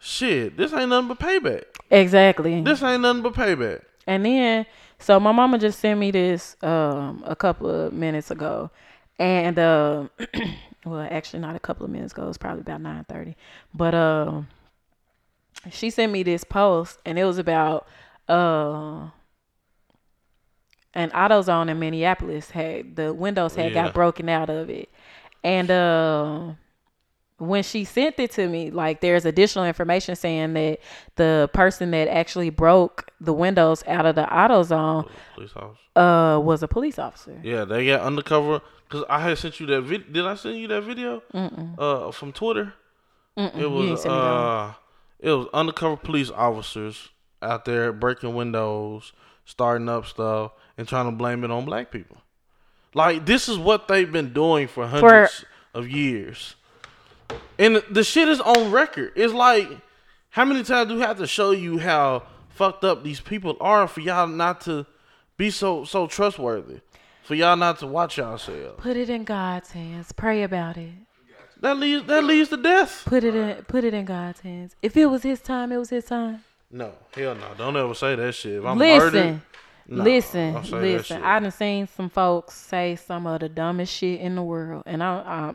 Shit, 0.00 0.56
this 0.56 0.72
ain't 0.72 0.88
nothing 0.90 1.08
but 1.08 1.18
payback. 1.18 1.64
Exactly. 1.90 2.60
This 2.62 2.82
ain't 2.82 3.02
nothing 3.02 3.22
but 3.22 3.34
payback. 3.34 3.82
And 4.06 4.24
then, 4.24 4.66
so 4.98 5.18
my 5.18 5.32
mama 5.32 5.58
just 5.58 5.78
sent 5.80 5.98
me 5.98 6.10
this 6.10 6.56
um, 6.62 7.22
a 7.26 7.34
couple 7.34 7.68
of 7.70 7.92
minutes 7.92 8.30
ago, 8.30 8.70
and 9.18 9.58
um, 9.58 10.10
well, 10.84 11.06
actually 11.10 11.40
not 11.40 11.56
a 11.56 11.60
couple 11.60 11.84
of 11.86 11.90
minutes 11.90 12.12
ago. 12.12 12.24
It 12.24 12.28
was 12.28 12.38
probably 12.38 12.60
about 12.62 12.80
nine 12.82 13.04
thirty. 13.08 13.36
But 13.72 13.94
um, 13.94 14.48
she 15.70 15.90
sent 15.90 16.12
me 16.12 16.22
this 16.22 16.44
post, 16.44 16.98
and 17.06 17.18
it 17.18 17.24
was 17.24 17.38
about 17.38 17.86
uh, 18.28 19.08
an 20.94 21.10
AutoZone 21.10 21.70
in 21.70 21.78
Minneapolis 21.78 22.50
had 22.50 22.96
the 22.96 23.12
windows 23.12 23.54
had 23.56 23.72
Yeah. 23.72 23.84
got 23.84 23.94
broken 23.94 24.28
out 24.28 24.50
of 24.50 24.68
it, 24.70 24.90
and 25.42 25.70
uh, 25.70 26.52
when 27.38 27.62
she 27.62 27.84
sent 27.84 28.18
it 28.20 28.30
to 28.32 28.48
me, 28.48 28.70
like 28.70 29.00
there's 29.00 29.24
additional 29.24 29.64
information 29.64 30.14
saying 30.16 30.52
that 30.54 30.78
the 31.16 31.50
person 31.52 31.90
that 31.90 32.08
actually 32.08 32.50
broke 32.50 33.10
the 33.20 33.32
windows 33.32 33.82
out 33.86 34.06
of 34.06 34.14
the 34.14 34.22
AutoZone 34.24 35.08
uh 35.96 36.40
was 36.42 36.62
a 36.62 36.68
police 36.68 36.98
officer. 36.98 37.38
Yeah, 37.42 37.64
they 37.64 37.86
got 37.86 38.00
undercover. 38.02 38.60
Cause 38.88 39.04
I 39.08 39.20
had 39.20 39.38
sent 39.38 39.58
you 39.60 39.66
that 39.66 39.82
video. 39.82 40.06
Did 40.12 40.26
I 40.26 40.34
send 40.36 40.58
you 40.58 40.68
that 40.68 40.82
video? 40.82 41.22
Uh, 41.78 42.12
from 42.12 42.32
Twitter. 42.32 42.74
It 43.36 43.54
You 43.56 43.64
ain't 43.66 43.90
was 43.90 44.02
send 44.02 44.14
me 44.14 44.20
that 44.20 44.26
one. 44.30 44.42
uh, 44.68 44.72
it 45.20 45.30
was 45.30 45.46
undercover 45.52 45.96
police 45.96 46.30
officers 46.30 47.08
out 47.42 47.64
there 47.64 47.92
breaking 47.92 48.34
windows, 48.34 49.12
starting 49.44 49.88
up 49.88 50.06
stuff, 50.06 50.52
and 50.78 50.86
trying 50.86 51.06
to 51.06 51.12
blame 51.16 51.42
it 51.44 51.50
on 51.50 51.64
black 51.64 51.90
people. 51.90 52.18
Like 52.94 53.26
this 53.26 53.48
is 53.48 53.58
what 53.58 53.88
they've 53.88 54.10
been 54.10 54.32
doing 54.32 54.68
for 54.68 54.86
hundreds 54.86 55.44
of 55.74 55.88
years, 55.88 56.54
and 57.58 57.82
the 57.90 58.04
shit 58.04 58.28
is 58.28 58.40
on 58.40 58.70
record. 58.70 59.12
It's 59.16 59.32
like 59.32 59.68
how 60.30 60.44
many 60.44 60.62
times 60.62 60.88
do 60.88 60.96
we 60.96 61.00
have 61.00 61.18
to 61.18 61.26
show 61.26 61.52
you 61.52 61.78
how 61.78 62.24
fucked 62.48 62.84
up 62.84 63.02
these 63.04 63.20
people 63.20 63.56
are 63.60 63.86
for 63.86 64.00
y'all 64.00 64.26
not 64.26 64.60
to 64.62 64.86
be 65.36 65.50
so 65.50 65.84
so 65.84 66.06
trustworthy, 66.06 66.80
for 67.22 67.34
y'all 67.34 67.56
not 67.56 67.78
to 67.80 67.86
watch 67.86 68.18
yourselves. 68.18 68.74
Put 68.78 68.96
it 68.96 69.10
in 69.10 69.24
God's 69.24 69.70
hands. 69.72 70.12
Pray 70.12 70.42
about 70.42 70.76
it. 70.76 70.92
That 71.60 71.78
leads 71.78 72.06
that 72.06 72.24
leads 72.24 72.50
to 72.50 72.56
death. 72.56 73.04
Put 73.06 73.24
it 73.24 73.34
in 73.34 73.62
put 73.64 73.84
it 73.84 73.94
in 73.94 74.04
God's 74.04 74.40
hands. 74.40 74.76
If 74.82 74.96
it 74.96 75.06
was 75.06 75.22
his 75.22 75.40
time, 75.40 75.72
it 75.72 75.78
was 75.78 75.90
his 75.90 76.04
time. 76.04 76.44
No, 76.70 76.92
hell 77.14 77.34
no. 77.34 77.46
Don't 77.56 77.76
ever 77.76 77.94
say 77.94 78.16
that 78.16 78.34
shit. 78.34 78.54
If 78.56 78.64
I'm 78.64 78.76
listen, 78.76 79.12
murdered, 79.14 79.40
no, 79.86 80.02
listen, 80.02 80.52
don't 80.54 80.64
say 80.64 80.70
that 80.70 80.82
listen. 80.82 81.22
I 81.22 81.40
done 81.40 81.50
seen 81.50 81.86
some 81.86 82.10
folks 82.10 82.54
say 82.54 82.96
some 82.96 83.26
of 83.26 83.40
the 83.40 83.48
dumbest 83.48 83.94
shit 83.94 84.20
in 84.20 84.34
the 84.34 84.42
world, 84.42 84.82
and 84.86 85.02
I, 85.02 85.14
I, 85.14 85.54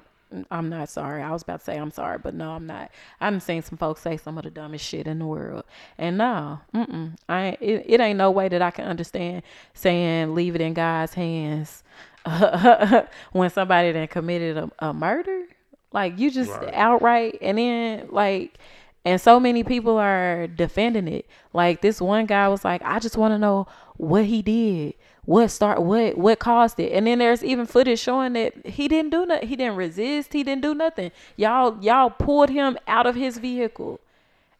I'm 0.51 0.69
not 0.69 0.89
sorry. 0.89 1.21
I 1.23 1.31
was 1.31 1.41
about 1.41 1.59
to 1.59 1.65
say 1.65 1.77
I'm 1.77 1.91
sorry, 1.91 2.19
but 2.19 2.33
no, 2.35 2.51
I'm 2.51 2.67
not. 2.67 2.91
I 3.19 3.29
done 3.29 3.41
seen 3.41 3.61
some 3.63 3.77
folks 3.77 4.01
say 4.01 4.17
some 4.17 4.37
of 4.37 4.43
the 4.43 4.51
dumbest 4.51 4.85
shit 4.85 5.07
in 5.07 5.19
the 5.19 5.25
world, 5.25 5.63
and 5.97 6.17
no, 6.17 6.59
mm-mm, 6.73 7.15
I, 7.27 7.57
it, 7.59 7.85
it 7.87 7.99
ain't 7.99 8.17
no 8.17 8.29
way 8.29 8.47
that 8.49 8.61
I 8.61 8.69
can 8.71 8.85
understand 8.85 9.41
saying 9.73 10.35
leave 10.35 10.53
it 10.55 10.61
in 10.61 10.73
God's 10.73 11.13
hands 11.15 11.83
when 13.31 13.49
somebody 13.49 13.91
done 13.93 14.07
committed 14.07 14.57
a, 14.57 14.71
a 14.79 14.93
murder. 14.93 15.43
Like 15.91 16.19
you 16.19 16.29
just 16.29 16.51
Right. 16.51 16.73
outright, 16.73 17.37
and 17.41 17.57
then 17.57 18.07
like. 18.09 18.57
And 19.05 19.19
so 19.19 19.39
many 19.39 19.63
people 19.63 19.97
are 19.97 20.45
defending 20.47 21.07
it. 21.07 21.25
Like 21.53 21.81
this 21.81 22.01
one 22.01 22.25
guy 22.25 22.49
was 22.49 22.65
like, 22.65 22.81
I 22.83 22.99
just 22.99 23.15
want 23.15 23.31
to 23.33 23.37
know 23.39 23.65
what 23.95 24.25
he 24.25 24.41
did, 24.41 24.93
what 25.29 25.51
start, 25.51 25.79
what 25.83 26.17
what 26.17 26.39
caused 26.39 26.79
it. 26.79 26.91
And 26.91 27.05
then 27.05 27.19
there's 27.19 27.43
even 27.43 27.67
footage 27.67 27.99
showing 27.99 28.33
that 28.33 28.65
he 28.65 28.87
didn't 28.87 29.11
do 29.11 29.27
nothing. 29.27 29.47
He 29.47 29.55
didn't 29.55 29.75
resist. 29.75 30.33
He 30.33 30.43
didn't 30.43 30.63
do 30.63 30.73
nothing. 30.73 31.11
Y'all 31.37 31.77
y'all 31.83 32.09
pulled 32.09 32.49
him 32.49 32.79
out 32.87 33.05
of 33.05 33.13
his 33.13 33.37
vehicle, 33.37 33.99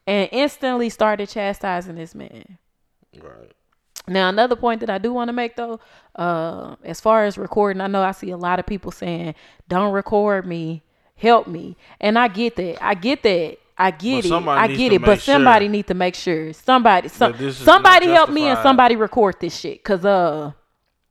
and 0.06 0.28
instantly 0.30 0.88
started 0.88 1.28
chastising 1.28 1.96
this 1.96 2.14
man. 2.14 2.56
Right. 3.20 3.50
Now, 4.06 4.28
another 4.28 4.54
point 4.54 4.78
that 4.80 4.90
I 4.90 4.98
do 4.98 5.12
want 5.12 5.26
to 5.26 5.32
make 5.32 5.56
though, 5.56 5.80
uh, 6.14 6.76
as 6.84 7.00
far 7.00 7.24
as 7.24 7.36
recording, 7.36 7.80
I 7.80 7.88
know 7.88 8.02
I 8.02 8.12
see 8.12 8.30
a 8.30 8.36
lot 8.36 8.60
of 8.60 8.66
people 8.66 8.92
saying, 8.92 9.34
"Don't 9.66 9.92
record 9.92 10.46
me, 10.46 10.84
help 11.16 11.48
me," 11.48 11.76
and 12.00 12.16
I 12.16 12.28
get 12.28 12.54
that. 12.54 12.80
I 12.80 12.94
get 12.94 13.24
that. 13.24 13.56
I 13.76 13.90
get 13.90 14.24
it. 14.24 14.32
I 14.32 14.68
get 14.68 14.92
it. 14.92 15.00
But 15.00 15.08
make 15.08 15.20
sure 15.20 15.34
somebody 15.34 15.66
need 15.66 15.88
to 15.88 15.94
make 15.94 16.14
sure. 16.14 16.52
Somebody, 16.52 17.08
some, 17.08 17.32
that 17.32 17.38
this 17.38 17.58
is 17.58 17.64
somebody 17.64 18.06
help 18.06 18.30
me 18.30 18.42
and 18.42 18.58
somebody 18.62 18.94
record 18.94 19.36
this 19.40 19.58
shit, 19.58 19.82
cause 19.82 20.04
uh, 20.04 20.52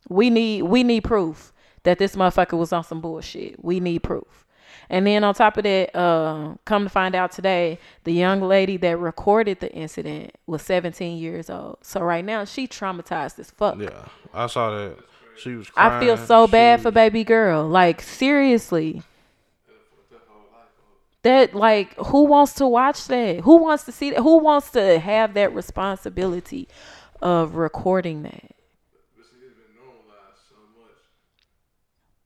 we 0.09 0.29
need 0.29 0.63
we 0.63 0.83
need 0.83 1.03
proof 1.03 1.53
that 1.83 1.97
this 1.99 2.15
motherfucker 2.15 2.57
was 2.57 2.73
on 2.73 2.83
some 2.83 2.99
bullshit. 3.01 3.63
We 3.63 3.79
need 3.79 3.99
proof. 4.03 4.45
And 4.91 5.05
then 5.05 5.23
on 5.23 5.35
top 5.35 5.57
of 5.57 5.63
that, 5.65 5.95
uh, 5.95 6.55
come 6.65 6.83
to 6.83 6.89
find 6.89 7.13
out 7.13 7.31
today, 7.31 7.77
the 8.05 8.11
young 8.11 8.41
lady 8.41 8.75
that 8.77 8.97
recorded 8.97 9.59
the 9.59 9.71
incident 9.71 10.31
was 10.47 10.63
17 10.63 11.17
years 11.17 11.49
old. 11.49 11.77
So 11.83 12.01
right 12.01 12.25
now 12.25 12.43
she 12.43 12.67
traumatized 12.67 13.37
as 13.37 13.51
fuck. 13.51 13.79
Yeah, 13.79 14.05
I 14.33 14.47
saw 14.47 14.71
that. 14.71 14.97
She 15.37 15.55
was. 15.55 15.69
Crying. 15.69 15.93
I 15.93 15.99
feel 15.99 16.17
so 16.17 16.47
She 16.47 16.51
bad 16.51 16.81
for 16.81 16.91
baby 16.91 17.23
girl. 17.23 17.67
Like 17.67 18.01
seriously. 18.01 19.03
That 21.23 21.53
like 21.53 21.95
who 21.97 22.23
wants 22.23 22.53
to 22.55 22.67
watch 22.67 23.07
that? 23.07 23.41
Who 23.41 23.57
wants 23.57 23.83
to 23.83 23.91
see 23.91 24.11
that? 24.11 24.21
Who 24.21 24.37
wants 24.39 24.71
to 24.71 24.99
have 24.99 25.33
that 25.33 25.53
responsibility 25.53 26.69
of 27.21 27.55
recording 27.55 28.23
that? 28.23 28.31
But 28.31 29.25
see, 29.25 29.45
it's 29.45 29.53
been 29.53 29.75
normalized 29.75 30.39
so 30.47 30.55
much. 30.79 30.95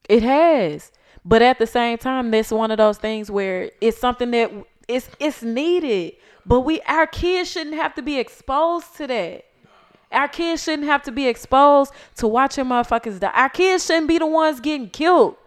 It 0.09 0.23
has. 0.23 0.91
But 1.25 1.41
at 1.41 1.59
the 1.59 1.67
same 1.67 1.97
time, 1.97 2.31
that's 2.31 2.51
one 2.51 2.71
of 2.71 2.77
those 2.77 2.97
things 2.97 3.31
where 3.31 3.71
it's 3.79 3.97
something 3.97 4.31
that 4.31 4.51
it's 4.87 5.09
it's 5.19 5.41
needed. 5.41 6.15
But 6.45 6.61
we 6.61 6.81
our 6.81 7.07
kids 7.07 7.51
shouldn't 7.51 7.75
have 7.75 7.95
to 7.95 8.01
be 8.01 8.19
exposed 8.19 8.95
to 8.97 9.07
that. 9.07 9.45
Our 10.11 10.27
kids 10.27 10.63
shouldn't 10.63 10.87
have 10.87 11.01
to 11.03 11.11
be 11.11 11.27
exposed 11.27 11.91
to 12.17 12.27
watching 12.27 12.65
motherfuckers 12.65 13.19
die. 13.19 13.31
Our 13.33 13.49
kids 13.49 13.85
shouldn't 13.85 14.07
be 14.07 14.19
the 14.19 14.27
ones 14.27 14.59
getting 14.59 14.89
killed. 14.89 15.37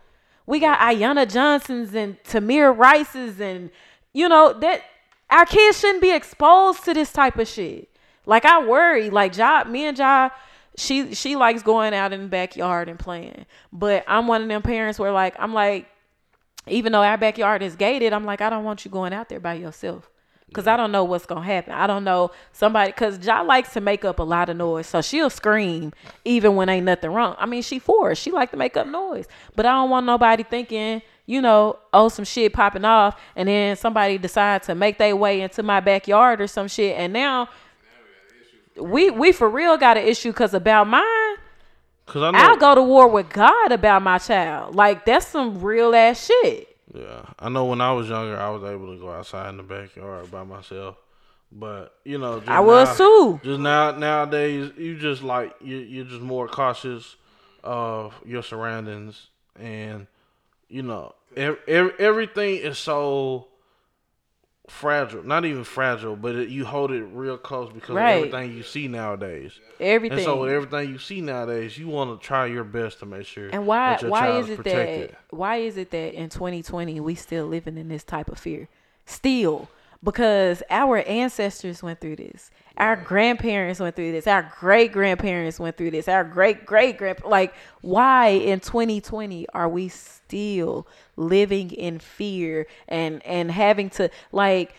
We 0.47 0.59
got 0.61 0.79
Ayanna 0.79 1.31
Johnsons 1.31 1.95
and 1.95 2.23
Tamir 2.25 2.77
Rices 2.77 3.41
and 3.41 3.71
you 4.13 4.29
know 4.29 4.53
that 4.61 4.83
our 5.29 5.45
kids 5.45 5.81
shouldn't 5.81 6.03
be 6.03 6.13
exposed 6.13 6.85
to 6.85 6.95
this 6.95 7.13
type 7.13 7.37
of 7.37 7.47
shit. 7.47 7.89
Like 8.25 8.45
I 8.45 8.65
worry, 8.65 9.11
like 9.11 9.37
Ja, 9.37 9.65
me 9.65 9.85
and 9.85 9.99
Ja, 9.99 10.31
she 10.77 11.15
she 11.15 11.37
likes 11.37 11.63
going 11.63 11.95
out 11.95 12.13
in 12.13 12.23
the 12.23 12.29
backyard 12.29 12.89
and 12.89 12.99
playing. 12.99 13.47
But 13.73 14.05
I'm 14.07 14.27
one 14.27 14.43
of 14.43 14.49
them 14.49 14.63
parents 14.63 14.99
where 14.99 15.13
like 15.13 15.35
I'm 15.39 15.55
like, 15.55 15.89
even 16.67 16.93
though 16.93 17.03
our 17.03 17.19
backyard 17.19 17.63
is 17.63 17.77
gated, 17.77 18.13
I'm 18.13 18.25
like 18.25 18.41
I 18.41 18.51
don't 18.51 18.65
want 18.65 18.85
you 18.85 18.91
going 18.91 19.13
out 19.13 19.29
there 19.29 19.41
by 19.41 19.55
yourself. 19.55 20.11
Cause 20.53 20.69
I 20.69 20.77
don't 20.77 20.93
know 20.93 21.03
what's 21.03 21.27
gonna 21.27 21.43
happen. 21.43 21.73
I 21.73 21.89
don't 21.89 22.05
know 22.05 22.31
somebody. 22.53 22.93
Cause 22.93 23.19
Ja 23.25 23.43
likes 23.43 23.73
to 23.73 23.81
make 23.81 24.05
up 24.05 24.21
a 24.21 24.23
lot 24.23 24.49
of 24.49 24.57
noise, 24.57 24.87
so 24.87 25.03
she'll 25.03 25.29
scream 25.29 25.93
even 26.25 26.55
when 26.55 26.69
ain't 26.69 26.87
nothing 26.87 27.11
wrong. 27.11 27.35
I 27.39 27.47
mean, 27.47 27.63
she 27.63 27.81
four. 27.81 28.15
She 28.15 28.31
like 28.31 28.53
to 28.53 28.57
make 28.57 28.77
up 28.77 28.87
noise, 28.87 29.27
but 29.57 29.67
I 29.67 29.73
don't 29.73 29.91
want 29.91 30.07
nobody 30.07 30.45
thinking, 30.45 31.03
you 31.27 31.43
know, 31.43 31.81
oh 31.93 32.09
some 32.09 32.25
shit 32.25 32.53
popping 32.53 32.85
off, 32.85 33.21
and 33.35 33.49
then 33.49 33.75
somebody 33.75 34.19
decide 34.19 34.63
to 34.65 34.77
make 34.77 34.99
their 34.99 35.17
way 35.17 35.41
into 35.41 35.65
my 35.65 35.81
backyard 35.81 36.41
or 36.41 36.47
some 36.47 36.69
shit, 36.69 36.97
and 36.97 37.13
now 37.13 37.49
we 38.81 39.11
we 39.11 39.33
for 39.33 39.49
real 39.49 39.77
got 39.77 39.97
an 39.97 40.05
issue. 40.05 40.33
Cause 40.33 40.55
about 40.55 40.87
mine, 40.87 41.37
Cause 42.07 42.23
I 42.23 42.31
know. 42.31 42.39
I'll 42.39 42.57
go 42.57 42.75
to 42.75 42.83
war 42.83 43.09
with 43.09 43.29
God 43.31 43.73
about 43.73 44.03
my 44.03 44.19
child. 44.19 44.75
Like 44.75 45.05
that's 45.05 45.27
some 45.27 45.61
real 45.63 45.95
ass 45.95 46.27
shit. 46.27 46.77
Yeah, 46.95 47.23
I 47.39 47.49
know. 47.49 47.65
When 47.67 47.81
I 47.81 47.93
was 47.93 48.09
younger, 48.09 48.39
I 48.39 48.49
was 48.51 48.63
able 48.65 48.95
to 48.95 49.01
go 49.01 49.11
outside 49.13 49.49
in 49.51 49.57
the 49.59 49.63
backyard 49.63 50.31
by 50.31 50.45
myself. 50.45 50.97
But 51.53 51.95
you 52.05 52.19
know, 52.19 52.43
I 52.47 52.61
was 52.61 52.89
now- 52.89 52.95
too. 53.07 53.41
Just 53.45 53.61
now, 53.61 53.91
nowadays, 53.93 54.73
you 54.77 54.99
just 54.99 55.23
like 55.23 55.55
you. 55.61 55.77
You're 55.79 56.05
just 56.05 56.21
more 56.23 56.49
cautious 56.49 57.17
of 57.65 58.15
your 58.25 58.43
surroundings, 58.43 59.29
and 59.59 60.07
you 60.69 60.83
know, 60.83 61.15
ev- 61.37 61.59
ev- 61.69 61.95
everything 61.99 62.57
is 62.57 62.79
so 62.79 63.49
fragile. 64.69 65.23
Not 65.23 65.45
even 65.45 65.65
fragile, 65.65 66.17
but 66.17 66.35
it, 66.35 66.49
you 66.49 66.65
hold 66.65 66.91
it 66.91 67.05
real 67.05 67.39
close 67.39 67.73
because 67.73 67.91
Right. 67.91 68.13
of 68.13 68.17
everything 68.35 68.57
you 68.57 68.63
see 68.63 68.89
nowadays. 68.89 69.53
Everything. 69.81 70.19
And 70.19 70.25
so, 70.25 70.41
with 70.43 70.51
everything 70.53 70.91
you 70.91 70.99
see 70.99 71.21
nowadays, 71.21 71.79
you 71.79 71.89
want 71.89 72.19
to 72.21 72.27
try 72.27 72.47
your 72.47 72.65
best 72.65 72.99
to 73.01 73.07
make 73.07 73.27
sure. 73.27 73.49
And 73.53 73.67
why 73.67 73.99
why 74.03 74.27
child 74.27 74.45
is 74.45 74.51
it 74.51 74.57
protected. 74.57 75.11
that 75.11 75.19
why 75.37 75.57
is 75.57 75.77
it 75.77 75.91
that 75.91 76.15
in 76.15 76.29
2020 76.31 77.01
we 77.01 77.15
still 77.15 77.47
living 77.47 77.77
in 77.77 77.89
this 77.89 78.05
type 78.05 78.29
of 78.29 78.39
fear? 78.39 78.69
Still, 79.05 79.69
because 80.07 80.63
our 80.71 80.99
ancestors 80.99 81.83
went 81.83 82.01
through 82.01 82.15
this. 82.15 82.53
Our 82.77 82.95
grandparents 82.95 83.81
went 83.81 83.97
through 83.97 84.13
this. 84.13 84.29
Our 84.29 84.49
great 84.61 84.93
grandparents 84.93 85.59
went 85.59 85.77
through 85.77 85.91
this. 85.91 86.07
Our 86.07 86.23
great 86.23 86.65
great 86.65 86.97
grand 86.97 87.19
like 87.25 87.53
why 87.81 88.29
in 88.29 88.61
2020 88.61 89.49
are 89.49 89.69
we 89.69 89.89
still 89.89 90.87
living 91.17 91.73
in 91.73 91.99
fear 91.99 92.69
and 92.87 93.21
and 93.27 93.51
having 93.51 93.91
to 93.91 94.09
like 94.31 94.75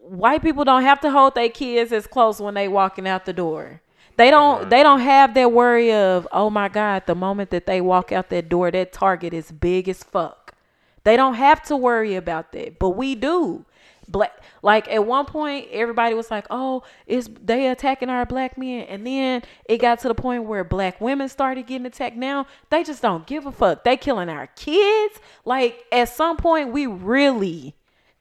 white 0.00 0.42
people 0.42 0.64
don't 0.64 0.82
have 0.82 1.00
to 1.02 1.10
hold 1.10 1.36
their 1.36 1.50
kids 1.50 1.92
as 1.92 2.08
close 2.08 2.40
when 2.40 2.54
they 2.54 2.66
walking 2.66 3.06
out 3.06 3.26
the 3.26 3.32
door. 3.32 3.80
They 4.16 4.28
don't 4.28 4.68
they 4.70 4.82
don't 4.82 5.00
have 5.00 5.34
that 5.34 5.52
worry 5.52 5.92
of, 5.92 6.26
oh 6.32 6.50
my 6.50 6.68
God, 6.68 7.04
the 7.06 7.14
moment 7.14 7.50
that 7.50 7.66
they 7.66 7.80
walk 7.80 8.10
out 8.10 8.28
that 8.30 8.48
door, 8.48 8.72
that 8.72 8.92
target 8.92 9.32
is 9.32 9.52
big 9.52 9.88
as 9.88 10.02
fuck. 10.02 10.56
They 11.04 11.16
don't 11.16 11.34
have 11.34 11.62
to 11.64 11.76
worry 11.76 12.16
about 12.16 12.50
that. 12.52 12.80
But 12.80 12.90
we 12.90 13.14
do. 13.14 13.66
Black 14.08 14.32
like 14.62 14.88
at 14.88 15.06
one 15.06 15.26
point 15.26 15.68
everybody 15.70 16.14
was 16.14 16.30
like, 16.30 16.46
Oh, 16.50 16.82
is 17.06 17.30
they 17.42 17.68
attacking 17.68 18.10
our 18.10 18.26
black 18.26 18.58
men 18.58 18.82
and 18.82 19.06
then 19.06 19.42
it 19.66 19.78
got 19.78 20.00
to 20.00 20.08
the 20.08 20.14
point 20.14 20.44
where 20.44 20.64
black 20.64 21.00
women 21.00 21.28
started 21.28 21.66
getting 21.66 21.86
attacked. 21.86 22.16
Now 22.16 22.46
they 22.70 22.84
just 22.84 23.02
don't 23.02 23.26
give 23.26 23.46
a 23.46 23.52
fuck. 23.52 23.84
They 23.84 23.96
killing 23.96 24.28
our 24.28 24.46
kids. 24.48 25.18
Like 25.44 25.84
at 25.90 26.08
some 26.08 26.36
point 26.36 26.72
we 26.72 26.86
really 26.86 27.74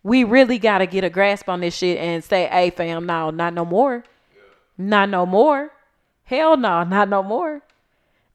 we 0.04 0.24
really 0.24 0.60
gotta 0.60 0.86
get 0.86 1.04
a 1.04 1.10
grasp 1.10 1.50
on 1.50 1.62
this 1.62 1.76
shit 1.76 1.98
and 1.98 2.24
say, 2.24 2.48
hey 2.48 2.70
fam, 2.70 3.06
no, 3.06 3.30
not 3.30 3.54
no 3.54 3.66
more. 3.66 4.04
Not 4.78 5.10
no 5.10 5.26
more. 5.26 5.72
Hell 6.24 6.58
no, 6.58 6.84
not 6.84 7.10
no 7.10 7.22
more. 7.22 7.62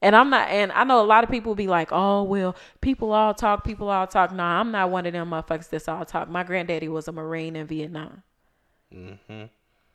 And 0.01 0.15
I'm 0.15 0.29
not 0.29 0.47
and 0.49 0.71
I 0.71 0.85
know 0.85 1.01
a 1.01 1.05
lot 1.05 1.23
of 1.23 1.29
people 1.29 1.55
be 1.55 1.67
like, 1.67 1.89
oh 1.91 2.23
well, 2.23 2.55
people 2.81 3.11
all 3.11 3.33
talk, 3.33 3.63
people 3.65 3.89
all 3.89 4.07
talk. 4.07 4.31
Nah, 4.31 4.59
I'm 4.59 4.71
not 4.71 4.89
one 4.89 5.05
of 5.05 5.13
them 5.13 5.31
motherfuckers 5.31 5.69
that's 5.69 5.87
all 5.87 6.05
talk. 6.05 6.29
My 6.29 6.43
granddaddy 6.43 6.87
was 6.87 7.07
a 7.07 7.11
Marine 7.11 7.55
in 7.55 7.67
Vietnam. 7.67 8.23
Mm-hmm. 8.93 9.43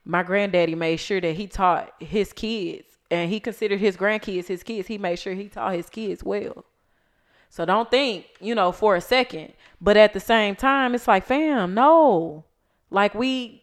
My 0.04 0.22
granddaddy 0.22 0.74
made 0.74 0.98
sure 0.98 1.20
that 1.20 1.34
he 1.34 1.46
taught 1.46 1.94
his 2.00 2.32
kids 2.32 2.84
and 3.10 3.30
he 3.30 3.40
considered 3.40 3.80
his 3.80 3.96
grandkids 3.96 4.46
his 4.46 4.62
kids. 4.62 4.88
He 4.88 4.98
made 4.98 5.18
sure 5.18 5.32
he 5.32 5.48
taught 5.48 5.74
his 5.74 5.88
kids 5.88 6.22
well. 6.22 6.66
So 7.48 7.64
don't 7.64 7.90
think, 7.90 8.26
you 8.40 8.54
know, 8.54 8.72
for 8.72 8.96
a 8.96 9.00
second. 9.00 9.52
But 9.80 9.96
at 9.96 10.12
the 10.12 10.20
same 10.20 10.56
time, 10.56 10.94
it's 10.94 11.06
like, 11.06 11.24
fam, 11.24 11.72
no. 11.72 12.44
Like 12.90 13.14
we 13.14 13.62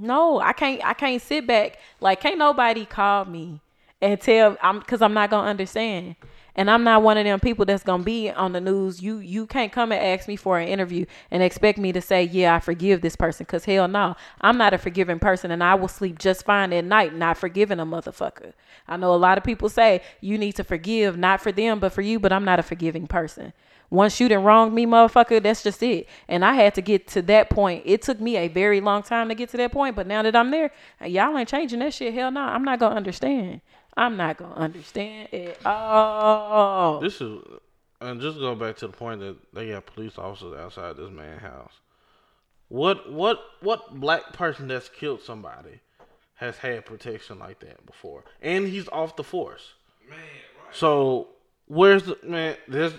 No, 0.00 0.40
I 0.40 0.54
can't 0.54 0.84
I 0.84 0.94
can't 0.94 1.20
sit 1.20 1.46
back. 1.46 1.78
Like 2.00 2.20
can't 2.20 2.38
nobody 2.38 2.86
call 2.86 3.26
me 3.26 3.60
and 4.00 4.18
tell 4.18 4.56
I'm 4.62 4.80
cuz 4.80 5.02
I'm 5.02 5.12
not 5.12 5.30
to 5.30 5.36
understand. 5.36 6.16
And 6.56 6.70
I'm 6.70 6.82
not 6.84 7.02
one 7.02 7.16
of 7.16 7.24
them 7.24 7.38
people 7.38 7.64
that's 7.64 7.84
to 7.84 7.98
be 7.98 8.30
on 8.30 8.52
the 8.52 8.60
news. 8.60 9.02
You 9.02 9.18
you 9.18 9.46
can't 9.46 9.70
come 9.70 9.92
and 9.92 10.02
ask 10.02 10.26
me 10.26 10.36
for 10.36 10.58
an 10.58 10.68
interview 10.68 11.04
and 11.30 11.42
expect 11.42 11.78
me 11.78 11.92
to 11.92 12.00
say, 12.00 12.24
"Yeah, 12.24 12.54
I 12.56 12.60
forgive 12.60 13.02
this 13.02 13.14
person." 13.14 13.44
Cuz 13.44 13.66
hell 13.66 13.88
no. 13.88 14.16
I'm 14.40 14.56
not 14.56 14.72
a 14.72 14.78
forgiving 14.78 15.18
person 15.18 15.50
and 15.50 15.62
I 15.62 15.74
will 15.74 15.88
sleep 15.88 16.18
just 16.18 16.46
fine 16.46 16.72
at 16.72 16.84
night 16.86 17.14
not 17.14 17.36
forgiving 17.36 17.78
a 17.78 17.86
motherfucker. 17.86 18.54
I 18.88 18.96
know 18.96 19.14
a 19.14 19.16
lot 19.16 19.36
of 19.38 19.44
people 19.44 19.68
say 19.68 20.00
you 20.22 20.38
need 20.38 20.52
to 20.52 20.64
forgive 20.64 21.18
not 21.18 21.42
for 21.42 21.52
them 21.52 21.78
but 21.78 21.92
for 21.92 22.00
you, 22.00 22.18
but 22.18 22.32
I'm 22.32 22.44
not 22.44 22.58
a 22.58 22.62
forgiving 22.62 23.06
person. 23.06 23.52
Once 23.90 24.20
you 24.20 24.28
done 24.28 24.44
wronged 24.44 24.72
me, 24.72 24.86
motherfucker, 24.86 25.42
that's 25.42 25.64
just 25.64 25.82
it. 25.82 26.08
And 26.28 26.44
I 26.44 26.54
had 26.54 26.74
to 26.76 26.80
get 26.80 27.08
to 27.08 27.22
that 27.22 27.50
point. 27.50 27.82
It 27.84 28.02
took 28.02 28.20
me 28.20 28.36
a 28.36 28.46
very 28.46 28.80
long 28.80 29.02
time 29.02 29.28
to 29.28 29.34
get 29.34 29.48
to 29.50 29.56
that 29.56 29.72
point, 29.72 29.96
but 29.96 30.06
now 30.06 30.22
that 30.22 30.36
I'm 30.36 30.50
there, 30.52 30.70
y'all 31.04 31.36
ain't 31.36 31.48
changing 31.48 31.80
that 31.80 31.92
shit. 31.92 32.14
Hell 32.14 32.30
no, 32.30 32.40
I'm 32.40 32.64
not 32.64 32.78
gonna 32.78 32.94
understand. 32.94 33.60
I'm 33.96 34.16
not 34.16 34.36
gonna 34.36 34.54
understand 34.54 35.34
at 35.34 35.66
all. 35.66 37.00
This 37.00 37.20
is, 37.20 37.40
and 38.00 38.20
just 38.20 38.38
go 38.38 38.54
back 38.54 38.76
to 38.76 38.86
the 38.86 38.92
point 38.92 39.20
that 39.20 39.36
they 39.52 39.70
got 39.70 39.86
police 39.86 40.16
officers 40.16 40.56
outside 40.58 40.96
this 40.96 41.10
man's 41.10 41.42
house. 41.42 41.72
What 42.68 43.12
what 43.12 43.40
what 43.60 43.98
black 43.98 44.32
person 44.32 44.68
that's 44.68 44.88
killed 44.88 45.22
somebody 45.22 45.80
has 46.36 46.56
had 46.56 46.86
protection 46.86 47.40
like 47.40 47.58
that 47.60 47.84
before, 47.84 48.24
and 48.40 48.66
he's 48.66 48.88
off 48.88 49.16
the 49.16 49.24
force. 49.24 49.74
Man, 50.08 50.18
right. 50.18 50.74
So 50.74 51.28
where's 51.66 52.04
the 52.04 52.16
man? 52.22 52.56
There's 52.68 52.94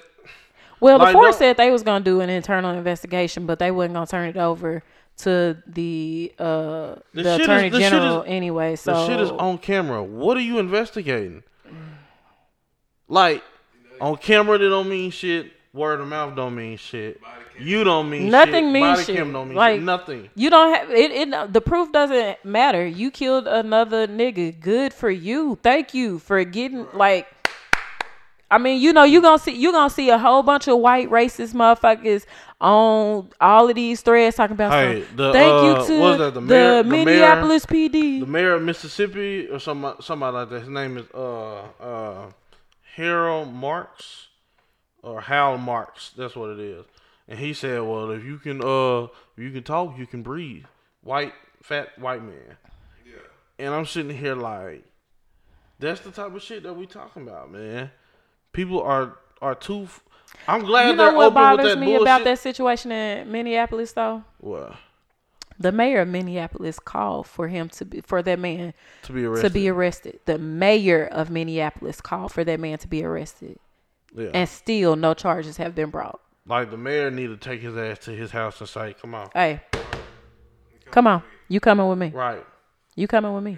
Well, 0.82 0.98
the 0.98 1.06
Like, 1.06 1.14
force 1.14 1.38
said 1.38 1.56
they 1.58 1.72
was 1.72 1.84
gonna 1.84 2.04
do 2.04 2.20
an 2.22 2.30
internal 2.30 2.72
investigation, 2.72 3.46
but 3.46 3.60
they 3.60 3.72
wasn't 3.72 3.94
gonna 3.94 4.08
turn 4.08 4.28
it 4.28 4.36
over 4.38 4.84
to 5.18 5.56
the 5.68 6.34
uh 6.40 6.44
The 6.44 6.98
the, 7.14 7.24
shit 7.24 7.42
is- 7.42 7.48
attorney 7.48 7.70
the 7.70 7.80
general 7.80 8.22
is- 8.24 8.30
anyway. 8.30 8.76
So 8.76 8.94
the 8.94 9.08
shit 9.08 9.20
is 9.22 9.30
on 9.32 9.58
camera. 9.60 10.04
What 10.04 10.36
are 10.38 10.42
you 10.42 10.58
investigating? 10.60 11.44
Like 13.08 13.44
on 14.00 14.18
camera, 14.18 14.58
they 14.58 14.70
don't 14.70 14.90
mean 14.90 15.12
shit. 15.12 15.52
Word 15.74 16.02
of 16.02 16.08
mouth 16.08 16.36
don't 16.36 16.56
mean 16.56 16.76
shit. 16.78 17.22
You 17.60 17.84
don't 17.84 18.10
mean 18.10 18.30
Nothing 18.30 18.66
shit. 18.66 18.74
means 18.74 18.86
Body 18.98 19.04
shit. 19.04 19.16
cam 19.16 19.32
don't 19.32 19.48
mean 19.50 19.58
Like- 19.58 19.76
shit. 19.76 19.84
Nothing. 19.84 20.30
You 20.36 20.50
don't 20.50 20.74
have 20.74 20.90
it, 20.90 21.12
it. 21.12 21.54
The 21.54 21.62
proof 21.62 21.92
doesn't 21.92 22.44
matter. 22.44 22.86
You 22.86 23.12
killed 23.12 23.48
another 23.48 24.08
nigga. 24.08 24.60
Good 24.60 24.94
for 24.94 25.10
you. 25.12 25.60
Thank 25.62 25.94
you 25.94 26.20
for 26.20 26.44
getting 26.44 26.88
like. 26.94 27.28
I 28.52 28.58
mean, 28.58 28.82
you 28.82 28.92
know, 28.92 29.04
you 29.04 29.22
gonna 29.22 29.40
see 29.40 29.54
you 29.56 29.72
gonna 29.72 29.90
see 29.90 30.10
a 30.10 30.18
whole 30.18 30.44
bunch 30.44 30.68
of 30.68 30.78
white 30.80 31.10
racist 31.10 31.54
motherfuckers 31.54 32.26
on 32.60 33.30
all 33.40 33.70
of 33.70 33.76
these 33.76 34.02
threads 34.02 34.36
talking 34.36 34.56
about. 34.56 34.74
Hey, 34.74 35.06
the, 35.16 35.32
Thank 35.32 35.52
uh, 35.54 35.64
you 35.64 35.88
to 35.88 36.00
what 36.02 36.12
is 36.12 36.18
that, 36.18 36.34
the 36.34 36.42
mayor- 36.42 36.84
the 36.84 36.90
mayor- 36.90 37.06
Minneapolis 37.06 37.66
PD. 37.66 38.20
the 38.20 38.26
mayor 38.26 38.54
of 38.56 38.62
Mississippi 38.64 39.48
or 39.48 39.58
somebody, 39.58 40.04
somebody 40.04 40.36
like 40.36 40.50
that. 40.50 40.60
His 40.60 40.70
name 40.70 40.98
is 40.98 41.06
uh 41.14 41.62
uh 41.80 42.32
Harold 42.96 43.54
Marx 43.54 44.28
or 45.02 45.22
Hal 45.22 45.58
Marx. 45.58 46.12
That's 46.18 46.36
what 46.36 46.50
it 46.50 46.60
is. 46.60 46.86
And 47.30 47.40
he 47.40 47.54
said, 47.54 47.82
"Well, 47.82 48.12
if 48.12 48.26
you 48.26 48.38
can 48.38 48.62
uh 48.62 49.04
if 49.04 49.38
you 49.38 49.52
can 49.52 49.64
talk, 49.64 49.98
you 49.98 50.06
can 50.06 50.24
breathe." 50.24 50.66
White 51.04 51.34
fat 51.64 51.98
white 51.98 52.22
man. 52.22 52.58
Yeah. 53.06 53.14
And 53.66 53.74
I'm 53.74 53.86
sitting 53.86 54.16
here 54.16 54.36
like, 54.36 54.84
that's 55.80 56.02
the 56.02 56.12
type 56.12 56.36
of 56.36 56.42
shit 56.44 56.64
that 56.64 56.74
we 56.74 56.86
talking 56.86 57.24
about, 57.24 57.50
man. 57.50 57.92
People 58.54 58.82
are 58.82 59.18
are 59.42 59.56
too. 59.56 59.84
f- 59.84 60.04
I'm 60.48 60.62
glad 60.62 60.90
You 60.90 60.96
they're 60.96 61.12
know 61.12 61.18
what 61.18 61.26
open 61.28 61.34
bothers 61.36 61.78
me 61.78 61.86
bullshit. 61.88 62.02
about 62.02 62.24
that 62.24 62.40
situation 62.40 62.92
in 62.92 63.32
Minneapolis, 63.32 63.94
though? 63.94 64.24
What? 64.40 64.76
The 65.60 65.72
mayor 65.72 66.02
of 66.02 66.08
Minneapolis 66.08 66.80
called 66.80 67.28
for 67.28 67.48
him 67.48 67.70
to 67.70 67.86
be 67.86 68.02
for 68.02 68.24
that 68.24 68.40
man 68.40 68.74
To 69.04 69.14
be 69.14 69.26
arrested. 69.26 69.48
to 69.48 69.54
be 69.54 69.70
arrested. 69.70 70.20
The 70.26 70.38
mayor 70.40 71.06
of 71.06 71.30
Minneapolis 71.30 72.02
called 72.02 72.32
for 72.32 72.44
that 72.44 72.60
man 72.60 72.78
to 72.80 72.88
be 72.88 73.04
arrested, 73.04 73.60
yeah. 74.16 74.30
and 74.34 74.50
still 74.50 74.96
no 74.96 75.14
charges 75.14 75.58
have 75.58 75.76
been 75.76 75.90
brought. 75.92 76.20
like 76.48 76.72
the 76.72 76.78
mayor 76.78 77.12
need 77.12 77.28
to 77.28 77.38
take 77.38 77.62
his 77.62 77.78
ass 77.78 78.00
to 78.06 78.12
his 78.12 78.32
house 78.32 78.60
and 78.60 78.68
say, 78.70 78.96
"Come 79.00 79.14
on." 79.14 79.30
Hey, 79.36 79.62
come 80.90 81.06
on, 81.08 81.22
you 81.48 81.60
coming 81.60 81.88
with 81.88 81.98
me? 82.00 82.10
Right. 82.10 82.44
You 82.96 83.08
coming 83.08 83.34
with 83.34 83.44
me? 83.44 83.58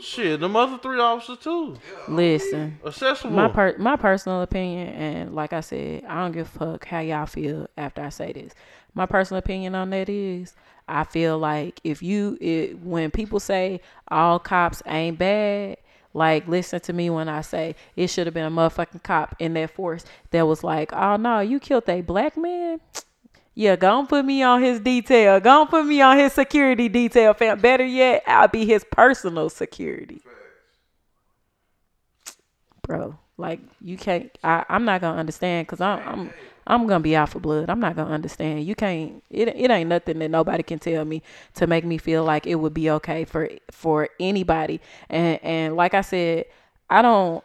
Shit, 0.00 0.40
them 0.40 0.56
other 0.56 0.78
three 0.78 0.98
officers 1.00 1.38
too. 1.38 1.76
Listen, 2.08 2.78
Accessible. 2.84 3.34
my 3.34 3.48
per 3.48 3.76
my 3.78 3.96
personal 3.96 4.42
opinion, 4.42 4.88
and 4.88 5.34
like 5.34 5.52
I 5.52 5.60
said, 5.60 6.04
I 6.06 6.22
don't 6.22 6.32
give 6.32 6.46
a 6.54 6.58
fuck 6.58 6.84
how 6.86 7.00
y'all 7.00 7.26
feel 7.26 7.68
after 7.76 8.02
I 8.02 8.10
say 8.10 8.32
this. 8.32 8.52
My 8.94 9.06
personal 9.06 9.38
opinion 9.38 9.74
on 9.74 9.90
that 9.90 10.08
is, 10.08 10.54
I 10.88 11.04
feel 11.04 11.38
like 11.38 11.80
if 11.84 12.02
you, 12.02 12.38
it, 12.40 12.78
when 12.80 13.10
people 13.10 13.40
say 13.40 13.80
all 14.08 14.38
cops 14.38 14.82
ain't 14.86 15.18
bad, 15.18 15.76
like 16.14 16.48
listen 16.48 16.80
to 16.80 16.92
me 16.92 17.10
when 17.10 17.28
I 17.28 17.42
say 17.42 17.74
it 17.94 18.06
should 18.08 18.26
have 18.26 18.34
been 18.34 18.46
a 18.46 18.50
motherfucking 18.50 19.02
cop 19.02 19.36
in 19.38 19.52
that 19.54 19.70
force 19.70 20.04
that 20.30 20.46
was 20.46 20.64
like, 20.64 20.92
oh 20.92 21.16
no, 21.16 21.40
you 21.40 21.60
killed 21.60 21.88
a 21.88 22.00
black 22.00 22.36
man. 22.36 22.80
Yeah, 23.56 23.74
go 23.76 23.98
and 23.98 24.08
put 24.08 24.24
me 24.24 24.42
on 24.42 24.62
his 24.62 24.78
detail. 24.80 25.40
Go 25.40 25.62
and 25.62 25.70
put 25.70 25.86
me 25.86 26.00
on 26.00 26.18
his 26.18 26.32
security 26.32 26.88
detail, 26.88 27.34
fam. 27.34 27.58
Better 27.58 27.86
yet, 27.86 28.22
I'll 28.26 28.48
be 28.48 28.66
his 28.66 28.84
personal 28.84 29.50
security 29.50 30.22
bro. 32.86 33.18
Like 33.36 33.60
you 33.82 33.96
can't. 33.98 34.30
I, 34.42 34.64
I'm 34.68 34.84
not 34.84 35.00
gonna 35.00 35.18
understand 35.18 35.66
because 35.66 35.80
I'm 35.80 36.00
I'm 36.06 36.34
I'm 36.66 36.86
gonna 36.86 37.00
be 37.00 37.14
out 37.16 37.28
for 37.28 37.40
blood. 37.40 37.68
I'm 37.68 37.80
not 37.80 37.96
gonna 37.96 38.14
understand. 38.14 38.64
You 38.64 38.74
can't. 38.74 39.22
It 39.30 39.48
it 39.48 39.70
ain't 39.70 39.90
nothing 39.90 40.18
that 40.20 40.30
nobody 40.30 40.62
can 40.62 40.78
tell 40.78 41.04
me 41.04 41.22
to 41.54 41.66
make 41.66 41.84
me 41.84 41.98
feel 41.98 42.24
like 42.24 42.46
it 42.46 42.54
would 42.56 42.72
be 42.74 42.90
okay 42.92 43.24
for 43.24 43.50
for 43.70 44.08
anybody. 44.18 44.80
And 45.10 45.38
and 45.42 45.76
like 45.76 45.94
I 45.94 46.00
said, 46.00 46.46
I 46.88 47.02
don't. 47.02 47.44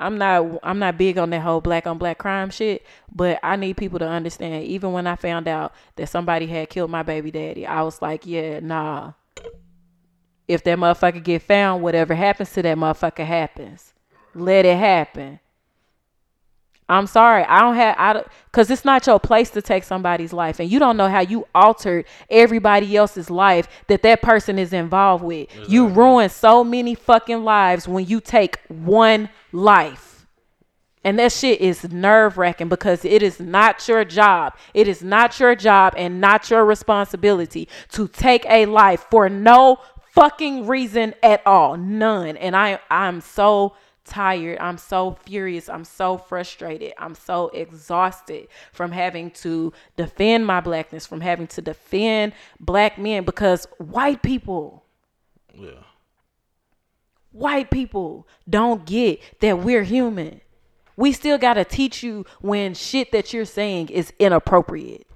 I'm 0.00 0.16
not 0.18 0.60
I'm 0.62 0.78
not 0.78 0.96
big 0.96 1.18
on 1.18 1.30
that 1.30 1.40
whole 1.40 1.60
black 1.60 1.86
on 1.86 1.98
black 1.98 2.18
crime 2.18 2.50
shit, 2.50 2.86
but 3.12 3.40
I 3.42 3.56
need 3.56 3.76
people 3.76 3.98
to 3.98 4.06
understand. 4.06 4.64
Even 4.64 4.92
when 4.92 5.06
I 5.06 5.16
found 5.16 5.48
out 5.48 5.74
that 5.96 6.08
somebody 6.08 6.46
had 6.46 6.70
killed 6.70 6.90
my 6.90 7.02
baby 7.02 7.30
daddy, 7.30 7.66
I 7.66 7.82
was 7.82 8.00
like, 8.00 8.26
yeah, 8.26 8.60
nah. 8.60 9.12
If 10.46 10.64
that 10.64 10.78
motherfucker 10.78 11.22
get 11.22 11.42
found, 11.42 11.82
whatever 11.82 12.14
happens 12.14 12.52
to 12.52 12.62
that 12.62 12.78
motherfucker 12.78 13.26
happens. 13.26 13.92
Let 14.34 14.64
it 14.64 14.78
happen. 14.78 15.40
I'm 16.88 17.06
sorry. 17.06 17.44
I 17.44 17.60
don't 17.60 17.74
have 17.74 17.96
I 17.98 18.24
cuz 18.50 18.70
it's 18.70 18.84
not 18.84 19.06
your 19.06 19.20
place 19.20 19.50
to 19.50 19.62
take 19.62 19.84
somebody's 19.84 20.32
life 20.32 20.58
and 20.58 20.70
you 20.70 20.78
don't 20.78 20.96
know 20.96 21.08
how 21.08 21.20
you 21.20 21.46
altered 21.54 22.06
everybody 22.30 22.96
else's 22.96 23.30
life 23.30 23.68
that 23.88 24.02
that 24.02 24.22
person 24.22 24.58
is 24.58 24.72
involved 24.72 25.22
with. 25.22 25.48
You 25.68 25.88
ruin 25.88 26.28
so 26.30 26.64
many 26.64 26.94
fucking 26.94 27.44
lives 27.44 27.86
when 27.86 28.06
you 28.06 28.20
take 28.20 28.60
one 28.68 29.28
life. 29.52 30.08
And 31.04 31.18
that 31.18 31.32
shit 31.32 31.60
is 31.60 31.90
nerve 31.90 32.36
wracking 32.36 32.68
because 32.68 33.04
it 33.04 33.22
is 33.22 33.38
not 33.38 33.86
your 33.86 34.04
job. 34.04 34.54
It 34.74 34.88
is 34.88 35.02
not 35.02 35.38
your 35.38 35.54
job 35.54 35.94
and 35.96 36.20
not 36.20 36.50
your 36.50 36.64
responsibility 36.64 37.68
to 37.92 38.08
take 38.08 38.44
a 38.46 38.66
life 38.66 39.06
for 39.10 39.28
no 39.28 39.78
fucking 40.12 40.66
reason 40.66 41.14
at 41.22 41.46
all. 41.46 41.76
None. 41.76 42.36
And 42.36 42.56
I 42.56 42.80
I'm 42.90 43.20
so 43.20 43.74
tired. 44.08 44.58
I'm 44.58 44.78
so 44.78 45.12
furious. 45.24 45.68
I'm 45.68 45.84
so 45.84 46.18
frustrated. 46.18 46.92
I'm 46.98 47.14
so 47.14 47.48
exhausted 47.48 48.48
from 48.72 48.92
having 48.92 49.30
to 49.32 49.72
defend 49.96 50.46
my 50.46 50.60
blackness, 50.60 51.06
from 51.06 51.20
having 51.20 51.46
to 51.48 51.62
defend 51.62 52.32
black 52.58 52.98
men 52.98 53.24
because 53.24 53.66
white 53.78 54.22
people 54.22 54.84
yeah. 55.54 55.82
white 57.32 57.70
people 57.70 58.26
don't 58.48 58.84
get 58.84 59.20
that 59.40 59.58
we're 59.58 59.84
human. 59.84 60.40
We 60.96 61.12
still 61.12 61.38
got 61.38 61.54
to 61.54 61.64
teach 61.64 62.02
you 62.02 62.26
when 62.40 62.74
shit 62.74 63.12
that 63.12 63.32
you're 63.32 63.44
saying 63.44 63.88
is 63.90 64.12
inappropriate. 64.18 65.06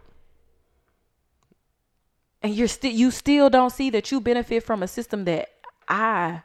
And 2.41 2.55
you're 2.55 2.69
still 2.69 2.93
you 2.93 3.11
still 3.11 3.51
don't 3.51 3.71
see 3.71 3.91
that 3.91 4.11
you 4.11 4.21
benefit 4.21 4.63
from 4.63 4.83
a 4.83 4.89
system 4.89 5.25
that 5.25 5.49
I 5.89 6.43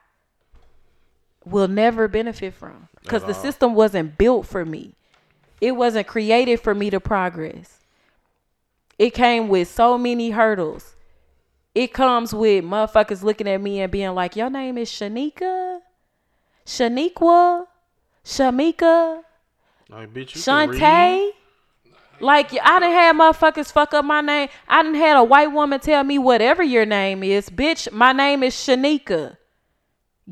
will 1.49 1.67
never 1.67 2.07
benefit 2.07 2.53
from 2.53 2.87
cuz 3.05 3.23
the 3.23 3.33
system 3.33 3.73
wasn't 3.73 4.17
built 4.17 4.45
for 4.45 4.65
me. 4.65 4.93
It 5.59 5.71
wasn't 5.71 6.07
created 6.07 6.59
for 6.59 6.75
me 6.75 6.89
to 6.89 6.99
progress. 6.99 7.79
It 8.99 9.13
came 9.13 9.47
with 9.47 9.67
so 9.67 9.97
many 9.97 10.31
hurdles. 10.31 10.95
It 11.73 11.93
comes 11.93 12.33
with 12.33 12.63
motherfuckers 12.63 13.23
looking 13.23 13.47
at 13.47 13.61
me 13.61 13.81
and 13.81 13.91
being 13.91 14.15
like, 14.15 14.35
Your 14.35 14.49
name 14.49 14.77
is 14.77 14.89
Shanika? 14.89 15.79
Shaniqua? 16.65 17.67
Shamika? 18.25 19.21
Like, 19.89 20.13
bitch, 20.13 20.35
you 20.35 20.41
can 20.41 20.69
read. 20.69 20.81
Shantae? 20.81 21.31
Like 22.19 22.51
I 22.53 22.79
done 22.79 22.91
had 22.91 23.15
motherfuckers 23.15 23.71
fuck 23.71 23.93
up 23.93 24.03
my 24.03 24.21
name. 24.21 24.49
I 24.67 24.81
done 24.83 24.95
had 24.95 25.17
a 25.17 25.23
white 25.23 25.51
woman 25.51 25.79
tell 25.79 26.03
me 26.03 26.17
whatever 26.17 26.63
your 26.63 26.85
name 26.85 27.23
is. 27.23 27.49
Bitch, 27.49 27.91
my 27.91 28.11
name 28.11 28.43
is 28.43 28.55
Shanika. 28.55 29.37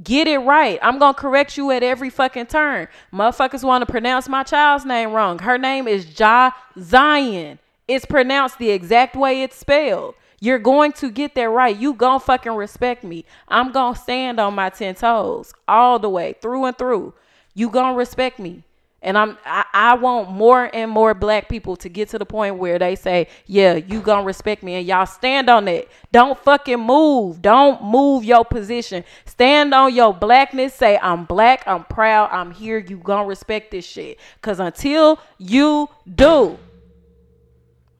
Get 0.03 0.27
it 0.27 0.39
right. 0.39 0.77
I'm 0.81 0.99
gonna 0.99 1.13
correct 1.13 1.55
you 1.55 1.71
at 1.71 1.81
every 1.81 2.09
fucking 2.09 2.47
turn. 2.47 2.89
Motherfuckers 3.13 3.63
want 3.63 3.81
to 3.81 3.91
pronounce 3.91 4.27
my 4.27 4.43
child's 4.43 4.83
name 4.83 5.11
wrong. 5.11 5.39
Her 5.39 5.57
name 5.57 5.87
is 5.87 6.19
Ja 6.19 6.51
Zion. 6.77 7.59
It's 7.87 8.05
pronounced 8.05 8.57
the 8.59 8.71
exact 8.71 9.15
way 9.15 9.43
it's 9.43 9.55
spelled. 9.55 10.15
You're 10.41 10.59
going 10.59 10.91
to 10.93 11.09
get 11.09 11.33
that 11.35 11.49
right. 11.49 11.77
You 11.77 11.93
gonna 11.93 12.19
fucking 12.19 12.51
respect 12.53 13.05
me. 13.05 13.23
I'm 13.47 13.71
gonna 13.71 13.95
stand 13.95 14.39
on 14.39 14.53
my 14.53 14.69
ten 14.69 14.95
toes 14.95 15.53
all 15.67 15.97
the 15.97 16.09
way 16.09 16.35
through 16.41 16.65
and 16.65 16.77
through. 16.77 17.13
You 17.53 17.69
gonna 17.69 17.95
respect 17.95 18.37
me. 18.37 18.63
And 19.05 19.19
I'm 19.19 19.37
I, 19.45 19.65
I 19.71 19.93
want 19.93 20.31
more 20.31 20.67
and 20.73 20.89
more 20.89 21.13
black 21.13 21.47
people 21.47 21.75
to 21.77 21.89
get 21.89 22.09
to 22.09 22.17
the 22.17 22.25
point 22.25 22.57
where 22.57 22.79
they 22.79 22.95
say, 22.95 23.27
Yeah, 23.45 23.75
you 23.75 24.01
gonna 24.01 24.25
respect 24.25 24.63
me 24.63 24.73
and 24.73 24.87
y'all 24.87 25.05
stand 25.05 25.47
on 25.47 25.67
it. 25.67 25.89
Don't 26.11 26.37
fucking 26.39 26.79
move. 26.79 27.39
Don't 27.39 27.83
move 27.83 28.25
your 28.25 28.43
position. 28.43 29.03
Stand 29.25 29.75
on 29.75 29.93
your 29.93 30.11
blackness. 30.11 30.73
Say, 30.73 30.97
I'm 30.97 31.25
black, 31.25 31.63
I'm 31.67 31.83
proud, 31.83 32.31
I'm 32.31 32.49
here. 32.49 32.79
You 32.79 32.97
gonna 32.97 33.27
respect 33.27 33.69
this 33.69 33.85
shit. 33.85 34.19
Cause 34.41 34.59
until 34.59 35.19
you 35.37 35.87
do, 36.13 36.57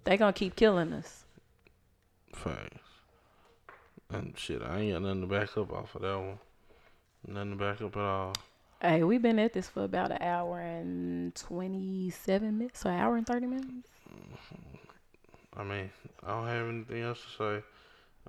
they 0.06 0.18
gonna 0.18 0.34
keep 0.34 0.56
killing 0.56 0.92
us. 0.92 1.24
Facts. 2.34 2.80
And 4.10 4.34
shit, 4.36 4.64
I 4.64 4.80
ain't 4.80 4.94
got 4.94 5.04
nothing 5.04 5.22
to 5.22 5.28
back 5.28 5.56
up 5.56 5.72
off 5.72 5.94
of 5.94 6.02
that 6.02 6.18
one. 6.18 6.40
Nothing 7.28 7.52
to 7.52 7.58
back 7.58 7.82
up 7.82 7.96
at 7.96 8.02
all. 8.02 8.34
Hey, 8.86 9.04
we've 9.04 9.22
been 9.22 9.40
at 9.40 9.54
this 9.54 9.68
for 9.68 9.84
about 9.84 10.12
an 10.12 10.22
hour 10.22 10.60
and 10.60 11.34
twenty 11.34 12.12
seven 12.12 12.60
minutes. 12.60 12.82
So 12.82 12.90
an 12.90 13.00
hour 13.00 13.16
and 13.16 13.26
thirty 13.26 13.48
minutes. 13.48 13.88
I 15.58 15.64
mean, 15.64 15.90
I 16.24 16.30
don't 16.30 16.48
have 16.48 16.68
anything 16.68 17.02
else 17.02 17.20
to 17.38 17.44
say. 17.60 17.64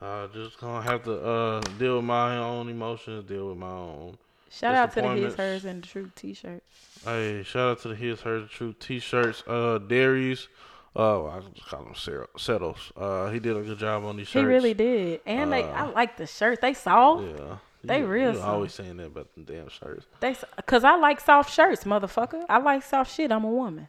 Uh, 0.01 0.29
just 0.29 0.59
gonna 0.59 0.83
have 0.83 1.05
to 1.05 1.13
uh 1.21 1.61
deal 1.79 1.97
with 1.97 2.05
my 2.07 2.39
own 2.39 2.69
emotions, 2.71 3.29
deal 3.29 3.49
with 3.49 3.59
my 3.59 3.71
own. 3.71 4.17
Shout 4.51 4.75
out 4.75 4.93
to 4.93 5.03
the 5.03 5.09
his, 5.11 5.35
hers, 5.35 5.65
and 5.67 5.83
the 5.83 5.87
truth 5.87 6.13
T-shirts. 6.15 6.65
Hey, 7.05 7.43
shout 7.43 7.73
out 7.73 7.81
to 7.83 7.89
the 7.89 7.95
His 7.95 8.21
Her 8.23 8.41
the 8.41 8.47
Truth 8.47 8.79
t-shirts. 8.79 9.43
Uh, 9.47 9.79
Darius, 9.79 10.49
uh, 10.95 11.27
I 11.27 11.41
just 11.53 11.69
call 11.69 11.85
him 11.85 11.95
Settles. 12.39 12.93
Uh, 12.97 13.29
he 13.31 13.41
did 13.41 13.57
a 13.57 13.61
good 13.61 13.79
job 13.79 14.05
on 14.05 14.17
these 14.17 14.29
shirts. 14.29 14.41
He 14.41 14.47
really 14.47 14.73
did, 14.73 15.21
and 15.27 15.53
they. 15.53 15.65
I 15.65 15.87
Uh, 15.87 15.93
like 15.93 16.17
the 16.17 16.27
shirt. 16.27 16.61
They 16.63 16.73
soft. 16.73 17.25
Yeah. 17.25 17.57
They 17.87 18.01
you, 18.01 18.07
real 18.07 18.33
You 18.33 18.39
soft. 18.39 18.49
always 18.49 18.75
saying 18.75 18.97
that 18.99 19.07
about 19.07 19.29
the 19.37 19.43
damn 19.43 19.69
shirts. 19.69 20.07
They, 20.21 20.35
cause 20.67 20.85
I 20.85 20.97
like 20.97 21.21
soft 21.21 21.53
shirts, 21.53 21.85
motherfucker. 21.85 22.45
I 22.49 22.59
like 22.59 22.83
soft 22.83 23.15
shit. 23.15 23.31
I'm 23.33 23.45
a 23.45 23.51
woman. 23.51 23.89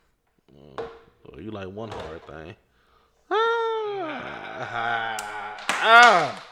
So 0.77 1.39
you 1.39 1.51
like 1.51 1.67
one 1.69 1.89
hard 1.91 2.25
thing. 2.25 2.55
Ah, 3.29 5.17
ah. 5.69 6.43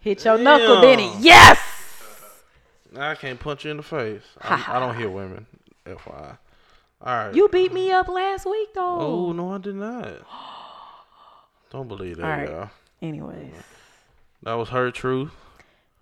Hit 0.00 0.24
your 0.24 0.38
knuckle, 0.38 0.80
Benny. 0.80 1.12
Yes. 1.20 1.58
I 2.96 3.14
can't 3.14 3.38
punch 3.38 3.64
you 3.64 3.70
in 3.72 3.76
the 3.76 3.82
face. 3.82 4.22
I 4.40 4.80
don't 4.80 4.96
hear 4.96 5.10
women. 5.10 5.46
FYI. 5.86 6.38
All 7.02 7.14
right. 7.26 7.34
You 7.34 7.48
beat 7.48 7.72
me 7.72 7.90
up 7.92 8.08
last 8.08 8.46
week 8.46 8.74
though. 8.74 8.98
Oh 9.00 9.32
no, 9.32 9.52
I 9.54 9.58
did 9.58 9.74
not. 9.76 10.06
Don't 11.70 11.86
believe 11.88 12.16
that, 12.18 12.24
All 12.24 12.30
right. 12.30 12.48
y'all. 12.48 12.70
Anyways, 13.00 13.52
That 14.42 14.54
was 14.54 14.68
her 14.70 14.90
truth. 14.90 15.30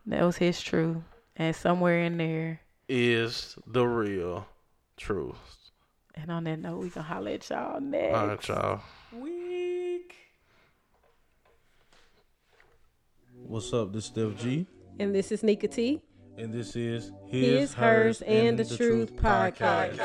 That 0.09 0.23
was 0.25 0.37
his 0.37 0.61
truth, 0.61 0.97
and 1.37 1.55
somewhere 1.55 2.01
in 2.03 2.17
there. 2.19 2.61
Is 2.89 3.57
the 3.67 3.87
real 3.87 4.47
truth. 4.97 5.37
And 6.15 6.31
on 6.33 6.45
that 6.45 6.59
note, 6.59 6.79
we 6.79 6.89
gonna 6.89 7.07
holler 7.07 7.31
at 7.33 7.49
y'all 7.49 7.81
next 7.81 8.17
All 8.17 8.27
right, 8.27 8.49
y'all. 8.49 8.81
week. 9.13 10.15
What's 13.47 13.73
up? 13.73 13.93
This 13.93 14.05
is 14.05 14.11
Steph 14.11 14.37
G, 14.37 14.67
And 14.99 15.15
this 15.15 15.31
is 15.31 15.43
Nika 15.43 15.69
T. 15.69 16.01
and 16.37 16.53
this 16.53 16.75
is 16.75 17.13
His, 17.29 17.75
Hers, 17.75 18.21
and 18.23 18.59
the 18.59 18.65
Truth 18.77 19.15
podcast. 19.17 19.99